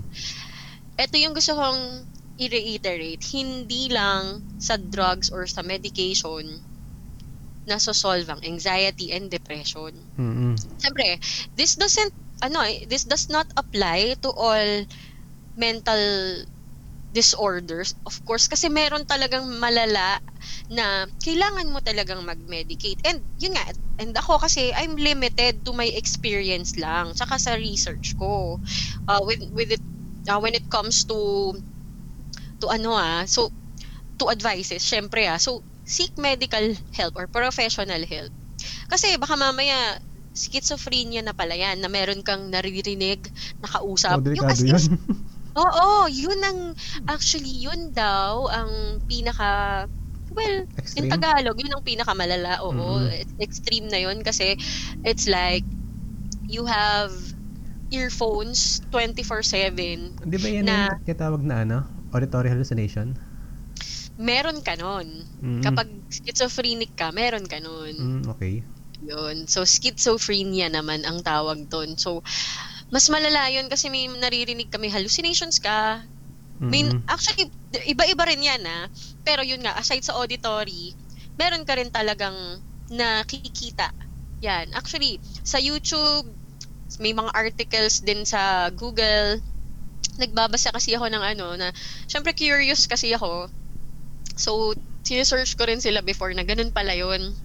Ito 0.97 1.15
yung 1.17 1.33
gusto 1.33 1.57
kong 1.57 2.05
i-reiterate. 2.37 3.23
Hindi 3.33 3.93
lang 3.93 4.41
sa 4.57 4.77
drugs 4.77 5.29
or 5.29 5.45
sa 5.45 5.61
medication 5.61 6.61
na 7.63 7.79
solve 7.79 8.27
ang 8.27 8.43
anxiety 8.43 9.15
and 9.15 9.31
depression. 9.31 9.95
Mm-mm. 10.19 10.53
Siyempre, 10.81 11.15
this 11.55 11.79
doesn't, 11.79 12.11
ano 12.43 12.59
eh, 12.67 12.83
this 12.91 13.07
does 13.07 13.31
not 13.31 13.47
apply 13.55 14.19
to 14.19 14.29
all 14.35 14.83
mental 15.55 16.03
disorders, 17.13 17.93
of 18.09 18.17
course, 18.25 18.49
kasi 18.49 18.67
meron 18.67 19.05
talagang 19.05 19.45
malala 19.61 20.17
na 20.67 21.05
kailangan 21.21 21.69
mo 21.69 21.79
talagang 21.79 22.25
mag-medicate. 22.25 22.97
And 23.05 23.21
yun 23.37 23.53
nga, 23.53 23.69
and 24.01 24.17
ako 24.17 24.41
kasi 24.41 24.73
I'm 24.73 24.97
limited 24.97 25.61
to 25.63 25.71
my 25.77 25.87
experience 25.93 26.73
lang, 26.75 27.13
tsaka 27.13 27.37
sa 27.37 27.53
research 27.53 28.17
ko. 28.17 28.57
Uh, 29.05 29.21
with, 29.23 29.39
with 29.53 29.77
it, 29.77 29.83
uh, 30.29 30.39
when 30.39 30.55
it 30.55 30.67
comes 30.69 31.03
to, 31.05 31.53
to 32.61 32.67
ano 32.69 32.93
ah, 32.97 33.23
so, 33.27 33.51
to 34.19 34.29
advices, 34.31 34.83
syempre 34.85 35.27
ah, 35.29 35.37
so, 35.41 35.63
seek 35.85 36.13
medical 36.19 36.75
help 36.95 37.13
or 37.17 37.27
professional 37.27 38.01
help. 38.07 38.31
Kasi 38.89 39.17
baka 39.19 39.35
mamaya, 39.39 39.97
schizophrenia 40.33 41.21
na 41.25 41.33
pala 41.35 41.55
yan, 41.57 41.81
na 41.83 41.89
meron 41.91 42.21
kang 42.23 42.49
naririnig, 42.51 43.27
nakausap. 43.61 44.19
Oh, 44.19 44.31
yung 44.33 44.49
as 44.49 44.61
yun. 44.63 44.85
Oo, 45.57 46.07
yun 46.09 46.39
ang, 46.43 46.59
actually, 47.09 47.51
yun 47.65 47.93
daw 47.93 48.49
ang 48.49 49.01
pinaka, 49.05 49.85
well, 50.33 50.57
in 50.97 51.05
Extreme. 51.05 51.11
Tagalog, 51.11 51.57
yun 51.61 51.73
ang 51.75 51.85
pinakamalala. 51.85 52.61
Oo, 52.65 53.01
Mhm. 53.03 53.13
It's 53.21 53.35
extreme 53.41 53.87
na 53.91 54.01
yun 54.01 54.21
kasi 54.25 54.57
it's 55.05 55.27
like, 55.29 55.65
you 56.47 56.65
have 56.69 57.11
earphones 57.93 58.81
24-7. 58.89 60.25
Di 60.25 60.37
ba 60.41 60.47
yan 60.49 60.65
na- 60.65 60.89
yung 60.89 61.05
kitawag 61.05 61.41
na 61.45 61.61
ano? 61.61 61.77
Auditory 62.09 62.49
hallucination? 62.49 63.13
Meron 64.17 64.61
ka 64.61 64.73
nun. 64.77 65.25
Mm-mm. 65.41 65.61
Kapag 65.61 65.89
schizophrenic 66.09 66.93
ka, 66.93 67.09
meron 67.13 67.45
ka 67.45 67.57
nun. 67.61 67.93
Mm, 67.97 68.23
okay. 68.29 68.61
Yun. 69.01 69.49
So, 69.49 69.65
schizophrenia 69.65 70.69
naman 70.69 71.05
ang 71.05 71.21
tawag 71.25 71.69
doon. 71.69 71.97
So, 71.97 72.21
mas 72.93 73.09
malala 73.09 73.49
yun 73.49 73.69
kasi 73.69 73.89
may 73.89 74.05
naririnig 74.05 74.69
ka, 74.69 74.77
may 74.77 74.93
hallucinations 74.93 75.57
ka, 75.57 76.05
May, 76.63 76.85
Mm-mm. 76.85 77.03
actually, 77.09 77.49
iba-iba 77.89 78.23
rin 78.23 78.39
yan 78.39 78.63
ah. 78.63 78.85
Pero 79.25 79.43
yun 79.43 79.59
nga, 79.59 79.75
aside 79.75 80.05
sa 80.05 80.15
auditory, 80.15 80.95
meron 81.35 81.65
ka 81.67 81.75
rin 81.75 81.89
talagang 81.91 82.61
nakikita. 82.87 83.91
Yan. 84.39 84.71
Actually, 84.71 85.17
sa 85.41 85.57
YouTube, 85.57 86.29
may 87.01 87.13
mga 87.15 87.31
articles 87.33 88.01
din 88.03 88.25
sa 88.27 88.69
Google. 88.73 89.41
Nagbabasa 90.21 90.69
kasi 90.73 90.93
ako 90.97 91.09
ng 91.09 91.23
ano, 91.23 91.47
na, 91.57 91.69
syempre 92.09 92.33
curious 92.37 92.85
kasi 92.89 93.13
ako. 93.17 93.49
So, 94.37 94.73
sinesearch 95.05 95.55
ko 95.57 95.65
rin 95.69 95.81
sila 95.81 96.01
before 96.05 96.33
na 96.33 96.45
ganun 96.45 96.71
pala 96.73 96.93
yun 96.97 97.35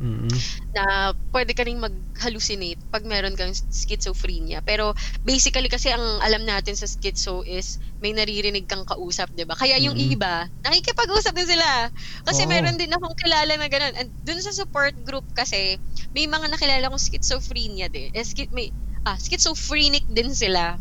Mm-mm. 0.00 0.40
na 0.74 1.12
pwede 1.34 1.52
ka 1.52 1.66
rin 1.66 1.78
mag-hallucinate 1.82 2.78
pag 2.94 3.02
meron 3.06 3.34
kang 3.36 3.52
schizophrenia. 3.52 4.62
Pero 4.64 4.94
basically 5.26 5.66
kasi 5.68 5.90
ang 5.92 6.22
alam 6.22 6.46
natin 6.46 6.78
sa 6.78 6.86
schizo 6.86 7.42
is 7.44 7.76
may 8.00 8.14
naririnig 8.14 8.64
kang 8.70 8.86
kausap, 8.86 9.28
'di 9.34 9.44
ba? 9.48 9.58
Kaya 9.58 9.76
yung 9.82 9.98
Mm. 9.98 10.14
iba, 10.14 10.46
nakikipag-usap 10.64 11.34
din 11.36 11.48
sila. 11.58 11.90
Kasi 12.24 12.46
Oo. 12.46 12.50
meron 12.50 12.78
din 12.78 12.92
akong 12.94 13.16
kilala 13.18 13.54
na 13.58 13.68
ganun. 13.68 13.94
And 13.98 14.08
dun 14.22 14.40
sa 14.42 14.54
support 14.54 14.94
group 15.04 15.26
kasi, 15.34 15.76
may 16.14 16.26
mga 16.30 16.48
nakilala 16.54 16.88
kong 16.90 17.02
schizophrenia 17.02 17.90
din. 17.90 18.08
Eh, 18.14 18.24
schi- 18.24 18.50
may, 18.54 18.70
ah, 19.06 19.18
schizophrenic 19.18 20.06
din 20.08 20.32
sila. 20.34 20.78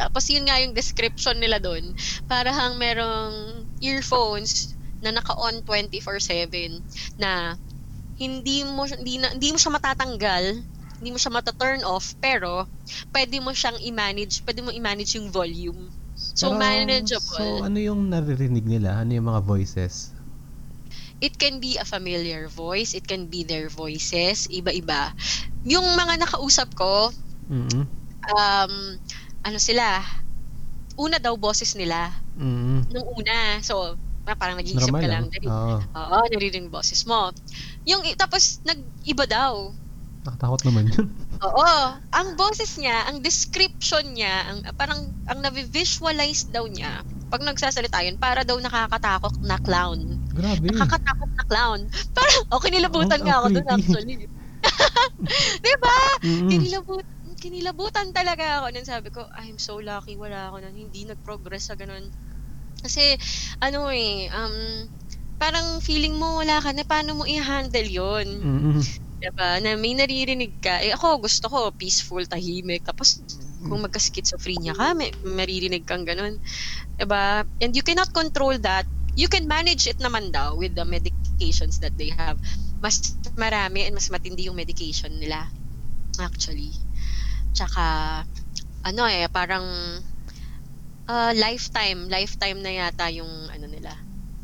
Tapos 0.00 0.28
yun 0.28 0.44
nga 0.48 0.60
yung 0.60 0.76
description 0.76 1.36
nila 1.40 1.58
doon. 1.62 1.92
Parang 2.28 2.76
merong 2.80 3.64
earphones 3.80 4.76
na 5.04 5.12
naka-on 5.12 5.60
24/7 5.64 6.84
na 7.20 7.56
hindi 8.16 8.64
mo 8.64 8.88
hindi, 8.88 9.20
na, 9.20 9.32
hindi 9.36 9.52
mo 9.52 9.58
siya 9.60 9.72
matatanggal, 9.76 10.44
hindi 11.00 11.10
mo 11.12 11.18
siya 11.20 11.32
mata-turn 11.32 11.84
off, 11.84 12.16
pero 12.18 12.64
pwede 13.12 13.36
mo 13.38 13.52
siyang 13.52 13.76
i-manage, 13.84 14.40
pwede 14.48 14.60
mo 14.64 14.72
i-manage 14.72 15.20
yung 15.20 15.28
volume. 15.28 15.92
So 16.16 16.52
Pero, 16.52 16.60
manageable. 16.60 17.60
So, 17.60 17.68
ano 17.68 17.76
yung 17.76 18.08
naririnig 18.08 18.64
nila? 18.64 19.04
Ano 19.04 19.12
yung 19.12 19.28
mga 19.28 19.44
voices? 19.44 20.16
it 21.20 21.36
can 21.40 21.60
be 21.60 21.80
a 21.80 21.84
familiar 21.84 22.48
voice, 22.48 22.92
it 22.92 23.06
can 23.08 23.26
be 23.26 23.40
their 23.44 23.72
voices, 23.72 24.44
iba-iba. 24.52 25.12
Yung 25.64 25.96
mga 25.96 26.20
nakausap 26.20 26.68
ko, 26.76 27.08
Mm-mm. 27.48 27.88
um, 28.36 28.72
ano 29.40 29.58
sila, 29.58 30.04
una 31.00 31.16
daw 31.16 31.32
boses 31.40 31.72
nila, 31.72 32.12
Mm-mm. 32.36 32.84
nung 32.92 33.06
una. 33.16 33.60
So, 33.64 33.96
ah, 34.28 34.36
parang 34.36 34.60
nag-iisip 34.60 34.92
Normal 34.92 35.02
ka 35.02 35.08
lang. 35.08 35.24
Nari- 35.32 35.48
Oo. 35.48 35.76
Oo, 35.80 36.16
naririnig 36.36 36.68
yung 36.68 36.74
boses 36.74 37.00
mo. 37.08 37.32
Yung, 37.86 38.02
tapos, 38.18 38.60
nag-iba 38.66 39.24
daw. 39.30 39.70
Nakatakot 40.26 40.60
naman 40.66 40.90
yun. 40.90 41.06
Oo. 41.46 41.70
Ang 42.10 42.28
boses 42.34 42.74
niya, 42.82 43.06
ang 43.06 43.22
description 43.22 44.02
niya, 44.10 44.50
ang 44.50 44.58
parang 44.74 45.14
ang 45.30 45.38
na-visualize 45.38 46.50
daw 46.50 46.66
niya, 46.66 47.06
pag 47.30 47.46
nagsasalita 47.46 48.02
yun, 48.02 48.18
para 48.18 48.42
daw 48.42 48.58
nakakatakot 48.58 49.38
na 49.46 49.54
clown. 49.62 50.18
Grabe. 50.34 50.66
Nakakatakot 50.74 51.30
na 51.30 51.44
clown. 51.46 51.80
Parang, 52.10 52.38
oh, 52.50 52.60
kinilabutan 52.62 53.22
Ang- 53.22 53.26
nga 53.26 53.36
ako 53.38 53.48
doon 53.54 53.68
actually. 53.70 54.16
diba? 55.64 55.98
Mm-mm. 56.26 56.50
Kinilabutan, 56.50 57.16
kinilabutan 57.38 58.08
talaga 58.10 58.62
ako. 58.62 58.66
Nun 58.74 58.86
sabi 58.88 59.08
ko, 59.14 59.22
I'm 59.38 59.62
so 59.62 59.78
lucky, 59.78 60.18
wala 60.18 60.50
ako 60.50 60.66
nun. 60.66 60.74
Hindi 60.74 61.06
nag-progress 61.06 61.70
sa 61.70 61.78
ganun. 61.78 62.10
Kasi, 62.82 63.16
ano 63.62 63.88
eh, 63.90 64.28
um, 64.30 64.86
parang 65.38 65.80
feeling 65.84 66.16
mo 66.16 66.40
wala 66.40 66.60
ka 66.60 66.72
na, 66.72 66.84
paano 66.84 67.22
mo 67.22 67.24
i-handle 67.28 67.88
yon 67.88 68.28
Mm-mm. 68.42 68.80
Diba? 69.16 69.58
Na 69.64 69.74
may 69.80 69.96
naririnig 69.96 70.60
ka. 70.60 70.84
Eh 70.84 70.92
ako, 70.92 71.24
gusto 71.24 71.48
ko 71.48 71.58
peaceful, 71.72 72.20
tahimik. 72.28 72.84
Tapos, 72.84 73.24
kung 73.64 73.80
magka-schizophrenia 73.80 74.76
ka, 74.76 74.92
may 74.92 75.08
maririnig 75.24 75.88
kang 75.88 76.04
ganun. 76.04 76.36
Diba? 77.00 77.42
And 77.64 77.72
you 77.72 77.82
cannot 77.82 78.12
control 78.12 78.60
that. 78.62 78.86
You 79.16 79.32
can 79.32 79.48
manage 79.48 79.88
it 79.88 79.96
naman 79.96 80.28
daw 80.36 80.60
with 80.60 80.76
the 80.76 80.84
medications 80.84 81.80
that 81.80 81.96
they 81.96 82.12
have. 82.12 82.36
Mas 82.84 83.16
marami 83.40 83.88
and 83.88 83.96
mas 83.96 84.12
matindi 84.12 84.52
yung 84.52 84.60
medication 84.60 85.16
nila. 85.16 85.48
Actually. 86.20 86.76
Tsaka, 87.56 88.20
ano 88.84 89.02
eh, 89.08 89.26
parang 89.32 89.64
ah, 91.08 91.32
lifetime, 91.32 92.06
lifetime 92.10 92.58
na 92.60 92.72
yata 92.84 93.08
yung 93.14 93.30
ano 93.50 93.66
nila, 93.70 93.94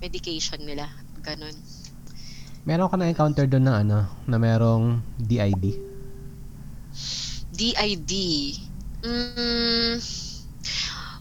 medication 0.03 0.59
nila. 0.67 0.91
Ganun. 1.23 1.55
Meron 2.67 2.91
ka 2.91 2.99
na-encounter 2.99 3.47
doon 3.47 3.65
na 3.65 3.75
ano, 3.87 3.99
na 4.27 4.37
merong 4.39 4.99
DID? 5.15 5.79
DID. 7.55 8.13
Mm, 9.03 9.99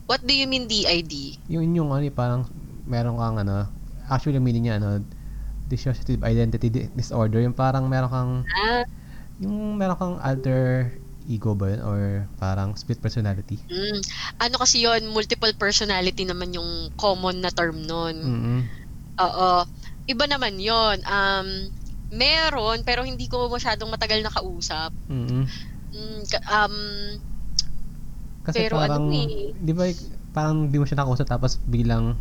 what 0.10 0.22
do 0.26 0.34
you 0.34 0.50
mean 0.50 0.66
DID? 0.66 1.38
Yung 1.50 1.66
yung 1.78 1.90
ano, 1.94 2.06
parang 2.10 2.50
meron 2.90 3.18
kang 3.22 3.38
ano, 3.42 3.70
actually 4.10 4.42
meaning 4.42 4.66
niya 4.66 4.82
ano, 4.82 5.02
dissociative 5.70 6.26
identity 6.26 6.68
di- 6.70 6.92
disorder, 6.98 7.42
yung 7.42 7.58
parang 7.58 7.86
meron 7.86 8.10
kang 8.10 8.32
Ah, 8.54 8.84
yung 9.42 9.78
meron 9.78 9.98
kang 9.98 10.18
alter 10.22 10.94
ego 11.32 11.56
ba 11.56 11.72
yun? 11.72 11.82
Or 11.82 12.00
parang 12.36 12.76
split 12.76 13.00
personality? 13.00 13.56
Mm. 13.72 14.00
Ano 14.44 14.56
kasi 14.60 14.84
yon 14.84 15.08
multiple 15.08 15.56
personality 15.56 16.28
naman 16.28 16.52
yung 16.52 16.92
common 17.00 17.40
na 17.40 17.50
term 17.50 17.80
nun. 17.88 18.16
Mm-mm. 18.20 18.60
Oo. 19.24 19.64
Iba 20.06 20.26
naman 20.28 20.60
yon 20.60 21.00
Um, 21.08 21.48
meron, 22.12 22.84
pero 22.84 23.08
hindi 23.08 23.32
ko 23.32 23.48
masyadong 23.48 23.88
matagal 23.88 24.20
nakausap. 24.20 24.92
Mm-mm. 25.08 25.48
Mm, 25.92 26.22
um, 26.52 26.76
Kasi 28.42 28.58
Pero 28.68 28.82
ano 28.82 29.06
parang, 29.06 29.06
eh. 29.14 29.54
di 29.54 29.72
ba, 29.72 29.86
parang 30.34 30.68
di 30.68 30.82
mo 30.82 30.84
siya 30.84 31.04
nakausap 31.04 31.30
tapos 31.30 31.62
biglang 31.64 32.18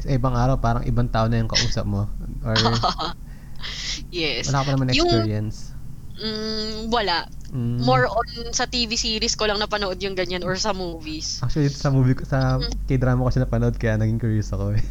sa 0.00 0.08
ibang 0.14 0.32
araw 0.32 0.56
parang 0.62 0.86
ibang 0.88 1.10
tao 1.10 1.28
na 1.28 1.42
yung 1.42 1.50
kausap 1.50 1.84
mo. 1.84 2.08
Or 2.46 2.56
yes. 4.14 4.48
wala 4.48 4.62
ka 4.62 4.64
pa 4.64 4.72
naman 4.72 4.94
Yung- 4.96 5.10
experience. 5.10 5.69
Mm, 6.20 6.92
wala. 6.92 7.24
Mm. 7.50 7.80
More 7.82 8.06
on 8.06 8.52
sa 8.52 8.68
TV 8.68 8.94
series 8.94 9.34
ko 9.34 9.48
lang 9.48 9.58
napanood 9.58 9.98
yung 10.04 10.14
ganyan 10.14 10.44
or 10.44 10.54
sa 10.60 10.70
movies. 10.76 11.40
Actually, 11.42 11.72
sa 11.72 11.88
movie 11.90 12.14
ko, 12.14 12.22
sa 12.28 12.60
k-drama 12.86 13.24
ko 13.26 13.30
siya 13.32 13.44
napanood 13.48 13.74
kaya 13.80 13.96
naging 13.96 14.20
curious 14.20 14.52
ako 14.52 14.76
eh. 14.76 14.84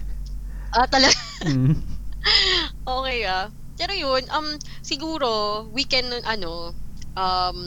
Ah, 0.73 0.85
talaga. 0.89 1.15
Mm. 1.45 1.77
Okay 2.83 3.23
ah. 3.25 3.47
Pero 3.79 3.93
yun, 3.95 4.23
um, 4.35 4.47
siguro, 4.83 5.29
we 5.71 5.87
can, 5.87 6.03
ano, 6.27 6.75
um, 7.15 7.57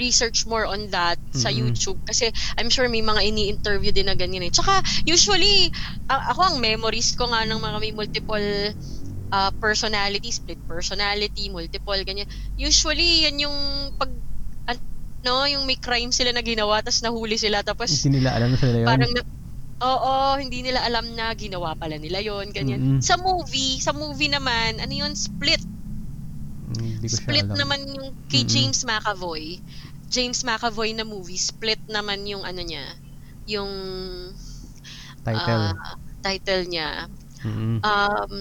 research 0.00 0.48
more 0.48 0.64
on 0.64 0.88
that 0.88 1.20
sa 1.36 1.52
Mm-mm. 1.52 1.68
YouTube. 1.68 2.00
Kasi, 2.08 2.32
I'm 2.56 2.72
sure 2.72 2.88
may 2.88 3.04
mga 3.04 3.20
ini-interview 3.28 3.92
din 3.92 4.08
na 4.08 4.16
ganyan 4.16 4.48
eh. 4.48 4.52
Tsaka, 4.54 4.72
usually, 5.04 5.68
a- 6.08 6.32
ako 6.32 6.40
ang 6.48 6.56
memories 6.64 7.12
ko 7.12 7.28
nga 7.28 7.44
ng 7.44 7.60
mga 7.60 7.76
may 7.76 7.92
multiple 7.92 8.48
uh, 9.32 9.50
personality, 9.58 10.30
split 10.30 10.58
personality, 10.66 11.48
multiple, 11.50 12.00
ganyan. 12.06 12.28
Usually, 12.54 13.26
yan 13.30 13.46
yung 13.48 13.58
pag, 13.96 14.10
ano, 14.66 15.34
yung 15.48 15.64
may 15.68 15.76
crime 15.78 16.10
sila 16.12 16.30
na 16.34 16.42
ginawa, 16.44 16.80
tapos 16.80 17.02
nahuli 17.04 17.36
sila, 17.36 17.60
tapos 17.62 17.90
Hindi 18.04 18.20
nila 18.20 18.36
alam 18.36 18.50
na 18.52 18.58
sila 18.58 18.76
yun. 18.78 18.88
parang 18.88 19.12
na, 19.12 19.22
Oo, 19.80 20.36
hindi 20.36 20.60
nila 20.60 20.84
alam 20.84 21.08
na 21.16 21.32
ginawa 21.32 21.72
pala 21.72 21.96
nila 21.96 22.20
yon 22.20 22.52
ganyan. 22.52 23.00
Mm-mm. 23.00 23.00
Sa 23.00 23.16
movie, 23.16 23.80
sa 23.80 23.96
movie 23.96 24.28
naman, 24.28 24.76
ano 24.76 24.92
yun, 24.92 25.16
split. 25.16 25.64
Mm, 26.76 27.00
Split 27.08 27.48
alam. 27.48 27.64
naman 27.64 27.80
yung 27.88 28.12
kay 28.28 28.44
Mm-mm. 28.44 28.52
James 28.52 28.84
McAvoy. 28.84 29.56
James 30.12 30.44
McAvoy 30.44 30.92
na 30.92 31.08
movie, 31.08 31.40
split 31.40 31.80
naman 31.88 32.28
yung 32.28 32.44
ano 32.44 32.60
niya, 32.60 32.84
yung 33.48 33.72
Title. 35.24 35.64
ah, 35.72 35.96
title 36.20 36.62
niya. 36.68 37.08
Mm-mm. 37.40 37.80
Um, 37.80 38.32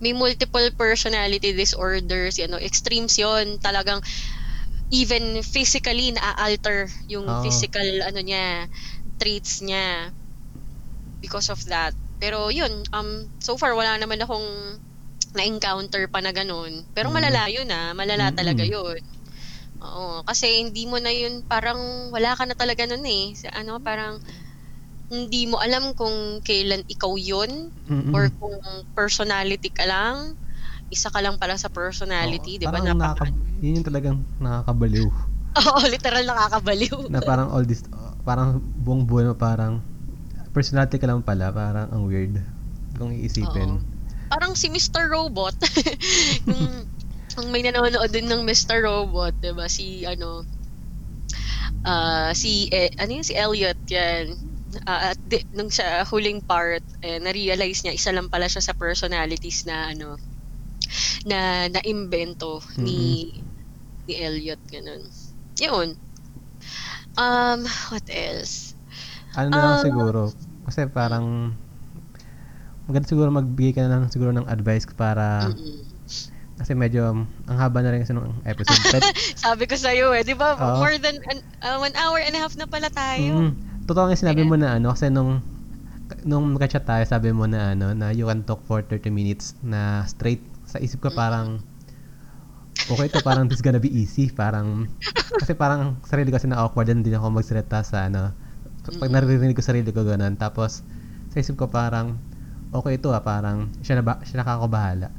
may 0.00 0.12
multiple 0.16 0.68
personality 0.78 1.52
disorders, 1.56 2.38
you 2.40 2.48
know, 2.48 2.60
extremes 2.60 3.16
yon 3.20 3.58
talagang 3.62 4.00
even 4.92 5.42
physically 5.44 6.12
na-alter 6.14 6.88
yung 7.10 7.34
Oo. 7.34 7.70
physical 7.74 7.86
ano 8.06 8.20
niya, 8.24 8.66
traits 9.20 9.60
niya 9.64 10.14
because 11.22 11.48
of 11.52 11.60
that. 11.68 11.92
Pero 12.20 12.48
yun, 12.52 12.84
um, 12.92 13.28
so 13.40 13.56
far 13.60 13.76
wala 13.76 13.96
naman 14.00 14.20
akong 14.24 14.80
na-encounter 15.36 16.08
pa 16.12 16.20
na 16.24 16.32
ganun. 16.34 16.84
Pero 16.96 17.08
Mm. 17.08 17.10
malala 17.12 17.48
yun 17.52 17.68
ah, 17.72 17.92
malala 17.96 18.32
Mm-mm. 18.32 18.36
talaga 18.36 18.64
yun. 18.66 18.98
Oo, 19.84 20.22
kasi 20.26 20.62
hindi 20.64 20.86
mo 20.88 20.98
na 21.02 21.12
yun, 21.14 21.44
parang 21.48 22.10
wala 22.14 22.34
ka 22.38 22.44
na 22.48 22.56
talaga 22.58 22.84
nun 22.88 23.04
eh. 23.06 23.34
Ano, 23.56 23.78
parang 23.84 24.18
hindi 25.10 25.50
mo 25.50 25.58
alam 25.58 25.90
kung 25.98 26.38
kailan 26.40 26.86
ikaw 26.86 27.18
yun 27.18 27.74
Mm-mm. 27.90 28.14
or 28.14 28.30
kung 28.38 28.54
personality 28.94 29.66
ka 29.68 29.82
lang, 29.82 30.38
isa 30.86 31.10
ka 31.10 31.18
lang 31.18 31.34
pala 31.34 31.58
sa 31.58 31.66
personality, 31.66 32.62
di 32.62 32.64
ba? 32.64 32.78
parang 32.78 32.94
Napaka- 32.94 33.26
nakaka- 33.26 33.58
yun 33.58 33.82
yung 33.82 33.86
talagang 33.86 34.18
nakakabaliw. 34.38 35.06
Oo, 35.66 35.78
literal 35.90 36.22
nakakabaliw. 36.22 37.10
na 37.10 37.18
parang 37.20 37.50
all 37.50 37.66
this, 37.66 37.82
parang 38.22 38.62
buong 38.78 39.02
buhay 39.02 39.26
mo 39.26 39.34
parang 39.34 39.82
personality 40.54 41.02
ka 41.02 41.10
lang 41.10 41.26
pala, 41.26 41.50
parang 41.50 41.90
ang 41.90 42.06
weird 42.06 42.38
kung 42.94 43.10
iisipin. 43.10 43.82
Oo. 43.82 43.86
Parang 44.30 44.54
si 44.54 44.70
Mr. 44.70 45.10
Robot. 45.10 45.58
yung, 46.46 46.86
ang 47.34 47.46
may 47.50 47.66
nanonood 47.66 48.14
din 48.14 48.30
ng 48.30 48.46
Mr. 48.46 48.86
Robot, 48.86 49.34
'di 49.42 49.50
ba? 49.58 49.66
Si 49.66 50.06
ano 50.06 50.46
ah 51.82 52.30
si 52.30 52.70
eh, 52.70 52.94
ano 52.94 53.10
yun 53.10 53.26
si 53.26 53.34
Elliot 53.34 53.78
yan. 53.90 54.38
Ah, 54.86 55.10
at 55.10 55.18
di, 55.26 55.42
nung 55.50 55.70
sa 55.70 56.06
huling 56.06 56.40
part, 56.46 56.82
eh, 57.02 57.18
na-realize 57.18 57.82
niya 57.82 57.96
isa 57.96 58.14
lang 58.14 58.30
pala 58.30 58.46
siya 58.46 58.62
sa 58.62 58.76
personalities 58.76 59.66
na 59.66 59.90
ano 59.90 60.14
na 61.26 61.68
na-imbento 61.68 62.60
ni 62.78 63.28
ni 64.08 64.14
Elliot 64.16 64.60
ganun. 64.66 65.02
Yun. 65.60 65.88
Um, 67.18 67.66
what 67.90 68.06
else? 68.08 68.74
Ano 69.36 69.48
na 69.54 69.60
lang 69.62 69.74
Ah. 69.78 69.82
siguro, 69.82 70.20
kasi 70.66 70.86
parang 70.90 71.54
maganda 72.86 73.06
siguro 73.06 73.30
magbigay 73.30 73.72
ka 73.76 73.86
na 73.86 74.02
lang 74.02 74.10
siguro 74.10 74.34
ng 74.34 74.50
advice 74.50 74.82
para 74.90 75.46
Mm-mm. 75.46 75.86
kasi 76.60 76.74
medyo 76.76 77.08
um, 77.14 77.24
ang 77.48 77.56
haba 77.56 77.80
na 77.80 77.94
rin 77.94 78.02
kasi 78.02 78.12
nung 78.12 78.34
episode. 78.44 78.76
But, 78.90 79.00
Sabi 79.46 79.64
ko 79.70 79.78
sa 79.78 79.94
iyo 79.94 80.10
eh, 80.12 80.26
'di 80.26 80.34
ba? 80.36 80.58
Oo. 80.58 80.82
More 80.82 80.96
than 80.98 81.16
an, 81.30 81.38
uh, 81.64 81.78
one 81.80 81.94
hour 81.96 82.18
and 82.20 82.34
a 82.36 82.40
half 82.42 82.52
na 82.58 82.66
pala 82.68 82.90
tayo. 82.92 83.48
mm, 83.48 83.69
totoo 83.90 84.06
nga 84.06 84.14
sinabi 84.14 84.46
mo 84.46 84.54
na 84.54 84.78
ano 84.78 84.94
kasi 84.94 85.10
nung 85.10 85.42
nung 86.22 86.54
magka-chat 86.54 86.86
tayo 86.86 87.02
sabi 87.02 87.34
mo 87.34 87.50
na 87.50 87.74
ano 87.74 87.90
na 87.90 88.14
you 88.14 88.22
can 88.30 88.46
talk 88.46 88.62
for 88.62 88.86
30 88.86 89.10
minutes 89.10 89.58
na 89.66 90.06
straight. 90.06 90.38
Sa 90.70 90.78
isip 90.78 91.02
ko 91.02 91.10
parang 91.10 91.58
okay 92.86 93.10
to 93.10 93.18
parang 93.18 93.50
this 93.50 93.58
gonna 93.58 93.82
be 93.82 93.90
easy. 93.90 94.30
Parang 94.30 94.86
kasi 95.34 95.58
parang 95.58 95.98
sarili 96.06 96.30
ko 96.30 96.38
kasi 96.38 96.46
na 96.46 96.62
awkward 96.62 96.86
din 96.86 97.02
din 97.02 97.18
ako 97.18 97.34
magsalita 97.34 97.82
sa 97.82 98.06
ano. 98.06 98.30
Pag 98.86 99.10
Mm. 99.10 99.14
naririnig 99.14 99.58
ko 99.58 99.62
sarili 99.66 99.90
ko 99.90 100.06
ganun. 100.06 100.38
Tapos 100.38 100.86
sa 101.34 101.42
isip 101.42 101.58
ko 101.58 101.66
parang 101.66 102.14
okay 102.70 102.94
ito 102.94 103.10
ah 103.10 103.22
parang 103.26 103.74
siya 103.82 103.98
na 103.98 104.06
ba, 104.06 104.22
siya 104.22 104.46
nakakabahala 104.46 105.10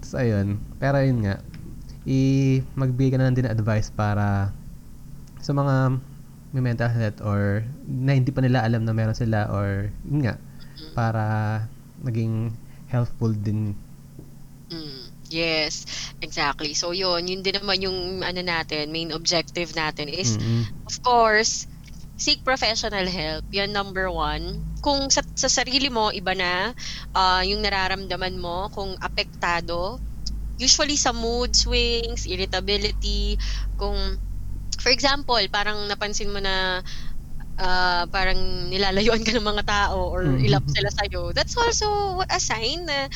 tapos 0.00 0.14
ayun. 0.16 0.56
Pero 0.80 0.96
yun 1.04 1.28
nga 1.28 1.44
i 2.08 2.18
magbigay 2.72 3.12
ka 3.12 3.16
na 3.20 3.28
lang 3.28 3.36
din 3.36 3.44
ng 3.44 3.52
advice 3.52 3.92
para 3.92 4.56
sa 5.44 5.52
mga 5.52 6.00
may 6.52 6.64
mental 6.64 6.88
health 6.88 7.20
or 7.20 7.64
na 7.84 8.16
hindi 8.16 8.32
pa 8.32 8.40
nila 8.40 8.64
alam 8.64 8.84
na 8.84 8.96
meron 8.96 9.16
sila 9.16 9.48
or 9.52 9.92
yun 10.08 10.24
nga 10.24 10.36
para 10.96 11.24
maging 12.00 12.52
helpful 12.88 13.32
din 13.32 13.76
Mm, 14.68 15.08
yes, 15.32 15.88
exactly. 16.20 16.76
So 16.76 16.92
yun, 16.92 17.24
yun 17.24 17.40
din 17.40 17.56
naman 17.56 17.80
yung 17.80 18.20
ano 18.20 18.40
natin, 18.44 18.92
main 18.92 19.16
objective 19.16 19.72
natin 19.72 20.12
is 20.12 20.36
Mm-mm. 20.36 20.68
of 20.84 20.96
course 21.00 21.64
seek 22.18 22.42
professional 22.42 23.06
help. 23.06 23.46
Yan 23.54 23.70
number 23.70 24.10
one. 24.10 24.60
Kung 24.82 25.06
sa, 25.08 25.22
sa 25.38 25.46
sarili 25.46 25.86
mo, 25.88 26.10
iba 26.10 26.34
na 26.34 26.74
ah, 27.14 27.40
yung 27.46 27.62
nararamdaman 27.62 28.36
mo, 28.36 28.66
kung 28.74 28.98
apektado, 28.98 30.02
usually 30.58 30.98
sa 30.98 31.14
mood 31.14 31.54
swings, 31.54 32.26
irritability, 32.26 33.38
kung, 33.78 33.96
for 34.80 34.90
example, 34.94 35.38
parang 35.52 35.86
napansin 35.90 36.30
mo 36.32 36.40
na 36.42 36.80
ah, 37.58 38.06
parang 38.10 38.70
nilalayuan 38.70 39.22
ka 39.26 39.34
ng 39.34 39.42
mga 39.44 39.64
tao 39.66 40.10
or 40.14 40.38
Mhm. 40.38 40.38
ilap 40.38 40.64
sila 40.70 40.90
sa'yo, 40.94 41.34
that's 41.34 41.54
also 41.58 42.20
a 42.30 42.38
sign 42.38 42.86
na 42.86 43.10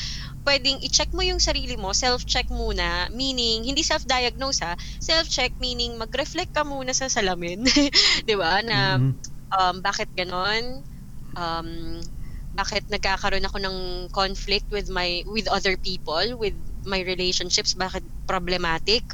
pwedeng 0.47 0.79
i-check 0.85 1.11
mo 1.15 1.23
yung 1.27 1.39
sarili 1.43 1.77
mo, 1.79 1.93
self-check 1.95 2.49
muna, 2.53 3.09
meaning, 3.15 3.65
hindi 3.67 3.83
self-diagnose 3.87 4.61
ha, 4.67 4.75
self-check 5.03 5.55
meaning 5.63 5.97
mag-reflect 5.99 6.53
ka 6.55 6.63
muna 6.67 6.93
sa 6.97 7.09
salamin, 7.13 7.63
di 8.29 8.35
ba, 8.39 8.63
na 8.65 8.99
Mm-mm. 8.99 9.21
um, 9.59 9.81
bakit 9.85 10.09
ganon, 10.17 10.85
um, 11.37 12.01
bakit 12.53 12.85
nagkakaroon 12.93 13.45
ako 13.49 13.59
ng 13.63 13.79
conflict 14.13 14.69
with 14.73 14.89
my 14.93 15.25
with 15.29 15.49
other 15.49 15.77
people, 15.81 16.37
with 16.39 16.57
my 16.85 17.01
relationships, 17.05 17.73
bakit 17.77 18.05
problematic. 18.29 19.05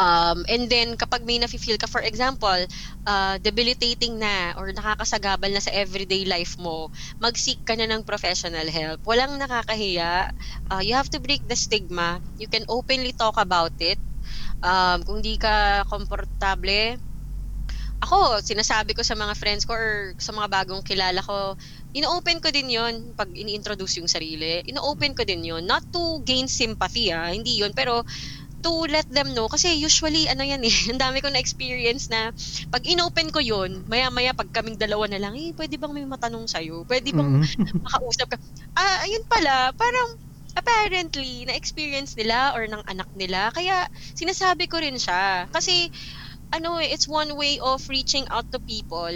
Um, 0.00 0.44
and 0.48 0.72
then 0.72 0.96
kapag 0.96 1.24
may 1.28 1.36
nafe-feel 1.36 1.76
ka, 1.76 1.84
for 1.84 2.00
example, 2.00 2.64
uh, 3.04 3.36
debilitating 3.44 4.16
na 4.16 4.56
or 4.56 4.72
nakakasagabal 4.72 5.52
na 5.52 5.60
sa 5.60 5.72
everyday 5.72 6.24
life 6.24 6.56
mo, 6.56 6.88
mag-seek 7.20 7.60
ka 7.64 7.76
na 7.76 7.84
ng 7.84 8.02
professional 8.04 8.64
help. 8.72 9.00
Walang 9.04 9.36
nakakahiya. 9.36 10.32
Uh, 10.72 10.80
you 10.80 10.96
have 10.96 11.12
to 11.12 11.20
break 11.20 11.44
the 11.44 11.56
stigma. 11.56 12.20
You 12.40 12.48
can 12.48 12.64
openly 12.72 13.12
talk 13.12 13.36
about 13.36 13.76
it. 13.80 14.00
Um, 14.64 15.02
kung 15.04 15.20
di 15.20 15.36
ka 15.36 15.84
komportable, 15.90 16.96
ako, 18.02 18.42
sinasabi 18.42 18.98
ko 18.98 19.06
sa 19.06 19.14
mga 19.14 19.34
friends 19.38 19.62
ko 19.62 19.78
or 19.78 20.10
sa 20.18 20.34
mga 20.34 20.50
bagong 20.50 20.82
kilala 20.82 21.22
ko, 21.22 21.54
ino-open 21.94 22.42
ko 22.42 22.50
din 22.50 22.66
yon 22.66 23.14
pag 23.14 23.30
ini-introduce 23.30 24.02
yung 24.02 24.10
sarili. 24.10 24.58
Ino-open 24.66 25.14
ko 25.14 25.22
din 25.22 25.46
yon 25.46 25.62
Not 25.62 25.86
to 25.94 26.18
gain 26.26 26.50
sympathy, 26.50 27.14
ah, 27.14 27.30
hindi 27.30 27.62
yon 27.62 27.70
Pero 27.70 28.02
to 28.62 28.86
let 28.90 29.06
them 29.10 29.34
know. 29.36 29.46
Kasi 29.50 29.76
usually, 29.78 30.26
ano 30.30 30.42
yan 30.46 30.62
eh, 30.64 30.72
ang 30.94 31.00
dami 31.02 31.18
ko 31.22 31.28
na-experience 31.30 32.08
na 32.12 32.30
pag 32.72 32.82
inopen 32.86 33.30
ko 33.34 33.40
yon 33.42 33.84
maya-maya 33.90 34.32
pag 34.36 34.48
kaming 34.54 34.78
dalawa 34.80 35.06
na 35.10 35.18
lang, 35.22 35.34
eh, 35.38 35.52
pwede 35.58 35.76
bang 35.80 35.92
may 35.94 36.06
matanong 36.08 36.46
sa'yo? 36.48 36.86
Pwede 36.88 37.12
bang 37.14 37.30
Mm-mm. 37.30 37.42
makausap 37.86 38.30
ka? 38.32 38.38
Ah, 38.78 39.04
ayun 39.06 39.24
pala, 39.28 39.70
parang 39.76 40.10
apparently, 40.56 41.44
na-experience 41.48 42.14
nila 42.18 42.52
or 42.54 42.68
ng 42.68 42.84
anak 42.86 43.08
nila. 43.16 43.48
Kaya, 43.56 43.88
sinasabi 44.16 44.68
ko 44.68 44.78
rin 44.84 45.00
siya. 45.00 45.48
Kasi, 45.52 45.88
ano 46.52 46.78
eh, 46.80 46.92
it's 46.92 47.08
one 47.08 47.34
way 47.36 47.58
of 47.62 47.82
reaching 47.88 48.26
out 48.30 48.46
to 48.52 48.60
people 48.64 49.12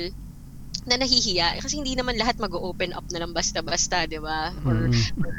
na 0.87 0.97
nahihiya 0.99 1.59
kasi 1.63 1.79
hindi 1.83 1.95
naman 1.99 2.17
lahat 2.19 2.39
mag-open 2.39 2.95
up 2.95 3.05
na 3.11 3.23
lang 3.23 3.35
basta-basta, 3.35 4.07
'di 4.07 4.19
ba? 4.23 4.55
Or, 4.63 4.87
Mm-mm. 4.87 5.27
or 5.27 5.35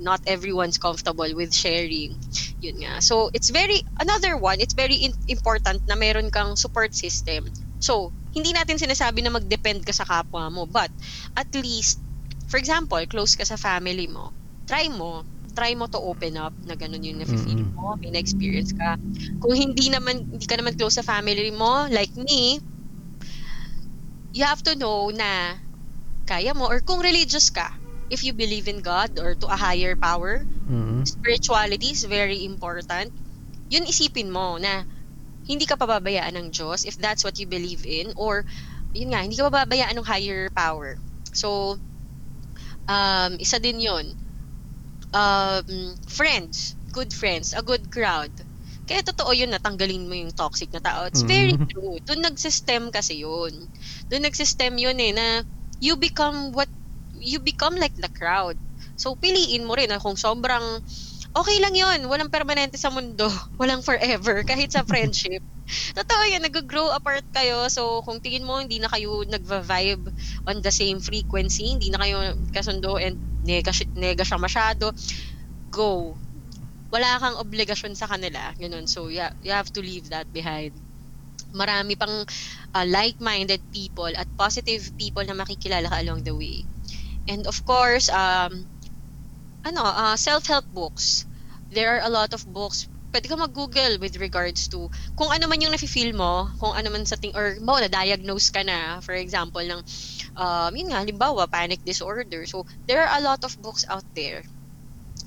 not 0.00 0.20
everyone's 0.26 0.78
comfortable 0.78 1.28
with 1.34 1.52
sharing. 1.54 2.16
Yun 2.62 2.76
nga. 2.82 3.02
So, 3.02 3.30
it's 3.34 3.50
very 3.50 3.82
another 4.00 4.38
one, 4.38 4.58
it's 4.62 4.74
very 4.78 4.94
in- 5.10 5.18
important 5.28 5.82
na 5.86 5.94
meron 5.98 6.30
kang 6.30 6.54
support 6.56 6.94
system. 6.94 7.50
So, 7.82 8.14
hindi 8.32 8.54
natin 8.54 8.80
sinasabi 8.80 9.20
na 9.22 9.34
mag-depend 9.34 9.84
ka 9.84 9.92
sa 9.92 10.06
kapwa 10.08 10.48
mo, 10.48 10.64
but 10.70 10.88
at 11.36 11.50
least 11.58 12.00
for 12.48 12.56
example, 12.60 13.00
close 13.08 13.34
ka 13.36 13.44
sa 13.44 13.56
family 13.60 14.06
mo. 14.08 14.32
Try 14.68 14.88
mo 14.88 15.26
try 15.52 15.76
mo 15.76 15.84
to 15.84 16.00
open 16.00 16.40
up 16.40 16.56
na 16.64 16.72
ganun 16.80 17.04
yung 17.04 17.20
nafe-feel 17.20 17.60
mo, 17.76 17.92
may 18.00 18.08
na-experience 18.16 18.72
ka. 18.72 18.96
Kung 19.36 19.52
hindi 19.52 19.92
naman, 19.92 20.24
hindi 20.24 20.46
ka 20.48 20.56
naman 20.56 20.72
close 20.72 20.96
sa 20.96 21.04
family 21.04 21.52
mo, 21.52 21.84
like 21.92 22.12
me, 22.16 22.56
you 24.32 24.44
have 24.44 24.62
to 24.64 24.74
know 24.76 25.10
na 25.10 25.58
kaya 26.26 26.54
mo, 26.54 26.68
or 26.68 26.80
kung 26.80 27.00
religious 27.02 27.50
ka, 27.50 27.68
if 28.10 28.22
you 28.24 28.32
believe 28.34 28.68
in 28.68 28.80
God 28.82 29.18
or 29.18 29.34
to 29.36 29.46
a 29.48 29.56
higher 29.58 29.96
power, 29.96 30.44
Mm-mm. 30.68 31.06
spirituality 31.06 31.90
is 31.94 32.04
very 32.04 32.44
important. 32.44 33.12
Yun 33.70 33.88
isipin 33.88 34.30
mo 34.30 34.58
na 34.58 34.84
hindi 35.48 35.66
ka 35.66 35.76
pababayaan 35.76 36.34
ng 36.38 36.48
Diyos 36.54 36.84
if 36.86 36.96
that's 36.96 37.24
what 37.24 37.38
you 37.38 37.46
believe 37.48 37.84
in 37.86 38.12
or 38.16 38.44
yun 38.94 39.10
nga, 39.14 39.22
hindi 39.24 39.36
ka 39.38 39.48
pababayaan 39.50 39.96
ng 39.98 40.06
higher 40.08 40.50
power. 40.54 40.96
So, 41.34 41.78
um, 42.88 43.36
isa 43.40 43.58
din 43.58 43.80
yun. 43.80 44.16
Um, 45.14 45.96
friends, 46.08 46.76
good 46.92 47.12
friends, 47.12 47.52
a 47.56 47.62
good 47.62 47.90
crowd. 47.90 48.32
Kaya 48.88 49.00
totoo 49.06 49.30
yun 49.30 49.50
na 49.54 49.62
tanggalin 49.62 50.10
mo 50.10 50.14
yung 50.18 50.34
toxic 50.34 50.70
na 50.74 50.82
tao. 50.82 51.06
It's 51.06 51.22
very 51.22 51.54
Mhm. 51.54 51.70
true. 51.70 52.02
Doon 52.02 52.26
nagsistem 52.26 52.90
kasi 52.90 53.22
yun. 53.22 53.70
Doon 54.10 54.22
nagsistem 54.26 54.74
yun 54.74 54.98
eh 54.98 55.14
na 55.14 55.26
you 55.78 55.94
become 55.98 56.50
what 56.50 56.70
you 57.14 57.38
become 57.38 57.78
like 57.78 57.94
the 57.98 58.10
crowd. 58.10 58.58
So 58.98 59.14
piliin 59.14 59.66
mo 59.68 59.78
rin 59.78 59.90
na 59.94 60.02
kung 60.02 60.18
sobrang 60.18 60.82
okay 61.36 61.56
lang 61.62 61.74
yun. 61.78 62.10
Walang 62.10 62.32
permanente 62.32 62.74
sa 62.80 62.90
mundo. 62.90 63.30
Walang 63.60 63.86
forever. 63.86 64.42
Kahit 64.42 64.74
sa 64.74 64.82
friendship. 64.82 65.42
Totoo 65.98 66.22
yan. 66.34 66.42
Nag-grow 66.42 66.90
apart 66.90 67.22
kayo. 67.30 67.70
So 67.70 68.02
kung 68.02 68.18
tingin 68.18 68.42
mo 68.42 68.58
hindi 68.58 68.82
na 68.82 68.90
kayo 68.90 69.22
nagva-vibe 69.30 70.10
on 70.50 70.58
the 70.58 70.74
same 70.74 70.98
frequency, 70.98 71.70
hindi 71.78 71.88
na 71.94 72.02
kayo 72.02 72.34
kasundo 72.50 72.98
and 72.98 73.22
nega, 73.46 73.70
nega 73.94 74.26
siya 74.26 74.38
masyado, 74.42 74.90
go. 75.70 76.18
Wala 76.92 77.18
kang 77.18 77.40
obligasyon 77.40 77.96
sa 77.96 78.06
kanila. 78.06 78.52
Ganun. 78.60 78.86
So 78.86 79.08
yeah, 79.08 79.32
you 79.40 79.52
have 79.52 79.72
to 79.72 79.80
leave 79.80 80.12
that 80.12 80.28
behind. 80.30 80.76
Marami 81.52 81.96
pang 81.96 82.24
uh, 82.76 82.86
like-minded 82.88 83.64
people 83.72 84.08
at 84.12 84.28
positive 84.36 84.92
people 84.96 85.24
na 85.24 85.36
makikilala 85.36 85.88
ka 85.88 86.00
along 86.04 86.24
the 86.24 86.36
way. 86.36 86.64
And 87.28 87.46
of 87.48 87.64
course, 87.64 88.08
um, 88.10 88.68
ano, 89.64 89.82
uh, 89.84 90.16
self-help 90.16 90.66
books. 90.72 91.26
There 91.70 91.96
are 91.96 92.02
a 92.04 92.12
lot 92.12 92.34
of 92.34 92.44
books. 92.46 92.88
Pwede 93.12 93.28
ka 93.28 93.36
mag-google 93.36 94.00
with 94.00 94.16
regards 94.16 94.68
to 94.72 94.88
kung 95.16 95.28
ano 95.32 95.44
man 95.48 95.60
yung 95.60 95.72
nafe-feel 95.72 96.16
mo, 96.16 96.48
kung 96.60 96.72
ano 96.76 96.88
man 96.92 97.04
sa 97.04 97.16
ting 97.20 97.32
or 97.36 97.56
mo 97.60 97.76
na-diagnose 97.76 98.48
ka 98.52 98.64
na, 98.64 99.00
for 99.04 99.12
example, 99.12 99.60
ng 99.60 99.80
um, 100.36 100.72
yun 100.76 100.88
nga, 100.92 101.04
halimbawa, 101.04 101.44
panic 101.48 101.80
disorder. 101.84 102.44
So, 102.48 102.64
there 102.88 103.04
are 103.04 103.20
a 103.20 103.24
lot 103.24 103.44
of 103.44 103.52
books 103.60 103.84
out 103.88 104.04
there 104.16 104.44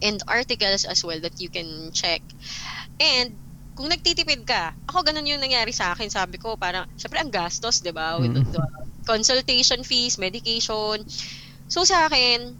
and 0.02 0.20
articles 0.28 0.84
as 0.86 1.04
well 1.04 1.20
that 1.22 1.38
you 1.40 1.50
can 1.50 1.92
check. 1.94 2.22
And, 3.00 3.40
kung 3.76 3.92
nagtitipid 3.92 4.48
ka, 4.48 4.76
ako 4.88 5.04
ganun 5.04 5.28
yung 5.28 5.44
nangyari 5.44 5.72
sa 5.76 5.92
akin. 5.96 6.08
Sabi 6.12 6.40
ko, 6.40 6.56
parang, 6.56 6.88
syempre 6.96 7.20
ang 7.20 7.32
gastos, 7.32 7.84
di 7.84 7.92
ba? 7.92 8.20
With 8.20 8.36
Mm. 8.36 8.46
the 8.48 8.64
consultation 9.08 9.84
fees, 9.84 10.18
medication. 10.18 11.04
So, 11.68 11.84
sa 11.86 12.08
akin, 12.08 12.60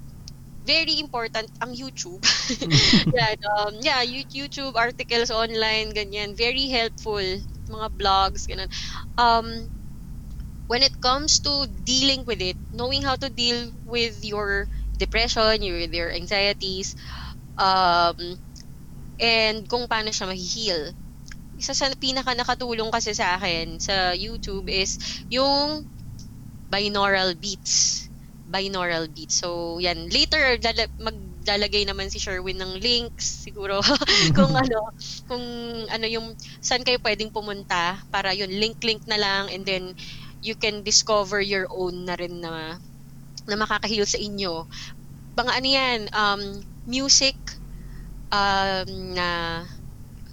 very 0.66 1.00
important 1.00 1.50
ang 1.62 1.72
YouTube. 1.76 2.22
yeah, 3.16 3.34
um, 3.60 3.74
yeah, 3.82 4.02
You- 4.04 4.28
YouTube 4.30 4.76
articles 4.76 5.32
online, 5.32 5.94
ganyan. 5.94 6.36
Very 6.38 6.68
helpful. 6.70 7.22
Mga 7.70 7.88
blogs, 7.98 8.46
ganun. 8.50 8.70
Um, 9.18 9.70
when 10.68 10.82
it 10.84 11.00
comes 11.02 11.40
to 11.42 11.68
dealing 11.84 12.26
with 12.26 12.42
it, 12.42 12.58
knowing 12.72 13.04
how 13.04 13.16
to 13.16 13.30
deal 13.30 13.72
with 13.86 14.24
your 14.26 14.68
depression, 14.98 15.62
your, 15.62 15.80
your 15.90 16.12
anxieties, 16.12 16.96
um, 17.60 18.18
and 19.20 19.68
kung 19.68 19.88
paano 19.88 20.12
siya 20.12 20.28
mahihil. 20.30 20.92
Isa 21.56 21.72
sa 21.72 21.88
pinaka 21.96 22.36
nakatulong 22.36 22.92
kasi 22.92 23.16
sa 23.16 23.40
akin 23.40 23.80
sa 23.80 24.12
YouTube 24.12 24.68
is 24.68 25.00
yung 25.32 25.88
binaural 26.68 27.32
beats. 27.40 28.08
Binaural 28.46 29.08
beats. 29.10 29.40
So, 29.42 29.80
yan. 29.80 30.12
Later, 30.12 30.60
lala- 30.60 30.92
maglalagay 31.00 31.88
naman 31.88 32.12
si 32.12 32.20
Sherwin 32.20 32.60
ng 32.60 32.78
links, 32.84 33.48
siguro, 33.48 33.82
kung 34.38 34.54
ano, 34.62 34.80
kung 35.26 35.46
ano 35.90 36.06
yung, 36.06 36.36
saan 36.62 36.84
kayo 36.86 37.00
pwedeng 37.02 37.34
pumunta, 37.34 38.04
para 38.12 38.36
yun, 38.36 38.52
link-link 38.52 39.02
na 39.08 39.18
lang, 39.18 39.50
and 39.50 39.66
then, 39.66 39.96
you 40.46 40.54
can 40.54 40.86
discover 40.86 41.42
your 41.42 41.66
own 41.74 42.06
na 42.06 42.14
rin 42.14 42.38
na, 42.38 42.78
na 43.50 43.56
makakahil 43.58 44.06
sa 44.06 44.22
inyo. 44.22 44.70
Mga 45.34 45.52
ano 45.58 45.68
yan, 45.68 46.00
um, 46.14 46.42
music, 46.86 47.36
um, 48.32 49.14
na 49.14 49.64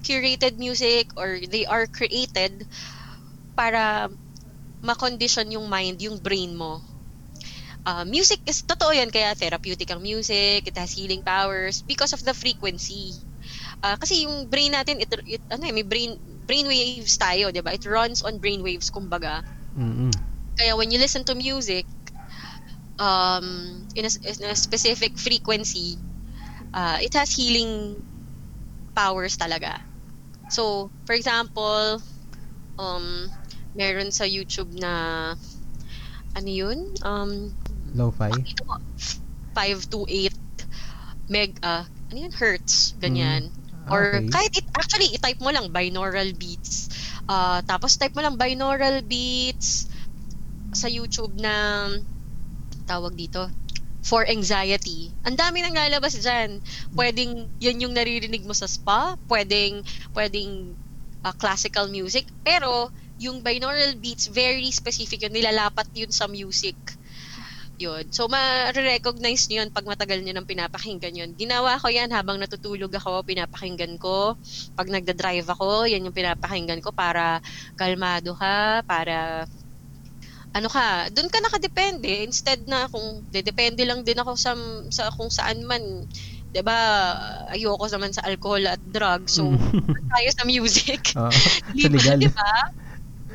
curated 0.02 0.58
music 0.58 1.10
or 1.16 1.40
they 1.48 1.64
are 1.66 1.86
created 1.86 2.66
para 3.56 4.08
makondition 4.82 5.50
yung 5.52 5.68
mind, 5.68 6.02
yung 6.02 6.18
brain 6.20 6.54
mo. 6.56 6.82
Uh, 7.86 8.04
music 8.06 8.38
is, 8.46 8.62
totoo 8.62 8.94
yan, 8.94 9.10
kaya 9.10 9.34
therapeutic 9.34 9.90
ang 9.90 10.02
music, 10.02 10.66
it 10.66 10.76
has 10.78 10.94
healing 10.94 11.22
powers 11.22 11.82
because 11.82 12.12
of 12.14 12.22
the 12.22 12.34
frequency. 12.34 13.14
Uh, 13.82 13.96
kasi 13.98 14.22
yung 14.26 14.46
brain 14.50 14.70
natin, 14.72 15.02
it, 15.02 15.10
it, 15.26 15.42
ano 15.50 15.66
eh, 15.66 15.74
may 15.74 15.82
brain, 15.82 16.14
brain 16.46 16.66
waves 16.66 17.18
tayo, 17.18 17.50
di 17.50 17.58
ba? 17.58 17.74
It 17.74 17.82
runs 17.86 18.22
on 18.22 18.38
brain 18.38 18.62
waves, 18.62 18.90
kumbaga. 18.90 19.42
Mm-mm. 19.76 20.12
Kaya 20.58 20.76
when 20.76 20.90
you 20.90 20.98
listen 20.98 21.24
to 21.24 21.34
music, 21.34 21.86
um, 22.98 23.86
in, 23.94 24.04
a, 24.06 24.10
in 24.24 24.50
a 24.50 24.56
specific 24.56 25.18
frequency, 25.18 25.98
uh, 26.74 26.98
it 27.00 27.12
has 27.14 27.32
healing 27.32 28.00
powers 28.96 29.36
talaga. 29.36 29.80
So, 30.52 30.92
for 31.08 31.16
example, 31.16 32.00
um, 32.76 33.28
meron 33.72 34.12
sa 34.12 34.24
YouTube 34.28 34.72
na, 34.76 35.32
ano 36.36 36.50
yun? 36.50 36.92
Um, 37.00 37.52
Lo-fi? 37.96 38.32
ito 38.32 38.62
mo, 38.68 38.76
5 39.56 39.92
to 39.92 40.04
8 40.08 40.32
meg, 41.32 41.56
uh, 41.64 41.84
ano 42.12 42.18
yun? 42.18 42.32
Hertz, 42.36 42.92
ganyan. 43.00 43.48
Ah, 43.88 43.96
Or 43.96 44.20
okay. 44.20 44.28
kahit 44.28 44.52
it, 44.60 44.66
actually 44.76 45.08
i-type 45.16 45.40
mo 45.40 45.48
lang 45.48 45.72
binaural 45.72 46.28
beats. 46.36 46.92
Ah, 47.26 47.64
tapos 47.64 47.96
type 47.96 48.12
mo 48.12 48.20
lang 48.20 48.36
binaural 48.36 49.00
beats 49.04 49.88
sa 50.72 50.88
YouTube 50.88 51.36
na 51.40 51.88
tawag 52.88 53.16
dito 53.16 53.48
for 54.02 54.26
anxiety. 54.26 55.14
Ang 55.22 55.38
dami 55.38 55.62
nang 55.62 55.78
lalabas 55.78 56.18
diyan. 56.18 56.58
Pwedeng 56.92 57.46
yan 57.62 57.78
yung 57.86 57.94
naririnig 57.94 58.42
mo 58.42 58.52
sa 58.52 58.66
spa, 58.66 59.14
pwedeng 59.30 59.86
pwedeng 60.12 60.74
ah, 61.22 61.32
classical 61.32 61.86
music, 61.86 62.26
pero 62.42 62.90
yung 63.22 63.38
binaural 63.46 63.94
beats 64.02 64.26
very 64.26 64.66
specific 64.74 65.22
yun, 65.22 65.30
nilalapat 65.30 65.86
yun 65.94 66.10
sa 66.10 66.26
music. 66.26 66.74
Yun. 67.80 68.10
So, 68.14 68.30
ma-recognize 68.30 69.50
nyo 69.50 69.64
yun 69.64 69.70
pag 69.74 69.86
matagal 69.86 70.22
nyo 70.22 70.34
nang 70.34 70.46
pinapakinggan 70.46 71.14
yun. 71.14 71.30
Ginawa 71.34 71.78
ko 71.82 71.90
yan 71.90 72.10
habang 72.14 72.38
natutulog 72.38 72.90
ako, 72.94 73.26
pinapakinggan 73.26 73.98
ko. 73.98 74.38
Pag 74.78 74.90
nagda-drive 74.90 75.46
ako, 75.46 75.86
yan 75.90 76.04
yung 76.06 76.14
pinapakinggan 76.14 76.78
ko 76.78 76.94
para 76.94 77.42
kalmado 77.74 78.38
ka, 78.38 78.86
para 78.86 79.46
ano 80.52 80.68
ka, 80.68 81.08
doon 81.12 81.28
ka 81.32 81.38
nakadepende. 81.40 82.24
Instead 82.28 82.64
na 82.68 82.86
kung 82.88 83.24
dedepende 83.32 83.82
lang 83.88 84.04
din 84.04 84.20
ako 84.20 84.36
sa, 84.36 84.52
sa 84.92 85.08
kung 85.12 85.32
saan 85.32 85.64
man, 85.64 85.80
'di 86.52 86.60
ba 86.60 86.78
ayoko 87.56 87.88
naman 87.88 88.12
sa 88.12 88.24
alcohol 88.28 88.64
at 88.68 88.80
drugs. 88.84 89.40
So, 89.40 89.48
tayo 90.12 90.28
sa 90.36 90.44
music. 90.44 91.00
Sa 91.80 91.80
Libre, 91.80 92.16
di 92.20 92.28
ba? 92.28 92.52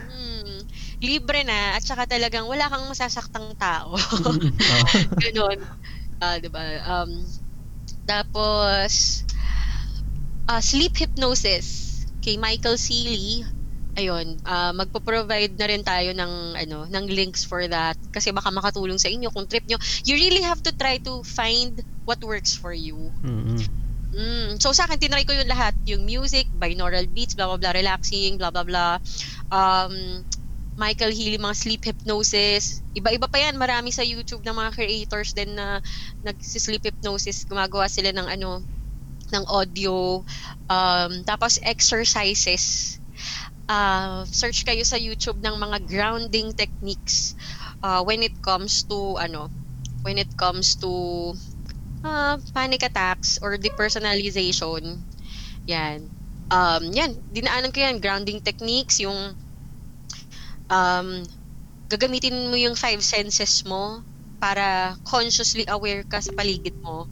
Mm, 0.08 0.64
libre 1.04 1.42
na 1.44 1.76
at 1.76 1.84
saka 1.84 2.08
talagang 2.08 2.48
wala 2.48 2.70
kang 2.72 2.86
masasaktang 2.88 3.52
tao. 3.60 3.98
Oo. 4.72 4.86
Ganon. 5.20 5.60
Ah, 6.22 6.38
'di 6.40 6.50
ba? 6.54 6.64
Um 6.86 7.12
tapos 8.08 9.24
ah, 10.48 10.64
sleep 10.64 10.96
hypnosis 10.96 12.00
kay 12.24 12.40
Michael 12.40 12.80
Seeley. 12.80 13.44
Ayun, 13.98 14.38
ah 14.46 14.78
magpo-provide 14.78 15.58
na 15.58 15.66
rin 15.66 15.82
tayo 15.82 16.14
ng 16.14 16.34
ano, 16.54 16.86
ng 16.86 17.06
links 17.10 17.42
for 17.42 17.66
that 17.66 17.98
kasi 18.14 18.30
baka 18.30 18.54
makatulong 18.54 19.02
sa 19.02 19.10
inyo 19.10 19.34
kung 19.34 19.50
trip 19.50 19.66
nyo. 19.66 19.82
You 20.06 20.14
really 20.14 20.46
have 20.46 20.62
to 20.70 20.72
try 20.78 21.02
to 21.02 21.26
find 21.26 21.82
what 22.06 22.22
works 22.22 22.54
for 22.54 22.78
you. 22.78 23.10
Mm-mm. 23.26 23.58
Mm. 24.14 24.62
So 24.62 24.72
sa 24.72 24.86
akin, 24.88 25.02
tinry 25.02 25.26
ko 25.28 25.34
yung 25.36 25.50
lahat. 25.52 25.76
Yung 25.90 26.06
music, 26.08 26.48
binaural 26.54 27.10
beats, 27.12 27.36
blah, 27.36 27.50
blah, 27.50 27.60
blah, 27.60 27.76
relaxing, 27.76 28.38
blah, 28.40 28.54
blah, 28.54 28.64
blah. 28.64 28.96
um, 29.52 30.24
Michael 30.78 31.10
Healy, 31.12 31.42
mga 31.42 31.58
sleep 31.58 31.82
hypnosis. 31.90 32.86
Iba-iba 32.94 33.26
pa 33.26 33.42
yan. 33.42 33.58
Marami 33.58 33.90
sa 33.90 34.06
YouTube 34.06 34.46
ng 34.46 34.54
mga 34.54 34.72
creators 34.78 35.34
din 35.34 35.58
na 35.58 35.82
nag-sleep 36.22 36.86
hypnosis. 36.86 37.50
Gumagawa 37.50 37.90
sila 37.90 38.14
ng 38.14 38.30
ano, 38.30 38.62
ng 39.34 39.44
audio. 39.50 40.22
Um, 40.70 41.26
tapos 41.26 41.58
exercises. 41.66 42.96
Uh, 43.68 44.24
search 44.32 44.64
kayo 44.64 44.80
sa 44.88 44.96
YouTube 44.96 45.44
ng 45.44 45.60
mga 45.60 45.78
grounding 45.92 46.56
techniques 46.56 47.36
uh, 47.84 48.00
when 48.00 48.24
it 48.24 48.32
comes 48.40 48.88
to 48.88 49.20
ano, 49.20 49.52
when 50.08 50.16
it 50.16 50.32
comes 50.40 50.80
to 50.80 51.36
uh, 52.08 52.40
panic 52.56 52.84
attacks 52.84 53.36
or 53.44 53.60
depersonalization. 53.60 55.04
Yan. 55.68 56.08
Um, 56.48 56.96
yan, 56.96 57.12
dinaanan 57.28 57.76
ko 57.76 57.84
yan, 57.84 58.00
grounding 58.00 58.40
techniques, 58.40 59.04
yung 59.04 59.36
um, 60.72 61.10
gagamitin 61.92 62.48
mo 62.48 62.56
yung 62.56 62.76
five 62.76 63.04
senses 63.04 63.68
mo 63.68 64.04
para 64.40 64.96
consciously 65.04 65.66
aware 65.68 66.08
ka 66.08 66.24
sa 66.24 66.32
paligid 66.32 66.78
mo. 66.86 67.10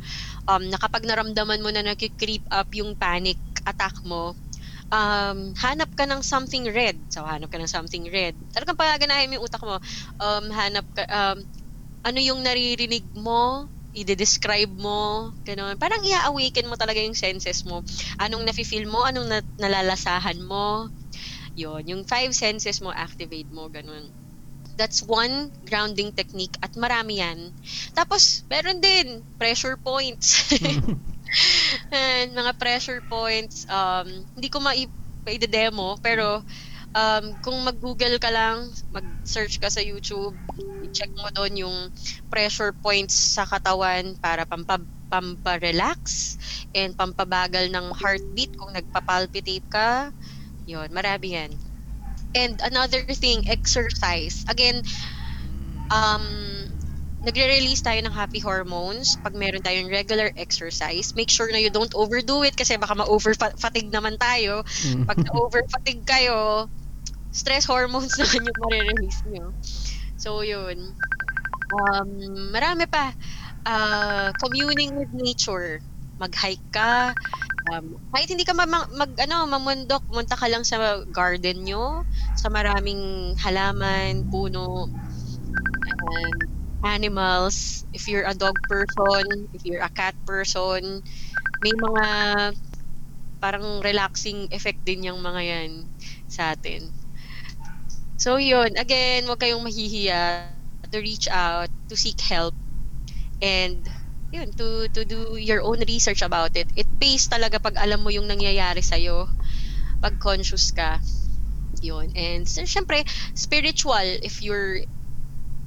Um, 0.47 0.69
na 0.71 0.77
kapag 0.79 1.03
naramdaman 1.03 1.59
mo 1.59 1.73
na 1.73 1.83
nag-creep 1.83 2.45
up 2.53 2.69
yung 2.77 2.95
panic 2.95 3.41
attack 3.65 3.97
mo, 4.05 4.37
um, 4.93 5.53
hanap 5.57 5.91
ka 5.95 6.05
ng 6.05 6.21
something 6.21 6.69
red. 6.69 6.97
So, 7.09 7.25
hanap 7.25 7.49
ka 7.49 7.57
ng 7.61 7.69
something 7.71 8.05
red. 8.11 8.37
Talagang 8.53 8.77
pagaganahin 8.77 9.29
mo 9.31 9.41
yung 9.41 9.47
utak 9.47 9.63
mo. 9.65 9.77
Um, 10.21 10.45
hanap 10.53 10.85
ka, 10.93 11.03
um, 11.09 11.39
ano 12.05 12.19
yung 12.21 12.41
naririnig 12.45 13.09
mo, 13.17 13.69
i-describe 13.95 14.71
mo, 14.75 15.31
ganun. 15.47 15.79
Parang 15.79 16.03
i-awaken 16.03 16.67
mo 16.67 16.75
talaga 16.75 16.99
yung 16.99 17.15
senses 17.17 17.63
mo. 17.65 17.81
Anong 18.19 18.43
nafe-feel 18.45 18.85
mo, 18.85 19.07
anong 19.07 19.27
na- 19.29 19.51
nalalasahan 19.57 20.37
mo, 20.43 20.91
yon 21.55 21.83
yung 21.87 22.03
five 22.05 22.35
senses 22.35 22.83
mo, 22.83 22.91
activate 22.91 23.49
mo, 23.51 23.71
ganun. 23.71 24.11
That's 24.75 24.99
one 25.03 25.51
grounding 25.63 26.11
technique 26.11 26.55
at 26.59 26.75
marami 26.75 27.23
yan. 27.23 27.55
Tapos, 27.95 28.43
meron 28.51 28.83
din 28.83 29.23
pressure 29.39 29.79
points. 29.79 30.51
And 31.91 32.33
mga 32.35 32.53
pressure 32.59 33.01
points, 33.07 33.65
um, 33.69 34.07
hindi 34.35 34.47
ko 34.51 34.59
ma-demo, 34.63 35.97
pero 36.01 36.41
um, 36.95 37.25
kung 37.41 37.57
mag-google 37.65 38.17
ka 38.21 38.29
lang, 38.31 38.69
mag-search 38.93 39.59
ka 39.61 39.69
sa 39.71 39.81
YouTube, 39.83 40.37
i-check 40.85 41.11
mo 41.17 41.29
doon 41.35 41.53
yung 41.67 41.77
pressure 42.29 42.73
points 42.83 43.15
sa 43.15 43.45
katawan 43.47 44.15
para 44.21 44.45
pampa 44.47 44.79
pampa-relax 45.09 46.35
and 46.75 46.97
pampabagal 46.97 47.69
ng 47.71 47.93
heartbeat 47.95 48.51
kung 48.59 48.73
nagpapalpitate 48.75 49.63
ka 49.71 50.11
yun, 50.67 50.89
marami 50.93 51.33
yan. 51.37 51.51
And 52.35 52.59
another 52.63 53.03
thing, 53.17 53.43
exercise. 53.47 54.45
Again, 54.47 54.83
um, 55.91 56.64
nagre-release 57.25 57.81
tayo 57.81 57.99
ng 58.05 58.13
happy 58.13 58.37
hormones 58.39 59.17
pag 59.19 59.33
meron 59.33 59.65
tayong 59.65 59.89
regular 59.89 60.29
exercise. 60.37 61.17
Make 61.17 61.33
sure 61.33 61.49
na 61.49 61.57
you 61.57 61.73
don't 61.73 61.91
overdo 61.97 62.45
it 62.45 62.53
kasi 62.53 62.77
baka 62.77 62.93
ma-over-fatigue 62.93 63.89
naman 63.89 64.15
tayo. 64.21 64.61
Mm. 64.85 65.09
Pag 65.09 65.17
na-over-fatigue 65.25 66.05
kayo, 66.05 66.69
stress 67.33 67.65
hormones 67.65 68.13
naman 68.21 68.45
yung 68.45 68.59
ma-release 68.61 69.21
nyo. 69.27 69.45
So, 70.15 70.45
yun. 70.45 70.95
Um, 71.73 72.09
marami 72.53 72.85
pa. 72.85 73.11
Uh, 73.65 74.29
communing 74.37 74.93
with 74.93 75.09
nature. 75.11 75.81
Mag-hike 76.15 76.63
ka, 76.71 77.11
um, 77.73 77.97
kahit 78.13 78.29
hindi 78.31 78.45
ka 78.47 78.55
ma- 78.55 78.87
mag 78.87 79.11
ano 79.19 79.49
mamundok, 79.49 80.05
munta 80.07 80.37
ka 80.37 80.47
lang 80.47 80.63
sa 80.63 81.03
garden 81.11 81.65
nyo, 81.65 82.05
sa 82.37 82.47
maraming 82.47 83.35
halaman, 83.41 84.23
puno, 84.31 84.87
and 86.05 86.54
animals. 86.85 87.83
If 87.91 88.07
you're 88.07 88.29
a 88.29 88.37
dog 88.37 88.55
person, 88.69 89.49
if 89.51 89.65
you're 89.65 89.81
a 89.81 89.89
cat 89.89 90.13
person, 90.25 91.01
may 91.65 91.73
mga 91.73 92.05
parang 93.41 93.81
relaxing 93.81 94.47
effect 94.53 94.85
din 94.85 95.09
yung 95.09 95.19
mga 95.19 95.41
yan 95.41 95.71
sa 96.29 96.53
atin. 96.53 96.93
So 98.15 98.37
yun, 98.37 98.77
again, 98.79 99.27
wag 99.27 99.41
kayong 99.43 99.65
mahihiya 99.65 100.49
to 100.89 100.97
reach 101.01 101.27
out, 101.27 101.67
to 101.89 101.97
seek 101.97 102.21
help, 102.21 102.55
and 103.41 103.83
yun, 104.31 104.51
to, 104.55 104.87
to 104.89 105.03
do 105.03 105.35
your 105.35 105.61
own 105.61 105.83
research 105.85 106.21
about 106.21 106.55
it. 106.55 106.71
It 106.75 106.87
pays 106.99 107.27
talaga 107.27 107.61
pag 107.61 107.75
alam 107.77 108.01
mo 108.01 108.09
yung 108.09 108.25
nangyayari 108.25 108.81
sa'yo. 108.81 109.27
Pag 110.01 110.17
conscious 110.19 110.71
ka. 110.71 110.99
Yun. 111.83 112.11
And 112.15 112.47
so, 112.47 112.63
syempre, 112.63 113.03
spiritual, 113.35 114.03
if 114.23 114.41
you're 114.41 114.83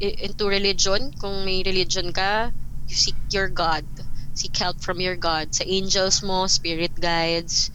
into 0.00 0.46
religion, 0.46 1.10
kung 1.18 1.44
may 1.44 1.62
religion 1.66 2.12
ka, 2.12 2.50
you 2.86 2.96
seek 2.96 3.18
your 3.30 3.48
God. 3.50 3.84
Seek 4.34 4.54
help 4.56 4.78
from 4.80 5.02
your 5.02 5.18
God. 5.18 5.50
Sa 5.54 5.66
angels 5.66 6.22
mo, 6.22 6.46
spirit 6.46 6.94
guides, 6.94 7.70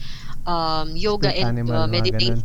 um, 0.47 0.95
yoga 0.95 1.29
Spirit 1.29 1.43
and 1.43 1.59
animal, 1.59 1.83
uh, 1.83 1.87
meditation. 1.87 2.43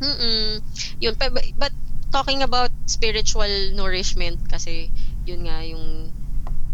Mm-mm. 0.00 0.60
Yun, 1.00 1.14
but, 1.18 1.32
but 1.56 1.72
talking 2.12 2.42
about 2.42 2.70
spiritual 2.86 3.48
nourishment 3.76 4.40
kasi 4.50 4.90
yun 5.24 5.46
nga 5.46 5.62
yung 5.62 6.10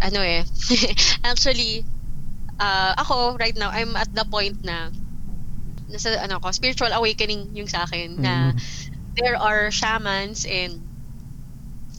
ano 0.01 0.21
eh 0.21 0.45
actually 1.29 1.85
uh, 2.61 2.97
ako 2.97 3.37
right 3.37 3.57
now 3.57 3.69
I'm 3.69 3.97
at 3.97 4.09
the 4.13 4.25
point 4.25 4.57
na 4.65 4.89
nasa 5.93 6.17
ano 6.19 6.41
ko 6.41 6.51
spiritual 6.51 6.91
awakening 6.91 7.53
yung 7.53 7.69
sa 7.69 7.85
akin 7.85 8.17
na 8.19 8.53
Mm. 8.53 8.59
there 9.17 9.37
are 9.37 9.69
shamans 9.73 10.45
and 10.49 10.86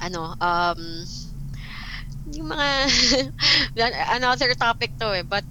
ano 0.01 0.35
um 0.37 0.81
yung 2.31 2.47
mga 2.51 2.67
another 4.17 4.51
topic 4.53 4.91
to 4.99 5.09
eh 5.15 5.23
but 5.23 5.43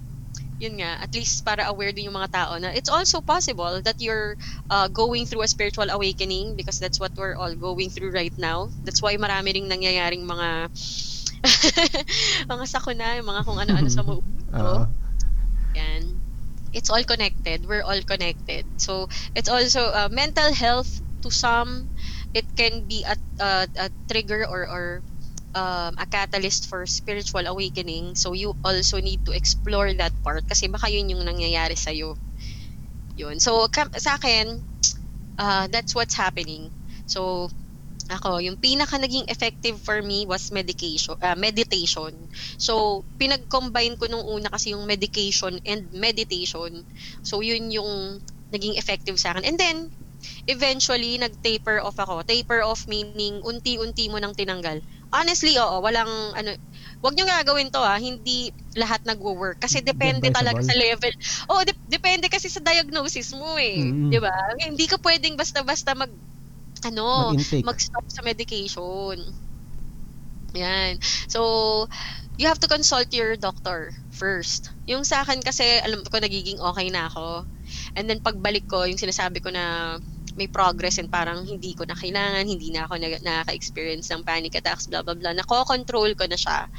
yun 0.57 0.81
nga 0.81 0.97
at 0.97 1.13
least 1.13 1.45
para 1.45 1.69
aware 1.69 1.93
din 1.93 2.09
yung 2.09 2.17
mga 2.17 2.33
tao 2.33 2.57
na 2.57 2.73
it's 2.73 2.89
also 2.89 3.21
possible 3.21 3.77
that 3.85 4.01
you're 4.01 4.33
uh, 4.73 4.89
going 4.89 5.25
through 5.29 5.45
a 5.45 5.49
spiritual 5.49 5.85
awakening 5.89 6.57
because 6.57 6.81
that's 6.81 6.99
what 6.99 7.13
we're 7.13 7.37
all 7.37 7.53
going 7.53 7.89
through 7.93 8.09
right 8.09 8.33
now. 8.41 8.69
That's 8.81 9.01
why 9.01 9.13
marami 9.21 9.53
ring 9.53 9.69
nangyayaring 9.69 10.25
mga 10.25 10.73
mga 12.51 12.63
sakuna 12.65 13.21
yung 13.21 13.29
mga 13.29 13.41
kung 13.45 13.59
ano-ano 13.61 13.89
sa 13.89 14.01
mundo. 14.07 14.25
Oo. 14.57 14.89
yan. 15.77 16.17
It's 16.73 16.89
all 16.89 17.05
connected. 17.05 17.69
We're 17.69 17.85
all 17.85 18.01
connected. 18.01 18.65
So 18.81 19.13
it's 19.37 19.49
also 19.49 19.93
uh, 19.93 20.09
mental 20.09 20.49
health 20.53 20.89
to 21.21 21.29
some 21.29 21.93
it 22.37 22.45
can 22.53 22.85
be 22.85 23.01
a, 23.09 23.15
a, 23.41 23.67
a 23.81 23.87
trigger 24.05 24.45
or 24.45 24.69
or 24.69 24.85
um, 25.57 25.97
a 25.97 26.05
catalyst 26.05 26.69
for 26.69 26.85
spiritual 26.85 27.45
awakening 27.49 28.13
so 28.13 28.37
you 28.37 28.53
also 28.61 29.01
need 29.01 29.25
to 29.25 29.33
explore 29.33 29.89
that 29.97 30.13
part 30.21 30.45
kasi 30.45 30.69
baka 30.69 30.85
yun 30.85 31.09
yung 31.09 31.25
nangyayari 31.25 31.73
sa 31.73 31.89
yun 31.89 33.41
so 33.41 33.65
kam- 33.73 33.93
sa 33.97 34.21
akin 34.21 34.61
uh, 35.41 35.65
that's 35.73 35.97
what's 35.97 36.13
happening 36.13 36.69
so 37.09 37.49
ako, 38.07 38.39
yung 38.39 38.55
pinaka 38.55 38.95
naging 38.95 39.27
effective 39.27 39.83
for 39.83 39.99
me 39.99 40.23
was 40.23 40.47
medication, 40.51 41.15
uh, 41.19 41.35
meditation. 41.35 42.31
So, 42.55 43.03
pinag-combine 43.19 43.99
ko 43.99 44.07
nung 44.07 44.23
una 44.23 44.47
kasi 44.47 44.71
yung 44.71 44.87
medication 44.87 45.59
and 45.67 45.91
meditation. 45.91 46.87
So, 47.19 47.43
yun 47.43 47.67
yung 47.67 48.23
naging 48.47 48.79
effective 48.79 49.19
sa 49.19 49.35
akin. 49.35 49.43
And 49.43 49.59
then, 49.59 49.77
eventually, 50.47 51.17
nag-taper 51.17 51.79
off 51.83 51.97
ako. 51.99 52.23
Taper 52.23 52.63
off 52.63 52.87
meaning, 52.87 53.39
unti-unti 53.43 54.07
mo 54.11 54.17
nang 54.19 54.35
tinanggal. 54.35 54.79
Honestly, 55.13 55.55
oo, 55.59 55.79
walang, 55.79 56.09
ano, 56.35 56.51
wag 57.03 57.13
nyo 57.15 57.25
gagawin 57.25 57.71
to 57.71 57.79
ah, 57.81 57.97
hindi 57.99 58.51
lahat 58.75 59.01
nagwo-work. 59.07 59.59
Kasi 59.61 59.79
depende 59.81 60.29
talaga 60.33 60.59
sa 60.61 60.75
level. 60.75 61.13
Oh, 61.49 61.61
dep- 61.63 61.87
depende 61.87 62.27
kasi 62.27 62.49
sa 62.51 62.61
diagnosis 62.61 63.31
mo 63.33 63.55
eh. 63.57 63.79
Mm. 63.79 64.11
'Di 64.11 64.19
ba? 64.21 64.33
Hindi 64.67 64.85
ka 64.85 64.97
pwedeng 65.01 65.39
basta-basta 65.39 65.95
mag 65.97 66.11
ano, 66.85 67.33
Mag-intake. 67.33 67.65
mag-stop 67.65 68.05
sa 68.09 68.21
medication. 68.21 69.17
Yan. 70.55 70.97
So, 71.27 71.87
you 72.37 72.47
have 72.47 72.59
to 72.63 72.69
consult 72.71 73.11
your 73.11 73.35
doctor 73.35 73.91
first. 74.09 74.71
Yung 74.87 75.03
sa 75.03 75.21
akin 75.25 75.41
kasi, 75.43 75.81
alam 75.83 76.05
ko 76.07 76.17
nagiging 76.21 76.59
okay 76.61 76.87
na 76.89 77.09
ako. 77.11 77.45
And 77.97 78.07
then 78.07 78.23
pagbalik 78.23 78.63
ko, 78.69 78.87
yung 78.87 78.99
sinasabi 79.01 79.43
ko 79.43 79.51
na 79.51 79.97
may 80.37 80.47
progress 80.47 81.01
and 81.01 81.09
parang 81.09 81.43
hindi 81.43 81.73
ko 81.73 81.83
na 81.83 81.97
kailangan, 81.97 82.45
hindi 82.45 82.69
na 82.69 82.85
ako 82.85 83.01
na, 83.01 83.17
nakaka-experience 83.19 84.13
ng 84.13 84.21
panic 84.21 84.53
attacks, 84.53 84.85
blah, 84.85 85.01
blah, 85.01 85.17
blah. 85.17 85.33
Nako-control 85.33 86.13
ko 86.13 86.29
na 86.29 86.37
siya. 86.37 86.69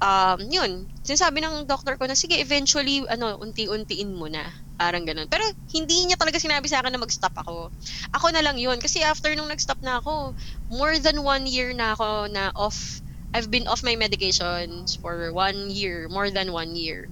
Um, 0.00 0.40
yun. 0.48 0.88
Sinasabi 1.04 1.44
ng 1.44 1.68
doctor 1.68 2.00
ko 2.00 2.08
na, 2.08 2.16
sige, 2.16 2.40
eventually, 2.40 3.04
ano, 3.12 3.36
unti-untiin 3.38 4.16
mo 4.16 4.26
na. 4.26 4.48
Parang 4.78 5.02
ganun. 5.02 5.26
Pero 5.26 5.42
hindi 5.74 6.06
niya 6.06 6.16
talaga 6.16 6.38
sinabi 6.38 6.70
sa 6.70 6.80
akin 6.80 6.94
na 6.94 7.02
mag-stop 7.02 7.34
ako. 7.34 7.74
Ako 8.14 8.26
na 8.30 8.40
lang 8.40 8.56
yun. 8.56 8.78
Kasi 8.78 9.02
after 9.02 9.34
nung 9.34 9.50
nag-stop 9.50 9.82
na 9.82 9.98
ako, 9.98 10.38
more 10.70 10.96
than 11.02 11.20
one 11.26 11.44
year 11.50 11.74
na 11.74 11.92
ako 11.98 12.30
na 12.30 12.54
off. 12.54 13.02
I've 13.34 13.52
been 13.52 13.68
off 13.68 13.84
my 13.84 13.92
medications 13.92 14.96
for 14.96 15.34
one 15.36 15.68
year, 15.68 16.08
more 16.08 16.32
than 16.32 16.48
one 16.54 16.72
year. 16.72 17.10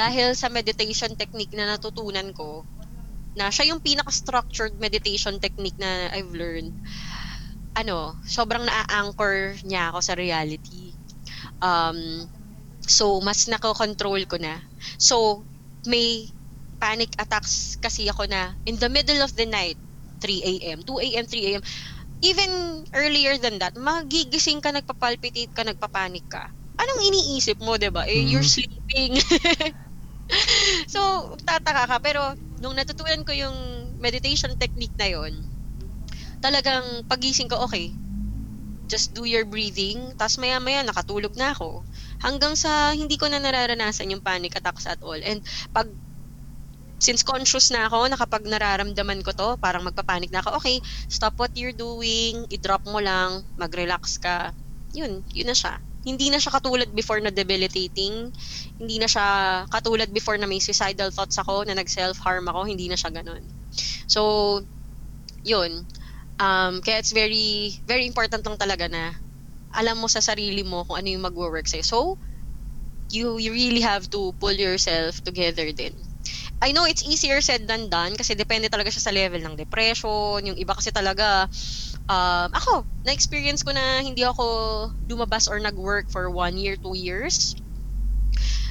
Dahil 0.00 0.28
sa 0.38 0.48
meditation 0.58 1.12
technique 1.20 1.52
na 1.56 1.66
natutunan 1.76 2.30
ko, 2.32 2.64
na 3.38 3.48
siya 3.54 3.72
yung 3.74 3.82
pinaka-structured 3.84 4.74
meditation 4.80 5.36
technique 5.44 5.78
na 5.80 6.10
I've 6.14 6.32
learned, 6.34 6.74
ano, 7.76 8.18
sobrang 8.26 8.66
naa-anchor 8.66 9.58
niya 9.66 9.94
ako 9.94 10.00
sa 10.02 10.14
reality. 10.18 10.94
Um, 11.62 12.28
so, 12.84 13.20
mas 13.24 13.46
nako-control 13.50 14.24
ko 14.28 14.36
na. 14.40 14.62
So, 15.00 15.46
may 15.88 16.30
panic 16.80 17.12
attacks 17.20 17.76
kasi 17.80 18.08
ako 18.10 18.26
na 18.30 18.56
in 18.66 18.76
the 18.80 18.88
middle 18.92 19.20
of 19.24 19.32
the 19.36 19.46
night, 19.48 19.78
3 20.22 20.54
a.m., 20.74 20.82
2 20.86 21.08
a.m., 21.18 21.26
3 21.28 21.44
a.m., 21.58 21.62
even 22.24 22.50
earlier 22.96 23.36
than 23.40 23.58
that, 23.62 23.74
magigising 23.78 24.60
ka, 24.64 24.70
nagpapalpitate 24.74 25.52
ka, 25.54 25.62
nagpapanik 25.66 26.26
ka. 26.30 26.44
Anong 26.80 27.00
iniisip 27.12 27.58
mo, 27.62 27.76
'di 27.80 27.90
ba? 27.94 28.04
Eh, 28.08 28.24
you're 28.32 28.44
Mhm. 28.44 28.46
sleeping. 28.46 29.20
so, 30.94 31.00
tataka 31.44 31.84
ka. 31.90 31.96
Pero, 32.02 32.22
nung 32.62 32.76
natutunan 32.76 33.22
ko 33.26 33.32
yung 33.34 33.56
meditation 33.98 34.52
technique 34.56 34.94
na 35.00 35.08
yon 35.10 35.34
talagang 36.40 37.04
pagising 37.08 37.48
ko, 37.50 37.60
okay, 37.68 37.96
just 38.88 39.12
do 39.14 39.24
your 39.28 39.44
breathing, 39.46 40.12
tapos 40.18 40.40
maya-maya 40.42 40.82
nakatulog 40.84 41.34
na 41.38 41.54
ako. 41.54 41.84
Hanggang 42.22 42.54
sa 42.58 42.92
hindi 42.96 43.16
ko 43.20 43.28
na 43.30 43.38
nararanasan 43.42 44.10
yung 44.12 44.24
panic 44.24 44.56
attacks 44.58 44.86
at 44.90 45.00
all. 45.04 45.18
And 45.20 45.40
pag 45.72 45.88
since 47.00 47.24
conscious 47.24 47.72
na 47.72 47.88
ako, 47.88 47.98
nakapag 48.12 48.44
nararamdaman 48.44 49.24
ko 49.24 49.32
to, 49.32 49.48
parang 49.64 49.84
magpapanik 49.88 50.28
na 50.32 50.44
ako, 50.44 50.60
okay, 50.60 50.76
stop 51.08 51.32
what 51.40 51.52
you're 51.56 51.76
doing, 51.76 52.44
i-drop 52.52 52.84
mo 52.84 53.00
lang, 53.00 53.40
mag-relax 53.56 54.20
ka. 54.20 54.52
Yun, 54.92 55.24
yun 55.32 55.48
na 55.48 55.56
siya. 55.56 55.80
Hindi 56.00 56.32
na 56.32 56.40
siya 56.40 56.56
katulad 56.56 56.88
before 56.96 57.20
na 57.20 57.28
debilitating. 57.28 58.32
Hindi 58.80 58.96
na 58.96 59.08
siya 59.08 59.26
katulad 59.68 60.08
before 60.08 60.40
na 60.40 60.48
may 60.48 60.60
suicidal 60.60 61.12
thoughts 61.12 61.36
ako, 61.36 61.68
na 61.68 61.76
nag-self-harm 61.76 62.48
ako. 62.48 62.64
Hindi 62.64 62.88
na 62.88 62.96
siya 62.96 63.12
ganun. 63.12 63.44
So, 64.08 64.60
yun. 65.44 65.84
Um, 66.40 66.80
kaya 66.80 67.04
it's 67.04 67.12
very, 67.12 67.76
very 67.84 68.08
important 68.08 68.44
lang 68.44 68.56
talaga 68.56 68.88
na 68.88 69.12
alam 69.76 70.00
mo 70.00 70.08
sa 70.08 70.24
sarili 70.24 70.64
mo 70.64 70.84
kung 70.88 70.98
ano 70.98 71.08
yung 71.12 71.24
magwo-work 71.24 71.68
sa'yo. 71.68 71.84
So, 71.84 71.98
you, 73.10 73.38
you 73.38 73.52
really 73.52 73.82
have 73.82 74.08
to 74.10 74.32
pull 74.38 74.54
yourself 74.54 75.20
together 75.22 75.68
din. 75.74 75.92
I 76.62 76.72
know 76.72 76.86
it's 76.86 77.02
easier 77.04 77.40
said 77.42 77.66
than 77.66 77.90
done 77.90 78.14
kasi 78.14 78.36
depende 78.38 78.70
talaga 78.70 78.92
siya 78.92 79.04
sa 79.10 79.14
level 79.14 79.42
ng 79.42 79.58
depression. 79.58 80.46
Yung 80.46 80.58
iba 80.58 80.76
kasi 80.76 80.94
talaga, 80.94 81.48
um, 82.10 82.50
ako, 82.50 82.84
na-experience 83.06 83.62
ko 83.62 83.70
na 83.70 84.02
hindi 84.02 84.26
ako 84.26 84.44
lumabas 85.06 85.46
or 85.46 85.62
nag-work 85.62 86.10
for 86.10 86.26
one 86.26 86.58
year, 86.58 86.74
two 86.74 86.98
years. 86.98 87.54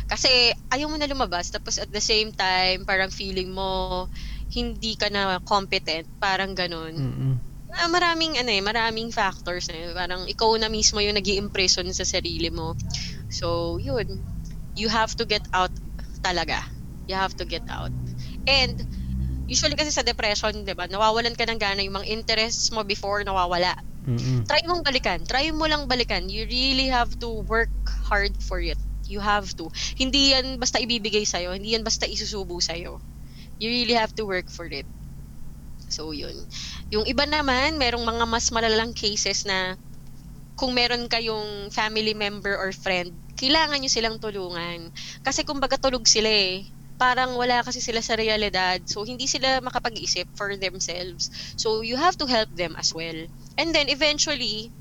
Kasi 0.09 0.51
ayaw 0.73 0.89
mo 0.89 0.97
na 0.97 1.07
lumabas 1.07 1.53
tapos 1.53 1.77
at 1.77 1.87
the 1.93 2.01
same 2.01 2.33
time 2.33 2.81
parang 2.81 3.13
feeling 3.13 3.53
mo 3.53 4.09
hindi 4.49 4.97
ka 4.97 5.07
na 5.13 5.37
competent, 5.45 6.09
parang 6.17 6.57
ganun. 6.57 6.97
Mm-mm. 6.97 7.35
Ah, 7.77 7.85
maraming 7.85 8.33
ano 8.41 8.49
eh, 8.49 8.65
maraming 8.65 9.13
factors 9.13 9.69
eh. 9.69 9.93
Parang 9.93 10.25
ikaw 10.25 10.57
na 10.57 10.67
mismo 10.73 10.97
yung 10.97 11.13
nag 11.13 11.29
impression 11.29 11.85
sa 11.93 12.01
sarili 12.01 12.49
mo. 12.49 12.73
So, 13.29 13.77
yun. 13.77 14.25
You 14.73 14.89
have 14.89 15.13
to 15.21 15.25
get 15.29 15.45
out 15.53 15.69
talaga. 16.25 16.65
You 17.05 17.13
have 17.13 17.37
to 17.37 17.45
get 17.45 17.61
out. 17.69 17.93
And, 18.49 18.81
usually 19.49 19.73
kasi 19.73 19.89
sa 19.89 20.05
depression, 20.05 20.53
di 20.61 20.77
ba, 20.77 20.85
nawawalan 20.85 21.33
ka 21.33 21.49
ng 21.49 21.57
gana 21.57 21.81
yung 21.81 21.97
mga 21.97 22.09
interests 22.13 22.69
mo 22.69 22.85
before 22.85 23.25
nawawala. 23.25 23.73
Mm-mm. 24.05 24.45
Try 24.45 24.61
mong 24.69 24.85
balikan. 24.85 25.19
Try 25.25 25.49
mo 25.49 25.65
lang 25.65 25.89
balikan. 25.89 26.29
You 26.29 26.45
really 26.45 26.87
have 26.93 27.11
to 27.19 27.41
work 27.49 27.73
hard 28.07 28.37
for 28.39 28.61
it. 28.61 28.77
You 29.09 29.19
have 29.19 29.51
to. 29.57 29.73
Hindi 29.97 30.37
yan 30.37 30.61
basta 30.61 30.77
ibibigay 30.77 31.25
sa'yo. 31.25 31.57
Hindi 31.57 31.73
yan 31.73 31.81
basta 31.81 32.05
isusubo 32.05 32.61
sa'yo. 32.61 33.01
You 33.57 33.67
really 33.73 33.97
have 33.97 34.13
to 34.15 34.23
work 34.23 34.47
for 34.53 34.69
it. 34.69 34.85
So, 35.89 36.13
yun. 36.13 36.37
Yung 36.93 37.09
iba 37.09 37.25
naman, 37.25 37.81
merong 37.81 38.05
mga 38.05 38.25
mas 38.29 38.53
malalang 38.53 38.93
cases 38.93 39.43
na 39.49 39.75
kung 40.53 40.77
meron 40.77 41.09
kayong 41.09 41.73
family 41.73 42.13
member 42.13 42.53
or 42.53 42.69
friend, 42.75 43.17
kailangan 43.39 43.79
nyo 43.81 43.89
silang 43.89 44.17
tulungan. 44.21 44.91
Kasi 45.25 45.47
kumbaga 45.47 45.79
tulog 45.79 46.05
sila 46.05 46.29
eh. 46.29 46.67
Parang 46.99 47.39
wala 47.39 47.63
kasi 47.63 47.79
sila 47.79 48.03
sa 48.03 48.19
realidad. 48.19 48.83
So, 48.85 49.07
hindi 49.07 49.25
sila 49.25 49.63
makapag-isip 49.63 50.27
for 50.35 50.51
themselves. 50.59 51.31
So, 51.55 51.79
you 51.81 51.95
have 51.95 52.19
to 52.19 52.27
help 52.27 52.51
them 52.51 52.75
as 52.75 52.91
well. 52.91 53.15
And 53.55 53.71
then, 53.71 53.87
eventually, 53.87 54.75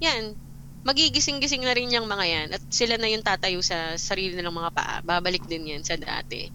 yan, 0.00 0.38
magigising-gising 0.86 1.62
na 1.66 1.74
rin 1.74 1.90
yung 1.94 2.06
mga 2.06 2.26
yan. 2.26 2.48
At 2.54 2.62
sila 2.70 2.94
na 2.98 3.10
yung 3.10 3.26
tatayo 3.26 3.60
sa 3.62 3.98
sarili 3.98 4.34
nilang 4.38 4.56
mga 4.56 4.70
paa. 4.74 4.96
Babalik 5.02 5.44
din 5.50 5.70
yan 5.74 5.82
sa 5.82 5.98
dati. 5.98 6.46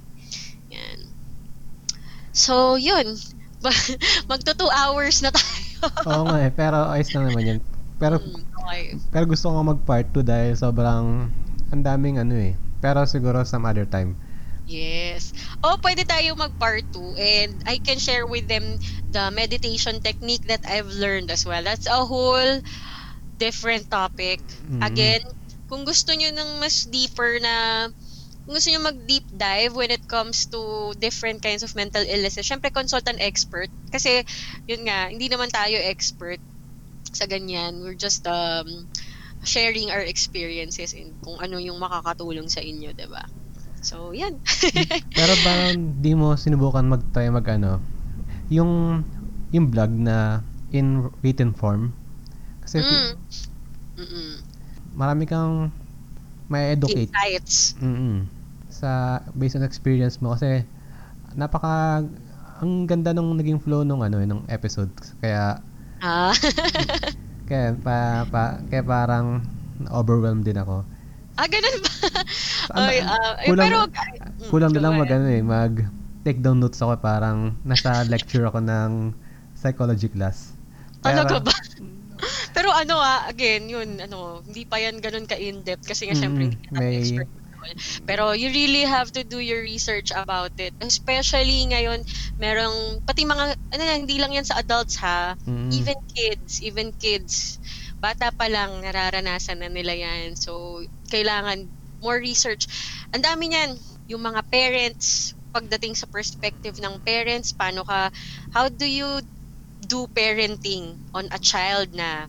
Yan. 0.72 1.00
So, 2.32 2.78
yun. 2.78 3.18
Magto 4.30 4.54
two 4.54 4.72
hours 4.72 5.20
na 5.26 5.32
tayo. 5.34 5.90
Oo 6.10 6.24
nga 6.30 6.40
eh, 6.46 6.52
pero 6.54 6.78
ayos 6.90 7.12
lang 7.14 7.26
naman 7.30 7.44
yan. 7.58 7.60
Pero, 7.98 8.22
Hmm, 8.22 8.46
okay. 8.62 9.02
pero 9.10 9.26
gusto 9.26 9.50
ko 9.50 9.58
mag 9.66 9.82
part 9.86 10.08
2 10.14 10.22
dahil 10.22 10.54
sobrang 10.54 11.34
ang 11.74 11.82
daming 11.84 12.22
ano 12.22 12.36
eh. 12.38 12.54
Pero 12.80 13.04
siguro 13.10 13.42
some 13.44 13.66
other 13.66 13.90
time. 13.90 14.16
Yes. 14.68 15.32
Oh, 15.64 15.80
pwede 15.80 16.04
tayo 16.04 16.36
mag 16.36 16.52
part 16.60 16.84
2 16.92 17.16
and 17.16 17.64
I 17.64 17.80
can 17.80 18.04
share 18.04 18.28
with 18.28 18.52
them 18.52 18.76
the 19.08 19.32
meditation 19.32 20.04
technique 20.04 20.44
that 20.52 20.60
I've 20.68 20.92
learned 20.92 21.32
as 21.32 21.48
well. 21.48 21.64
That's 21.64 21.88
a 21.88 22.04
whole 22.04 22.60
different 23.36 23.88
topic. 23.90 24.44
Mm. 24.64 24.82
Again, 24.84 25.24
kung 25.72 25.86
gusto 25.88 26.12
nyo 26.16 26.32
ng 26.36 26.60
mas 26.60 26.84
deeper 26.84 27.40
na 27.40 27.88
kung 28.46 28.56
gusto 28.60 28.70
nyo 28.72 28.82
mag-deep 28.92 29.28
dive 29.32 29.74
when 29.76 29.92
it 29.92 30.04
comes 30.08 30.48
to 30.52 30.92
different 31.00 31.40
kinds 31.44 31.64
of 31.64 31.76
mental 31.76 32.04
illnesses, 32.04 32.44
syempre 32.48 32.72
consult 32.74 33.08
an 33.08 33.20
expert. 33.24 33.70
Kasi, 33.92 34.24
yun 34.68 34.88
nga, 34.88 35.08
hindi 35.12 35.28
naman 35.32 35.52
tayo 35.52 35.76
expert 35.80 36.40
sa 37.14 37.26
ganyan. 37.30 37.80
We're 37.84 37.98
just 38.00 38.26
um, 38.28 38.90
sharing 39.46 39.92
our 39.92 40.04
experiences 40.04 40.94
and 40.98 41.16
kung 41.24 41.40
ano 41.42 41.58
yung 41.62 41.80
makakatulong 41.82 42.50
sa 42.52 42.62
inyo, 42.64 42.92
'di 42.96 43.08
ba? 43.10 43.24
So, 43.82 44.12
yan. 44.12 44.42
Pero 45.18 45.34
ba 45.46 45.54
di 45.76 46.12
mo 46.18 46.34
sinubukan 46.36 46.86
mag-try 46.86 47.30
mag 47.30 47.46
ano, 47.48 47.80
yung 48.52 49.04
yung 49.54 49.72
blog 49.72 49.92
na 49.94 50.42
in 50.74 51.08
written 51.24 51.56
form? 51.56 51.94
Kasi 52.64 52.84
mm. 52.84 53.12
Mm-mm. 53.98 54.32
marami 54.94 55.26
kang 55.26 55.74
may 56.48 56.74
educate 56.74 57.10
Insights. 57.12 57.74
mm 57.82 58.30
sa 58.68 59.26
based 59.34 59.58
on 59.58 59.66
experience 59.66 60.22
mo 60.22 60.38
kasi 60.38 60.62
napaka 61.34 62.06
ang 62.62 62.86
ganda 62.86 63.10
nung 63.10 63.34
naging 63.34 63.58
flow 63.58 63.82
nung 63.82 64.06
ano 64.06 64.22
nung 64.22 64.46
episode 64.46 64.94
kaya 65.18 65.58
Ah. 65.98 66.30
kaya 67.50 67.74
pa, 67.82 68.28
pa 68.30 68.62
kaya 68.70 68.84
parang 68.86 69.42
overwhelmed 69.90 70.46
din 70.46 70.58
ako. 70.62 70.86
Ah, 71.38 71.48
ganun 71.48 71.76
ba? 71.78 71.92
Ano- 72.74 72.88
Ay, 72.88 72.98
ah, 73.00 73.34
eh, 73.38 73.48
kulang- 73.48 73.64
pero, 73.64 73.78
Kulang 74.48 74.72
na 74.72 74.82
lang 74.82 74.94
mag 74.96 75.10
ano 75.10 75.28
eh, 75.28 75.42
mag 75.42 75.74
take 76.22 76.40
down 76.40 76.58
notes 76.58 76.78
ako 76.78 76.98
parang 76.98 77.56
nasa 77.64 77.90
lecture 78.14 78.44
ako 78.44 78.60
ng 78.60 79.14
psychology 79.54 80.08
class. 80.08 80.54
Talaga 81.00 81.40
ba? 81.40 81.54
Pero 82.50 82.74
ano 82.74 82.98
ah, 82.98 83.30
again, 83.30 83.70
yun, 83.70 84.02
ano, 84.02 84.42
hindi 84.42 84.66
pa 84.66 84.78
yan 84.78 84.98
ganun 84.98 85.24
ka-in-depth 85.24 85.86
kasi 85.86 86.10
nga 86.10 86.14
Mm, 86.14 86.20
syempre 86.20 86.42
hindi 86.44 86.58
ka 86.60 86.72
may- 86.74 86.98
expert. 87.00 87.30
Pero 88.06 88.32
you 88.32 88.48
really 88.48 88.82
have 88.82 89.12
to 89.12 89.22
do 89.22 89.38
your 89.38 89.60
research 89.60 90.10
about 90.10 90.56
it. 90.56 90.72
Especially 90.80 91.68
ngayon, 91.68 92.00
merong, 92.38 93.04
pati 93.04 93.22
mga, 93.22 93.44
ano 93.54 93.82
na, 93.84 93.94
hindi 93.94 94.18
lang 94.18 94.32
yan 94.32 94.48
sa 94.48 94.58
adults 94.58 94.96
ha, 94.98 95.36
Mm. 95.44 95.70
even 95.70 95.98
kids, 96.08 96.64
even 96.64 96.90
kids, 96.96 97.60
bata 98.02 98.30
pa 98.36 98.48
lang, 98.52 98.82
nararanasan 98.84 99.62
na 99.64 99.70
nila 99.72 99.94
yan. 99.98 100.36
So, 100.38 100.82
kailangan 101.12 101.70
more 102.04 102.22
research. 102.22 102.68
Ang 103.14 103.24
dami 103.26 103.50
niyan, 103.52 103.72
yung 104.12 104.22
mga 104.24 104.42
parents, 104.54 105.34
pagdating 105.56 105.98
sa 105.98 106.06
perspective 106.10 106.78
ng 106.78 107.02
parents, 107.02 107.52
paano 107.56 107.82
ka, 107.88 108.10
how 108.54 108.70
do 108.70 108.86
you 108.86 109.22
do 109.82 110.08
parenting 110.14 110.98
on 111.14 111.26
a 111.34 111.40
child 111.42 111.94
na 111.94 112.28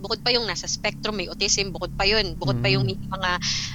bukod 0.00 0.20
pa 0.24 0.32
yung 0.32 0.48
nasa 0.48 0.64
spectrum, 0.70 1.16
may 1.18 1.28
autism, 1.28 1.72
bukod 1.76 1.92
pa 1.92 2.08
yun, 2.08 2.32
bukod 2.40 2.56
pa 2.62 2.72
yung 2.72 2.84
Mm. 2.84 2.96
mga 3.12 3.30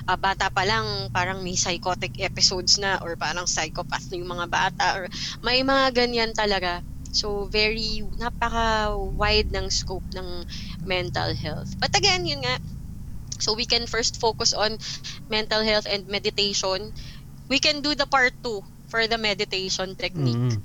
ah, 0.09 0.17
bata 0.19 0.49
pa 0.49 0.65
lang, 0.65 1.09
parang 1.13 1.41
may 1.45 1.53
psychotic 1.57 2.17
episodes 2.21 2.81
na 2.81 2.97
or 3.05 3.13
parang 3.19 3.45
psychopath 3.45 4.09
na 4.09 4.17
yung 4.21 4.31
mga 4.33 4.47
bata 4.49 4.85
or 4.97 5.05
may 5.45 5.61
mga 5.61 5.93
ganyan 5.93 6.31
talaga. 6.33 6.81
So, 7.15 7.47
very, 7.47 8.03
napaka-wide 8.19 9.55
ng 9.55 9.71
scope 9.71 10.05
ng 10.11 10.43
mental 10.83 11.31
health. 11.35 11.71
But 11.79 11.95
again, 11.95 12.27
yun 12.27 12.43
nga, 12.43 12.59
so 13.39 13.53
we 13.53 13.65
can 13.65 13.87
first 13.87 14.19
focus 14.19 14.53
on 14.53 14.77
mental 15.29 15.63
health 15.63 15.87
and 15.89 16.07
meditation. 16.07 16.91
We 17.49 17.59
can 17.59 17.81
do 17.81 17.95
the 17.95 18.07
part 18.07 18.33
two 18.43 18.63
for 18.87 19.07
the 19.07 19.17
meditation 19.17 19.95
technique. 19.95 20.59
Mm. 20.59 20.63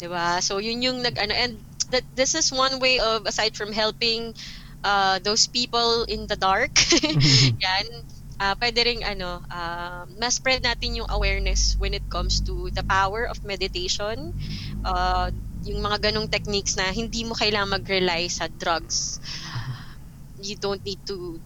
'di 0.00 0.08
ba? 0.10 0.40
So 0.42 0.58
yun 0.58 0.82
yung 0.82 0.98
nag 1.02 1.16
ano 1.18 1.34
and 1.34 1.52
that 1.90 2.04
this 2.12 2.34
is 2.34 2.52
one 2.52 2.80
way 2.80 2.98
of 3.00 3.26
aside 3.26 3.56
from 3.56 3.72
helping 3.72 4.34
uh, 4.84 5.18
those 5.20 5.46
people 5.46 6.04
in 6.08 6.26
the 6.26 6.36
dark. 6.36 6.72
yan. 7.64 7.86
ah 8.36 8.52
pwede 8.60 8.84
ring 8.84 9.00
ano, 9.04 9.40
ah, 9.48 10.04
mas 10.20 10.36
spread 10.36 10.60
natin 10.60 11.00
yung 11.00 11.08
awareness 11.08 11.72
when 11.80 11.96
it 11.96 12.04
comes 12.12 12.44
to 12.44 12.68
the 12.76 12.84
power 12.84 13.24
of 13.24 13.40
meditation. 13.44 14.32
Uh, 14.84 15.30
yung 15.66 15.82
mga 15.82 16.10
ganong 16.10 16.30
techniques 16.30 16.78
na 16.78 16.94
hindi 16.94 17.26
mo 17.26 17.34
kailangan 17.34 17.82
mag-rely 17.82 18.30
sa 18.30 18.46
drugs. 18.46 19.18
You 20.38 20.54
don't 20.56 20.80
need 20.86 21.02
to 21.10 21.42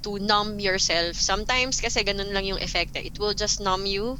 to 0.00 0.16
numb 0.16 0.56
yourself. 0.56 1.20
Sometimes 1.20 1.76
kasi 1.80 2.00
ganun 2.00 2.32
lang 2.32 2.48
yung 2.48 2.60
effect. 2.60 2.96
eh. 2.96 3.04
It 3.04 3.20
will 3.20 3.36
just 3.36 3.60
numb 3.60 3.84
you, 3.84 4.16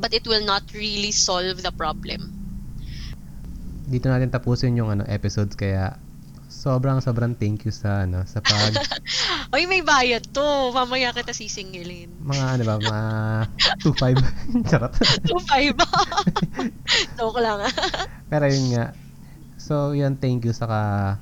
but 0.00 0.16
it 0.16 0.24
will 0.24 0.42
not 0.42 0.64
really 0.72 1.12
solve 1.12 1.60
the 1.60 1.72
problem. 1.76 2.32
Dito 3.84 4.08
natin 4.08 4.32
tapusin 4.32 4.80
yung 4.80 4.88
ano 4.88 5.04
episodes 5.04 5.52
kaya 5.52 6.00
sobrang 6.64 6.98
sobrang 6.98 7.36
thank 7.36 7.60
you 7.62 7.72
sa 7.72 8.08
ano 8.08 8.24
sa 8.24 8.40
pag 8.40 8.72
Oy, 9.54 9.68
may 9.68 9.84
bayad 9.84 10.24
to. 10.32 10.42
Mamaya 10.72 11.12
kita 11.12 11.30
sisingilin. 11.30 12.10
mga 12.18 12.44
ano 12.56 12.62
ba 12.64 12.74
mga 12.80 13.02
2-5 13.84 14.16
charot 14.72 14.92
2.5 15.28 15.76
Joke 17.20 17.38
lang. 17.38 17.68
pero 18.26 18.48
yun 18.48 18.72
nga 18.72 18.96
so 19.54 19.92
yun 19.92 20.16
thank 20.16 20.42
you 20.42 20.50
saka 20.50 21.14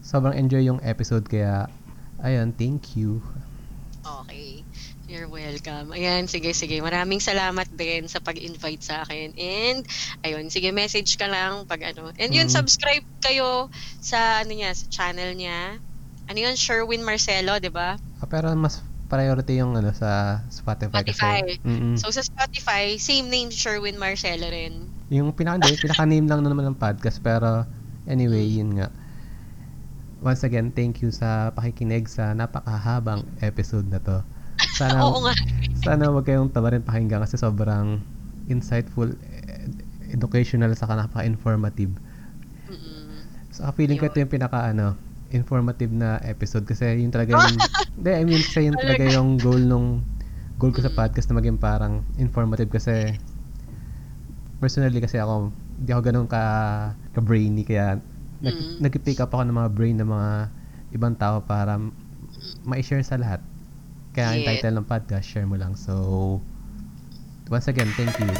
sobrang 0.00 0.34
enjoy 0.34 0.60
yung 0.60 0.80
episode 0.82 1.24
kaya 1.24 1.68
ayun 2.18 2.50
thank 2.50 2.96
you 2.96 3.20
Okay. 4.04 4.53
You're 5.14 5.30
welcome. 5.30 5.94
Ayan, 5.94 6.26
sige, 6.26 6.50
sige. 6.52 6.82
Maraming 6.82 7.22
salamat 7.22 7.70
din 7.70 8.10
sa 8.10 8.18
pag-invite 8.18 8.82
sa 8.82 9.06
akin. 9.06 9.30
And, 9.32 9.86
ayun, 10.20 10.50
sige, 10.50 10.74
message 10.74 11.14
ka 11.14 11.30
lang 11.30 11.62
pag 11.64 11.86
ano. 11.86 12.10
And 12.18 12.34
yun, 12.34 12.50
Mm. 12.50 12.52
subscribe 12.52 13.06
kayo 13.20 13.70
sa, 14.00 14.42
ano 14.42 14.50
niya, 14.50 14.74
sa 14.74 14.90
channel 14.90 15.30
niya. 15.32 15.78
Ano 16.26 16.34
yun, 16.36 16.58
Sherwin 16.58 17.00
Marcelo, 17.00 17.62
di 17.62 17.70
ba? 17.70 17.94
Ah, 18.18 18.26
pero 18.26 18.50
mas 18.52 18.82
priority 19.06 19.62
yung 19.62 19.78
ano 19.78 19.94
sa 19.94 20.42
Spotify, 20.50 20.98
Spotify. 20.98 21.38
kasi 21.46 21.62
mm 21.62 21.94
So, 21.94 22.10
sa 22.10 22.18
Spotify, 22.20 22.98
same 22.98 23.30
name, 23.30 23.54
Sherwin 23.54 23.94
Marcelo 23.94 24.50
rin. 24.50 24.90
yung 25.06 25.30
pinaka 25.30 25.70
pinaka 25.70 26.02
name 26.02 26.26
lang 26.26 26.42
naman 26.42 26.66
ng 26.66 26.74
podcast 26.74 27.20
pero 27.20 27.68
anyway 28.04 28.42
yun 28.42 28.72
nga 28.72 28.88
once 30.18 30.40
again 30.42 30.72
thank 30.72 30.98
you 30.98 31.12
sa 31.12 31.52
pakikinig 31.52 32.08
sa 32.08 32.32
napakahabang 32.32 33.22
episode 33.38 33.84
na 33.86 34.00
to 34.00 34.24
sana 34.74 34.98
Oo 35.00 35.22
nga. 35.22 35.34
sana 35.76 36.10
wag 36.10 36.24
kayong 36.24 36.50
tawarin 36.50 36.82
pakinggan 36.82 37.22
kasi 37.22 37.36
sobrang 37.36 38.02
insightful 38.46 39.06
ed- 39.06 39.80
educational 40.10 40.74
saka 40.74 40.94
napaka-informative 40.96 41.94
Mm-mm. 42.66 43.22
so 43.48 43.62
feeling 43.72 43.96
ko 43.96 44.06
ito 44.06 44.18
yung 44.18 44.28
pinaka 44.28 44.66
ano 44.66 44.98
informative 45.30 45.90
na 45.90 46.18
episode 46.22 46.62
kasi 46.62 46.98
yun 46.98 47.08
talaga 47.08 47.34
yung 47.36 47.54
hindi 47.96 48.10
I 48.10 48.22
mean 48.22 48.40
kasi 48.40 48.60
yun 48.64 48.74
talaga 48.74 49.04
yung 49.08 49.36
goal 49.36 49.60
nung 49.60 50.02
goal 50.54 50.70
ko 50.70 50.78
sa 50.78 50.88
Mm. 50.88 50.96
podcast 50.96 51.26
na 51.28 51.38
maging 51.38 51.58
parang 51.58 51.94
informative 52.16 52.68
kasi 52.68 53.14
personally 54.58 54.98
kasi 54.98 55.18
ako 55.18 55.50
hindi 55.76 55.90
ako 55.90 56.02
ganun 56.04 56.26
ka 56.26 56.42
ka 57.10 57.20
brainy 57.20 57.62
kaya 57.62 57.98
nag, 58.40 58.54
Mm. 58.54 58.76
nag-pick 58.80 59.18
up 59.18 59.30
ako 59.30 59.42
ng 59.42 59.56
mga 59.56 59.70
brain 59.70 59.96
ng 59.96 60.06
mga 60.06 60.30
ibang 60.92 61.14
tao 61.14 61.40
para 61.40 61.74
ma-share 62.62 63.02
sa 63.02 63.16
lahat 63.16 63.40
kaya 64.14 64.26
ang 64.30 64.40
Yes. 64.40 64.48
title 64.56 64.78
ng 64.78 64.86
podcast 64.86 65.26
share 65.26 65.44
mo 65.44 65.54
lang 65.54 65.74
so 65.74 66.38
once 67.46 67.66
again 67.66 67.90
thank 67.94 68.14
you 68.16 68.30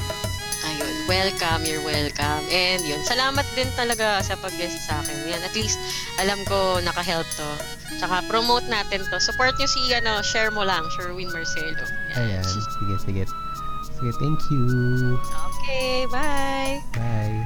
Ayun, 0.65 0.97
welcome, 1.05 1.61
you're 1.69 1.85
welcome. 1.85 2.41
And 2.49 2.81
yun, 2.81 3.05
salamat 3.05 3.45
din 3.53 3.69
talaga 3.77 4.25
sa 4.25 4.33
pag-guest 4.35 4.89
sa 4.89 4.97
akin. 4.97 5.29
Yan, 5.29 5.45
at 5.45 5.53
least 5.53 5.77
alam 6.17 6.41
ko 6.49 6.81
naka-help 6.81 7.29
to. 7.37 7.51
Tsaka 8.01 8.25
promote 8.25 8.65
natin 8.65 9.05
to. 9.05 9.17
Support 9.21 9.61
nyo 9.61 9.69
si, 9.69 9.93
ano, 9.93 10.25
share 10.25 10.49
mo 10.49 10.65
lang, 10.65 10.89
Sherwin 10.91 11.29
Marcelo. 11.29 11.85
Yan. 12.17 12.41
ayan 12.41 12.45
sige 12.49 12.97
sige 12.97 13.23
sige 13.93 14.11
thank 14.17 14.41
you 14.49 14.65
Okay, 15.53 16.09
bye! 16.09 16.81
bye 16.97 17.45